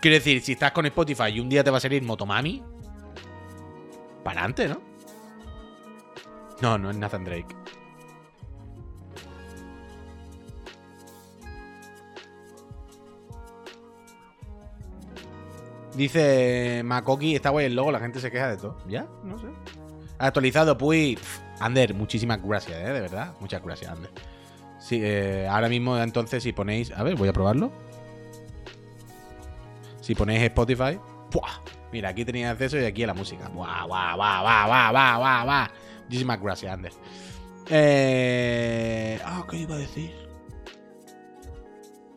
Quiero 0.00 0.16
decir, 0.16 0.40
si 0.40 0.52
estás 0.52 0.72
con 0.72 0.84
Spotify 0.86 1.28
y 1.32 1.38
un 1.38 1.48
día 1.48 1.62
te 1.62 1.70
va 1.70 1.76
a 1.76 1.80
salir 1.80 2.02
Motomami, 2.02 2.60
para 4.24 4.40
adelante, 4.40 4.68
¿no? 4.68 4.82
No, 6.60 6.78
no 6.78 6.90
es 6.90 6.96
Nathan 6.96 7.24
Drake. 7.24 7.54
Dice 15.94 16.82
Makoki, 16.84 17.34
está 17.34 17.50
guay 17.50 17.66
el 17.66 17.74
logo, 17.74 17.92
la 17.92 18.00
gente 18.00 18.20
se 18.20 18.30
queja 18.30 18.48
de 18.48 18.56
todo. 18.56 18.78
¿Ya? 18.88 19.06
No 19.24 19.38
sé. 19.38 19.46
Actualizado, 20.18 20.78
pues. 20.78 21.18
Ander, 21.60 21.94
muchísimas 21.94 22.42
gracias, 22.42 22.78
¿eh? 22.78 22.92
De 22.92 23.00
verdad. 23.00 23.34
Muchas 23.40 23.62
gracias, 23.62 23.90
Ander. 23.90 24.10
Sí, 24.78 25.00
eh, 25.02 25.46
ahora 25.48 25.68
mismo, 25.68 25.98
entonces, 25.98 26.42
si 26.42 26.52
ponéis. 26.52 26.90
A 26.92 27.02
ver, 27.02 27.14
voy 27.16 27.28
a 27.28 27.32
probarlo. 27.32 27.70
Si 30.00 30.14
ponéis 30.14 30.42
Spotify. 30.42 30.98
¡buah! 31.32 31.60
Mira, 31.92 32.10
aquí 32.10 32.24
tenéis 32.24 32.46
acceso 32.46 32.78
y 32.78 32.84
aquí 32.84 33.02
a 33.04 33.08
la 33.08 33.14
música. 33.14 33.48
¡Buah, 33.48 33.86
buah, 33.86 34.16
buah, 34.16 34.42
buah, 34.42 34.66
buah, 34.66 34.92
buah, 34.92 35.18
buah, 35.18 35.44
buah! 35.44 35.68
Muchísimas 36.04 36.40
gracias, 36.40 36.72
Ander. 36.72 36.92
Eh... 37.68 39.20
Ah, 39.24 39.44
¿qué 39.48 39.58
iba 39.58 39.74
a 39.74 39.78
decir? 39.78 40.10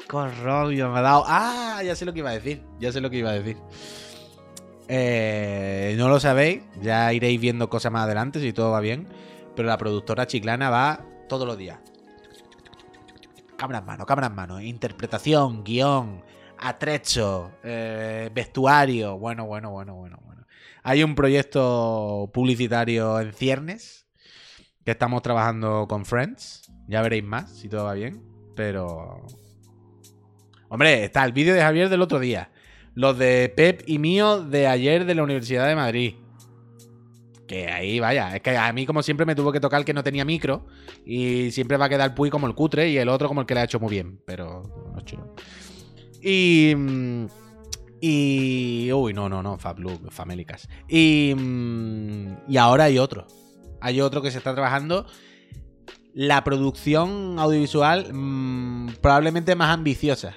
Corrobio 0.07 0.91
me 0.91 0.99
ha 0.99 1.01
dado. 1.01 1.23
Ah, 1.27 1.81
ya 1.83 1.95
sé 1.95 2.05
lo 2.05 2.13
que 2.13 2.19
iba 2.19 2.29
a 2.29 2.33
decir. 2.33 2.63
Ya 2.79 2.91
sé 2.91 3.01
lo 3.01 3.09
que 3.09 3.17
iba 3.17 3.31
a 3.31 3.33
decir. 3.33 3.57
Eh, 4.87 5.95
no 5.97 6.09
lo 6.09 6.19
sabéis. 6.19 6.63
Ya 6.81 7.11
iréis 7.13 7.39
viendo 7.39 7.69
cosas 7.69 7.91
más 7.91 8.03
adelante 8.03 8.39
si 8.39 8.53
todo 8.53 8.71
va 8.71 8.79
bien. 8.79 9.07
Pero 9.55 9.67
la 9.67 9.77
productora 9.77 10.27
chiclana 10.27 10.69
va 10.69 11.05
todos 11.27 11.47
los 11.47 11.57
días. 11.57 11.79
Cámara 13.57 13.79
en 13.79 13.85
mano, 13.85 14.05
cámara 14.05 14.27
en 14.27 14.35
mano. 14.35 14.61
Interpretación, 14.61 15.63
guion, 15.63 16.23
atrecho, 16.57 17.51
eh, 17.63 18.29
vestuario. 18.33 19.17
Bueno, 19.17 19.45
bueno, 19.45 19.71
bueno, 19.71 19.95
bueno, 19.95 20.19
bueno. 20.23 20.45
Hay 20.83 21.03
un 21.03 21.15
proyecto 21.15 22.29
publicitario 22.33 23.19
en 23.19 23.33
ciernes 23.33 24.07
que 24.83 24.91
estamos 24.91 25.23
trabajando 25.23 25.87
con 25.87 26.05
Friends. 26.05 26.69
Ya 26.87 27.01
veréis 27.01 27.23
más 27.23 27.49
si 27.57 27.69
todo 27.69 27.85
va 27.85 27.93
bien. 27.93 28.21
Pero 28.55 29.25
Hombre, 30.69 31.05
está 31.05 31.23
el 31.23 31.31
vídeo 31.31 31.53
de 31.53 31.61
Javier 31.61 31.89
del 31.89 32.01
otro 32.01 32.19
día. 32.19 32.49
Los 32.93 33.17
de 33.17 33.53
Pep 33.55 33.83
y 33.85 33.99
mío 33.99 34.41
de 34.41 34.67
ayer 34.67 35.05
de 35.05 35.15
la 35.15 35.23
Universidad 35.23 35.67
de 35.67 35.75
Madrid. 35.75 36.15
Que 37.47 37.67
ahí, 37.67 37.99
vaya, 37.99 38.35
es 38.35 38.41
que 38.41 38.57
a 38.57 38.71
mí 38.73 38.85
como 38.85 39.03
siempre 39.03 39.25
me 39.25 39.35
tuvo 39.35 39.51
que 39.51 39.59
tocar 39.59 39.79
el 39.79 39.85
que 39.85 39.93
no 39.93 40.03
tenía 40.03 40.25
micro 40.25 40.65
y 41.05 41.51
siempre 41.51 41.77
va 41.77 41.85
a 41.85 41.89
quedar 41.89 42.15
Puy 42.15 42.31
como 42.31 42.47
el 42.47 42.55
cutre 42.55 42.89
y 42.89 42.97
el 42.97 43.09
otro 43.09 43.27
como 43.27 43.41
el 43.41 43.47
que 43.47 43.53
le 43.53 43.59
ha 43.59 43.65
hecho 43.65 43.79
muy 43.79 43.91
bien, 43.91 44.19
pero 44.25 44.63
no 44.91 44.97
es 44.97 45.05
chido. 45.05 45.35
Y... 46.21 46.73
Y... 48.01 48.91
Uy, 48.91 49.13
no, 49.13 49.29
no, 49.29 49.43
no, 49.43 49.57
Fablu, 49.59 49.99
famélicas. 50.09 50.67
Y... 50.87 51.35
Y 52.47 52.57
ahora 52.57 52.85
hay 52.85 52.97
otro. 52.97 53.27
Hay 53.81 54.01
otro 54.01 54.23
que 54.23 54.31
se 54.31 54.39
está 54.39 54.53
trabajando 54.53 55.05
la 56.13 56.43
producción 56.43 57.37
audiovisual 57.37 58.11
mm, 58.11 58.95
probablemente 59.01 59.53
más 59.53 59.69
ambiciosa 59.73 60.33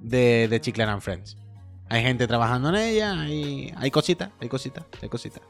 de, 0.00 0.48
de 0.48 0.60
Chiclana 0.60 0.94
and 0.94 1.02
Friends. 1.02 1.36
Hay 1.88 2.02
gente 2.02 2.26
trabajando 2.26 2.68
en 2.70 2.76
ella, 2.76 3.20
hay, 3.20 3.72
hay 3.76 3.90
cositas, 3.90 4.30
hay 4.40 4.48
cositas, 4.48 4.84
hay 5.02 5.08
cositas. 5.08 5.42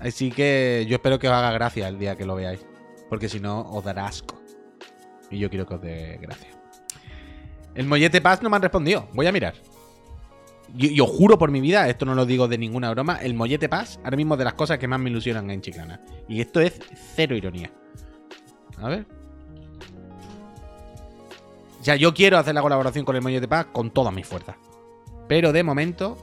Así 0.00 0.30
que 0.30 0.86
yo 0.88 0.96
espero 0.96 1.18
que 1.18 1.28
os 1.28 1.34
haga 1.34 1.52
gracia 1.52 1.88
el 1.88 1.98
día 1.98 2.16
que 2.16 2.26
lo 2.26 2.34
veáis. 2.34 2.64
Porque 3.08 3.28
si 3.28 3.40
no, 3.40 3.60
os 3.70 3.84
dará 3.84 4.06
asco. 4.06 4.40
Y 5.30 5.38
yo 5.38 5.48
quiero 5.48 5.66
que 5.66 5.74
os 5.74 5.80
dé 5.80 6.18
gracia. 6.20 6.48
El 7.74 7.86
mollete 7.86 8.20
Paz 8.20 8.42
no 8.42 8.50
me 8.50 8.56
han 8.56 8.62
respondido. 8.62 9.08
Voy 9.14 9.26
a 9.26 9.32
mirar. 9.32 9.54
Yo, 10.74 10.90
yo 10.90 11.06
juro 11.06 11.38
por 11.38 11.50
mi 11.50 11.60
vida, 11.60 11.88
esto 11.88 12.04
no 12.04 12.14
lo 12.14 12.26
digo 12.26 12.48
de 12.48 12.58
ninguna 12.58 12.90
broma, 12.90 13.16
el 13.22 13.32
mollete 13.34 13.68
Paz 13.68 13.98
ahora 14.04 14.16
mismo 14.16 14.34
es 14.34 14.38
de 14.38 14.44
las 14.44 14.54
cosas 14.54 14.78
que 14.78 14.86
más 14.86 15.00
me 15.00 15.10
ilusionan 15.10 15.50
en 15.50 15.62
Chiclana. 15.62 16.00
Y 16.28 16.40
esto 16.40 16.60
es 16.60 16.80
cero 17.14 17.36
ironía. 17.36 17.70
A 18.78 18.88
ver. 18.88 19.17
Yo 21.96 22.12
quiero 22.14 22.38
hacer 22.38 22.54
la 22.54 22.62
colaboración 22.62 23.04
con 23.04 23.16
el 23.16 23.22
Mollete 23.22 23.48
Paz 23.48 23.66
con 23.72 23.90
todas 23.90 24.12
mis 24.12 24.26
fuerzas. 24.26 24.56
Pero 25.26 25.52
de 25.52 25.62
momento. 25.62 26.16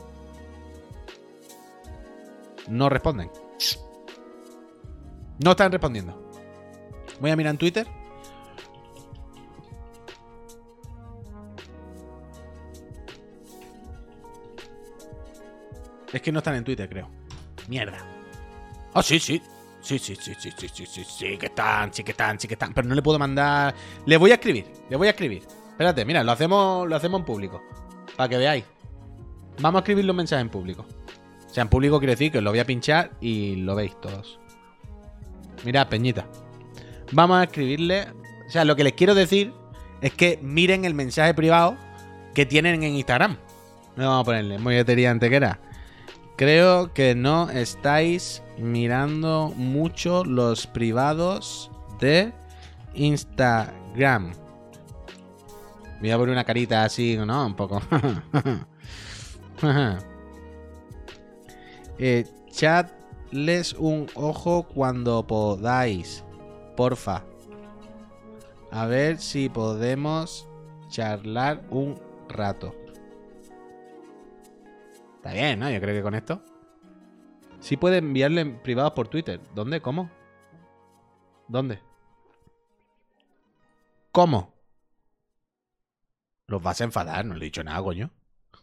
No 2.68 2.90
responden. 2.90 3.32
No 5.44 5.52
están 5.52 5.72
respondiendo. 5.72 6.32
Voy 7.20 7.32
a 7.32 7.36
mirar 7.36 7.52
en 7.52 7.58
Twitter. 7.58 7.88
Es 16.12 16.22
que 16.22 16.32
no 16.32 16.40
están 16.40 16.56
en 16.56 16.64
Twitter, 16.64 16.88
creo. 16.88 17.10
Mierda. 17.68 17.98
Ah, 18.94 19.04
sí, 19.04 19.20
sí. 19.20 19.42
Sí, 19.86 20.00
sí, 20.00 20.16
sí, 20.16 20.34
sí, 20.36 20.50
sí, 20.58 20.68
sí, 20.68 20.86
sí, 20.88 21.04
sí, 21.04 21.38
que 21.38 21.46
están, 21.46 21.94
sí 21.94 22.04
que 22.04 22.10
están, 22.10 22.40
sí 22.40 22.48
que 22.48 22.56
están. 22.56 22.74
Pero 22.74 22.88
no 22.88 22.96
le 22.96 23.04
puedo 23.04 23.20
mandar. 23.20 23.76
Le 24.08 24.18
voy 24.18 24.32
a 24.32 24.34
escribir, 24.34 24.66
le 24.90 24.98
voy 24.98 25.06
a 25.06 25.12
escribir. 25.12 25.44
Espérate, 25.70 26.04
mira, 26.06 26.24
lo 26.24 26.32
hacemos, 26.32 26.90
lo 26.90 26.96
hacemos 26.96 27.20
en 27.20 27.26
público. 27.26 27.62
Para 28.16 28.28
que 28.28 28.38
veáis. 28.38 28.66
Vamos 29.60 29.80
a 29.80 29.82
escribir 29.84 30.06
los 30.06 30.16
mensajes 30.16 30.42
en 30.42 30.50
público. 30.50 30.88
O 31.46 31.54
sea, 31.54 31.62
en 31.62 31.70
público 31.70 32.00
quiere 32.00 32.14
decir 32.14 32.32
que 32.32 32.40
os 32.40 32.44
lo 32.44 32.50
voy 32.50 32.58
a 32.58 32.66
pinchar 32.66 33.12
y 33.22 33.58
lo 33.58 33.76
veis 33.76 33.96
todos. 34.02 34.40
Mira, 35.64 35.88
Peñita. 35.88 36.26
Vamos 37.12 37.38
a 37.38 37.44
escribirle. 37.44 38.08
O 38.48 38.50
sea, 38.50 38.66
lo 38.66 38.76
que 38.76 38.84
les 38.84 38.94
quiero 38.94 39.14
decir 39.14 39.54
es 40.02 40.14
que 40.14 40.40
miren 40.42 40.86
el 40.86 40.96
mensaje 40.96 41.36
privado 41.36 41.78
que 42.34 42.48
tienen 42.48 42.82
en 42.82 42.96
Instagram. 42.96 43.38
No 43.96 44.10
vamos 44.10 44.22
a 44.22 44.26
ponerle 44.26 44.58
molletería 44.58 45.12
antequera. 45.12 45.60
Creo 46.38 46.94
que 46.94 47.16
no 47.16 47.50
estáis 47.50 48.44
mirando 48.58 49.54
mucho 49.56 50.26
los 50.26 50.68
privados 50.68 51.72
de 52.00 52.34
Instagram. 52.94 54.34
Voy 56.02 56.12
a 56.12 56.18
poner 56.18 56.34
una 56.34 56.44
carita 56.44 56.84
así, 56.84 57.16
¿no? 57.18 57.46
Un 57.46 57.56
poco. 57.56 57.82
Echadles 61.98 63.74
un 63.74 64.08
ojo 64.16 64.64
cuando 64.64 65.26
podáis. 65.26 66.26
Porfa. 66.76 67.24
A 68.72 68.86
ver 68.88 69.20
si 69.20 69.48
podemos 69.48 70.50
charlar 70.90 71.64
un 71.70 71.98
rato. 72.28 72.76
Está 75.26 75.34
bien, 75.34 75.60
¿no? 75.60 75.72
Yo 75.72 75.82
creo 75.82 75.96
que 75.96 76.04
con 76.04 76.14
esto. 76.14 76.40
Sí 77.60 77.78
puede 77.78 77.98
enviarle 77.98 78.42
en 78.42 78.62
privados 78.62 78.92
por 78.92 79.08
Twitter. 79.08 79.42
¿Dónde? 79.56 79.82
¿Cómo? 79.82 80.12
¿Dónde? 81.48 81.80
¿Cómo? 84.12 84.54
Los 86.46 86.62
vas 86.62 86.80
a 86.80 86.84
enfadar, 86.84 87.26
no 87.26 87.34
le 87.34 87.40
he 87.40 87.46
dicho 87.46 87.64
nada, 87.64 87.82
coño. 87.82 88.12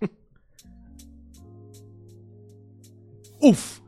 Uf. 3.40 3.80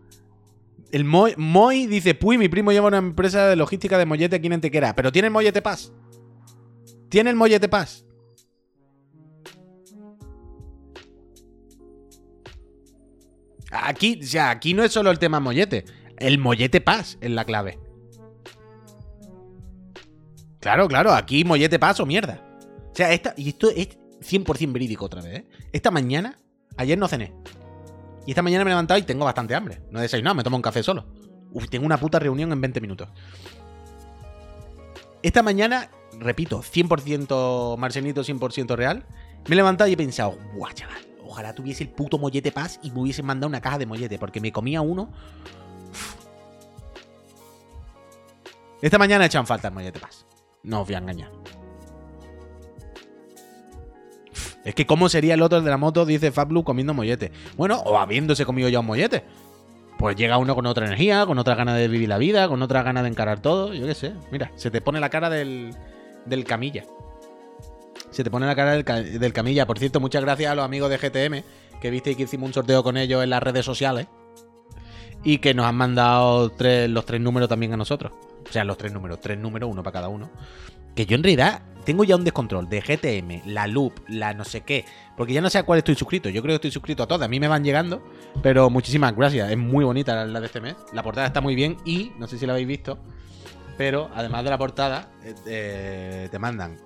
El 0.90 1.04
Moy, 1.04 1.34
Moy 1.36 1.86
dice, 1.86 2.16
Puy, 2.16 2.38
mi 2.38 2.48
primo 2.48 2.72
lleva 2.72 2.88
una 2.88 2.98
empresa 2.98 3.46
de 3.46 3.54
logística 3.54 3.98
de 3.98 4.06
mollete 4.06 4.34
aquí 4.34 4.48
en 4.48 4.54
Antequera. 4.54 4.96
Pero 4.96 5.12
tiene 5.12 5.28
el 5.28 5.32
mollete 5.32 5.62
Pass. 5.62 5.92
Tiene 7.08 7.30
el 7.30 7.36
mollete 7.36 7.68
Pass. 7.68 8.04
Aquí, 13.74 14.20
o 14.22 14.26
sea, 14.26 14.50
aquí 14.50 14.72
no 14.72 14.84
es 14.84 14.92
solo 14.92 15.10
el 15.10 15.18
tema 15.18 15.40
mollete. 15.40 15.84
El 16.16 16.38
mollete 16.38 16.80
Pass 16.80 17.18
es 17.20 17.30
la 17.30 17.44
clave. 17.44 17.78
Claro, 20.60 20.86
claro, 20.88 21.12
aquí 21.12 21.44
mollete 21.44 21.78
Pass 21.78 22.00
o 22.00 22.06
mierda. 22.06 22.40
O 22.92 22.94
sea, 22.94 23.12
esta, 23.12 23.34
y 23.36 23.48
esto 23.48 23.68
es 23.70 23.88
100% 24.20 24.72
verídico 24.72 25.04
otra 25.04 25.20
vez, 25.20 25.40
¿eh? 25.40 25.48
Esta 25.72 25.90
mañana, 25.90 26.38
ayer 26.76 26.96
no 26.96 27.08
cené. 27.08 27.34
Y 28.26 28.30
esta 28.30 28.42
mañana 28.42 28.64
me 28.64 28.70
he 28.70 28.72
levantado 28.72 28.98
y 28.98 29.02
tengo 29.02 29.24
bastante 29.24 29.54
hambre. 29.54 29.82
No 29.90 29.98
he 29.98 30.02
desayunado, 30.02 30.36
me 30.36 30.44
tomo 30.44 30.56
un 30.56 30.62
café 30.62 30.82
solo. 30.82 31.06
Uf, 31.52 31.68
tengo 31.68 31.84
una 31.84 31.98
puta 31.98 32.18
reunión 32.18 32.52
en 32.52 32.60
20 32.60 32.80
minutos. 32.80 33.08
Esta 35.22 35.42
mañana, 35.42 35.90
repito, 36.18 36.62
100% 36.62 37.76
Marcelito, 37.76 38.22
100% 38.22 38.76
real. 38.76 39.04
Me 39.48 39.54
he 39.54 39.56
levantado 39.56 39.90
y 39.90 39.94
he 39.94 39.96
pensado, 39.96 40.38
guau, 40.54 40.72
chaval, 40.72 41.02
ojalá 41.34 41.52
tuviese 41.52 41.82
el 41.82 41.90
puto 41.90 42.16
mollete 42.16 42.52
paz 42.52 42.78
y 42.82 42.92
me 42.92 43.00
hubiesen 43.00 43.26
mandado 43.26 43.48
una 43.48 43.60
caja 43.60 43.78
de 43.78 43.86
mollete, 43.86 44.18
porque 44.18 44.40
me 44.40 44.52
comía 44.52 44.80
uno. 44.80 45.10
Esta 48.80 48.98
mañana 48.98 49.26
echan 49.26 49.46
falta 49.46 49.68
el 49.68 49.74
mollete 49.74 49.98
paz. 49.98 50.26
No 50.62 50.82
os 50.82 50.86
voy 50.86 50.94
a 50.94 50.98
engañar. 50.98 51.30
Es 54.64 54.74
que, 54.74 54.86
¿cómo 54.86 55.08
sería 55.08 55.34
el 55.34 55.42
otro 55.42 55.60
de 55.60 55.68
la 55.68 55.76
moto? 55.76 56.06
Dice 56.06 56.30
Fablu 56.30 56.62
comiendo 56.62 56.94
mollete. 56.94 57.32
Bueno, 57.56 57.80
o 57.80 57.98
habiéndose 57.98 58.46
comido 58.46 58.68
ya 58.68 58.80
un 58.80 58.86
mollete. 58.86 59.24
Pues 59.98 60.16
llega 60.16 60.38
uno 60.38 60.54
con 60.54 60.66
otra 60.66 60.86
energía, 60.86 61.26
con 61.26 61.38
otra 61.38 61.54
ganas 61.54 61.76
de 61.76 61.88
vivir 61.88 62.08
la 62.08 62.18
vida, 62.18 62.48
con 62.48 62.62
otra 62.62 62.82
ganas 62.82 63.02
de 63.02 63.10
encarar 63.10 63.40
todo. 63.40 63.74
Yo 63.74 63.86
qué 63.86 63.94
sé. 63.94 64.14
Mira, 64.30 64.52
se 64.54 64.70
te 64.70 64.80
pone 64.80 65.00
la 65.00 65.10
cara 65.10 65.28
del, 65.30 65.74
del 66.26 66.44
camilla. 66.44 66.84
Se 68.14 68.22
te 68.24 68.30
pone 68.30 68.46
la 68.46 68.54
cara 68.54 68.72
del, 68.72 68.84
ca- 68.84 69.02
del 69.02 69.32
camilla. 69.32 69.66
Por 69.66 69.78
cierto, 69.78 70.00
muchas 70.00 70.22
gracias 70.22 70.50
a 70.50 70.54
los 70.54 70.64
amigos 70.64 70.88
de 70.90 70.98
GTM, 70.98 71.42
que 71.80 71.90
viste 71.90 72.14
que 72.14 72.22
hicimos 72.24 72.46
un 72.48 72.54
sorteo 72.54 72.82
con 72.82 72.96
ellos 72.96 73.22
en 73.24 73.30
las 73.30 73.42
redes 73.42 73.64
sociales. 73.64 74.06
Y 75.22 75.38
que 75.38 75.54
nos 75.54 75.66
han 75.66 75.74
mandado 75.76 76.52
los 76.88 77.06
tres 77.06 77.20
números 77.20 77.48
también 77.48 77.72
a 77.72 77.76
nosotros. 77.76 78.12
O 78.48 78.52
sea, 78.52 78.62
los 78.64 78.76
tres 78.76 78.92
números, 78.92 79.20
tres 79.20 79.38
números, 79.38 79.70
uno 79.70 79.82
para 79.82 79.94
cada 79.94 80.08
uno. 80.08 80.30
Que 80.94 81.06
yo 81.06 81.16
en 81.16 81.22
realidad 81.22 81.62
tengo 81.84 82.04
ya 82.04 82.14
un 82.14 82.24
descontrol 82.24 82.68
de 82.68 82.80
GTM, 82.82 83.50
la 83.50 83.66
Loop, 83.66 83.94
la 84.08 84.32
no 84.34 84.44
sé 84.44 84.60
qué. 84.60 84.84
Porque 85.16 85.32
ya 85.32 85.40
no 85.40 85.48
sé 85.50 85.58
a 85.58 85.62
cuál 85.64 85.78
estoy 85.78 85.94
suscrito. 85.94 86.28
Yo 86.28 86.42
creo 86.42 86.52
que 86.52 86.56
estoy 86.56 86.70
suscrito 86.70 87.02
a 87.02 87.06
todas. 87.08 87.24
A 87.26 87.28
mí 87.28 87.40
me 87.40 87.48
van 87.48 87.64
llegando. 87.64 88.02
Pero 88.42 88.68
muchísimas 88.70 89.16
gracias. 89.16 89.50
Es 89.50 89.56
muy 89.58 89.84
bonita 89.84 90.14
la, 90.14 90.26
la 90.26 90.40
de 90.40 90.46
este 90.46 90.60
mes. 90.60 90.76
La 90.92 91.02
portada 91.02 91.26
está 91.26 91.40
muy 91.40 91.54
bien. 91.54 91.78
Y 91.86 92.12
no 92.18 92.26
sé 92.28 92.38
si 92.38 92.46
la 92.46 92.52
habéis 92.52 92.68
visto. 92.68 92.98
Pero 93.78 94.10
además 94.14 94.44
de 94.44 94.50
la 94.50 94.58
portada, 94.58 95.08
eh, 95.24 95.34
eh, 95.46 96.28
te 96.30 96.38
mandan 96.38 96.76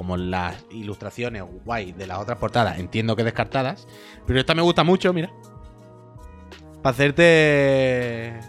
como 0.00 0.16
las 0.16 0.64
ilustraciones 0.70 1.42
guay 1.62 1.92
de 1.92 2.06
las 2.06 2.18
otras 2.20 2.38
portadas. 2.38 2.78
Entiendo 2.78 3.14
que 3.16 3.22
descartadas. 3.22 3.86
Pero 4.26 4.40
esta 4.40 4.54
me 4.54 4.62
gusta 4.62 4.82
mucho, 4.82 5.12
mira. 5.12 5.30
Para 6.82 6.94
hacerte 6.94 8.40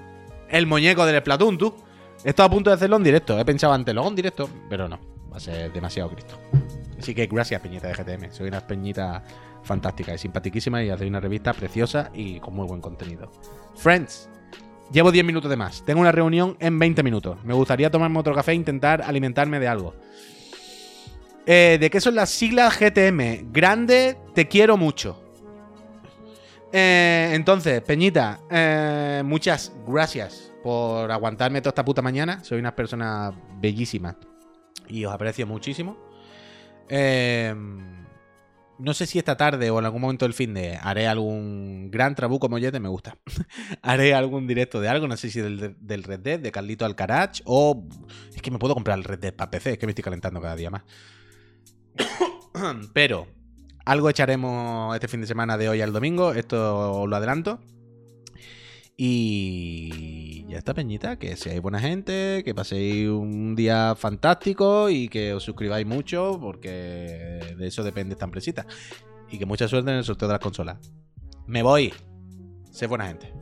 el 0.47 0.65
muñeco 0.65 1.05
del 1.05 1.19
Splatoon, 1.19 1.57
tú. 1.57 1.75
He 2.23 2.29
estado 2.29 2.47
a 2.47 2.51
punto 2.51 2.69
de 2.69 2.75
hacerlo 2.77 2.95
en 2.95 3.03
directo. 3.03 3.37
He 3.37 3.43
pensado 3.43 3.73
antes, 3.73 3.93
luego 3.93 4.07
en 4.07 4.15
directo. 4.15 4.49
Pero 4.69 4.87
no. 4.87 4.97
Va 5.29 5.35
a 5.35 5.39
ser 5.41 5.73
demasiado 5.73 6.09
Cristo. 6.11 6.39
Así 6.97 7.13
que 7.13 7.27
gracias, 7.27 7.59
Peñita 7.59 7.89
de 7.89 7.95
GTM. 7.95 8.31
Soy 8.31 8.47
una 8.47 8.65
peñita 8.65 9.21
fantástica 9.61 10.13
y 10.13 10.17
simpaticísima 10.17 10.81
y 10.81 10.89
hacéis 10.89 11.09
una 11.09 11.19
revista 11.19 11.51
preciosa 11.51 12.11
y 12.13 12.39
con 12.39 12.55
muy 12.55 12.65
buen 12.65 12.79
contenido. 12.79 13.29
Friends, 13.75 14.29
llevo 14.89 15.11
10 15.11 15.25
minutos 15.25 15.49
de 15.49 15.57
más. 15.57 15.83
Tengo 15.83 15.99
una 15.99 16.13
reunión 16.13 16.55
en 16.61 16.79
20 16.79 17.03
minutos. 17.03 17.43
Me 17.43 17.53
gustaría 17.53 17.91
tomarme 17.91 18.19
otro 18.19 18.33
café 18.33 18.53
e 18.53 18.55
intentar 18.55 19.01
alimentarme 19.01 19.59
de 19.59 19.67
algo. 19.67 19.95
Eh, 21.45 21.77
¿De 21.80 21.89
qué 21.89 21.99
son 21.99 22.15
las 22.15 22.30
siglas 22.30 22.77
GTM? 22.80 23.51
Grande, 23.51 24.18
te 24.35 24.47
quiero 24.47 24.77
mucho. 24.77 25.18
Eh, 26.72 27.31
entonces, 27.34 27.81
Peñita, 27.81 28.39
eh, 28.49 29.23
muchas 29.26 29.73
gracias 29.88 30.53
por 30.63 31.11
aguantarme 31.11 31.61
toda 31.61 31.72
esta 31.72 31.84
puta 31.84 32.01
mañana. 32.01 32.43
Soy 32.43 32.59
una 32.59 32.76
persona 32.76 33.34
bellísima 33.59 34.18
y 34.88 35.03
os 35.03 35.13
aprecio 35.13 35.47
muchísimo. 35.47 35.97
No 38.81 38.95
sé 38.95 39.05
si 39.05 39.19
esta 39.19 39.38
tarde 39.38 39.69
o 39.69 39.77
en 39.77 39.85
algún 39.85 40.01
momento 40.01 40.26
del 40.26 40.34
fin 40.34 40.55
de 40.55 40.76
haré 40.81 41.07
algún 41.07 41.91
gran 41.91 42.15
trabuco 42.15 42.49
mollete, 42.49 42.80
me 42.80 42.89
gusta. 42.89 43.15
haré 43.81 44.13
algún 44.13 44.47
directo 44.47 44.81
de 44.81 44.89
algo, 44.89 45.07
no 45.07 45.18
sé 45.18 45.30
si 45.30 45.39
del, 45.39 45.76
del 45.80 46.03
Red 46.03 46.19
Dead, 46.19 46.39
de 46.39 46.51
Carlito 46.51 46.85
Alcaraz, 46.85 47.41
o 47.45 47.88
es 48.34 48.41
que 48.41 48.49
me 48.49 48.57
puedo 48.57 48.73
comprar 48.73 48.97
el 48.97 49.03
Red 49.03 49.19
Dead 49.19 49.34
para 49.34 49.51
PC, 49.51 49.73
es 49.73 49.77
que 49.77 49.85
me 49.85 49.91
estoy 49.91 50.03
calentando 50.03 50.41
cada 50.41 50.55
día 50.55 50.72
más. 50.72 50.84
Pero 52.93 53.27
algo 53.85 54.09
echaremos 54.09 54.93
este 54.95 55.07
fin 55.07 55.22
de 55.22 55.27
semana 55.27 55.57
de 55.57 55.69
hoy 55.69 55.81
al 55.81 55.93
domingo, 55.93 56.34
esto 56.34 57.05
lo 57.07 57.15
adelanto. 57.15 57.59
Y 58.97 60.45
ya 60.47 60.59
está, 60.59 60.73
Peñita, 60.73 61.18
que 61.18 61.35
seáis 61.35 61.61
buena 61.61 61.80
gente, 61.80 62.43
que 62.45 62.53
paséis 62.53 63.09
un 63.09 63.55
día 63.55 63.95
fantástico 63.95 64.89
y 64.89 65.07
que 65.09 65.34
os 65.34 65.43
suscribáis 65.43 65.88
mucho, 65.88 66.38
porque 66.39 67.55
de 67.57 67.68
eso 67.68 67.84
depende 67.84 68.13
esta 68.13 68.26
empresita. 68.26 68.68
Y 69.31 69.39
que 69.39 69.45
mucha 69.45 69.68
suerte 69.68 69.89
en 69.89 69.97
el 69.97 70.03
sorteo 70.03 70.27
de 70.27 70.34
las 70.34 70.41
consolas. 70.41 70.77
Me 71.47 71.63
voy. 71.63 71.93
Sé 72.69 72.85
buena 72.85 73.07
gente. 73.07 73.34